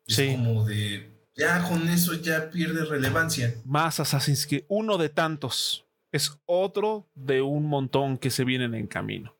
Es 0.05 0.35
como 0.35 0.65
de, 0.65 1.09
ya 1.39 1.63
con 1.63 1.87
eso 1.87 2.13
ya 2.15 2.49
pierde 2.49 2.85
relevancia. 2.85 3.55
Más 3.65 3.99
Assassin's 3.99 4.45
Creed, 4.45 4.65
uno 4.67 4.97
de 4.97 5.09
tantos. 5.09 5.85
Es 6.11 6.37
otro 6.45 7.07
de 7.15 7.41
un 7.41 7.65
montón 7.65 8.17
que 8.17 8.29
se 8.29 8.43
vienen 8.43 8.73
en 8.75 8.87
camino. 8.87 9.35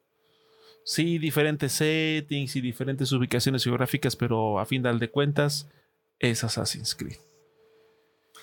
Sí, 0.86 1.20
diferentes 1.20 1.74
settings 1.74 2.56
y 2.56 2.62
diferentes 2.62 3.12
ubicaciones 3.12 3.64
geográficas, 3.64 4.16
pero 4.16 4.60
a 4.60 4.66
fin 4.66 4.82
de 4.82 5.10
cuentas 5.10 5.68
es 6.20 6.44
Assassin's 6.44 6.96
Creed. 6.96 7.18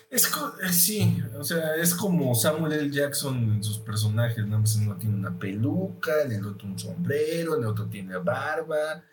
Es 0.09 0.25
eh, 0.25 0.71
sí, 0.71 1.21
o 1.37 1.43
sea, 1.43 1.75
es 1.75 1.93
como 1.93 2.33
Samuel 2.33 2.73
L. 2.73 2.89
Jackson 2.89 3.55
en 3.55 3.63
sus 3.63 3.79
personajes, 3.79 4.45
nada 4.45 4.59
más 4.59 4.75
uno 4.75 4.95
tiene 4.95 5.15
una 5.15 5.37
peluca, 5.37 6.21
el 6.21 6.45
otro 6.45 6.67
un 6.67 6.79
sombrero, 6.79 7.57
el 7.57 7.65
otro 7.65 7.87
tiene 7.87 8.15
barba, 8.17 9.03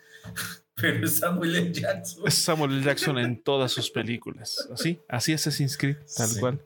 pero 0.81 1.05
es 1.05 1.19
Samuel 1.19 1.57
L. 1.57 1.73
Jackson. 1.73 2.27
Es 2.27 2.35
Samuel 2.35 2.73
L. 2.73 2.83
Jackson 2.83 3.19
en 3.19 3.43
todas 3.43 3.73
sus 3.73 3.91
películas, 3.91 4.69
así, 4.73 5.01
así 5.09 5.33
es 5.33 5.47
Assassin's 5.47 5.77
Creed, 5.77 5.97
tal 6.17 6.31
cual. 6.39 6.61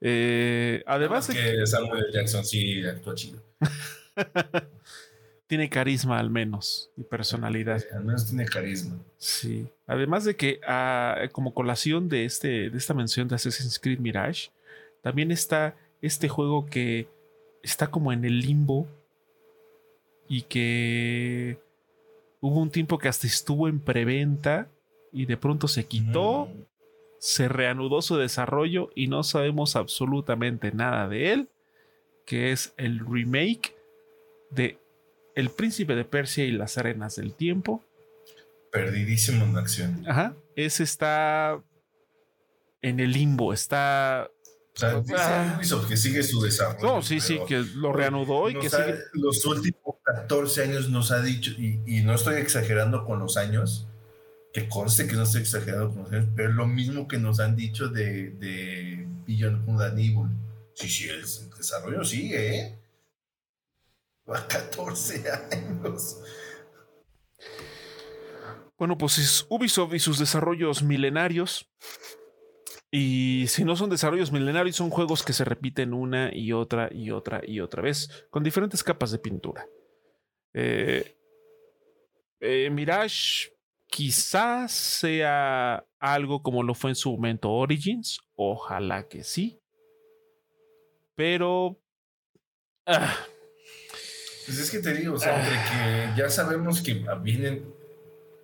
Eh, 0.00 0.82
además 0.86 1.28
de 1.28 1.34
que 1.34 1.66
Samuel 1.66 2.04
L. 2.04 2.12
Jackson 2.12 2.44
sí 2.44 2.84
actúa 2.86 3.14
chido. 3.14 3.42
tiene 5.46 5.68
carisma 5.68 6.18
al 6.18 6.30
menos 6.30 6.90
y 6.96 7.04
personalidad. 7.04 7.82
al 7.92 8.04
menos 8.04 8.26
tiene 8.26 8.44
carisma. 8.44 8.98
Sí. 9.18 9.68
Además 9.86 10.24
de 10.24 10.36
que 10.36 10.60
ah, 10.66 11.28
como 11.32 11.54
colación 11.54 12.08
de, 12.08 12.24
este, 12.24 12.70
de 12.70 12.78
esta 12.78 12.94
mención 12.94 13.28
de 13.28 13.36
Assassin's 13.36 13.78
Creed 13.78 13.98
Mirage, 13.98 14.50
también 15.02 15.30
está 15.30 15.76
este 16.00 16.28
juego 16.28 16.66
que 16.66 17.08
está 17.62 17.86
como 17.86 18.12
en 18.12 18.24
el 18.24 18.40
limbo 18.40 18.86
y 20.28 20.42
que 20.42 21.58
hubo 22.44 22.60
un 22.60 22.70
tiempo 22.70 22.98
que 22.98 23.08
hasta 23.08 23.26
estuvo 23.26 23.68
en 23.68 23.80
preventa 23.80 24.68
y 25.10 25.24
de 25.24 25.38
pronto 25.38 25.66
se 25.66 25.86
quitó, 25.86 26.44
mm. 26.44 26.64
se 27.18 27.48
reanudó 27.48 28.02
su 28.02 28.18
desarrollo 28.18 28.90
y 28.94 29.08
no 29.08 29.22
sabemos 29.22 29.76
absolutamente 29.76 30.70
nada 30.70 31.08
de 31.08 31.32
él, 31.32 31.48
que 32.26 32.52
es 32.52 32.74
el 32.76 32.98
remake 32.98 33.74
de 34.50 34.78
el 35.34 35.48
príncipe 35.48 35.94
de 35.94 36.04
Persia 36.04 36.44
y 36.44 36.52
las 36.52 36.76
arenas 36.76 37.16
del 37.16 37.32
tiempo. 37.32 37.82
Perdidísimo 38.70 39.46
en 39.46 39.56
acción. 39.56 40.04
Ajá. 40.06 40.36
Ese 40.54 40.82
está 40.82 41.62
en 42.82 43.00
el 43.00 43.12
limbo, 43.12 43.54
está. 43.54 44.30
O 44.76 44.78
sea, 44.78 45.00
dice 45.00 45.14
ah. 45.16 45.60
que 45.88 45.96
sigue 45.96 46.22
su 46.22 46.40
desarrollo. 46.42 46.96
No, 46.96 47.02
sí, 47.02 47.20
sí, 47.20 47.38
que 47.46 47.64
lo 47.76 47.92
reanudó 47.92 48.50
y 48.50 48.58
que 48.58 48.68
sigue. 48.68 48.96
Los 49.12 49.44
últimos 49.46 49.96
14 50.02 50.62
años 50.64 50.88
nos 50.88 51.12
ha 51.12 51.22
dicho, 51.22 51.52
y, 51.52 52.02
no 52.02 52.14
estoy 52.14 52.36
exagerando 52.36 53.04
con 53.04 53.20
los 53.20 53.36
años, 53.36 53.86
que 54.52 54.68
conste 54.68 55.06
que 55.06 55.14
no 55.14 55.22
estoy 55.22 55.42
exagerando 55.42 55.90
con 55.90 56.02
los 56.02 56.12
años, 56.12 56.26
pero 56.34 56.50
es 56.50 56.54
lo 56.56 56.66
mismo 56.66 57.06
que 57.06 57.18
nos 57.18 57.38
han 57.38 57.54
dicho 57.54 57.88
de, 57.88 58.30
de 58.30 59.06
Beyond 59.26 59.64
Good 59.64 59.82
Evil. 59.98 60.28
Sí, 60.74 60.88
sí, 60.88 61.08
el 61.08 61.22
desarrollo 61.56 62.02
sigue, 62.04 62.58
¿eh? 62.58 62.78
a 64.26 64.46
14 64.48 65.24
años. 65.52 66.18
Bueno, 68.78 68.98
pues 68.98 69.18
es 69.18 69.46
Ubisoft 69.48 69.94
y 69.94 69.98
sus 70.00 70.18
desarrollos 70.18 70.82
milenarios. 70.82 71.70
Y 72.96 73.48
si 73.48 73.64
no 73.64 73.74
son 73.74 73.90
desarrollos 73.90 74.30
milenarios, 74.30 74.76
son 74.76 74.88
juegos 74.88 75.24
que 75.24 75.32
se 75.32 75.44
repiten 75.44 75.92
una 75.92 76.32
y 76.32 76.52
otra 76.52 76.88
y 76.92 77.10
otra 77.10 77.40
y 77.44 77.58
otra 77.58 77.82
vez, 77.82 78.08
con 78.30 78.44
diferentes 78.44 78.84
capas 78.84 79.10
de 79.10 79.18
pintura. 79.18 79.66
Eh, 80.52 81.16
eh, 82.38 82.70
Mirage 82.70 83.50
quizás 83.88 84.70
sea 84.70 85.84
algo 85.98 86.40
como 86.40 86.62
lo 86.62 86.76
fue 86.76 86.92
en 86.92 86.94
su 86.94 87.10
momento 87.10 87.50
Origins, 87.50 88.20
ojalá 88.36 89.08
que 89.08 89.24
sí. 89.24 89.58
Pero... 91.16 91.76
Ah, 92.86 93.16
pues 94.46 94.56
es 94.56 94.70
que 94.70 94.78
te 94.78 94.94
digo, 94.94 95.16
o 95.16 95.18
que 95.18 96.12
ya 96.16 96.30
sabemos 96.30 96.80
que 96.80 97.04
vienen. 97.22 97.74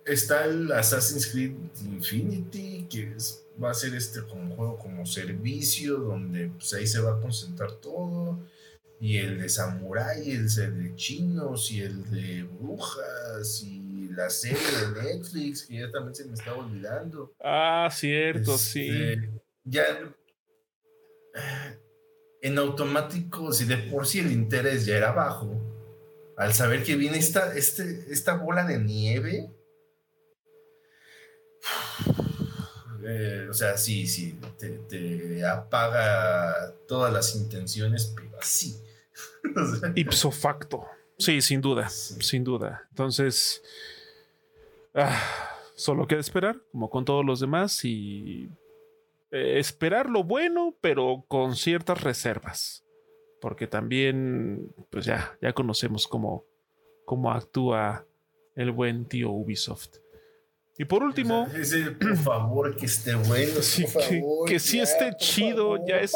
Está 0.05 0.43
el 0.43 0.69
Assassin's 0.73 1.27
Creed 1.27 1.53
Infinity, 1.85 2.85
que 2.89 3.13
va 3.61 3.71
a 3.71 3.73
ser 3.73 3.93
este 3.95 4.21
como 4.23 4.55
juego 4.55 4.77
como 4.77 5.05
servicio, 5.05 5.97
donde 5.97 6.47
pues, 6.49 6.73
ahí 6.73 6.87
se 6.87 6.99
va 6.99 7.17
a 7.17 7.21
concentrar 7.21 7.73
todo. 7.73 8.39
Y 8.99 9.17
el 9.17 9.39
de 9.41 9.49
Samurai, 9.49 10.29
el 10.29 10.47
de 10.47 10.95
chinos, 10.95 11.71
y 11.71 11.81
el 11.81 12.09
de 12.11 12.43
brujas, 12.43 13.63
y 13.63 14.09
la 14.09 14.29
serie 14.29 14.59
de 14.59 15.01
Netflix, 15.01 15.65
que 15.65 15.79
ya 15.79 15.91
también 15.91 16.13
se 16.13 16.25
me 16.25 16.33
estaba 16.33 16.57
olvidando. 16.57 17.33
Ah, 17.43 17.89
cierto, 17.91 18.57
sí. 18.57 18.89
Este, 18.89 19.29
ya 19.63 19.83
en 22.41 22.57
automático, 22.57 23.53
si 23.53 23.65
de 23.65 23.77
por 23.77 24.07
sí 24.07 24.19
el 24.19 24.31
interés 24.31 24.85
ya 24.85 24.97
era 24.97 25.11
bajo, 25.11 25.59
al 26.37 26.53
saber 26.53 26.83
que 26.83 26.95
viene 26.95 27.17
esta, 27.17 27.55
este, 27.55 28.05
esta 28.09 28.35
bola 28.35 28.65
de 28.65 28.79
nieve. 28.79 29.51
Eh, 33.05 33.47
o 33.49 33.53
sea, 33.53 33.77
sí, 33.77 34.07
sí, 34.07 34.37
te, 34.57 35.45
apaga 35.45 36.73
todas 36.87 37.11
las 37.11 37.35
intenciones, 37.35 38.13
pero 38.15 38.37
así. 38.39 38.79
Ipso 39.95 40.31
facto. 40.31 40.85
Sí, 41.17 41.41
sin 41.41 41.61
duda, 41.61 41.89
sin 41.89 42.43
duda. 42.43 42.87
Entonces, 42.89 43.61
ah, 44.95 45.21
solo 45.75 46.07
queda 46.07 46.19
esperar, 46.19 46.59
como 46.71 46.89
con 46.89 47.05
todos 47.05 47.23
los 47.23 47.39
demás, 47.39 47.85
y 47.85 48.49
eh, 49.31 49.59
esperar 49.59 50.09
lo 50.09 50.23
bueno, 50.23 50.75
pero 50.81 51.25
con 51.27 51.55
ciertas 51.55 52.01
reservas 52.01 52.83
porque 53.41 53.67
también, 53.67 54.73
pues 54.91 55.03
ya, 55.03 55.37
ya 55.41 55.51
conocemos 55.51 56.07
cómo, 56.07 56.45
cómo 57.05 57.31
actúa 57.31 58.05
el 58.55 58.71
buen 58.71 59.05
tío 59.05 59.31
Ubisoft. 59.31 59.97
Y 60.81 60.85
por 60.85 61.03
último, 61.03 61.47
Ese, 61.55 61.91
por 61.91 62.17
favor, 62.17 62.75
que 62.75 62.87
esté 62.87 63.13
bueno. 63.13 63.53
Sí, 63.61 63.83
por 63.83 64.01
que, 64.01 64.19
favor, 64.19 64.49
que 64.49 64.59
sí 64.59 64.77
ya, 64.77 64.83
esté 64.83 65.11
chido, 65.19 65.73
favor. 65.75 65.87
ya 65.87 65.97
es, 65.97 66.11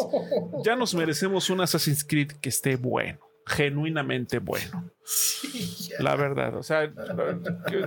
ya 0.64 0.76
nos 0.76 0.96
merecemos 0.96 1.52
un 1.52 1.62
Assassin's 1.62 2.04
Creed 2.04 2.32
que 2.42 2.50
esté 2.50 2.76
bueno, 2.76 3.20
genuinamente 3.46 4.40
bueno, 4.40 4.92
Sí, 5.04 5.90
la 6.00 6.16
verdad. 6.16 6.56
O 6.58 6.64
sea, 6.64 6.92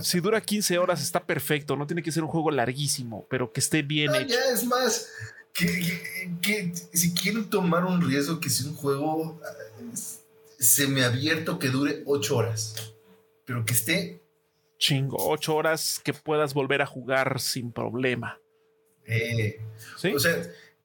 si 0.01 0.21
dura 0.21 0.41
15 0.41 0.79
horas 0.79 1.03
está 1.03 1.25
perfecto, 1.27 1.75
no 1.75 1.85
tiene 1.85 2.01
que 2.01 2.13
ser 2.13 2.23
un 2.23 2.29
juego 2.29 2.53
larguísimo, 2.53 3.27
pero 3.29 3.51
que 3.53 3.59
esté 3.59 3.83
bien 3.83 4.13
No, 4.13 4.15
hecho. 4.19 4.35
ya 4.37 4.53
es 4.55 4.65
más, 4.65 5.09
que, 5.53 5.67
que- 5.67 6.31
que 6.41 6.73
si 6.97 7.13
quieren 7.13 7.51
tomar 7.51 7.85
un 7.87 8.09
riesgo, 8.09 8.39
que 8.39 8.51
sea 8.51 8.69
un 8.71 8.77
juego 8.77 9.41
eh, 9.43 9.97
semiabierto 10.59 11.59
que 11.59 11.71
dure 11.71 12.03
ocho 12.07 12.37
horas, 12.37 12.93
pero 13.45 13.65
que 13.65 13.73
esté 13.75 14.18
Chingo, 14.79 15.17
8 15.29 15.55
horas 15.55 16.01
que 16.03 16.15
puedas 16.15 16.55
volver 16.55 16.83
a 16.83 16.87
jugar 16.87 17.41
sin 17.41 17.73
problema. 17.73 18.39
eh, 19.07 19.61
¿Sí? 19.97 20.13
O 20.15 20.19
sea, 20.21 20.37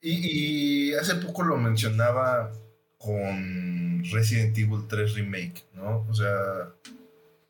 y, 0.02 0.90
y 0.90 0.94
hace 0.96 1.16
poco 1.16 1.44
lo 1.44 1.58
mencionaba 1.58 2.52
con 2.98 4.04
Resident 4.12 4.58
Evil 4.58 4.88
3 4.88 5.14
Remake, 5.16 5.66
¿no? 5.74 6.06
O 6.10 6.14
sea, 6.14 6.74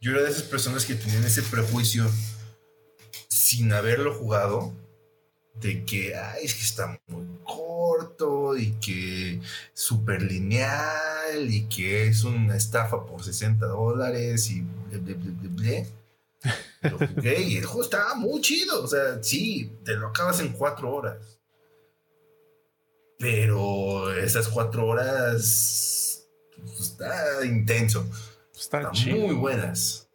yo 0.02 0.12
era 0.12 0.24
de 0.24 0.30
esas 0.30 0.44
personas 0.44 0.86
que 0.86 0.96
tenían 0.96 1.24
ese 1.24 1.44
prejuicio 1.44 2.06
sin 3.28 3.72
haberlo 3.74 4.14
jugado 4.14 4.74
de 5.62 5.86
que, 5.86 6.16
ay, 6.16 6.46
es 6.46 6.56
que 6.56 6.62
está 6.64 7.00
muy 7.08 7.26
corto 7.44 8.58
y 8.58 8.72
que 8.74 9.40
súper 9.74 10.24
lineal 10.24 11.48
y 11.50 11.66
que 11.66 12.08
es 12.08 12.24
una 12.24 12.58
estafa 12.58 13.06
por 13.06 13.24
60 13.24 13.66
dólares 13.68 14.50
y 14.50 14.62
ble, 14.62 15.14
ble, 15.14 15.50
ble. 15.50 15.88
Lo 16.82 16.98
jugué 16.98 17.42
y 17.42 17.58
el 17.58 17.66
juego 17.66 17.84
estaba 17.84 18.16
muy 18.16 18.42
chido. 18.42 18.84
O 18.84 18.88
sea, 18.88 19.22
sí, 19.22 19.72
te 19.84 19.96
lo 19.96 20.08
acabas 20.08 20.40
en 20.40 20.54
cuatro 20.54 20.94
horas. 20.94 21.40
Pero 23.20 24.14
esas 24.14 24.48
cuatro 24.50 24.88
horas 24.88 26.28
pues, 26.58 26.80
está 26.80 27.46
intenso. 27.46 28.06
está 28.54 28.80
Están 28.80 28.92
chido. 28.92 29.18
muy 29.18 29.36
buenas. 29.36 30.10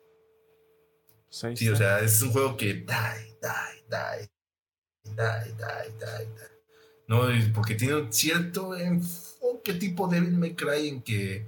Pues 1.41 1.59
Sí, 1.59 1.69
o 1.69 1.77
sea, 1.77 2.01
es 2.01 2.21
un 2.23 2.33
juego 2.33 2.57
que 2.57 2.75
die, 2.75 2.85
die, 2.85 3.89
die, 3.89 4.29
die, 5.05 5.55
die, 5.55 5.93
die. 5.99 6.49
No, 7.07 7.23
porque 7.55 7.75
tiene 7.75 7.95
un 7.95 8.13
cierto 8.13 8.77
enfoque 8.77 9.75
tipo 9.75 10.09
Devil 10.09 10.37
May 10.37 10.55
Cry 10.55 10.89
en 10.89 11.03
que 11.03 11.47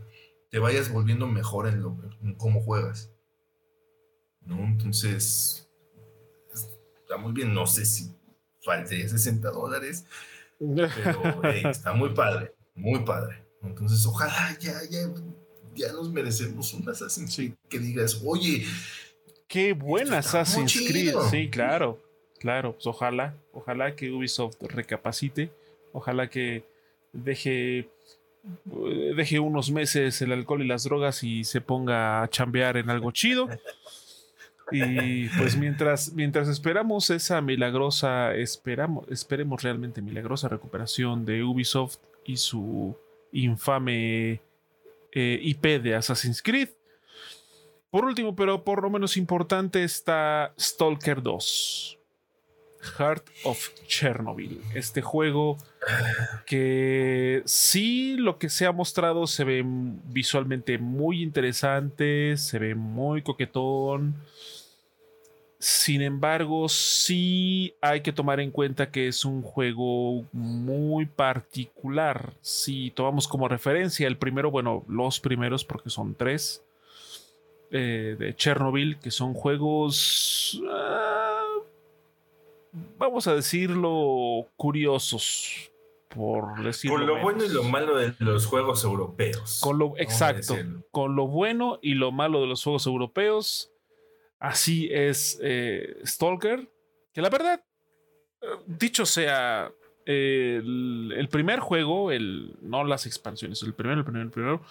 te 0.50 0.58
vayas 0.58 0.90
volviendo 0.90 1.26
mejor 1.26 1.68
en, 1.68 1.82
lo, 1.82 1.96
en 2.22 2.34
cómo 2.34 2.62
juegas. 2.62 3.10
¿No? 4.44 4.64
Entonces, 4.64 5.68
está 7.02 7.16
muy 7.16 7.32
bien. 7.32 7.52
No 7.52 7.66
sé 7.66 7.84
si 7.84 8.10
falte 8.62 9.08
60 9.08 9.50
dólares, 9.50 10.06
pero 10.58 11.40
hey, 11.44 11.62
está 11.70 11.92
muy 11.92 12.10
padre, 12.10 12.54
muy 12.74 13.00
padre. 13.00 13.44
Entonces, 13.62 14.04
ojalá 14.06 14.56
ya, 14.58 14.80
ya, 14.90 15.00
ya 15.74 15.92
nos 15.92 16.10
merecemos 16.10 16.72
un 16.74 16.88
Assassin's 16.88 17.34
Creed 17.34 17.52
que 17.68 17.78
digas, 17.78 18.20
oye, 18.24 18.66
Qué 19.50 19.72
buen 19.72 20.04
Esto 20.04 20.18
está 20.18 20.38
muy 20.38 20.42
Assassin's 20.42 20.88
Creed. 20.88 21.14
Sí, 21.28 21.50
claro. 21.50 22.00
Claro, 22.38 22.72
pues 22.72 22.86
ojalá, 22.86 23.34
ojalá 23.52 23.94
que 23.94 24.10
Ubisoft 24.10 24.62
recapacite, 24.62 25.52
ojalá 25.92 26.30
que 26.30 26.64
deje, 27.12 27.90
deje 29.14 29.40
unos 29.40 29.70
meses 29.70 30.22
el 30.22 30.32
alcohol 30.32 30.62
y 30.62 30.66
las 30.66 30.84
drogas 30.84 31.22
y 31.22 31.44
se 31.44 31.60
ponga 31.60 32.22
a 32.22 32.30
chambear 32.30 32.78
en 32.78 32.88
algo 32.88 33.10
chido. 33.10 33.46
Y 34.70 35.28
pues 35.30 35.56
mientras, 35.56 36.12
mientras 36.12 36.48
esperamos 36.48 37.10
esa 37.10 37.40
milagrosa, 37.40 38.34
esperamos, 38.34 39.06
esperemos 39.10 39.62
realmente 39.62 40.02
milagrosa 40.02 40.48
recuperación 40.48 41.24
de 41.24 41.42
Ubisoft 41.42 41.98
y 42.24 42.36
su 42.36 42.96
infame 43.32 44.40
eh, 45.12 45.40
IP 45.42 45.82
de 45.82 45.94
Assassin's 45.94 46.42
Creed. 46.42 46.68
Por 47.90 48.04
último, 48.04 48.36
pero 48.36 48.62
por 48.62 48.82
lo 48.82 48.90
menos 48.90 49.16
importante, 49.16 49.82
está 49.82 50.54
Stalker 50.58 51.22
2. 51.22 51.98
Heart 52.98 53.28
of 53.44 53.68
Chernobyl. 53.86 54.60
Este 54.74 55.02
juego 55.02 55.58
que 56.46 57.42
sí 57.44 58.16
lo 58.16 58.38
que 58.38 58.48
se 58.48 58.66
ha 58.66 58.72
mostrado 58.72 59.26
se 59.26 59.44
ve 59.44 59.62
visualmente 59.64 60.78
muy 60.78 61.22
interesante, 61.22 62.36
se 62.36 62.58
ve 62.58 62.74
muy 62.74 63.22
coquetón. 63.22 64.14
Sin 65.62 66.00
embargo, 66.00 66.70
sí 66.70 67.74
hay 67.82 68.00
que 68.00 68.14
tomar 68.14 68.40
en 68.40 68.50
cuenta 68.50 68.90
que 68.90 69.08
es 69.08 69.26
un 69.26 69.42
juego 69.42 70.24
muy 70.32 71.04
particular. 71.04 72.32
Si 72.40 72.90
tomamos 72.92 73.28
como 73.28 73.46
referencia 73.46 74.06
el 74.06 74.16
primero, 74.16 74.50
bueno, 74.50 74.84
los 74.88 75.20
primeros 75.20 75.62
porque 75.66 75.90
son 75.90 76.14
tres 76.14 76.64
eh, 77.70 78.16
de 78.18 78.34
Chernobyl, 78.34 78.98
que 79.00 79.10
son 79.10 79.34
juegos, 79.34 80.58
ah, 80.66 81.44
vamos 82.96 83.26
a 83.26 83.34
decirlo, 83.34 84.46
curiosos, 84.56 85.70
por 86.08 86.62
decirlo. 86.64 86.96
por 86.96 87.06
lo 87.06 87.14
menos. 87.16 87.22
bueno 87.22 87.44
y 87.44 87.48
lo 87.48 87.62
malo 87.64 87.96
de 87.98 88.14
los 88.18 88.46
juegos 88.46 88.82
europeos. 88.82 89.60
Con 89.62 89.78
lo, 89.78 89.92
exacto, 89.98 90.56
con 90.90 91.16
lo 91.16 91.26
bueno 91.26 91.78
y 91.82 91.96
lo 91.96 92.12
malo 92.12 92.40
de 92.40 92.46
los 92.46 92.64
juegos 92.64 92.86
europeos. 92.86 93.69
Así 94.40 94.88
es 94.90 95.38
eh, 95.42 95.98
Stalker, 96.04 96.66
que 97.12 97.20
la 97.20 97.28
verdad, 97.28 97.62
eh, 98.40 98.46
dicho 98.66 99.04
sea, 99.04 99.70
eh, 100.06 100.56
el, 100.62 101.12
el 101.14 101.28
primer 101.28 101.60
juego, 101.60 102.10
el, 102.10 102.56
no 102.62 102.82
las 102.84 103.04
expansiones, 103.04 103.62
el 103.62 103.74
primero, 103.74 103.98
el 103.98 104.04
primero, 104.04 104.24
el 104.24 104.30
primero, 104.30 104.62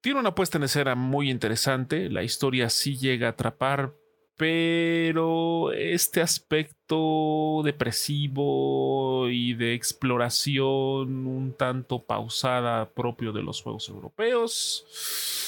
tiene 0.00 0.20
una 0.20 0.36
puesta 0.36 0.58
en 0.58 0.64
escena 0.64 0.94
muy 0.94 1.28
interesante, 1.28 2.08
la 2.08 2.22
historia 2.22 2.70
sí 2.70 2.96
llega 2.96 3.26
a 3.26 3.30
atrapar, 3.30 3.94
pero 4.36 5.72
este 5.72 6.20
aspecto 6.20 7.62
depresivo 7.64 9.28
y 9.28 9.54
de 9.54 9.74
exploración 9.74 11.26
un 11.26 11.52
tanto 11.58 12.04
pausada 12.04 12.88
propio 12.90 13.32
de 13.32 13.42
los 13.42 13.60
juegos 13.60 13.88
europeos 13.88 15.41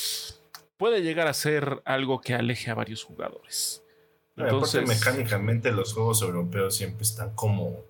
puede 0.77 1.03
llegar 1.03 1.27
a 1.27 1.35
ser 1.35 1.83
algo 1.85 2.21
que 2.21 2.35
aleje 2.35 2.71
a 2.71 2.75
varios 2.75 3.03
jugadores. 3.05 3.83
Y 4.37 4.41
aparte, 4.41 4.55
Entonces, 4.57 4.89
mecánicamente 4.89 5.71
los 5.73 5.93
juegos 5.95 6.21
europeos 6.23 6.75
siempre 6.77 7.03
están 7.05 7.35
como... 7.35 7.85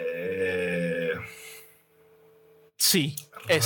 eh, 0.00 1.12
sí, 2.76 3.16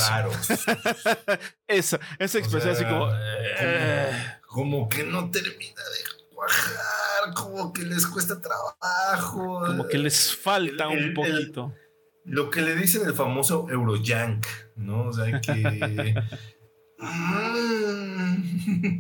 raros. 0.09 0.37
esa, 1.67 2.01
esa 2.19 2.39
expresión 2.39 2.73
así 2.75 2.85
como... 2.85 3.09
eh, 3.59 4.13
como 4.47 4.89
que 4.89 5.05
no 5.05 5.31
termina 5.31 5.83
de 5.83 6.29
cuajar, 6.35 7.33
como 7.35 7.73
que 7.73 7.83
les 7.83 8.07
cuesta 8.07 8.41
trabajo. 8.41 9.63
como 9.67 9.87
que 9.89 9.99
les 9.99 10.37
falta 10.37 10.85
El- 10.85 10.91
un 10.91 10.99
el- 11.05 11.13
poquito. 11.15 11.75
Lo 12.25 12.51
que 12.51 12.63
le 12.63 12.75
dicen 12.77 13.07
el 13.07 13.15
famoso 13.15 13.69
Eurojank, 13.69 14.47
¿no? 14.77 15.09
O 15.09 15.13
sea 15.13 15.41
que. 15.41 16.15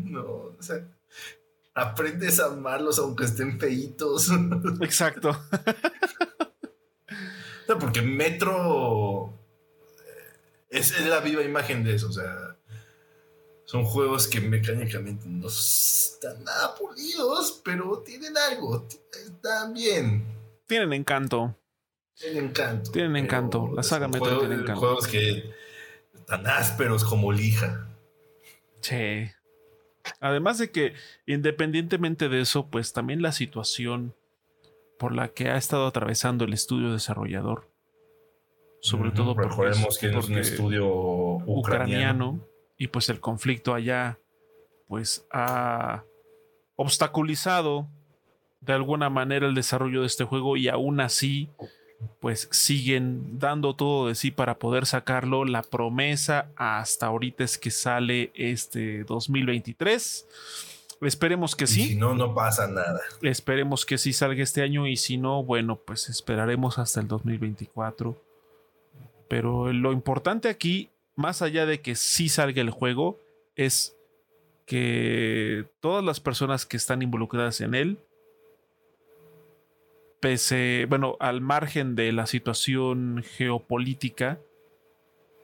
No, 0.05 0.25
o 0.25 0.57
sea. 0.60 0.89
Aprendes 1.75 2.41
a 2.41 2.47
amarlos 2.47 2.99
aunque 2.99 3.25
estén 3.25 3.59
feitos. 3.59 4.31
Exacto. 4.81 5.39
O 7.62 7.65
sea, 7.65 7.78
porque 7.78 8.02
Metro 8.02 9.39
eh, 10.05 10.39
es, 10.68 10.91
es 10.91 11.07
la 11.07 11.20
viva 11.20 11.42
imagen 11.42 11.84
de 11.84 11.94
eso. 11.94 12.09
O 12.09 12.12
sea, 12.12 12.57
son 13.65 13.84
juegos 13.84 14.26
que 14.26 14.41
mecánicamente 14.41 15.26
no 15.28 15.47
están 15.47 16.42
nada 16.42 16.75
pulidos, 16.75 17.62
pero 17.65 18.02
tienen 18.05 18.36
algo. 18.36 18.86
Están 19.12 19.73
bien. 19.75 20.26
Tienen 20.67 20.92
encanto. 20.92 21.57
Tienen 22.18 22.44
encanto. 22.47 22.91
Tienen 22.92 23.16
encanto. 23.16 23.70
La 23.74 23.82
saga 23.82 24.05
son 24.07 24.12
Metro 24.12 24.26
juegos- 24.26 24.41
tiene 24.49 24.62
encanto. 24.62 24.81
Juegos 24.81 25.07
que 25.08 25.50
están 26.15 26.47
ásperos 26.47 27.05
como 27.05 27.32
lija. 27.32 27.89
Sí. 28.81 29.31
Además 30.20 30.58
de 30.58 30.70
que, 30.70 30.94
independientemente 31.26 32.28
de 32.28 32.41
eso, 32.41 32.66
pues 32.68 32.92
también 32.92 33.23
la 33.23 33.32
situación 33.32 34.15
por 34.99 35.15
la 35.15 35.28
que 35.28 35.49
ha 35.50 35.57
estado 35.57 35.86
atravesando 35.86 36.44
el 36.44 36.52
estudio 36.52 36.92
desarrollador. 36.92 37.68
Sobre 38.81 39.08
Ujú, 39.08 39.16
todo 39.16 39.34
porque 39.34 39.49
recordemos 39.50 39.99
que 39.99 40.07
es 40.08 40.15
un 40.15 40.20
porque 40.20 40.41
estudio 40.41 40.86
ucraniano. 40.89 41.58
ucraniano 41.60 42.49
y 42.76 42.89
pues 42.89 43.08
el 43.08 43.20
conflicto 43.20 43.74
allá 43.74 44.18
pues 44.89 45.24
ha 45.31 46.02
obstaculizado 46.74 47.86
de 48.60 48.73
alguna 48.73 49.08
manera 49.08 49.47
el 49.47 49.55
desarrollo 49.55 50.00
de 50.00 50.07
este 50.08 50.24
juego 50.24 50.57
y 50.57 50.68
aún 50.68 51.00
así 51.00 51.49
pues 52.20 52.48
siguen 52.50 53.39
dando 53.39 53.74
todo 53.74 54.08
de 54.08 54.14
sí 54.14 54.31
para 54.31 54.58
poder 54.58 54.86
sacarlo. 54.86 55.44
La 55.44 55.62
promesa 55.62 56.50
hasta 56.56 57.06
ahorita 57.06 57.44
es 57.44 57.58
que 57.58 57.70
sale 57.70 58.31
este 58.34 59.05
2023. 59.05 60.26
Esperemos 61.02 61.56
que 61.56 61.64
Y 61.64 61.68
sí. 61.68 61.89
si 61.89 61.97
no, 61.97 62.14
no 62.14 62.34
pasa 62.34 62.68
nada. 62.68 63.00
Esperemos 63.22 63.84
que 63.84 63.98
sí 63.98 64.12
salga 64.12 64.42
este 64.42 64.62
año 64.62 64.86
y 64.86 64.97
si 64.97 65.18
no, 65.18 65.42
bueno, 65.42 65.81
pues 65.84 66.08
esperaremos 66.08 66.78
hasta 66.78 67.00
el 67.00 67.08
2024. 67.08 68.22
Pero 69.28 69.72
lo 69.72 69.92
importante 69.92 70.48
aquí, 70.48 70.90
más 71.16 71.42
allá 71.42 71.66
de 71.66 71.81
que 71.81 71.97
sí 71.97 72.28
salga 72.28 72.60
el 72.60 72.70
juego, 72.70 73.18
es 73.56 73.97
que 74.66 75.66
todas 75.81 76.05
las 76.05 76.20
personas 76.20 76.66
que 76.66 76.76
están 76.76 77.02
involucradas 77.02 77.60
en 77.60 77.74
él, 77.74 77.98
pese, 80.23 80.86
bueno, 80.89 81.17
al 81.18 81.41
margen 81.41 81.97
de 81.97 82.12
la 82.12 82.26
situación 82.26 83.25
geopolítica, 83.36 84.39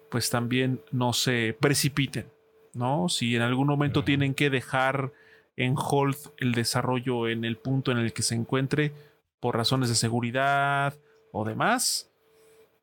pues 0.08 0.30
también 0.30 0.80
no 0.92 1.12
se 1.12 1.56
precipiten, 1.58 2.30
¿no? 2.74 3.08
Si 3.08 3.34
en 3.34 3.42
algún 3.42 3.66
momento 3.66 4.04
tienen 4.04 4.34
que 4.34 4.50
dejar 4.50 5.12
en 5.56 5.74
hold 5.76 6.16
el 6.36 6.52
desarrollo 6.52 7.26
en 7.26 7.44
el 7.44 7.56
punto 7.56 7.90
en 7.90 7.98
el 7.98 8.12
que 8.12 8.22
se 8.22 8.36
encuentre 8.36 8.92
por 9.40 9.56
razones 9.56 9.88
de 9.88 9.96
seguridad 9.96 10.94
o 11.32 11.44
demás, 11.44 12.08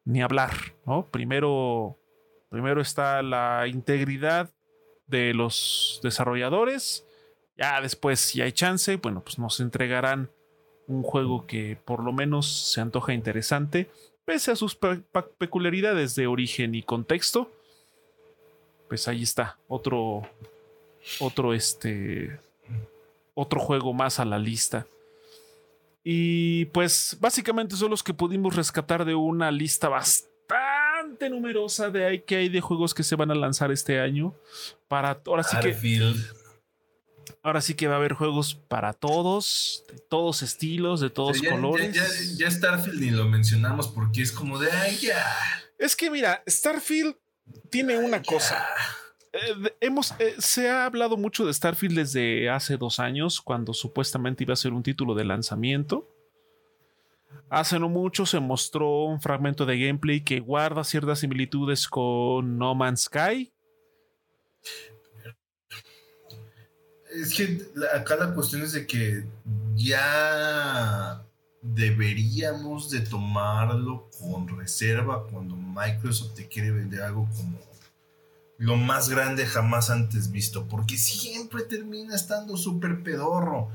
ni 0.03 0.21
hablar, 0.21 0.51
¿no? 0.85 1.05
Primero, 1.05 1.97
primero 2.49 2.81
está 2.81 3.23
la 3.23 3.67
integridad 3.67 4.53
de 5.07 5.33
los 5.33 6.01
desarrolladores, 6.03 7.07
ya 7.57 7.79
después 7.79 8.19
si 8.19 8.41
hay 8.41 8.51
chance, 8.51 8.97
bueno, 8.97 9.21
pues 9.23 9.39
nos 9.39 9.61
entregarán 9.61 10.29
un 10.87 11.03
juego 11.03 11.45
que 11.47 11.77
por 11.83 12.03
lo 12.03 12.13
menos 12.13 12.71
se 12.71 12.81
antoja 12.81 13.13
interesante, 13.13 13.89
pese 14.25 14.51
a 14.51 14.55
sus 14.55 14.75
pe- 14.75 15.03
peculiaridades 15.37 16.15
de 16.15 16.27
origen 16.27 16.75
y 16.75 16.83
contexto. 16.83 17.51
Pues 18.87 19.07
ahí 19.07 19.23
está, 19.23 19.57
otro, 19.67 20.21
otro 21.19 21.53
este, 21.53 22.39
otro 23.33 23.59
juego 23.59 23.93
más 23.93 24.19
a 24.19 24.25
la 24.25 24.37
lista. 24.39 24.85
Y 26.03 26.65
pues 26.65 27.17
básicamente 27.19 27.75
son 27.75 27.89
los 27.89 28.03
que 28.03 28.13
pudimos 28.13 28.55
rescatar 28.55 29.05
de 29.05 29.15
una 29.15 29.51
lista 29.51 29.89
bastante 29.89 31.29
numerosa 31.31 31.89
de 31.89 32.23
que 32.23 32.35
hay 32.35 32.49
de 32.49 32.61
juegos 32.61 32.93
que 32.93 33.01
se 33.01 33.15
van 33.15 33.31
a 33.31 33.35
lanzar 33.35 33.71
este 33.71 33.99
año. 33.99 34.35
Para 34.87 35.19
ahora 35.25 35.41
sí 35.41 35.55
que. 35.61 35.73
Ahora 37.43 37.61
sí 37.61 37.73
que 37.75 37.87
va 37.87 37.95
a 37.95 37.97
haber 37.97 38.13
juegos 38.13 38.55
para 38.55 38.93
todos, 38.93 39.83
de 39.91 39.99
todos 39.99 40.41
estilos, 40.41 40.99
de 41.01 41.09
todos 41.09 41.41
ya- 41.41 41.51
colores. 41.51 41.93
Ya, 41.93 42.05
ya 42.37 42.51
Starfield 42.51 42.99
ni 43.01 43.11
lo 43.11 43.25
mencionamos 43.25 43.87
porque 43.87 44.21
es 44.21 44.31
como 44.31 44.59
de, 44.59 44.71
ay, 44.71 44.97
ya. 44.97 45.23
Es 45.77 45.95
que 45.95 46.09
mira, 46.09 46.43
Starfield 46.47 47.15
tiene 47.69 47.97
una 47.97 48.21
cosa. 48.23 48.65
Eh, 49.33 49.73
hemos, 49.81 50.13
eh, 50.19 50.35
se 50.39 50.69
ha 50.69 50.85
hablado 50.85 51.17
mucho 51.17 51.45
de 51.45 51.53
Starfield 51.53 51.97
desde 51.97 52.49
hace 52.49 52.77
dos 52.77 52.99
años, 52.99 53.41
cuando 53.41 53.73
supuestamente 53.73 54.43
iba 54.43 54.53
a 54.53 54.57
ser 54.57 54.71
un 54.73 54.81
título 54.83 55.13
de 55.13 55.25
lanzamiento. 55.25 56.09
Hace 57.49 57.77
no 57.79 57.89
mucho 57.89 58.25
se 58.25 58.39
mostró 58.39 59.03
un 59.03 59.19
fragmento 59.21 59.65
de 59.65 59.77
gameplay 59.77 60.21
que 60.21 60.39
guarda 60.39 60.83
ciertas 60.83 61.19
similitudes 61.19 61.87
con 61.87 62.57
No 62.57 62.73
Man's 62.75 63.01
Sky. 63.03 63.51
Es 67.21 67.33
que 67.33 67.65
acá 67.93 68.15
la 68.15 68.33
cuestión 68.33 68.61
es 68.63 68.73
de 68.73 68.85
que 68.85 69.25
ya 69.75 71.25
deberíamos 71.61 72.89
de 72.89 73.01
tomarlo 73.01 74.09
con 74.19 74.47
reserva 74.47 75.25
cuando 75.27 75.55
Microsoft 75.55 76.35
te 76.35 76.47
quiere 76.47 76.71
vender 76.71 77.01
algo 77.01 77.27
como 77.35 77.59
lo 78.57 78.77
más 78.77 79.09
grande 79.09 79.45
jamás 79.45 79.89
antes 79.89 80.31
visto, 80.31 80.67
porque 80.67 80.97
siempre 80.97 81.63
termina 81.63 82.15
estando 82.15 82.55
súper 82.55 83.03
pedorro. 83.03 83.69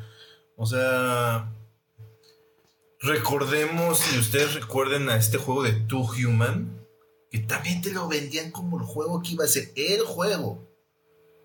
O 0.57 0.67
sea, 0.67 1.52
recordemos, 3.01 4.01
y 4.15 4.19
ustedes 4.19 4.55
recuerden 4.55 5.10
a 5.10 5.17
este 5.17 5.39
juego 5.39 5.62
de 5.62 5.73
Two 5.73 6.09
Human, 6.12 6.81
que 7.31 7.41
también 7.41 7.83
te 7.83 7.93
lo 7.93 8.09
vendían 8.09 8.51
como 8.51 8.78
el 8.78 8.85
juego 8.85 9.23
que 9.23 9.33
iba 9.33 9.44
a 9.44 9.49
ser 9.49 9.70
el 9.77 10.01
juego 10.02 10.69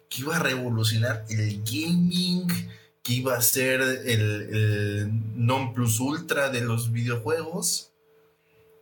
que 0.10 0.22
iba 0.22 0.38
a 0.38 0.40
revolucionar 0.40 1.26
el 1.30 1.64
gaming, 1.64 2.48
que 3.04 3.14
iba 3.14 3.36
a 3.36 3.42
ser 3.42 3.82
el, 3.82 4.56
el 4.56 5.12
non 5.36 5.74
plus 5.74 6.00
ultra 6.00 6.50
de 6.50 6.62
los 6.62 6.92
videojuegos. 6.92 7.92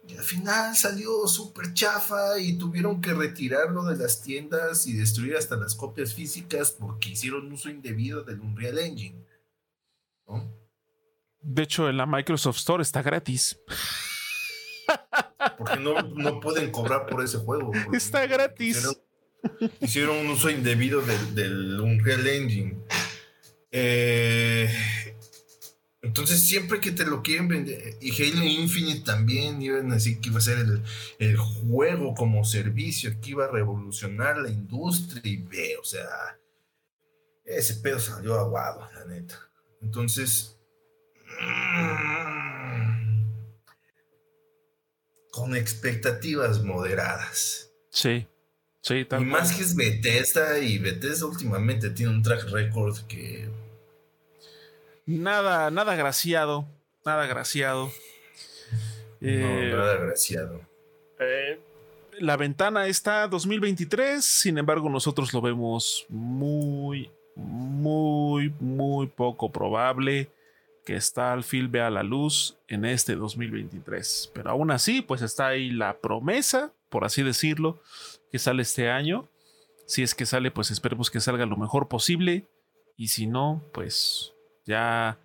Y 0.07 0.17
al 0.17 0.23
final 0.23 0.75
salió 0.75 1.27
súper 1.27 1.73
chafa 1.73 2.37
y 2.37 2.57
tuvieron 2.57 2.99
que 2.99 3.13
retirarlo 3.13 3.83
de 3.83 3.95
las 3.95 4.21
tiendas 4.21 4.85
y 4.85 4.93
destruir 4.93 5.37
hasta 5.37 5.55
las 5.55 5.75
copias 5.75 6.13
físicas 6.13 6.71
porque 6.71 7.09
hicieron 7.09 7.51
uso 7.51 7.69
indebido 7.69 8.23
del 8.23 8.41
Unreal 8.41 8.79
Engine. 8.79 9.25
¿no? 10.27 10.51
De 11.39 11.63
hecho, 11.63 11.89
en 11.89 11.97
la 11.97 12.05
Microsoft 12.05 12.57
Store 12.57 12.81
está 12.81 13.01
gratis. 13.01 13.59
Porque 15.57 15.77
no, 15.77 16.01
no 16.01 16.39
pueden 16.39 16.71
cobrar 16.71 17.05
por 17.05 17.23
ese 17.23 17.37
juego. 17.37 17.71
Está 17.91 18.25
gratis. 18.25 18.87
Hicieron, 19.81 20.17
un 20.17 20.29
uso 20.31 20.49
indebido 20.49 21.01
del, 21.01 21.35
del 21.35 21.79
Unreal 21.79 22.27
Engine. 22.27 22.77
Eh, 23.71 24.69
entonces, 26.01 26.47
siempre 26.47 26.79
que 26.79 26.91
te 26.91 27.05
lo 27.05 27.23
quieren 27.23 27.47
vender, 27.47 27.97
y 28.01 28.11
Halo 28.11 28.43
Infinite 28.43 29.05
también 29.05 29.61
iban 29.61 29.89
a 29.91 29.95
decir 29.95 30.19
que 30.19 30.29
iba 30.29 30.37
a 30.37 30.41
ser 30.41 30.59
el, 30.59 30.83
el 31.17 31.37
juego 31.37 32.13
como 32.13 32.43
servicio, 32.43 33.19
que 33.21 33.31
iba 33.31 33.45
a 33.45 33.51
revolucionar 33.51 34.37
la 34.37 34.49
industria 34.49 35.21
y 35.23 35.37
ve, 35.37 35.77
o 35.81 35.83
sea, 35.85 36.37
ese 37.45 37.75
pedo 37.75 37.99
salió 37.99 38.35
aguado, 38.35 38.87
la 38.93 39.05
neta. 39.05 39.39
Entonces, 39.81 40.57
mm, 41.39 42.03
con 45.31 45.55
expectativas 45.55 46.61
moderadas. 46.63 47.71
Sí, 47.89 48.27
sí, 48.83 49.03
tal 49.05 49.23
Y 49.23 49.25
más 49.25 49.47
cual. 49.47 49.57
que 49.57 49.63
es 49.63 49.75
Bethesda, 49.75 50.59
y 50.59 50.77
Bethesda 50.77 51.25
últimamente 51.25 51.89
tiene 51.89 52.11
un 52.11 52.21
track 52.21 52.51
record 52.51 52.99
que 53.07 53.49
Nada, 55.05 55.69
nada 55.71 55.95
graciado. 55.95 56.65
Nada 57.05 57.25
graciado. 57.25 57.91
Eh, 59.19 59.69
no, 59.71 59.77
nada 59.77 59.93
agraciado. 59.93 60.61
Eh, 61.19 61.59
la 62.19 62.37
ventana 62.37 62.87
está 62.87 63.27
2023, 63.27 64.23
sin 64.23 64.57
embargo 64.57 64.89
nosotros 64.89 65.33
lo 65.33 65.41
vemos 65.41 66.05
muy, 66.09 67.09
muy, 67.35 68.53
muy 68.59 69.07
poco 69.07 69.51
probable 69.51 70.29
que 70.85 70.99
Starfield 70.99 71.71
vea 71.71 71.89
la 71.89 72.03
luz 72.03 72.57
en 72.67 72.85
este 72.85 73.15
2023. 73.15 74.31
Pero 74.33 74.51
aún 74.51 74.71
así, 74.71 75.01
pues 75.01 75.21
está 75.21 75.47
ahí 75.47 75.69
la 75.71 75.97
promesa, 75.97 76.71
por 76.89 77.05
así 77.05 77.23
decirlo, 77.23 77.81
que 78.33 78.39
sale 78.39 78.63
este 78.63 78.89
año. 78.89 79.29
Si 79.85 80.01
es 80.01 80.15
que 80.15 80.25
sale, 80.25 80.49
pues 80.49 80.71
esperemos 80.71 81.11
que 81.11 81.19
salga 81.19 81.45
lo 81.45 81.55
mejor 81.55 81.87
posible. 81.87 82.47
Y 82.97 83.09
si 83.09 83.27
no, 83.27 83.63
pues 83.73 84.33
ya 84.65 85.19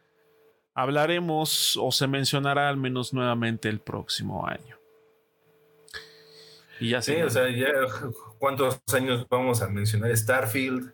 hablaremos 0.74 1.78
o 1.80 1.90
se 1.90 2.06
mencionará 2.06 2.68
al 2.68 2.76
menos 2.76 3.14
nuevamente 3.14 3.70
el 3.70 3.80
próximo 3.80 4.46
año. 4.46 4.76
Y 6.80 6.90
ya 6.90 7.00
Sí, 7.00 7.12
se 7.14 7.24
o 7.24 7.30
sea, 7.30 7.48
ya 7.50 7.68
cuántos 8.38 8.78
años 8.92 9.26
vamos 9.30 9.62
a 9.62 9.68
mencionar 9.68 10.14
Starfield. 10.14 10.92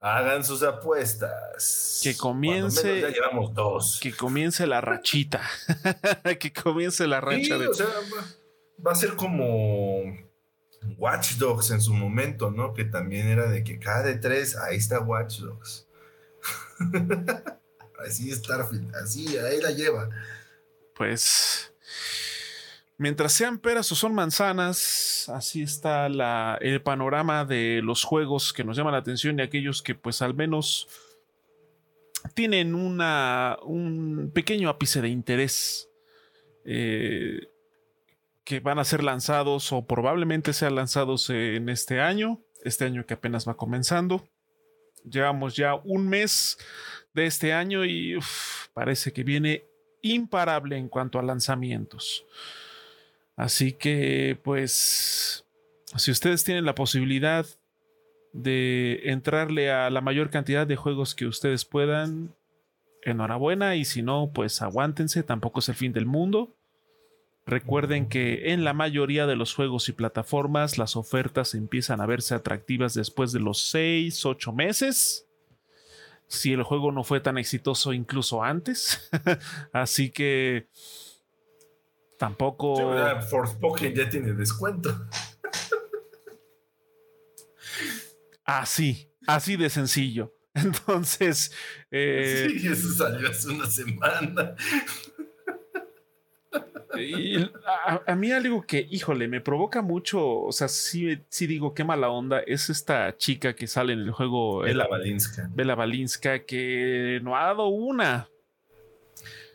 Hagan 0.00 0.44
sus 0.44 0.62
apuestas. 0.62 2.00
Que 2.04 2.16
comience- 2.16 3.00
ya 3.00 3.08
llevamos 3.08 3.52
dos. 3.54 3.98
que 4.00 4.12
comience 4.12 4.68
la 4.68 4.80
rachita. 4.80 5.42
que 6.38 6.52
comience 6.52 7.08
la 7.08 7.20
racha 7.20 7.42
Sí, 7.56 7.58
de. 7.58 7.66
o 7.66 7.74
sea, 7.74 7.86
va, 7.86 8.24
va 8.86 8.92
a 8.92 8.94
ser 8.94 9.16
como 9.16 10.04
Watch 10.98 11.36
Dogs 11.36 11.70
en 11.70 11.80
su 11.80 11.94
momento, 11.94 12.50
¿no? 12.50 12.74
Que 12.74 12.84
también 12.84 13.28
era 13.28 13.48
de 13.48 13.64
que 13.64 13.78
cada 13.78 14.02
de 14.02 14.16
tres, 14.16 14.56
ahí 14.56 14.76
está 14.76 15.00
Watch 15.00 15.40
Dogs. 15.40 15.86
así 18.06 18.30
Starfield, 18.30 18.94
así, 18.96 19.36
ahí 19.38 19.60
la 19.60 19.70
lleva. 19.70 20.08
Pues. 20.94 21.72
Mientras 22.98 23.32
sean 23.34 23.58
peras 23.58 23.92
o 23.92 23.94
son 23.94 24.14
manzanas, 24.14 25.30
así 25.32 25.62
está 25.62 26.08
la, 26.08 26.58
el 26.62 26.80
panorama 26.82 27.44
de 27.44 27.80
los 27.82 28.04
juegos 28.04 28.54
que 28.54 28.64
nos 28.64 28.76
llaman 28.76 28.92
la 28.92 29.00
atención 29.00 29.38
y 29.38 29.42
aquellos 29.42 29.82
que, 29.82 29.94
pues, 29.94 30.22
al 30.22 30.34
menos 30.34 30.88
tienen 32.34 32.74
una, 32.74 33.58
un 33.62 34.30
pequeño 34.32 34.70
ápice 34.70 35.02
de 35.02 35.08
interés 35.08 35.90
eh, 36.64 37.48
que 38.46 38.60
van 38.60 38.78
a 38.78 38.84
ser 38.84 39.02
lanzados 39.02 39.72
o 39.72 39.86
probablemente 39.86 40.54
sean 40.54 40.76
lanzados 40.76 41.28
en 41.28 41.68
este 41.68 42.00
año, 42.00 42.40
este 42.64 42.86
año 42.86 43.04
que 43.04 43.14
apenas 43.14 43.46
va 43.46 43.56
comenzando. 43.56 44.26
Llevamos 45.04 45.56
ya 45.56 45.74
un 45.74 46.08
mes 46.08 46.56
de 47.12 47.26
este 47.26 47.52
año 47.52 47.84
y 47.84 48.18
parece 48.72 49.12
que 49.12 49.24
viene 49.24 49.64
imparable 50.00 50.78
en 50.78 50.88
cuanto 50.88 51.18
a 51.18 51.22
lanzamientos. 51.22 52.24
Así 53.36 53.72
que, 53.72 54.38
pues, 54.42 55.44
si 55.96 56.10
ustedes 56.10 56.44
tienen 56.44 56.64
la 56.64 56.74
posibilidad 56.74 57.46
de 58.36 59.00
entrarle 59.04 59.70
a 59.70 59.88
la 59.88 60.02
mayor 60.02 60.30
cantidad 60.30 60.66
de 60.66 60.76
juegos 60.76 61.14
que 61.14 61.26
ustedes 61.26 61.64
puedan. 61.64 62.34
Enhorabuena 63.02 63.76
y 63.76 63.84
si 63.84 64.02
no, 64.02 64.32
pues 64.34 64.60
aguántense, 64.62 65.22
tampoco 65.22 65.60
es 65.60 65.68
el 65.68 65.76
fin 65.76 65.92
del 65.92 66.06
mundo. 66.06 66.55
Recuerden 67.46 68.08
que 68.08 68.52
en 68.52 68.64
la 68.64 68.72
mayoría 68.72 69.28
de 69.28 69.36
los 69.36 69.54
juegos 69.54 69.88
y 69.88 69.92
plataformas 69.92 70.78
las 70.78 70.96
ofertas 70.96 71.54
empiezan 71.54 72.00
a 72.00 72.06
verse 72.06 72.34
atractivas 72.34 72.94
después 72.94 73.30
de 73.30 73.38
los 73.38 73.68
6, 73.68 74.26
8 74.26 74.52
meses. 74.52 75.28
Si 76.26 76.52
el 76.52 76.64
juego 76.64 76.90
no 76.90 77.04
fue 77.04 77.20
tan 77.20 77.38
exitoso 77.38 77.92
incluso 77.92 78.42
antes. 78.42 79.08
Así 79.72 80.10
que 80.10 80.66
tampoco... 82.18 82.92
Forspoken 83.30 83.94
ya 83.94 84.10
tiene 84.10 84.32
descuento. 84.32 85.06
Así, 88.44 89.10
así 89.26 89.56
de 89.56 89.68
sencillo. 89.68 90.32
Entonces... 90.54 91.50
Eh, 91.90 92.48
sí, 92.48 92.68
eso 92.68 92.92
salió 92.92 93.28
hace 93.28 93.48
una 93.48 93.66
semana. 93.66 94.54
Y 97.00 97.50
a, 98.06 98.14
mí 98.14 98.32
algo 98.32 98.66
que, 98.66 98.86
híjole, 98.90 99.28
me 99.28 99.40
provoca 99.40 99.82
mucho, 99.82 100.40
o 100.40 100.52
sea, 100.52 100.68
sí, 100.68 101.18
sí 101.28 101.46
digo 101.46 101.74
qué 101.74 101.84
mala 101.84 102.08
onda, 102.08 102.40
es 102.40 102.70
esta 102.70 103.16
chica 103.16 103.54
que 103.54 103.66
sale 103.66 103.92
en 103.92 104.00
el 104.00 104.10
juego. 104.10 104.60
Bela 104.60 104.86
Balinska. 104.86 105.50
Bela 105.54 105.74
Balinska, 105.74 106.44
que 106.44 107.20
no 107.22 107.36
ha 107.36 107.44
dado 107.44 107.68
una. 107.68 108.28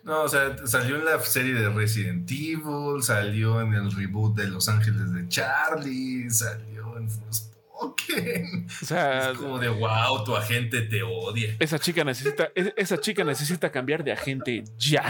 No, 0.04 0.24
o 0.24 0.28
sea, 0.28 0.56
salió 0.66 0.96
en 0.96 1.06
la 1.06 1.20
serie 1.20 1.54
de 1.54 1.70
Resident 1.70 2.30
Evil, 2.32 3.04
salió 3.04 3.62
en 3.62 3.74
el 3.74 3.92
reboot 3.92 4.36
de 4.36 4.48
Los 4.48 4.68
Ángeles 4.68 5.14
de 5.14 5.28
Charlie, 5.28 6.30
salió 6.32 6.98
en 6.98 7.08
Forspoken. 7.08 8.68
O 8.82 8.86
sea, 8.86 9.32
es 9.32 9.38
como 9.38 9.60
de 9.60 9.70
wow, 9.70 10.24
tu 10.24 10.36
agente 10.36 10.82
te 10.82 11.04
odia. 11.04 11.56
Esa 11.60 11.78
chica 11.78 12.04
necesita, 12.04 12.52
esa 12.56 13.00
chica 13.00 13.24
necesita 13.24 13.72
cambiar 13.72 14.04
de 14.04 14.12
agente 14.12 14.64
ya. 14.78 15.06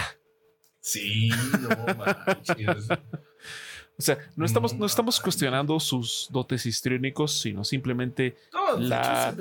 Sí, 0.81 1.29
no 1.61 1.95
manches. 1.95 2.87
O 3.97 4.03
sea, 4.03 4.17
no 4.35 4.45
estamos, 4.45 4.73
no 4.73 4.87
estamos 4.87 5.19
cuestionando 5.19 5.79
sus 5.79 6.27
dotes 6.31 6.65
histriónicos, 6.65 7.39
sino 7.39 7.63
simplemente 7.63 8.35
la, 8.79 9.35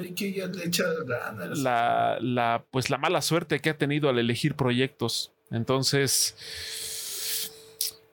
la, 1.54 2.18
la, 2.20 2.64
pues 2.70 2.90
la 2.90 2.98
mala 2.98 3.22
suerte 3.22 3.60
que 3.60 3.70
ha 3.70 3.78
tenido 3.78 4.10
al 4.10 4.18
elegir 4.18 4.56
proyectos. 4.56 5.32
Entonces, 5.50 6.36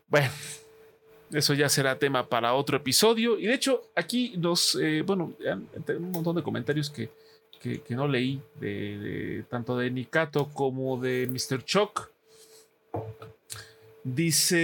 bueno, 0.08 0.30
eso 1.32 1.54
ya 1.54 1.68
será 1.68 2.00
tema 2.00 2.30
para 2.30 2.54
otro 2.54 2.78
episodio. 2.78 3.38
Y 3.38 3.48
de 3.48 3.54
hecho, 3.54 3.92
aquí 3.96 4.36
nos, 4.38 4.76
eh, 4.76 5.04
bueno, 5.06 5.34
un 6.00 6.12
montón 6.12 6.36
de 6.36 6.44
comentarios 6.44 6.90
que, 6.90 7.10
que, 7.60 7.96
no 7.96 8.08
leí, 8.08 8.42
de, 8.60 9.44
tanto 9.50 9.78
de 9.78 9.92
Nikato 9.92 10.48
como 10.54 10.98
de 10.98 11.28
Mr. 11.28 11.64
Chuck. 11.66 12.10
Dice 14.03 14.56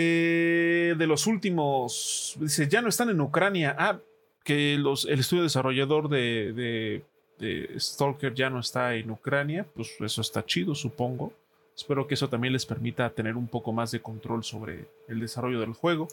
de 0.97 1.05
los 1.05 1.27
últimos, 1.27 2.37
dice, 2.39 2.69
ya 2.69 2.81
no 2.81 2.87
están 2.87 3.09
en 3.09 3.19
Ucrania. 3.19 3.75
Ah, 3.77 3.99
que 4.43 4.77
los, 4.77 5.03
el 5.05 5.19
estudio 5.19 5.43
desarrollador 5.43 6.07
de, 6.07 7.03
Stalker 7.77 8.33
ya 8.33 8.49
no 8.49 8.61
está 8.61 8.95
en 8.95 9.11
Ucrania. 9.11 9.65
Pues 9.75 9.95
eso 9.99 10.21
está 10.21 10.45
chido, 10.45 10.75
supongo. 10.75 11.33
Espero 11.75 12.07
que 12.07 12.13
eso 12.13 12.29
también 12.29 12.53
les 12.53 12.65
permita 12.65 13.09
tener 13.09 13.35
un 13.35 13.47
poco 13.47 13.73
más 13.73 13.91
de 13.91 14.01
control 14.01 14.45
sobre 14.45 14.85
el 15.09 15.19
desarrollo 15.19 15.59
del 15.59 15.73
juego. 15.73 16.07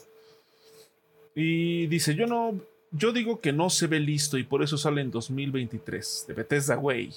Y 1.33 1.87
dice, 1.87 2.15
yo 2.15 2.27
no, 2.27 2.59
yo 2.91 3.13
digo 3.13 3.39
que 3.39 3.53
no 3.53 3.69
se 3.69 3.87
ve 3.87 4.01
listo 4.01 4.37
y 4.37 4.43
por 4.43 4.61
eso 4.61 4.77
sale 4.77 4.99
en 4.99 5.09
2023 5.09 6.25
de 6.27 6.33
Bethesda 6.33 6.77
Way. 6.77 7.13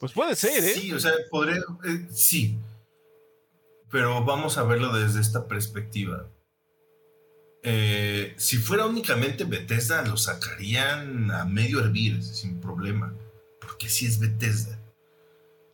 Pues 0.00 0.10
puede 0.10 0.34
ser, 0.34 0.64
¿eh? 0.64 0.74
Sí, 0.74 0.92
o 0.92 0.98
sea, 0.98 1.12
podría, 1.30 1.58
eh, 1.58 2.06
sí 2.10 2.56
pero 3.92 4.24
vamos 4.24 4.56
a 4.56 4.62
verlo 4.62 4.90
desde 4.90 5.20
esta 5.20 5.46
perspectiva. 5.46 6.26
Eh, 7.62 8.34
si 8.38 8.56
fuera 8.56 8.86
únicamente 8.86 9.44
Bethesda, 9.44 10.02
lo 10.02 10.16
sacarían 10.16 11.30
a 11.30 11.44
medio 11.44 11.78
hervir, 11.78 12.22
sin 12.22 12.58
problema, 12.58 13.14
porque 13.60 13.90
sí 13.90 14.06
es 14.06 14.18
Bethesda. 14.18 14.78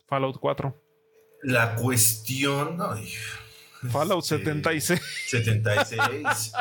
Fallout 0.07 0.37
4. 0.37 0.75
La 1.43 1.75
cuestión. 1.75 2.77
Fallout 3.89 4.25
76. 4.25 5.01
76. 5.27 6.51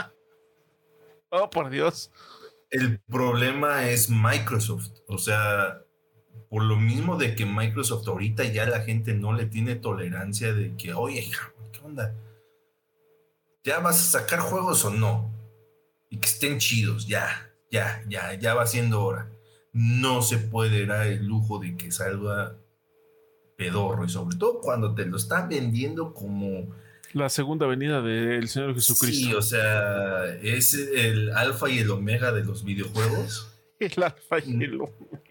oh, 1.31 1.51
por 1.51 1.71
Dios. 1.71 2.13
El 2.71 3.01
problema 3.01 3.89
es 3.89 4.09
Microsoft. 4.09 4.93
O 5.09 5.19
sea, 5.19 5.83
por 6.49 6.63
lo 6.65 6.77
mismo 6.77 7.17
de 7.17 7.35
que 7.35 7.45
Microsoft 7.45 8.09
ahorita 8.09 8.45
ya 8.45 8.67
la 8.67 8.81
gente 8.81 9.15
no 9.15 9.33
le 9.33 9.47
tiene 9.47 9.77
tolerancia 9.77 10.53
de 10.55 10.77
que, 10.77 10.95
oye, 10.95 11.31
¿qué 11.73 11.81
onda? 11.85 12.15
¿Ya 13.65 13.81
vas 13.81 13.97
a 13.97 14.21
sacar 14.21 14.41
juegos 14.41 14.85
o 14.85 14.91
no? 14.91 15.31
Y 16.11 16.19
que 16.19 16.29
estén 16.29 16.59
chidos, 16.59 17.07
ya, 17.07 17.51
ya, 17.71 18.03
ya, 18.09 18.35
ya 18.35 18.55
va 18.55 18.67
siendo 18.67 19.05
hora. 19.05 19.31
No 19.73 20.23
se 20.23 20.39
puede 20.39 20.87
dar 20.87 21.07
el 21.07 21.27
lujo 21.27 21.59
de 21.59 21.77
que 21.77 21.93
salga 21.93 22.57
pedorro 23.57 24.05
y 24.05 24.09
sobre 24.09 24.37
todo 24.37 24.61
cuando 24.61 24.95
te 24.95 25.05
lo 25.05 25.17
están 25.17 25.49
vendiendo 25.49 26.15
como 26.15 26.69
la 27.13 27.29
segunda 27.31 27.67
venida 27.67 28.03
del 28.03 28.49
Señor 28.49 28.75
Jesucristo. 28.75 29.29
Sí, 29.29 29.35
o 29.35 29.43
sea, 29.43 30.27
es 30.43 30.75
el 30.75 31.31
alfa 31.33 31.71
y 31.71 31.79
el 31.79 31.91
omega 31.91 32.33
de 32.33 32.45
los 32.45 32.65
videojuegos. 32.65 33.51
el 33.79 34.03
alfa 34.03 34.39
y 34.45 34.63
el 34.63 34.81
omega. 34.81 35.23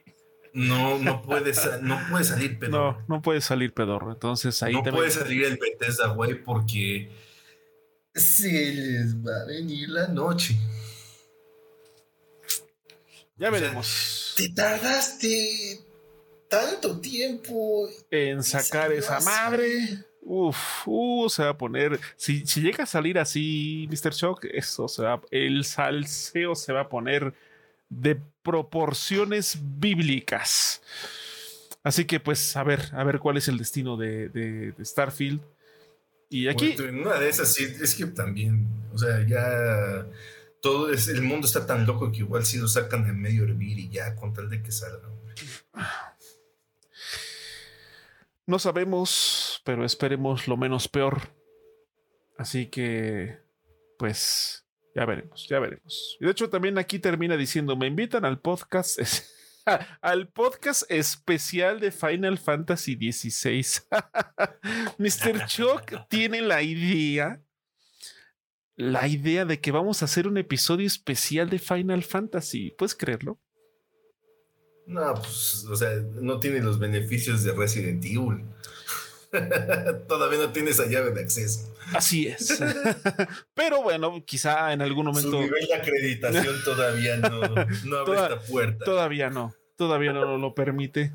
No, 0.58 0.98
no 0.98 1.22
puede, 1.22 1.54
no 1.82 2.00
puede 2.10 2.24
salir 2.24 2.58
pedorro. 2.60 3.04
No, 3.08 3.16
no 3.18 3.22
puede 3.22 3.42
salir 3.42 3.74
pedorro. 3.76 4.12
Entonces 4.12 4.64
ahí 4.64 4.74
No 4.74 4.84
puede 4.84 5.12
salir 5.12 5.46
el 5.46 5.58
Bethesda, 5.58 6.08
güey, 6.08 6.34
porque 6.44 7.12
se 8.16 8.74
les 8.74 9.16
va 9.18 9.42
a 9.44 9.46
venir 9.46 9.88
la 9.90 10.08
noche. 10.08 10.58
Ya 13.36 13.52
veremos. 13.52 14.34
te 14.36 14.50
tardaste 14.50 15.80
tanto 16.50 17.00
tiempo 17.02 17.88
en 18.10 18.42
sacar 18.42 18.92
esa 18.92 19.20
madre. 19.20 20.06
Uf, 20.22 20.88
uh, 20.88 21.30
se 21.30 21.44
va 21.44 21.50
a 21.50 21.58
poner. 21.58 22.00
Si, 22.16 22.48
si 22.48 22.62
llega 22.62 22.86
a 22.86 22.88
salir 22.88 23.20
así, 23.20 23.88
Mr. 23.92 24.12
Shock, 24.12 24.46
eso 24.46 24.88
se 24.88 25.04
va. 25.04 25.22
El 25.30 25.64
salseo 25.66 26.56
se 26.56 26.74
va 26.74 26.82
a 26.82 26.90
poner 26.90 27.36
de 27.90 28.20
proporciones 28.42 29.58
bíblicas. 29.62 30.82
Así 31.84 32.06
que 32.06 32.20
pues 32.20 32.56
a 32.56 32.64
ver, 32.64 32.90
a 32.94 33.04
ver 33.04 33.20
cuál 33.20 33.38
es 33.38 33.48
el 33.48 33.58
destino 33.58 33.98
de, 33.98 34.74
Starfield. 34.84 35.42
Y 36.30 36.48
aquí... 36.48 36.76
una 36.82 37.18
de 37.18 37.30
esas 37.30 37.54
sí, 37.54 37.64
es 37.64 37.96
que 37.96 38.06
también, 38.08 38.68
o 38.94 38.98
sea, 38.98 39.26
ya 39.26 40.06
todo 40.62 40.92
es, 40.92 41.08
el 41.08 41.22
mundo 41.22 41.48
está 41.48 41.66
tan 41.66 41.86
loco 41.86 42.12
que 42.12 42.20
igual 42.20 42.46
si 42.46 42.58
lo 42.58 42.68
sacan 42.68 43.06
de 43.06 43.14
medio 43.14 43.44
hervir 43.44 43.80
y 43.80 43.90
ya 43.90 44.16
con 44.16 44.34
tal 44.34 44.50
de 44.50 44.62
que 44.62 44.72
salga. 44.72 45.08
No 48.46 48.60
sabemos, 48.60 49.62
pero 49.66 49.84
esperemos 49.84 50.48
lo 50.48 50.56
menos 50.56 50.88
peor. 50.88 51.34
Así 52.38 52.68
que, 52.68 53.40
pues, 53.98 54.66
ya 54.98 55.06
veremos, 55.06 55.48
ya 55.48 55.60
veremos. 55.60 56.18
Y 56.20 56.26
de 56.26 56.32
hecho 56.32 56.50
también 56.50 56.80
aquí 56.80 56.98
termina 56.98 57.38
diciendo, 57.38 57.76
me 57.76 57.86
invitan 57.86 58.26
al 58.26 58.42
podcast, 58.42 59.00
al 60.02 60.30
podcast 60.30 60.90
especial 60.90 61.80
de 61.80 61.92
Final 61.92 62.40
Fantasy 62.40 62.96
XVI. 62.96 63.64
Mr. 64.98 65.46
Chuck 65.46 66.08
tiene 66.10 66.42
la 66.42 66.64
idea, 66.64 67.44
la 68.76 69.08
idea 69.08 69.46
de 69.46 69.62
que 69.62 69.72
vamos 69.72 70.02
a 70.02 70.06
hacer 70.06 70.28
un 70.28 70.40
episodio 70.40 70.88
especial 70.88 71.48
de 71.52 71.60
Final 71.60 72.02
Fantasy. 72.02 72.74
¿Puedes 72.76 72.96
creerlo? 72.96 73.40
No, 74.88 75.14
pues, 75.14 75.64
o 75.70 75.76
sea, 75.76 75.92
no 76.14 76.40
tiene 76.40 76.60
los 76.62 76.80
beneficios 76.80 77.44
de 77.44 77.52
Resident 77.52 78.04
Evil. 78.04 78.46
Todavía 80.08 80.40
no 80.40 80.50
tiene 80.52 80.72
esa 80.72 80.86
llave 80.88 81.12
de 81.12 81.22
acceso. 81.22 81.74
Así 81.94 82.28
es. 82.28 82.62
Pero 83.54 83.82
bueno, 83.82 84.24
quizá 84.26 84.74
en 84.74 84.82
algún 84.82 85.06
momento. 85.06 85.32
Su 85.32 85.42
nivel 85.42 85.68
de 85.68 85.76
acreditación 85.76 86.56
todavía 86.64 87.18
no, 87.18 87.42
no 87.86 87.98
abre 87.98 88.14
esta 88.14 88.40
puerta. 88.42 88.86
Todavía 88.86 89.30
no. 89.30 89.54
Todavía 89.76 90.12
no 90.12 90.38
lo 90.38 90.56
permite. 90.56 91.14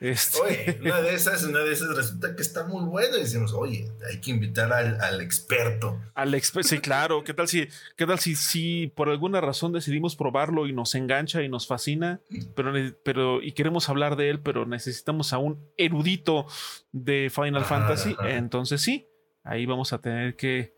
Este... 0.00 0.40
Oye, 0.40 0.78
una 0.80 1.00
de 1.00 1.14
esas, 1.14 1.42
una 1.42 1.60
de 1.60 1.72
esas 1.72 1.94
resulta 1.96 2.36
que 2.36 2.42
está 2.42 2.64
muy 2.64 2.84
bueno 2.84 3.16
y 3.16 3.20
decimos, 3.20 3.52
oye, 3.52 3.90
hay 4.08 4.20
que 4.20 4.30
invitar 4.30 4.72
al, 4.72 5.20
experto. 5.20 6.00
Al 6.14 6.34
experto, 6.34 6.68
sí, 6.68 6.78
claro. 6.78 7.24
¿Qué 7.24 7.34
tal 7.34 7.48
si, 7.48 7.68
qué 7.96 8.06
tal 8.06 8.18
si, 8.20 8.36
si 8.36 8.92
por 8.94 9.08
alguna 9.08 9.40
razón 9.40 9.72
decidimos 9.72 10.14
probarlo 10.14 10.66
y 10.66 10.72
nos 10.72 10.94
engancha 10.94 11.42
y 11.42 11.48
nos 11.48 11.66
fascina, 11.66 12.20
pero, 12.54 12.72
pero 13.04 13.42
y 13.42 13.52
queremos 13.52 13.88
hablar 13.88 14.16
de 14.16 14.30
él, 14.30 14.40
pero 14.40 14.66
necesitamos 14.66 15.32
a 15.32 15.38
un 15.38 15.58
erudito 15.76 16.46
de 16.92 17.30
Final 17.34 17.64
Fantasy? 17.64 18.16
Entonces 18.24 18.80
sí, 18.80 19.08
ahí 19.42 19.66
vamos 19.66 19.92
a 19.92 20.00
tener 20.00 20.36
que 20.36 20.74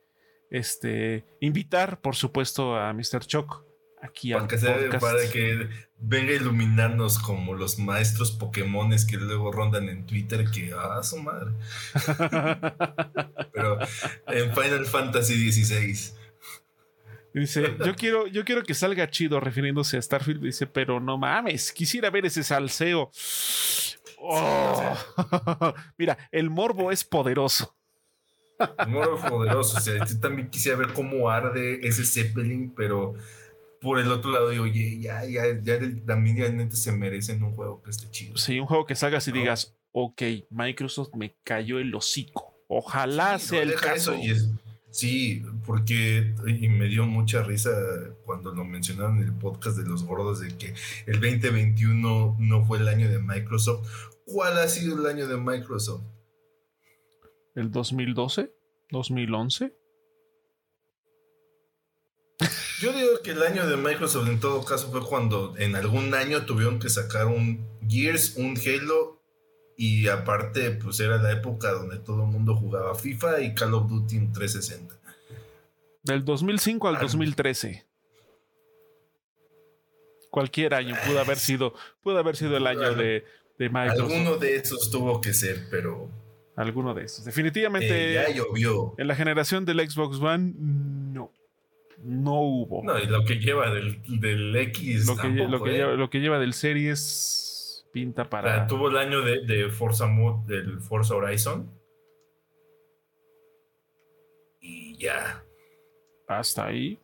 este, 0.50 1.26
invitar, 1.40 2.00
por 2.00 2.16
supuesto, 2.16 2.76
a 2.76 2.92
Mr. 2.92 3.26
Chuck 3.26 3.69
aquí 4.02 4.32
para 4.32 4.42
al 4.44 4.48
que, 4.48 4.58
se- 4.58 4.98
para 5.00 5.30
que 5.30 5.68
venga 5.98 6.30
a 6.32 6.36
iluminarnos 6.36 7.18
como 7.18 7.54
los 7.54 7.78
maestros 7.78 8.32
Pokémones 8.32 9.04
que 9.04 9.16
luego 9.16 9.52
rondan 9.52 9.88
en 9.88 10.06
Twitter 10.06 10.44
que 10.50 10.72
ah 10.76 11.02
su 11.02 11.18
madre. 11.18 11.52
Pero 13.52 13.78
en 14.28 14.54
Final 14.54 14.86
Fantasy 14.86 15.50
XVI. 15.52 16.14
Dice, 17.32 17.76
yo 17.84 17.94
quiero, 17.94 18.26
yo 18.26 18.44
quiero 18.44 18.64
que 18.64 18.74
salga 18.74 19.08
chido 19.08 19.38
refiriéndose 19.38 19.96
a 19.96 20.02
Starfield. 20.02 20.42
Dice, 20.42 20.66
pero 20.66 20.98
no 20.98 21.16
mames, 21.16 21.70
quisiera 21.72 22.10
ver 22.10 22.26
ese 22.26 22.42
salseo. 22.42 23.10
Oh. 24.18 24.94
Mira, 25.98 26.18
el 26.32 26.50
morbo 26.50 26.90
es 26.90 27.04
poderoso. 27.04 27.76
Muy 28.88 29.06
poderoso. 29.28 29.78
O 29.78 29.80
sea, 29.80 30.04
yo 30.04 30.20
también 30.20 30.50
quisiera 30.50 30.76
ver 30.76 30.92
cómo 30.92 31.30
arde 31.30 31.86
ese 31.86 32.04
Zeppelin, 32.04 32.74
pero 32.74 33.14
por 33.80 33.98
el 33.98 34.10
otro 34.12 34.30
lado 34.30 34.50
digo, 34.50 34.64
oye, 34.64 34.98
ya, 35.00 35.24
ya, 35.24 35.42
ya 35.62 35.78
también 36.06 36.36
ya 36.36 36.48
neta 36.50 36.76
se 36.76 36.92
merecen 36.92 37.42
un 37.42 37.54
juego 37.54 37.82
que 37.82 37.90
esté 37.90 38.10
chido. 38.10 38.36
Sí, 38.36 38.58
un 38.60 38.66
juego 38.66 38.84
que 38.86 38.94
salgas 38.94 39.26
y 39.28 39.32
No. 39.32 39.38
digas, 39.38 39.74
ok, 39.92 40.22
Microsoft 40.50 41.14
me 41.14 41.36
cayó 41.44 41.78
el 41.78 41.94
hocico. 41.94 42.54
Ojalá 42.68 43.38
Sí, 43.38 43.48
sea 43.48 43.64
no, 43.64 43.72
el 43.72 43.80
caso. 43.80 44.12
eso 44.12 44.22
y 44.22 44.30
es- 44.30 44.48
sí, 44.90 45.42
porque 45.66 46.34
y 46.46 46.68
me 46.68 46.86
dio 46.86 47.06
mucha 47.06 47.42
risa 47.42 47.70
cuando 48.24 48.52
lo 48.54 48.64
mencionaron 48.64 49.16
en 49.18 49.24
el 49.24 49.32
podcast 49.32 49.76
de 49.78 49.88
los 49.88 50.04
gordos 50.04 50.40
de 50.40 50.56
que 50.56 50.74
el 51.06 51.20
2021 51.20 52.36
no 52.38 52.64
fue 52.66 52.78
el 52.78 52.88
año 52.88 53.08
de 53.10 53.18
Microsoft. 53.18 53.88
¿Cuál 54.26 54.58
ha 54.58 54.68
sido 54.68 54.98
el 55.00 55.06
año 55.06 55.26
de 55.26 55.36
Microsoft? 55.36 56.02
¿El 57.56 57.70
2012? 57.70 58.52
¿2011? 58.90 59.72
Yo 62.80 62.92
digo 62.92 63.20
que 63.22 63.32
el 63.32 63.42
año 63.42 63.66
de 63.66 63.76
Microsoft 63.76 64.28
en 64.28 64.40
todo 64.40 64.64
caso 64.64 64.90
fue 64.90 65.02
cuando 65.06 65.54
en 65.58 65.76
algún 65.76 66.14
año 66.14 66.46
tuvieron 66.46 66.78
que 66.78 66.88
sacar 66.88 67.26
un 67.26 67.66
Gears, 67.88 68.36
un 68.36 68.56
Halo 68.56 69.20
y 69.76 70.08
aparte 70.08 70.70
pues 70.72 71.00
era 71.00 71.16
la 71.20 71.32
época 71.32 71.72
donde 71.72 71.98
todo 71.98 72.24
el 72.24 72.30
mundo 72.30 72.54
jugaba 72.56 72.94
FIFA 72.94 73.40
y 73.42 73.54
Call 73.54 73.74
of 73.74 73.88
Duty 73.88 74.16
en 74.16 74.32
360. 74.32 74.98
Del 76.02 76.24
2005 76.24 76.88
al 76.88 76.96
Ah. 76.96 77.00
2013. 77.02 77.86
Cualquier 80.30 80.74
año 80.74 80.96
pudo 81.06 81.18
haber 81.20 81.38
sido, 81.38 81.74
pudo 82.02 82.18
haber 82.18 82.36
sido 82.36 82.56
el 82.56 82.66
año 82.66 82.94
de, 82.94 83.24
de 83.58 83.68
Microsoft. 83.68 84.10
Alguno 84.12 84.36
de 84.36 84.56
esos 84.56 84.90
tuvo 84.90 85.20
que 85.20 85.34
ser, 85.34 85.66
pero 85.70 86.08
Alguno 86.56 86.94
de 86.94 87.04
esos. 87.04 87.24
Definitivamente 87.24 88.10
eh, 88.12 88.14
ya 88.14 88.30
llovió. 88.34 88.94
en 88.98 89.08
la 89.08 89.14
generación 89.16 89.64
del 89.64 89.80
Xbox 89.90 90.18
One, 90.20 90.52
no. 90.56 91.32
No 92.02 92.40
hubo. 92.40 92.82
No, 92.82 92.98
y 92.98 93.06
lo 93.06 93.24
que 93.24 93.34
lleva 93.36 93.72
del, 93.72 94.00
del 94.20 94.56
X 94.56 95.06
lo, 95.06 95.16
que, 95.16 95.22
tampoco, 95.22 95.50
lo, 95.50 95.62
que 95.62 95.70
¿eh? 95.70 95.76
lleva, 95.76 95.92
lo 95.92 96.10
que 96.10 96.20
lleva 96.20 96.38
del 96.38 96.54
Series 96.54 97.86
pinta 97.92 98.22
O 98.22 98.24
sea, 98.24 98.30
para. 98.30 98.66
tuvo 98.66 98.88
el 98.88 98.96
año 98.96 99.22
de, 99.22 99.44
de 99.44 99.68
Forza 99.68 100.06
Mod 100.06 100.46
del 100.46 100.80
Forza 100.80 101.14
Horizon. 101.14 101.70
Y 104.60 104.96
ya. 104.96 105.44
Hasta 106.26 106.66
ahí. 106.66 106.98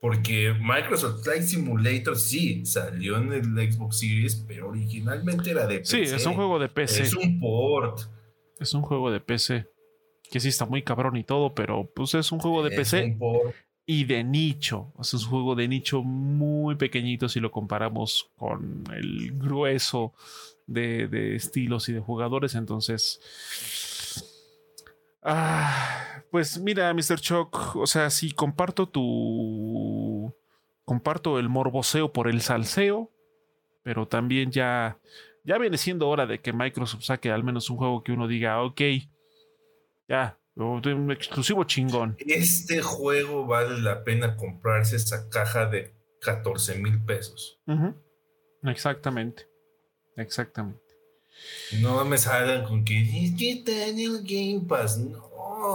Porque 0.00 0.54
Microsoft 0.58 1.22
Flight 1.22 1.42
Simulator 1.42 2.16
sí 2.16 2.64
salió 2.64 3.18
en 3.18 3.32
el 3.32 3.72
Xbox 3.72 3.98
Series, 3.98 4.34
pero 4.48 4.68
originalmente 4.68 5.50
era 5.50 5.66
de 5.66 5.80
PC. 5.80 6.06
Sí, 6.06 6.14
es 6.14 6.24
un 6.24 6.34
juego 6.34 6.58
de 6.58 6.68
PC. 6.70 7.02
Es 7.02 7.14
un 7.14 7.38
port. 7.38 8.00
Es 8.58 8.72
un 8.72 8.82
juego 8.82 9.10
de 9.10 9.20
PC. 9.20 9.66
Que 10.30 10.40
sí 10.40 10.48
está 10.48 10.64
muy 10.64 10.82
cabrón 10.82 11.16
y 11.16 11.24
todo, 11.24 11.54
pero 11.54 11.90
pues 11.94 12.14
es 12.14 12.32
un 12.32 12.38
juego 12.38 12.62
de 12.62 12.70
Es 12.70 12.76
PC 12.76 13.04
un 13.04 13.18
port. 13.18 13.54
Y 13.90 14.04
de 14.04 14.22
nicho. 14.22 14.92
Es 15.00 15.12
un 15.14 15.20
juego 15.28 15.56
de 15.56 15.66
nicho 15.66 16.04
muy 16.04 16.76
pequeñito 16.76 17.28
si 17.28 17.40
lo 17.40 17.50
comparamos 17.50 18.30
con 18.36 18.84
el 18.94 19.32
grueso 19.36 20.14
de, 20.68 21.08
de 21.08 21.34
estilos 21.34 21.88
y 21.88 21.94
de 21.94 21.98
jugadores. 21.98 22.54
Entonces. 22.54 23.20
Ah, 25.24 26.22
pues 26.30 26.56
mira, 26.60 26.94
Mr. 26.94 27.20
Chuck, 27.20 27.74
o 27.74 27.86
sea, 27.88 28.10
sí 28.10 28.30
comparto 28.30 28.88
tu. 28.88 30.32
Comparto 30.84 31.40
el 31.40 31.48
morboseo 31.48 32.12
por 32.12 32.28
el 32.28 32.42
salseo, 32.42 33.10
pero 33.82 34.06
también 34.06 34.52
ya. 34.52 34.98
Ya 35.42 35.58
viene 35.58 35.78
siendo 35.78 36.08
hora 36.08 36.26
de 36.26 36.40
que 36.40 36.52
Microsoft 36.52 37.02
saque 37.02 37.32
al 37.32 37.42
menos 37.42 37.68
un 37.70 37.78
juego 37.78 38.04
que 38.04 38.12
uno 38.12 38.28
diga, 38.28 38.62
ok, 38.62 38.82
ya, 40.06 40.38
un 40.68 41.10
exclusivo 41.10 41.64
chingón. 41.64 42.16
Este 42.26 42.82
juego 42.82 43.46
vale 43.46 43.80
la 43.80 44.04
pena 44.04 44.36
comprarse 44.36 44.96
esa 44.96 45.28
caja 45.28 45.66
de 45.66 45.94
14 46.20 46.76
mil 46.76 47.02
pesos. 47.02 47.58
Ujú. 47.66 47.94
Exactamente. 48.64 49.48
Exactamente. 50.16 50.80
No 51.80 52.04
me 52.04 52.18
salgan 52.18 52.64
con 52.64 52.84
que 52.84 53.00
"Es 53.00 53.30
que 53.32 53.62
tiene 53.64 54.04
el 54.04 54.22
Game 54.22 54.66
Pass. 54.68 54.98
No, 54.98 55.18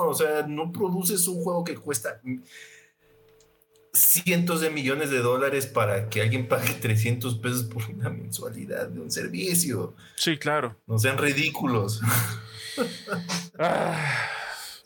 o 0.07 0.13
sea, 0.13 0.45
no 0.47 0.71
produces 0.71 1.27
un 1.27 1.41
juego 1.43 1.63
que 1.63 1.75
cuesta 1.75 2.21
cientos 3.93 4.59
de 4.61 4.69
millones 4.69 5.09
de 5.09 5.19
dólares 5.19 5.65
para 5.67 6.09
que 6.09 6.21
alguien 6.21 6.47
pague 6.47 6.73
300 6.81 7.37
pesos 7.39 7.63
por 7.63 7.89
una 7.89 8.09
mensualidad 8.09 8.89
de 8.89 8.99
un 9.01 9.09
servicio. 9.09 9.95
Sí, 10.15 10.37
claro. 10.37 10.75
No 10.85 10.99
sean 10.99 11.17
ridículos. 11.17 12.01
Ah, 13.57 14.27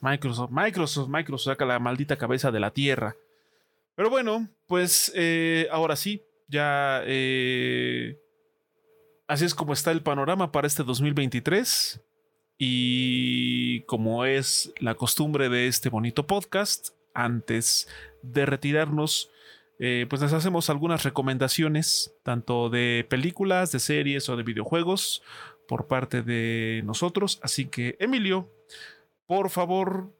Microsoft, 0.01 0.51
Microsoft, 0.51 1.09
Microsoft 1.09 1.53
saca 1.53 1.65
la 1.65 1.79
maldita 1.79 2.17
cabeza 2.17 2.51
de 2.51 2.59
la 2.59 2.71
tierra. 2.71 3.15
Pero 3.95 4.09
bueno, 4.09 4.47
pues 4.67 5.11
eh, 5.15 5.67
ahora 5.71 5.95
sí, 5.95 6.23
ya 6.47 7.01
eh, 7.05 8.17
así 9.27 9.45
es 9.45 9.53
como 9.53 9.73
está 9.73 9.91
el 9.91 10.01
panorama 10.01 10.51
para 10.51 10.67
este 10.67 10.83
2023. 10.83 12.01
Y 12.57 13.81
como 13.81 14.25
es 14.25 14.73
la 14.79 14.95
costumbre 14.95 15.47
de 15.47 15.67
este 15.67 15.89
bonito 15.89 16.27
podcast, 16.27 16.89
antes 17.13 17.87
de 18.21 18.45
retirarnos, 18.45 19.31
eh, 19.79 20.05
pues 20.09 20.21
les 20.21 20.33
hacemos 20.33 20.69
algunas 20.69 21.03
recomendaciones, 21.03 22.13
tanto 22.23 22.69
de 22.69 23.05
películas, 23.09 23.71
de 23.71 23.79
series 23.79 24.27
o 24.27 24.35
de 24.35 24.43
videojuegos, 24.43 25.23
por 25.69 25.87
parte 25.87 26.21
de 26.21 26.81
nosotros. 26.83 27.39
Así 27.41 27.65
que, 27.65 27.95
Emilio, 27.99 28.49
por 29.29 29.51
favor, 29.51 30.11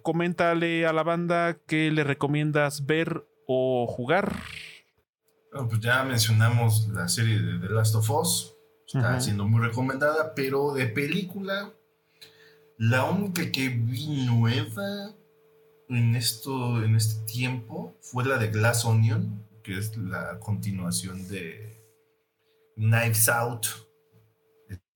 coméntale 0.00 0.86
a 0.86 0.94
la 0.94 1.02
banda 1.02 1.58
qué 1.66 1.90
le 1.90 2.02
recomiendas 2.02 2.86
ver 2.86 3.28
o 3.46 3.86
jugar. 3.86 4.34
Bueno, 5.52 5.68
pues 5.68 5.82
ya 5.82 6.02
mencionamos 6.02 6.88
la 6.88 7.08
serie 7.08 7.38
de 7.38 7.58
The 7.58 7.74
Last 7.74 7.94
of 7.94 8.08
Us. 8.08 8.56
Está 8.86 9.20
siendo 9.20 9.46
muy 9.46 9.60
recomendada, 9.60 10.34
pero 10.34 10.72
de 10.72 10.86
película, 10.86 11.74
la 12.78 13.04
única 13.04 13.52
que 13.52 13.68
vi 13.68 14.24
nueva 14.24 15.14
en, 15.90 16.16
esto, 16.16 16.82
en 16.82 16.96
este 16.96 17.26
tiempo 17.30 17.98
fue 18.00 18.24
la 18.24 18.38
de 18.38 18.48
Glass 18.48 18.86
Onion, 18.86 19.46
que 19.62 19.76
es 19.76 19.94
la 19.98 20.38
continuación 20.40 21.28
de 21.28 21.84
Knives 22.76 23.28
Out. 23.28 23.66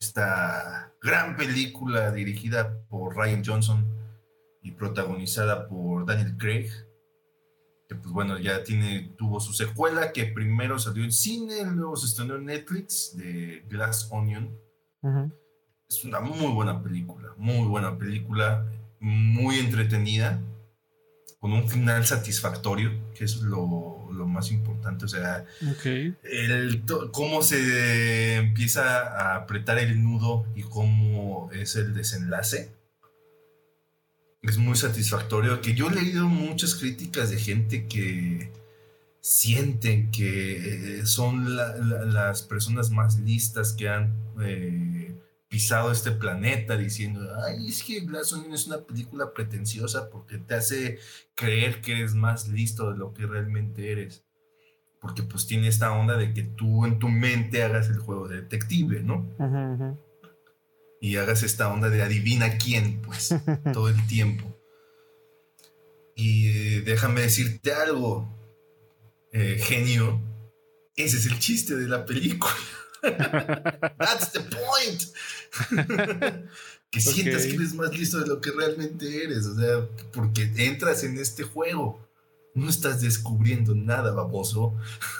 Esta 0.00 0.92
gran 1.02 1.36
película 1.36 2.12
dirigida 2.12 2.78
por 2.88 3.16
Ryan 3.16 3.42
Johnson 3.44 3.86
y 4.62 4.72
protagonizada 4.72 5.68
por 5.68 6.06
Daniel 6.06 6.36
Craig 6.36 6.70
que 7.88 7.94
pues 7.94 8.12
bueno, 8.12 8.38
ya 8.38 8.64
tiene, 8.64 9.14
tuvo 9.16 9.38
su 9.40 9.52
secuela 9.52 10.12
que 10.12 10.26
primero 10.26 10.78
salió 10.78 11.04
en 11.04 11.12
cine, 11.12 11.64
luego 11.64 11.96
se 11.96 12.06
estrenó 12.06 12.36
en 12.36 12.46
Netflix 12.46 13.16
de 13.16 13.64
Glass 13.68 14.08
Onion. 14.10 14.50
Es 15.88 16.04
una 16.04 16.20
muy 16.20 16.52
buena 16.52 16.82
película, 16.82 17.32
muy 17.36 17.66
buena 17.68 17.96
película, 17.96 18.66
muy 18.98 19.58
entretenida, 19.60 20.42
con 21.38 21.52
un 21.52 21.68
final 21.68 22.04
satisfactorio, 22.04 22.90
que 23.14 23.24
es 23.24 23.36
lo, 23.36 23.95
lo 24.12 24.26
más 24.26 24.50
importante, 24.50 25.04
o 25.04 25.08
sea, 25.08 25.44
el, 26.22 26.82
cómo 27.12 27.42
se 27.42 28.36
empieza 28.36 28.82
a 29.32 29.36
apretar 29.36 29.78
el 29.78 30.02
nudo 30.02 30.46
y 30.54 30.62
cómo 30.62 31.50
es 31.52 31.76
el 31.76 31.94
desenlace. 31.94 32.72
Es 34.42 34.58
muy 34.58 34.76
satisfactorio. 34.76 35.60
Que 35.60 35.74
yo 35.74 35.88
he 35.90 35.94
leído 35.94 36.26
muchas 36.28 36.74
críticas 36.76 37.30
de 37.30 37.38
gente 37.38 37.86
que 37.86 38.52
sienten 39.20 40.10
que 40.12 40.98
eh, 41.00 41.06
son 41.06 41.56
la- 41.56 41.74
la- 41.78 42.04
las 42.04 42.42
personas 42.42 42.90
más 42.90 43.18
listas 43.18 43.72
que 43.72 43.88
han 43.88 44.14
eh, 44.40 44.95
pisado 45.48 45.92
este 45.92 46.10
planeta 46.10 46.76
diciendo, 46.76 47.20
ay, 47.44 47.68
es 47.68 47.82
que 47.82 48.00
Glass 48.00 48.32
Onion 48.32 48.54
es 48.54 48.66
una 48.66 48.82
película 48.84 49.32
pretenciosa 49.32 50.10
porque 50.10 50.38
te 50.38 50.54
hace 50.54 50.98
creer 51.34 51.80
que 51.80 51.92
eres 51.92 52.14
más 52.14 52.48
listo 52.48 52.90
de 52.90 52.98
lo 52.98 53.12
que 53.14 53.26
realmente 53.26 53.92
eres 53.92 54.26
porque 55.06 55.22
pues 55.22 55.46
tiene 55.46 55.68
esta 55.68 55.92
onda 55.92 56.16
de 56.16 56.34
que 56.34 56.42
tú 56.42 56.84
en 56.84 56.98
tu 56.98 57.08
mente 57.08 57.62
hagas 57.62 57.88
el 57.88 57.98
juego 57.98 58.26
de 58.26 58.42
detective, 58.42 59.04
¿no? 59.04 59.24
Y 61.00 61.16
hagas 61.16 61.44
esta 61.44 61.72
onda 61.72 61.90
de 61.90 62.02
adivina 62.02 62.58
quién, 62.58 63.00
pues, 63.02 63.32
todo 63.72 63.88
el 63.88 64.06
tiempo. 64.08 64.44
Y 66.16 66.48
eh, 66.48 66.80
déjame 66.80 67.20
decirte 67.20 67.72
algo, 67.72 68.28
eh, 69.32 69.60
genio, 69.60 70.20
ese 70.96 71.18
es 71.18 71.26
el 71.26 71.38
chiste 71.38 71.76
de 71.76 71.86
la 71.86 72.04
película. 72.04 72.52
That's 73.98 74.32
the 74.32 74.40
point. 74.40 75.02
que 76.90 77.00
sientas 77.00 77.46
que 77.46 77.54
eres 77.54 77.74
más 77.74 77.96
listo 77.96 78.18
de 78.20 78.26
lo 78.26 78.40
que 78.40 78.50
realmente 78.50 79.24
eres. 79.24 79.46
O 79.46 79.54
sea, 79.54 79.86
porque 80.12 80.50
entras 80.56 81.04
en 81.04 81.18
este 81.18 81.44
juego. 81.44 82.04
No 82.54 82.70
estás 82.70 83.02
descubriendo 83.02 83.74
nada, 83.74 84.12
baboso. 84.12 84.74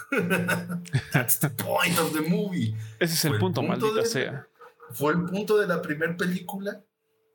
That's 1.13 1.39
the 1.39 1.49
point 1.49 1.97
of 1.99 2.11
the 2.13 2.21
movie. 2.27 2.75
Ese 2.99 3.13
es 3.13 3.25
el, 3.25 3.37
punto, 3.37 3.61
maldita 3.61 4.03
sea. 4.05 4.47
Fue 4.91 5.13
el 5.13 5.23
punto 5.25 5.59
de 5.59 5.67
la 5.67 5.81
primera 5.83 6.17
película 6.17 6.81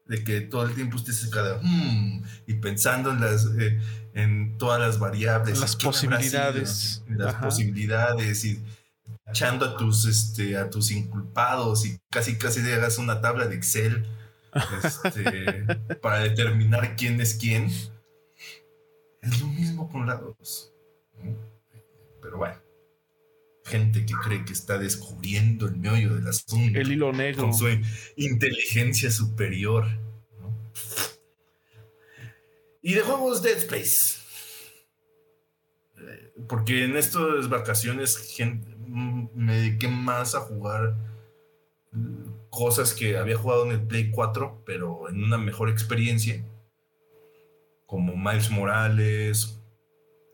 de 0.07 0.25
que 0.25 0.41
todo 0.41 0.65
el 0.65 0.75
tiempo 0.75 0.97
estés 0.97 1.29
cada 1.29 1.61
hmm", 1.63 2.25
y 2.49 2.55
pensando 2.55 3.13
en 3.13 3.21
las 3.21 3.47
eh, 3.59 3.81
en 4.15 4.59
todas 4.59 4.81
las 4.81 4.99
variables, 4.99 5.61
las 5.61 5.77
posibilidades, 5.77 7.03
las 7.09 7.35
posibilidades 7.37 8.45
y 8.45 8.63
echando 9.33 9.65
a 9.65 9.77
tus 9.77 10.05
este 10.05 10.57
a 10.57 10.69
tus 10.69 10.91
inculpados 10.91 11.86
y 11.86 11.99
casi 12.11 12.36
casi 12.36 12.61
le 12.61 12.75
hagas 12.75 12.99
una 12.99 13.20
tabla 13.20 13.47
de 13.47 13.57
Excel 13.57 14.07
este, 14.85 15.65
para 16.02 16.20
determinar 16.20 16.97
quién 16.97 17.20
es 17.20 17.35
quién. 17.35 17.70
Es 19.23 19.41
lo 19.41 19.47
mismo 19.49 19.91
con 19.91 20.07
la 20.07 20.17
dos. 20.17 20.73
Pero 22.20 22.39
bueno. 22.39 22.61
Gente 23.65 24.05
que 24.05 24.15
cree 24.15 24.44
que 24.44 24.52
está 24.52 24.77
descubriendo 24.77 25.67
el 25.67 25.77
meollo 25.77 26.17
del 26.17 26.27
asunto. 26.27 26.78
El 26.78 26.93
hilo 26.93 27.12
negro. 27.12 27.44
Con 27.44 27.55
su 27.55 27.69
inteligencia 28.17 29.11
superior. 29.11 29.86
Y 32.83 32.94
de 32.94 33.01
juegos 33.02 33.43
Dead 33.43 33.59
Space. 33.59 34.19
Eh, 35.99 36.33
porque 36.49 36.85
en 36.85 36.97
estas 36.97 37.49
vacaciones 37.49 38.36
mm, 38.41 38.72
me 38.93 39.57
dediqué 39.57 39.89
más 39.89 40.35
a 40.35 40.41
jugar 40.41 40.95
cosas 42.51 42.93
que 42.95 43.17
había 43.17 43.37
jugado 43.37 43.65
en 43.65 43.73
el 43.73 43.83
Play 43.83 44.11
4, 44.11 44.62
pero 44.67 45.09
en 45.09 45.25
una 45.25 45.39
mejor 45.39 45.69
experiencia, 45.71 46.45
como 47.87 48.17
Miles 48.17 48.51
Morales, 48.51 49.59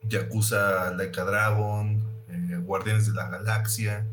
Yakuza 0.02 0.92
Laika 0.94 1.24
Dragon, 1.24 2.02
eh, 2.28 2.56
Guardianes 2.56 3.06
de 3.06 3.14
la 3.14 3.28
Galaxia, 3.28 4.06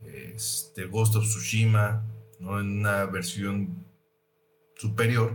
este, 0.00 0.86
Ghost 0.86 1.16
of 1.16 1.24
Tsushima, 1.24 2.04
¿no? 2.38 2.60
en 2.60 2.80
una 2.80 3.04
versión 3.04 3.84
superior. 4.76 5.34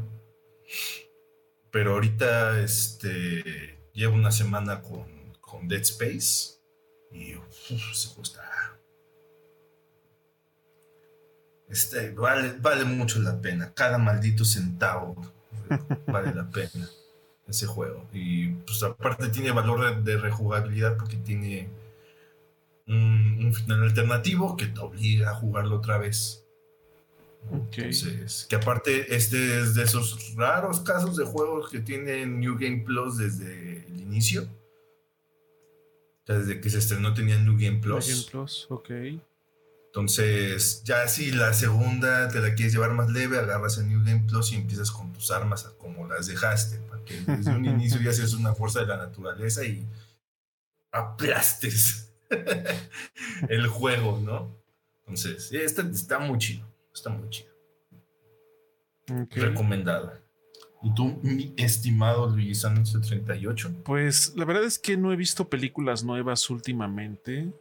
Pero 1.71 1.93
ahorita 1.93 2.61
este, 2.61 3.77
llevo 3.93 4.15
una 4.15 4.31
semana 4.31 4.81
con 4.81 5.67
Dead 5.67 5.81
Space 5.81 6.54
y 7.15 7.35
se 7.93 8.13
gusta 8.15 8.41
Este, 11.69 12.11
vale, 12.11 12.55
vale 12.59 12.85
mucho 12.85 13.19
la 13.19 13.41
pena. 13.41 13.73
Cada 13.73 13.97
maldito 13.97 14.45
centavo 14.45 15.15
vale 16.07 16.33
la 16.33 16.49
pena 16.49 16.87
ese 17.47 17.65
juego. 17.65 18.07
Y 18.13 18.49
pues 18.49 18.83
aparte 18.83 19.29
tiene 19.29 19.51
valor 19.51 20.03
de, 20.03 20.17
rejugabilidad 20.17 20.97
porque 20.97 21.17
tiene 21.17 21.69
un, 22.87 23.53
final 23.53 23.83
alternativo 23.83 24.55
que 24.57 24.67
te 24.67 24.79
obliga 24.79 25.31
a 25.31 25.35
jugarlo 25.35 25.77
otra 25.77 25.97
vez. 25.97 26.43
Entonces, 27.51 28.47
que 28.49 28.55
aparte 28.55 29.15
este 29.15 29.59
es 29.59 29.75
de 29.75 29.83
esos 29.83 30.33
raros 30.35 30.79
casos 30.79 31.15
de 31.15 31.25
juegos 31.25 31.69
que 31.69 31.79
tienen 31.79 32.39
New 32.39 32.57
Game 32.57 32.83
Plus 32.83 33.17
desde 33.17 33.85
el 33.85 34.01
inicio. 34.01 34.47
Desde 36.25 36.59
que 36.59 36.69
se 36.69 36.79
estrenó 36.79 37.13
tenía 37.13 37.37
New 37.37 37.57
Game 37.57 37.79
Plus. 37.79 38.07
New 38.07 38.17
Game 38.17 38.29
Plus, 38.31 38.67
ok. 38.69 38.89
Entonces, 39.87 40.83
ya 40.83 41.07
si 41.07 41.31
la 41.31 41.53
segunda 41.53 42.27
te 42.27 42.41
la 42.41 42.53
quieres 42.53 42.73
llevar 42.73 42.91
más 42.91 43.09
leve, 43.09 43.39
agarras 43.39 43.77
el 43.77 43.87
New 43.87 44.03
Game 44.03 44.25
Plus 44.27 44.51
y 44.51 44.55
empiezas 44.55 44.91
con 44.91 45.13
tus 45.13 45.31
armas 45.31 45.63
como 45.77 46.05
las 46.07 46.27
dejaste, 46.27 46.79
para 46.89 47.01
que 47.05 47.21
desde 47.21 47.51
un 47.51 47.65
inicio 47.65 48.01
ya 48.01 48.11
seas 48.11 48.33
una 48.33 48.53
fuerza 48.53 48.81
de 48.81 48.87
la 48.87 48.97
naturaleza 48.97 49.63
y 49.63 49.87
aplastes 50.91 52.11
el 53.49 53.67
juego, 53.67 54.19
¿no? 54.19 54.57
Entonces, 54.99 55.49
este 55.53 55.83
está 55.83 56.19
muy 56.19 56.39
chido, 56.39 56.67
está 56.93 57.09
muy 57.09 57.29
chido. 57.29 57.53
Recomendado. 59.29 60.24
¿Y 60.85 60.93
tú, 60.93 61.19
mi 61.21 61.51
estimado 61.57 62.29
Luis 62.29 62.61
38? 62.61 63.71
Pues 63.83 64.33
la 64.37 64.45
verdad 64.45 64.63
es 64.63 64.79
que 64.79 64.95
no 64.95 65.11
he 65.11 65.15
visto 65.17 65.49
películas 65.49 66.03
nuevas 66.03 66.49
últimamente 66.49 67.51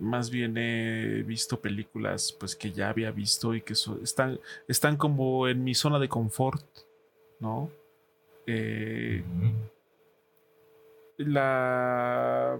más 0.00 0.30
bien 0.30 0.56
he 0.56 1.22
visto 1.22 1.60
películas 1.60 2.34
pues 2.38 2.54
que 2.56 2.72
ya 2.72 2.88
había 2.88 3.10
visto 3.10 3.54
y 3.54 3.62
que 3.62 3.74
están, 4.02 4.40
están 4.66 4.96
como 4.96 5.48
en 5.48 5.64
mi 5.64 5.74
zona 5.74 5.98
de 5.98 6.08
confort, 6.08 6.64
¿no? 7.40 7.70
Eh, 8.46 9.22
la 11.18 12.58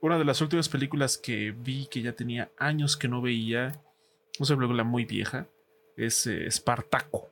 una 0.00 0.18
de 0.18 0.24
las 0.24 0.40
últimas 0.40 0.68
películas 0.68 1.16
que 1.16 1.52
vi 1.52 1.86
que 1.86 2.02
ya 2.02 2.12
tenía 2.12 2.50
años 2.58 2.96
que 2.96 3.08
no 3.08 3.22
veía, 3.22 3.80
es 4.38 4.50
una 4.50 4.58
película 4.58 4.84
muy 4.84 5.04
vieja, 5.04 5.46
es 5.96 6.26
eh, 6.26 6.50
Spartaco. 6.50 7.31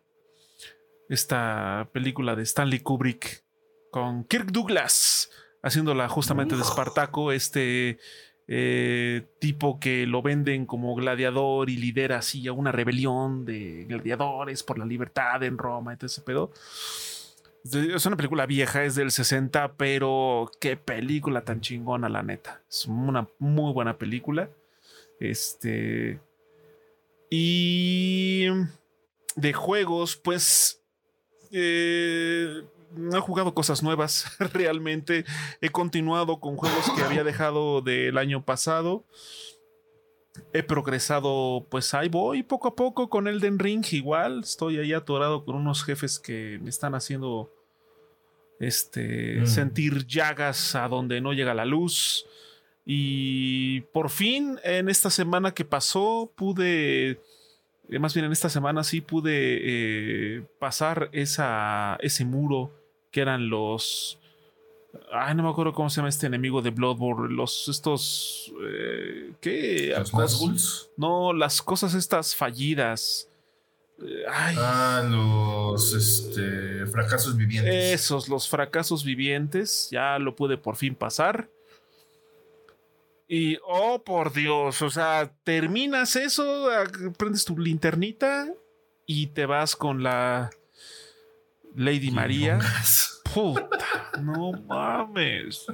Esta 1.10 1.90
película 1.92 2.34
de 2.36 2.44
Stanley 2.44 2.80
Kubrick 2.80 3.44
con 3.90 4.24
Kirk 4.24 4.50
Douglas 4.50 5.30
haciéndola 5.62 6.08
justamente 6.08 6.56
de 6.56 6.64
Spartaco, 6.64 7.32
este 7.32 7.98
eh, 8.48 9.26
tipo 9.38 9.78
que 9.78 10.06
lo 10.06 10.22
venden 10.22 10.66
como 10.66 10.94
gladiador 10.94 11.70
y 11.70 11.76
lidera 11.76 12.18
así 12.18 12.46
a 12.48 12.52
una 12.52 12.72
rebelión 12.72 13.44
de 13.44 13.84
gladiadores 13.88 14.62
por 14.62 14.78
la 14.78 14.86
libertad 14.86 15.42
en 15.42 15.58
Roma, 15.58 15.96
y 16.00 16.04
ese 16.04 16.22
pedo. 16.22 16.52
Es 17.62 18.06
una 18.06 18.16
película 18.16 18.46
vieja, 18.46 18.84
es 18.84 18.94
del 18.94 19.10
60, 19.10 19.74
pero 19.74 20.50
qué 20.60 20.76
película 20.76 21.44
tan 21.44 21.60
chingona, 21.60 22.08
la 22.08 22.22
neta. 22.22 22.62
Es 22.70 22.86
una 22.86 23.28
muy 23.38 23.72
buena 23.72 23.98
película. 23.98 24.48
Este. 25.18 26.20
Y. 27.28 28.46
De 29.36 29.52
juegos, 29.52 30.16
pues. 30.16 30.79
Eh, 31.50 32.62
no 32.94 33.18
he 33.18 33.20
jugado 33.20 33.54
cosas 33.54 33.82
nuevas 33.82 34.36
realmente. 34.52 35.24
He 35.60 35.70
continuado 35.70 36.40
con 36.40 36.56
juegos 36.56 36.90
que 36.90 37.02
había 37.02 37.24
dejado 37.24 37.80
del 37.80 38.18
año 38.18 38.44
pasado. 38.44 39.04
He 40.52 40.62
progresado, 40.62 41.66
pues 41.70 41.92
ahí 41.94 42.08
voy 42.08 42.42
poco 42.42 42.68
a 42.68 42.76
poco 42.76 43.08
con 43.08 43.28
Elden 43.28 43.58
Ring 43.58 43.84
igual. 43.92 44.40
Estoy 44.40 44.78
ahí 44.78 44.92
atorado 44.92 45.44
con 45.44 45.56
unos 45.56 45.84
jefes 45.84 46.18
que 46.18 46.58
me 46.62 46.70
están 46.70 46.94
haciendo 46.94 47.52
este, 48.60 49.40
mm. 49.40 49.46
sentir 49.46 50.06
llagas 50.06 50.74
a 50.74 50.88
donde 50.88 51.20
no 51.20 51.32
llega 51.32 51.54
la 51.54 51.64
luz. 51.64 52.26
Y 52.84 53.82
por 53.92 54.10
fin, 54.10 54.58
en 54.64 54.88
esta 54.88 55.10
semana 55.10 55.52
que 55.52 55.64
pasó, 55.64 56.32
pude 56.34 57.20
más 57.98 58.14
bien 58.14 58.26
en 58.26 58.32
esta 58.32 58.48
semana 58.48 58.84
sí 58.84 59.00
pude 59.00 59.32
eh, 59.32 60.42
pasar 60.58 61.08
esa, 61.12 61.96
ese 62.00 62.24
muro 62.24 62.72
que 63.10 63.20
eran 63.20 63.48
los... 63.50 64.18
Ay, 65.12 65.34
no 65.34 65.42
me 65.42 65.48
acuerdo 65.48 65.72
cómo 65.72 65.90
se 65.90 65.96
llama 65.96 66.08
este 66.08 66.26
enemigo 66.26 66.62
de 66.62 66.70
Bloodborne. 66.70 67.34
Los 67.34 67.68
estos... 67.68 68.52
Eh, 68.64 69.32
¿Qué? 69.40 69.94
¿Los 70.12 70.90
No, 70.96 71.32
las 71.32 71.62
cosas 71.62 71.94
estas 71.94 72.34
fallidas. 72.36 73.28
Eh, 74.02 74.24
ay. 74.30 74.56
Ah, 74.58 75.04
los 75.08 75.92
este, 75.92 76.86
fracasos 76.86 77.36
vivientes. 77.36 77.74
Esos, 77.74 78.28
los 78.28 78.48
fracasos 78.48 79.04
vivientes. 79.04 79.88
Ya 79.90 80.18
lo 80.18 80.36
pude 80.36 80.56
por 80.56 80.76
fin 80.76 80.94
pasar. 80.94 81.48
Y, 83.32 83.58
oh, 83.64 84.02
por 84.02 84.32
Dios, 84.32 84.82
o 84.82 84.90
sea, 84.90 85.32
terminas 85.44 86.16
eso, 86.16 86.68
prendes 87.16 87.44
tu 87.44 87.56
linternita 87.56 88.52
y 89.06 89.28
te 89.28 89.46
vas 89.46 89.76
con 89.76 90.02
la 90.02 90.50
Lady 91.76 92.10
María. 92.10 92.58
Puta, 93.32 94.10
no 94.20 94.50
mames. 94.66 95.64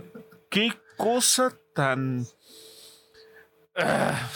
Qué 0.51 0.71
cosa 0.99 1.59
tan. 1.73 2.27
Ah. 3.75 4.31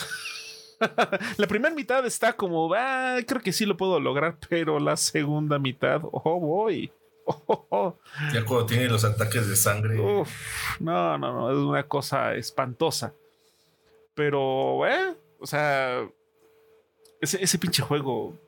la 1.37 1.47
primera 1.47 1.75
mitad 1.75 2.07
está 2.07 2.33
como, 2.33 2.73
ah, 2.73 3.19
creo 3.27 3.43
que 3.43 3.53
sí 3.53 3.67
lo 3.67 3.77
puedo 3.77 4.01
lograr, 4.01 4.39
pero 4.49 4.81
la 4.81 4.97
segunda 4.97 5.59
mitad, 5.59 6.01
oh, 6.05 6.41
voy. 6.41 6.91
Ya 8.33 8.45
cuando 8.45 8.67
tiene 8.67 8.89
los 8.89 9.05
ataques 9.05 9.49
de 9.49 9.57
sangre. 9.57 9.97
no, 10.81 11.19
no, 11.19 11.19
no, 11.19 11.51
es 11.51 11.57
una 11.57 11.87
cosa 11.87 12.35
espantosa. 12.35 13.15
Pero, 14.15 14.87
eh, 14.87 15.17
o 15.39 15.47
sea, 15.47 16.07
ese, 17.21 17.43
ese 17.43 17.59
pinche 17.59 17.83
juego 17.83 18.39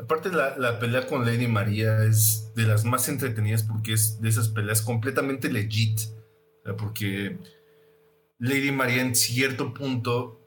Aparte 0.00 0.30
la, 0.30 0.56
la, 0.58 0.80
pelea 0.80 1.06
con 1.06 1.24
Lady 1.24 1.46
María 1.46 2.02
es 2.04 2.52
de 2.56 2.64
las 2.64 2.84
más 2.84 3.08
entretenidas 3.08 3.62
porque 3.62 3.92
es 3.92 4.20
de 4.20 4.28
esas 4.28 4.48
peleas 4.48 4.82
completamente 4.82 5.50
legit. 5.50 6.00
Porque 6.76 7.38
Lady 8.38 8.72
María 8.72 9.02
en 9.02 9.14
cierto 9.14 9.72
punto 9.72 10.40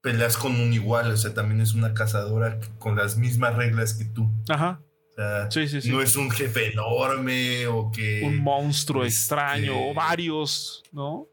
peleas 0.00 0.36
con 0.36 0.52
un 0.52 0.72
igual, 0.72 1.10
o 1.10 1.16
sea, 1.16 1.34
también 1.34 1.60
es 1.60 1.74
una 1.74 1.92
cazadora 1.92 2.60
con 2.78 2.96
las 2.96 3.18
mismas 3.18 3.56
reglas 3.56 3.94
que 3.94 4.04
tú. 4.04 4.30
Ajá. 4.48 4.80
O 5.16 5.22
sea, 5.22 5.50
Sí, 5.50 5.66
sí, 5.68 5.80
sí. 5.80 5.90
no 5.90 6.02
es 6.02 6.14
un 6.16 6.30
jefe 6.30 6.72
enorme 6.72 7.66
o 7.68 7.90
que... 7.90 8.22
Un 8.24 8.36
monstruo 8.42 9.02
este- 9.04 9.16
extraño 9.18 9.90
o 9.90 9.94
varios, 9.94 10.82
¿no? 10.92 11.26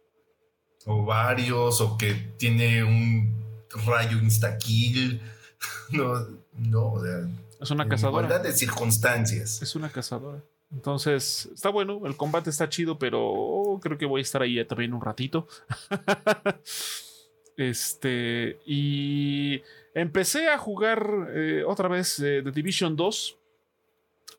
o 0.85 1.05
varios, 1.05 1.79
o 1.81 1.97
que 1.97 2.13
tiene 2.37 2.83
un 2.83 3.43
rayo 3.85 4.17
insta-kill. 4.19 5.19
No, 5.91 6.13
no, 6.57 6.91
o 6.93 7.01
sea, 7.03 7.25
Es 7.61 7.71
una 7.71 7.87
cazadora. 7.87 8.25
igualdad 8.27 8.43
de 8.45 8.51
circunstancias. 8.53 9.61
Es 9.61 9.75
una 9.75 9.89
cazadora. 9.89 10.43
Entonces, 10.73 11.49
está 11.53 11.69
bueno, 11.69 12.01
el 12.05 12.17
combate 12.17 12.49
está 12.49 12.67
chido, 12.67 12.97
pero 12.99 13.79
creo 13.81 13.97
que 13.97 14.05
voy 14.05 14.19
a 14.19 14.23
estar 14.23 14.41
ahí 14.41 14.63
también 14.65 14.93
un 14.93 14.99
ratito. 15.01 15.47
este, 17.57 18.59
y 18.65 19.61
empecé 19.93 20.49
a 20.49 20.57
jugar 20.57 21.29
eh, 21.33 21.63
otra 21.65 21.87
vez 21.87 22.19
eh, 22.19 22.41
The 22.43 22.51
Division 22.51 22.95
2, 22.95 23.37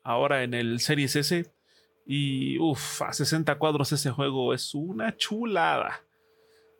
ahora 0.05 0.43
en 0.43 0.53
el 0.53 0.79
Series 0.79 1.15
S. 1.17 1.51
Y 2.05 2.57
uff, 2.59 3.01
a 3.01 3.11
60 3.11 3.57
cuadros 3.57 3.91
ese 3.91 4.11
juego 4.11 4.53
es 4.53 4.73
una 4.73 5.17
chulada. 5.17 6.01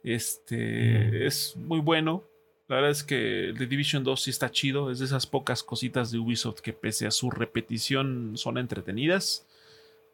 Este 0.03 1.09
Mm. 1.09 1.27
es 1.27 1.55
muy 1.57 1.79
bueno. 1.79 2.23
La 2.67 2.77
verdad 2.77 2.91
es 2.91 3.03
que 3.03 3.53
The 3.57 3.65
Division 3.67 4.03
2 4.03 4.21
sí 4.21 4.29
está 4.29 4.49
chido. 4.51 4.91
Es 4.91 4.99
de 4.99 5.05
esas 5.05 5.25
pocas 5.27 5.63
cositas 5.63 6.11
de 6.11 6.19
Ubisoft 6.19 6.61
que, 6.61 6.73
pese 6.73 7.07
a 7.07 7.11
su 7.11 7.29
repetición, 7.31 8.33
son 8.37 8.57
entretenidas. 8.57 9.47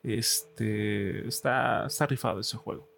Este 0.03 1.27
está, 1.27 1.85
está 1.85 2.07
rifado 2.07 2.39
ese 2.39 2.57
juego. 2.57 2.89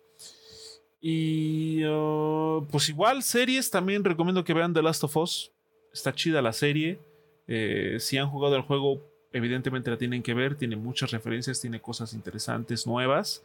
Y 1.02 1.84
uh, 1.86 2.66
pues 2.72 2.88
igual, 2.90 3.24
series 3.24 3.70
también 3.70 4.04
recomiendo 4.04 4.44
que 4.44 4.54
vean 4.54 4.74
The 4.74 4.82
Last 4.82 5.04
of 5.04 5.18
Us. 5.18 5.52
Está 5.92 6.14
chida 6.14 6.42
la 6.42 6.54
serie. 6.54 7.00
Eh, 7.48 7.98
si 8.00 8.18
han 8.18 8.30
jugado 8.30 8.56
el 8.56 8.62
juego, 8.62 9.02
evidentemente 9.34 9.90
la 9.92 9.98
tienen 9.98 10.24
que 10.24 10.34
ver. 10.34 10.56
Tiene 10.56 10.76
muchas 10.76 11.12
referencias, 11.12 11.60
tiene 11.60 11.82
cosas 11.82 12.14
interesantes, 12.14 12.88
nuevas. 12.88 13.44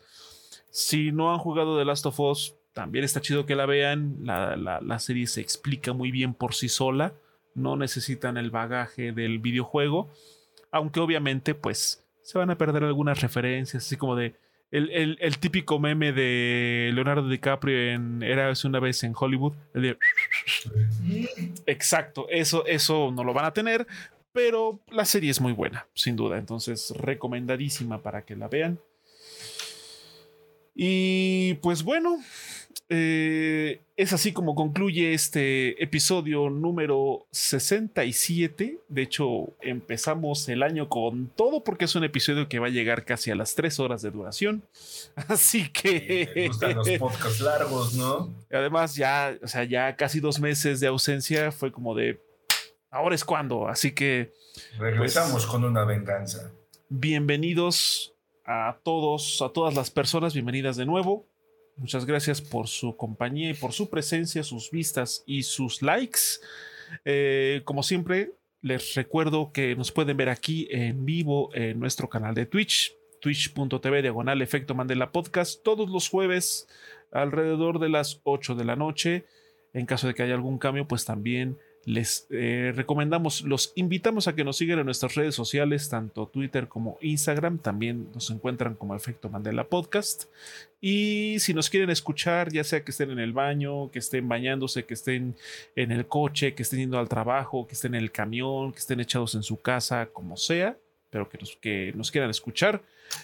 Si 0.71 1.11
no 1.13 1.33
han 1.33 1.39
jugado 1.39 1.77
The 1.79 1.85
Last 1.85 2.07
of 2.07 2.21
Us, 2.21 2.55
también 2.75 3.05
está 3.05 3.21
chido 3.21 3.47
que 3.47 3.57
la 3.57 3.67
vean. 3.67 4.17
La, 4.23 4.57
la- 4.57 4.81
la 4.81 4.99
serie 4.99 5.27
se 5.27 5.41
explica 5.41 5.93
muy 5.93 6.11
bien 6.13 6.35
por 6.35 6.55
sí 6.55 6.69
sola. 6.69 7.13
No 7.55 7.77
necesitan 7.77 8.37
el 8.37 8.51
bagaje 8.51 9.11
del 9.13 9.39
videojuego. 9.41 10.11
Aunque 10.71 11.01
obviamente, 11.01 11.55
pues, 11.55 12.05
se 12.23 12.39
van 12.39 12.51
a 12.51 12.59
perder 12.59 12.85
algunas 12.85 13.21
referencias, 13.21 13.85
así 13.85 13.97
como 13.97 14.15
de. 14.15 14.35
El, 14.71 14.91
el- 14.91 15.17
el 15.23 15.39
típico 15.39 15.79
meme 15.79 16.13
de 16.13 16.91
Leonardo 16.93 17.27
DiCaprio 17.27 17.91
en 17.95 18.23
Era 18.23 18.53
una 18.65 18.79
vez 18.81 19.03
en 19.03 19.15
Hollywood. 19.19 19.55
el 19.73 19.83
de- 19.83 19.99
Exacto, 21.67 22.27
eso, 22.31 22.67
eso 22.67 23.11
no 23.11 23.25
lo 23.25 23.33
van 23.33 23.47
a 23.47 23.53
tener. 23.53 23.87
Pero 24.33 24.81
la 24.91 25.05
serie 25.05 25.31
es 25.31 25.41
muy 25.41 25.53
buena, 25.53 25.87
sin 25.95 26.17
duda. 26.17 26.39
Entonces, 26.39 26.91
recomendadísima 26.97 28.03
para 28.03 28.25
que 28.25 28.37
la 28.37 28.49
vean. 28.49 28.79
Y 30.75 31.55
pues 31.55 31.83
bueno, 31.83 32.19
eh, 32.89 33.81
es 33.97 34.13
así 34.15 34.33
como 34.33 34.55
concluye 34.55 35.13
este 35.13 35.83
episodio 35.83 36.49
número 36.49 37.27
67. 37.33 38.79
De 38.89 39.03
hecho, 39.03 39.53
empezamos 39.61 40.49
el 40.49 40.63
año 40.63 40.89
con 40.89 41.29
todo 41.37 41.65
porque 41.65 41.85
es 41.85 41.95
un 41.97 42.05
episodio 42.05 42.49
que 42.49 42.61
va 42.61 42.69
a 42.69 42.71
llegar 42.71 43.05
casi 43.05 43.31
a 43.31 43.35
las 43.35 43.55
3 43.57 43.79
horas 43.81 44.03
de 44.03 44.11
duración. 44.11 44.63
Así 45.29 45.63
Me 45.63 45.73
que... 45.73 46.45
gustan 46.49 46.77
los 46.77 46.89
podcasts 46.91 47.41
largos, 47.41 47.95
¿no? 47.95 48.33
Además, 48.53 48.95
ya, 48.95 49.37
o 49.43 49.49
sea, 49.49 49.65
ya 49.65 49.97
casi 49.97 50.21
dos 50.21 50.41
meses 50.41 50.81
de 50.81 50.87
ausencia 50.87 51.53
fue 51.53 51.73
como 51.73 51.95
de... 51.95 52.21
Ahora 52.91 53.15
es 53.15 53.25
cuando. 53.25 53.69
Así 53.69 53.93
que 53.93 54.33
Regresamos 54.79 55.47
con 55.47 55.65
una 55.65 55.85
venganza. 55.85 56.53
bienvenidos 56.89 58.15
a 58.45 58.79
todos, 58.83 59.43
a 59.43 59.51
todas 59.51 59.75
las 59.75 59.91
personas, 59.91 60.33
bienvenidas 60.33 60.77
de 60.77 60.87
nuevo. 60.87 61.27
Muchas 61.77 62.07
gracias 62.07 62.41
por 62.41 62.67
su 62.67 62.97
compañía 62.97 63.51
y 63.51 63.55
por 63.55 63.73
su 63.73 63.89
presencia, 63.91 64.43
sus 64.43 64.71
vistas 64.71 65.23
y 65.27 65.43
sus 65.43 65.83
likes. 65.83 66.41
Eh, 67.05 67.61
como 67.65 67.83
siempre, 67.83 68.33
les 68.63 68.95
recuerdo 68.95 69.53
que 69.53 69.77
nos 69.77 69.93
pueden 69.93 70.17
ver 70.17 70.31
aquí 70.31 70.67
en 70.71 71.05
vivo 71.05 71.51
en 71.55 71.79
nuestro 71.79 72.09
canal 72.09 72.35
de 72.35 72.47
Twitch, 72.47 72.97
twitch.tv 73.21 74.03
diagonal 74.03 74.43
efecto 74.43 74.75
Mandela 74.75 75.13
podcast, 75.13 75.63
todos 75.63 75.91
los 75.91 76.09
jueves 76.09 76.67
alrededor 77.13 77.79
de 77.79 77.91
las 77.91 78.21
8 78.25 78.55
de 78.55 78.65
la 78.65 78.77
noche. 78.77 79.27
En 79.75 79.87
caso 79.87 80.07
de 80.07 80.15
que 80.15 80.23
haya 80.23 80.35
algún 80.35 80.59
cambio, 80.59 80.89
pues 80.89 81.05
también 81.05 81.59
les 81.89 82.27
eh, 82.29 82.75
recomendamos, 82.77 83.41
los 83.43 83.73
invitamos 83.75 84.29
a 84.29 84.35
que 84.35 84.45
nos 84.45 84.59
sigan 84.59 84.79
en 84.79 84.85
nuestras 84.85 85.15
redes 85.15 85.35
sociales, 85.35 85.89
tanto 85.89 86.27
Twitter 86.27 86.69
como 86.69 86.99
Instagram. 87.01 87.59
También 87.59 88.09
nos 88.13 88.29
encuentran 88.29 88.75
como 88.75 88.95
Efecto 88.95 89.31
Mandela 89.31 89.65
Podcast. 89.65 90.25
Y 90.83 91.37
si 91.39 91.55
nos 91.55 91.71
quieren 91.71 91.89
escuchar, 91.89 92.53
ya 92.53 92.63
sea 92.63 92.85
que 92.85 92.91
estén 92.91 93.11
en 93.11 93.19
el 93.19 93.33
baño, 93.33 93.91
que 93.91 94.01
estén 94.01 94.29
bañándose, 94.29 94.85
que 94.85 94.93
estén 94.93 95.35
en 95.77 95.91
el 95.91 96.07
coche, 96.07 96.53
que 96.55 96.63
estén 96.63 96.81
yendo 96.81 96.99
al 96.99 97.09
trabajo, 97.09 97.67
que 97.67 97.73
estén 97.73 97.95
en 97.95 98.03
el 98.03 98.13
camión, 98.13 98.73
que 98.73 98.81
estén 98.81 99.01
echados 99.01 99.35
en 99.35 99.43
su 99.43 99.59
casa, 99.59 100.11
como 100.13 100.37
sea, 100.37 100.77
pero 101.09 101.27
que 101.31 101.39
nos, 101.39 101.57
que 101.57 101.95
nos 101.97 102.11
quieran 102.11 102.29
escuchar, 102.29 102.83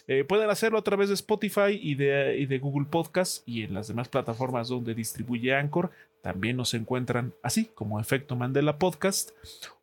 eh, 0.08 0.24
pueden 0.24 0.48
hacerlo 0.48 0.78
a 0.78 0.82
través 0.82 1.08
de 1.08 1.14
Spotify 1.16 1.78
y 1.78 1.96
de, 1.96 2.38
y 2.38 2.46
de 2.46 2.58
Google 2.58 2.86
Podcast 2.90 3.46
y 3.46 3.64
en 3.64 3.74
las 3.74 3.88
demás 3.88 4.08
plataformas 4.08 4.68
donde 4.68 4.94
distribuye 4.94 5.54
Anchor. 5.54 5.90
También 6.24 6.56
nos 6.56 6.72
encuentran 6.72 7.34
así 7.42 7.66
como 7.74 8.00
Efecto 8.00 8.34
Mandela 8.34 8.78
Podcast. 8.78 9.32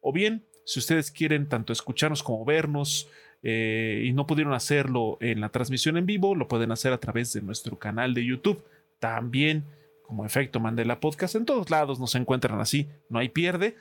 O 0.01 0.11
bien, 0.11 0.41
si 0.65 0.79
ustedes 0.79 1.11
quieren 1.11 1.47
tanto 1.47 1.71
escucharnos 1.71 2.23
como 2.23 2.43
vernos 2.43 3.07
eh, 3.43 4.05
y 4.07 4.11
no 4.11 4.25
pudieron 4.25 4.53
hacerlo 4.53 5.19
en 5.21 5.39
la 5.39 5.49
transmisión 5.49 5.97
en 5.97 6.07
vivo, 6.07 6.33
lo 6.33 6.47
pueden 6.47 6.71
hacer 6.71 6.93
a 6.93 6.97
través 6.97 7.31
de 7.33 7.43
nuestro 7.43 7.77
canal 7.77 8.15
de 8.15 8.25
YouTube. 8.25 8.63
También 8.97 9.65
como 10.01 10.25
Efecto 10.25 10.59
Mandela 10.59 10.99
Podcast. 10.99 11.35
En 11.35 11.45
todos 11.45 11.69
lados 11.69 11.99
nos 11.99 12.15
encuentran 12.15 12.59
así, 12.59 12.87
no 13.07 13.19
hay 13.19 13.29
pierde. 13.29 13.75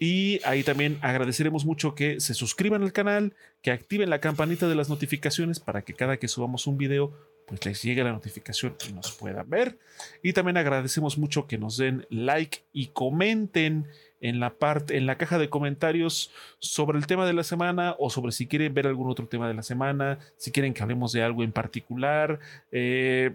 Y 0.00 0.40
ahí 0.44 0.64
también 0.64 0.98
agradeceremos 1.02 1.64
mucho 1.64 1.94
que 1.94 2.18
se 2.18 2.34
suscriban 2.34 2.82
al 2.82 2.92
canal, 2.92 3.32
que 3.62 3.70
activen 3.70 4.10
la 4.10 4.18
campanita 4.18 4.66
de 4.66 4.74
las 4.74 4.88
notificaciones 4.88 5.60
para 5.60 5.82
que 5.82 5.94
cada 5.94 6.16
que 6.16 6.26
subamos 6.26 6.66
un 6.66 6.78
video 6.78 7.12
pues 7.46 7.64
les 7.66 7.82
llegue 7.82 8.04
la 8.04 8.12
notificación 8.12 8.76
y 8.88 8.92
nos 8.92 9.12
puedan 9.12 9.48
ver. 9.48 9.78
Y 10.22 10.32
también 10.32 10.56
agradecemos 10.56 11.18
mucho 11.18 11.46
que 11.46 11.58
nos 11.58 11.76
den 11.76 12.06
like 12.10 12.64
y 12.72 12.88
comenten 12.88 13.86
en 14.20 14.38
la 14.38 14.54
parte, 14.54 14.96
en 14.96 15.06
la 15.06 15.18
caja 15.18 15.36
de 15.38 15.50
comentarios 15.50 16.30
sobre 16.60 16.98
el 16.98 17.06
tema 17.06 17.26
de 17.26 17.32
la 17.32 17.42
semana 17.42 17.96
o 17.98 18.08
sobre 18.08 18.32
si 18.32 18.46
quieren 18.46 18.72
ver 18.72 18.86
algún 18.86 19.10
otro 19.10 19.26
tema 19.26 19.48
de 19.48 19.54
la 19.54 19.62
semana, 19.62 20.18
si 20.36 20.52
quieren 20.52 20.74
que 20.74 20.82
hablemos 20.82 21.12
de 21.12 21.22
algo 21.22 21.42
en 21.42 21.52
particular, 21.52 22.38
eh, 22.70 23.34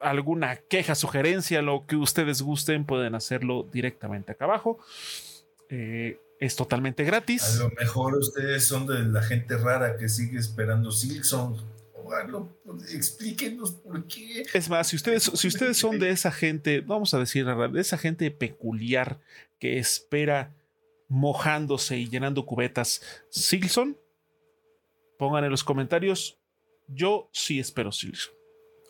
alguna 0.00 0.56
queja, 0.56 0.94
sugerencia, 0.94 1.62
lo 1.62 1.86
que 1.86 1.96
ustedes 1.96 2.42
gusten, 2.42 2.84
pueden 2.84 3.14
hacerlo 3.14 3.66
directamente 3.72 4.32
acá 4.32 4.44
abajo. 4.44 4.78
Eh, 5.70 6.20
es 6.40 6.54
totalmente 6.54 7.02
A 7.02 7.06
gratis. 7.06 7.58
lo 7.58 7.70
mejor 7.70 8.14
ustedes 8.14 8.64
son 8.64 8.86
de 8.86 9.02
la 9.04 9.22
gente 9.22 9.56
rara 9.56 9.96
que 9.96 10.08
sigue 10.08 10.38
esperando 10.38 10.92
Silksong. 10.92 11.56
O 12.08 12.14
algo, 12.14 12.58
pues, 12.64 12.94
explíquenos 12.94 13.72
por 13.72 14.06
qué. 14.06 14.46
Es 14.54 14.70
más, 14.70 14.88
si 14.88 14.96
ustedes, 14.96 15.24
si 15.24 15.48
ustedes 15.48 15.76
son 15.76 15.98
de 15.98 16.10
esa 16.10 16.32
gente, 16.32 16.80
vamos 16.80 17.12
a 17.12 17.18
decir 17.18 17.44
de 17.44 17.80
esa 17.80 17.98
gente 17.98 18.30
peculiar 18.30 19.20
que 19.58 19.78
espera 19.78 20.54
mojándose 21.08 21.98
y 21.98 22.08
llenando 22.08 22.46
cubetas, 22.46 23.02
Silson, 23.30 23.98
pongan 25.18 25.44
en 25.44 25.50
los 25.50 25.64
comentarios, 25.64 26.38
yo 26.86 27.28
sí 27.32 27.58
espero 27.58 27.92
Silson, 27.92 28.32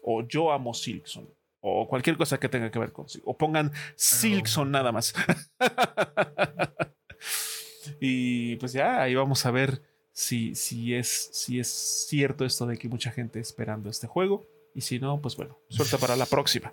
o 0.02 0.26
yo 0.26 0.52
amo 0.52 0.74
Silson, 0.74 1.28
o 1.60 1.88
cualquier 1.88 2.16
cosa 2.16 2.38
que 2.38 2.48
tenga 2.48 2.70
que 2.70 2.78
ver 2.78 2.92
con 2.92 3.08
Silson, 3.08 3.28
o 3.28 3.36
pongan 3.36 3.72
Silson 3.97 4.70
nada 4.70 4.92
más. 4.92 5.12
y 8.00 8.56
pues 8.56 8.72
ya, 8.72 9.02
ahí 9.02 9.14
vamos 9.14 9.44
a 9.44 9.50
ver 9.50 9.82
si, 10.20 10.56
si, 10.56 10.94
es, 10.94 11.28
si 11.32 11.60
es 11.60 11.68
cierto 12.08 12.44
esto 12.44 12.66
de 12.66 12.76
que 12.76 12.88
mucha 12.88 13.12
gente 13.12 13.38
esperando 13.38 13.88
este 13.88 14.08
juego. 14.08 14.44
Y 14.74 14.80
si 14.80 14.98
no, 14.98 15.20
pues 15.20 15.36
bueno, 15.36 15.56
suelta 15.68 15.97
para 15.98 16.16
la 16.16 16.26
próxima. 16.26 16.72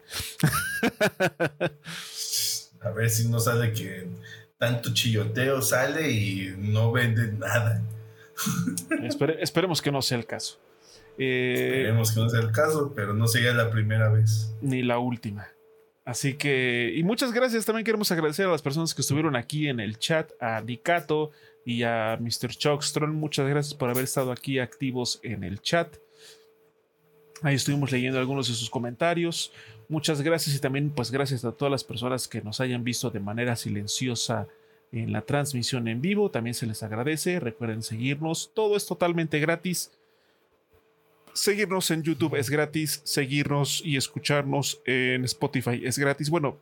A 2.81 2.89
ver 2.89 3.09
si 3.09 3.27
no 3.27 3.39
sale 3.39 3.73
que 3.73 4.07
tanto 4.57 4.93
chilloteo 4.93 5.61
sale 5.61 6.11
y 6.11 6.53
no 6.57 6.91
venden 6.91 7.39
nada. 7.39 7.81
Espere- 9.03 9.37
esperemos 9.41 9.81
que 9.81 9.91
no 9.91 10.01
sea 10.01 10.17
el 10.17 10.25
caso. 10.25 10.59
Eh, 11.17 11.53
Esperemos 11.77 12.11
que 12.13 12.19
no 12.19 12.29
sea 12.29 12.41
el 12.41 12.51
caso, 12.51 12.93
pero 12.95 13.13
no 13.13 13.27
sería 13.27 13.53
la 13.53 13.71
primera 13.71 14.09
vez. 14.09 14.53
ni 14.61 14.83
la 14.83 14.99
última. 14.99 15.47
Así 16.03 16.35
que, 16.35 16.93
y 16.95 17.03
muchas 17.03 17.31
gracias. 17.31 17.65
También 17.65 17.85
queremos 17.85 18.11
agradecer 18.11 18.45
a 18.45 18.51
las 18.51 18.61
personas 18.61 18.93
que 18.93 19.01
estuvieron 19.01 19.35
aquí 19.35 19.67
en 19.69 19.79
el 19.79 19.97
chat, 19.97 20.29
a 20.39 20.61
Nicato 20.61 21.31
y 21.65 21.83
a 21.83 22.17
Mr. 22.21 22.49
Chuckstron. 22.49 23.15
Muchas 23.15 23.49
gracias 23.49 23.73
por 23.73 23.89
haber 23.89 24.03
estado 24.03 24.31
aquí 24.31 24.59
activos 24.59 25.19
en 25.23 25.43
el 25.43 25.61
chat. 25.61 25.97
Ahí 27.41 27.55
estuvimos 27.55 27.91
leyendo 27.91 28.19
algunos 28.19 28.47
de 28.47 28.53
sus 28.53 28.69
comentarios. 28.69 29.51
Muchas 29.89 30.21
gracias 30.21 30.55
y 30.55 30.59
también 30.59 30.89
pues 30.89 31.11
gracias 31.11 31.43
a 31.43 31.51
todas 31.51 31.71
las 31.71 31.83
personas 31.83 32.27
que 32.27 32.41
nos 32.41 32.59
hayan 32.61 32.83
visto 32.83 33.09
de 33.09 33.19
manera 33.19 33.55
silenciosa 33.55 34.47
en 34.91 35.11
la 35.11 35.21
transmisión 35.21 35.87
en 35.87 36.01
vivo. 36.01 36.31
También 36.31 36.53
se 36.53 36.65
les 36.65 36.81
agradece. 36.83 37.39
Recuerden 37.39 37.83
seguirnos. 37.83 38.51
Todo 38.53 38.77
es 38.77 38.85
totalmente 38.85 39.39
gratis. 39.39 39.91
Seguirnos 41.33 41.91
en 41.91 42.03
YouTube 42.03 42.35
es 42.35 42.49
gratis. 42.49 43.01
Seguirnos 43.03 43.81
y 43.83 43.97
escucharnos 43.97 44.81
en 44.85 45.25
Spotify 45.25 45.81
es 45.83 45.99
gratis. 45.99 46.29
Bueno, 46.29 46.61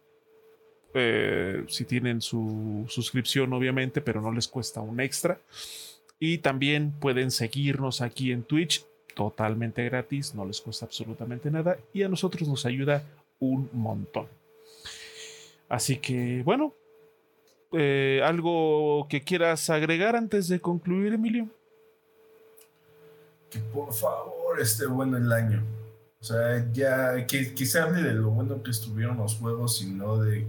eh, 0.94 1.64
si 1.68 1.86
tienen 1.86 2.22
su 2.22 2.86
suscripción 2.88 3.52
obviamente, 3.54 4.02
pero 4.02 4.22
no 4.22 4.32
les 4.32 4.48
cuesta 4.48 4.82
un 4.82 5.00
extra. 5.00 5.40
Y 6.20 6.38
también 6.38 6.92
pueden 6.92 7.32
seguirnos 7.32 8.02
aquí 8.02 8.32
en 8.32 8.44
Twitch 8.44 8.86
totalmente 9.16 9.84
gratis, 9.86 10.34
no 10.34 10.46
les 10.46 10.62
cuesta 10.62 10.86
absolutamente 10.86 11.52
nada 11.52 11.78
y 11.94 12.04
a 12.04 12.10
nosotros 12.10 12.48
nos 12.48 12.66
ayuda 12.66 13.04
un 13.40 13.70
montón. 13.74 14.28
Así 15.70 15.98
que 15.98 16.42
bueno, 16.44 16.74
eh, 17.72 18.22
¿algo 18.24 19.08
que 19.10 19.24
quieras 19.24 19.70
agregar 19.70 20.16
antes 20.16 20.48
de 20.48 20.60
concluir, 20.60 21.14
Emilio? 21.14 21.48
Que 23.50 23.60
por 23.60 23.94
favor 23.94 24.62
esté 24.62 24.86
bueno 24.86 25.18
el 25.18 25.32
año. 25.32 25.64
O 26.22 26.24
sea, 26.24 26.72
ya 26.72 27.28
que, 27.28 27.54
que 27.54 27.66
se 27.66 27.80
hable 27.80 28.02
de 28.02 28.14
lo 28.14 28.30
bueno 28.30 28.64
que 28.64 28.72
estuvieron 28.72 29.18
los 29.18 29.36
juegos 29.36 29.82
y 29.82 29.92
no 29.92 30.20
de 30.20 30.48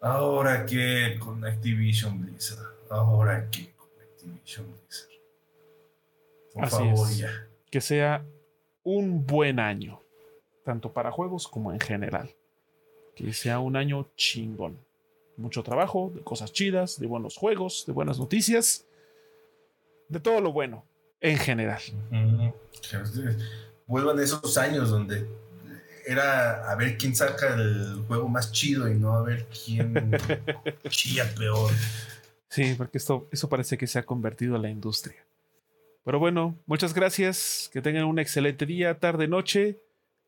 ahora 0.00 0.66
que 0.66 1.18
con 1.18 1.44
Activision 1.44 2.20
Blizzard. 2.20 2.74
Ahora 2.90 3.50
que 3.50 3.72
con 3.74 3.88
Activision 4.00 4.66
Blizzard. 4.72 5.10
Por 6.54 6.68
favor, 6.68 7.10
ya 7.10 7.46
que 7.70 7.80
sea 7.80 8.24
un 8.84 9.26
buen 9.26 9.58
año, 9.60 10.00
tanto 10.64 10.92
para 10.92 11.10
juegos 11.10 11.48
como 11.48 11.72
en 11.72 11.80
general. 11.80 12.34
Que 13.14 13.32
sea 13.32 13.58
un 13.58 13.76
año 13.76 14.08
chingón. 14.16 14.78
Mucho 15.36 15.62
trabajo, 15.62 16.10
de 16.14 16.22
cosas 16.22 16.52
chidas, 16.52 16.98
de 16.98 17.06
buenos 17.06 17.36
juegos, 17.36 17.84
de 17.86 17.92
buenas 17.92 18.18
noticias, 18.18 18.86
de 20.08 20.20
todo 20.20 20.40
lo 20.40 20.52
bueno, 20.52 20.86
en 21.20 21.36
general. 21.36 21.82
Vuelvan 23.86 24.18
esos 24.20 24.56
años 24.56 24.88
donde 24.88 25.28
era 26.06 26.70
a 26.70 26.74
ver 26.76 26.96
quién 26.96 27.14
saca 27.14 27.54
el 27.54 28.04
juego 28.06 28.28
más 28.28 28.52
chido 28.52 28.88
y 28.88 28.94
no 28.94 29.12
a 29.12 29.22
ver 29.22 29.46
quién 29.46 30.16
chilla 30.88 31.28
peor. 31.34 31.72
Sí, 32.48 32.74
porque 32.78 32.98
esto, 32.98 33.28
eso 33.32 33.48
parece 33.48 33.76
que 33.76 33.86
se 33.86 33.98
ha 33.98 34.04
convertido 34.04 34.56
en 34.56 34.62
la 34.62 34.70
industria. 34.70 35.26
Pero 36.04 36.20
bueno, 36.20 36.56
muchas 36.66 36.94
gracias. 36.94 37.68
Que 37.72 37.82
tengan 37.82 38.04
un 38.04 38.20
excelente 38.20 38.64
día, 38.64 38.98
tarde, 38.98 39.26
noche. 39.26 39.80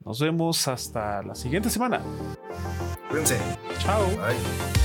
Nos 0.05 0.21
vemos 0.21 0.67
hasta 0.67 1.23
la 1.23 1.35
siguiente 1.35 1.71
semana. 1.71 2.03
Cuídense. 3.09 3.39
Chao. 3.79 4.05
Bye. 4.09 4.78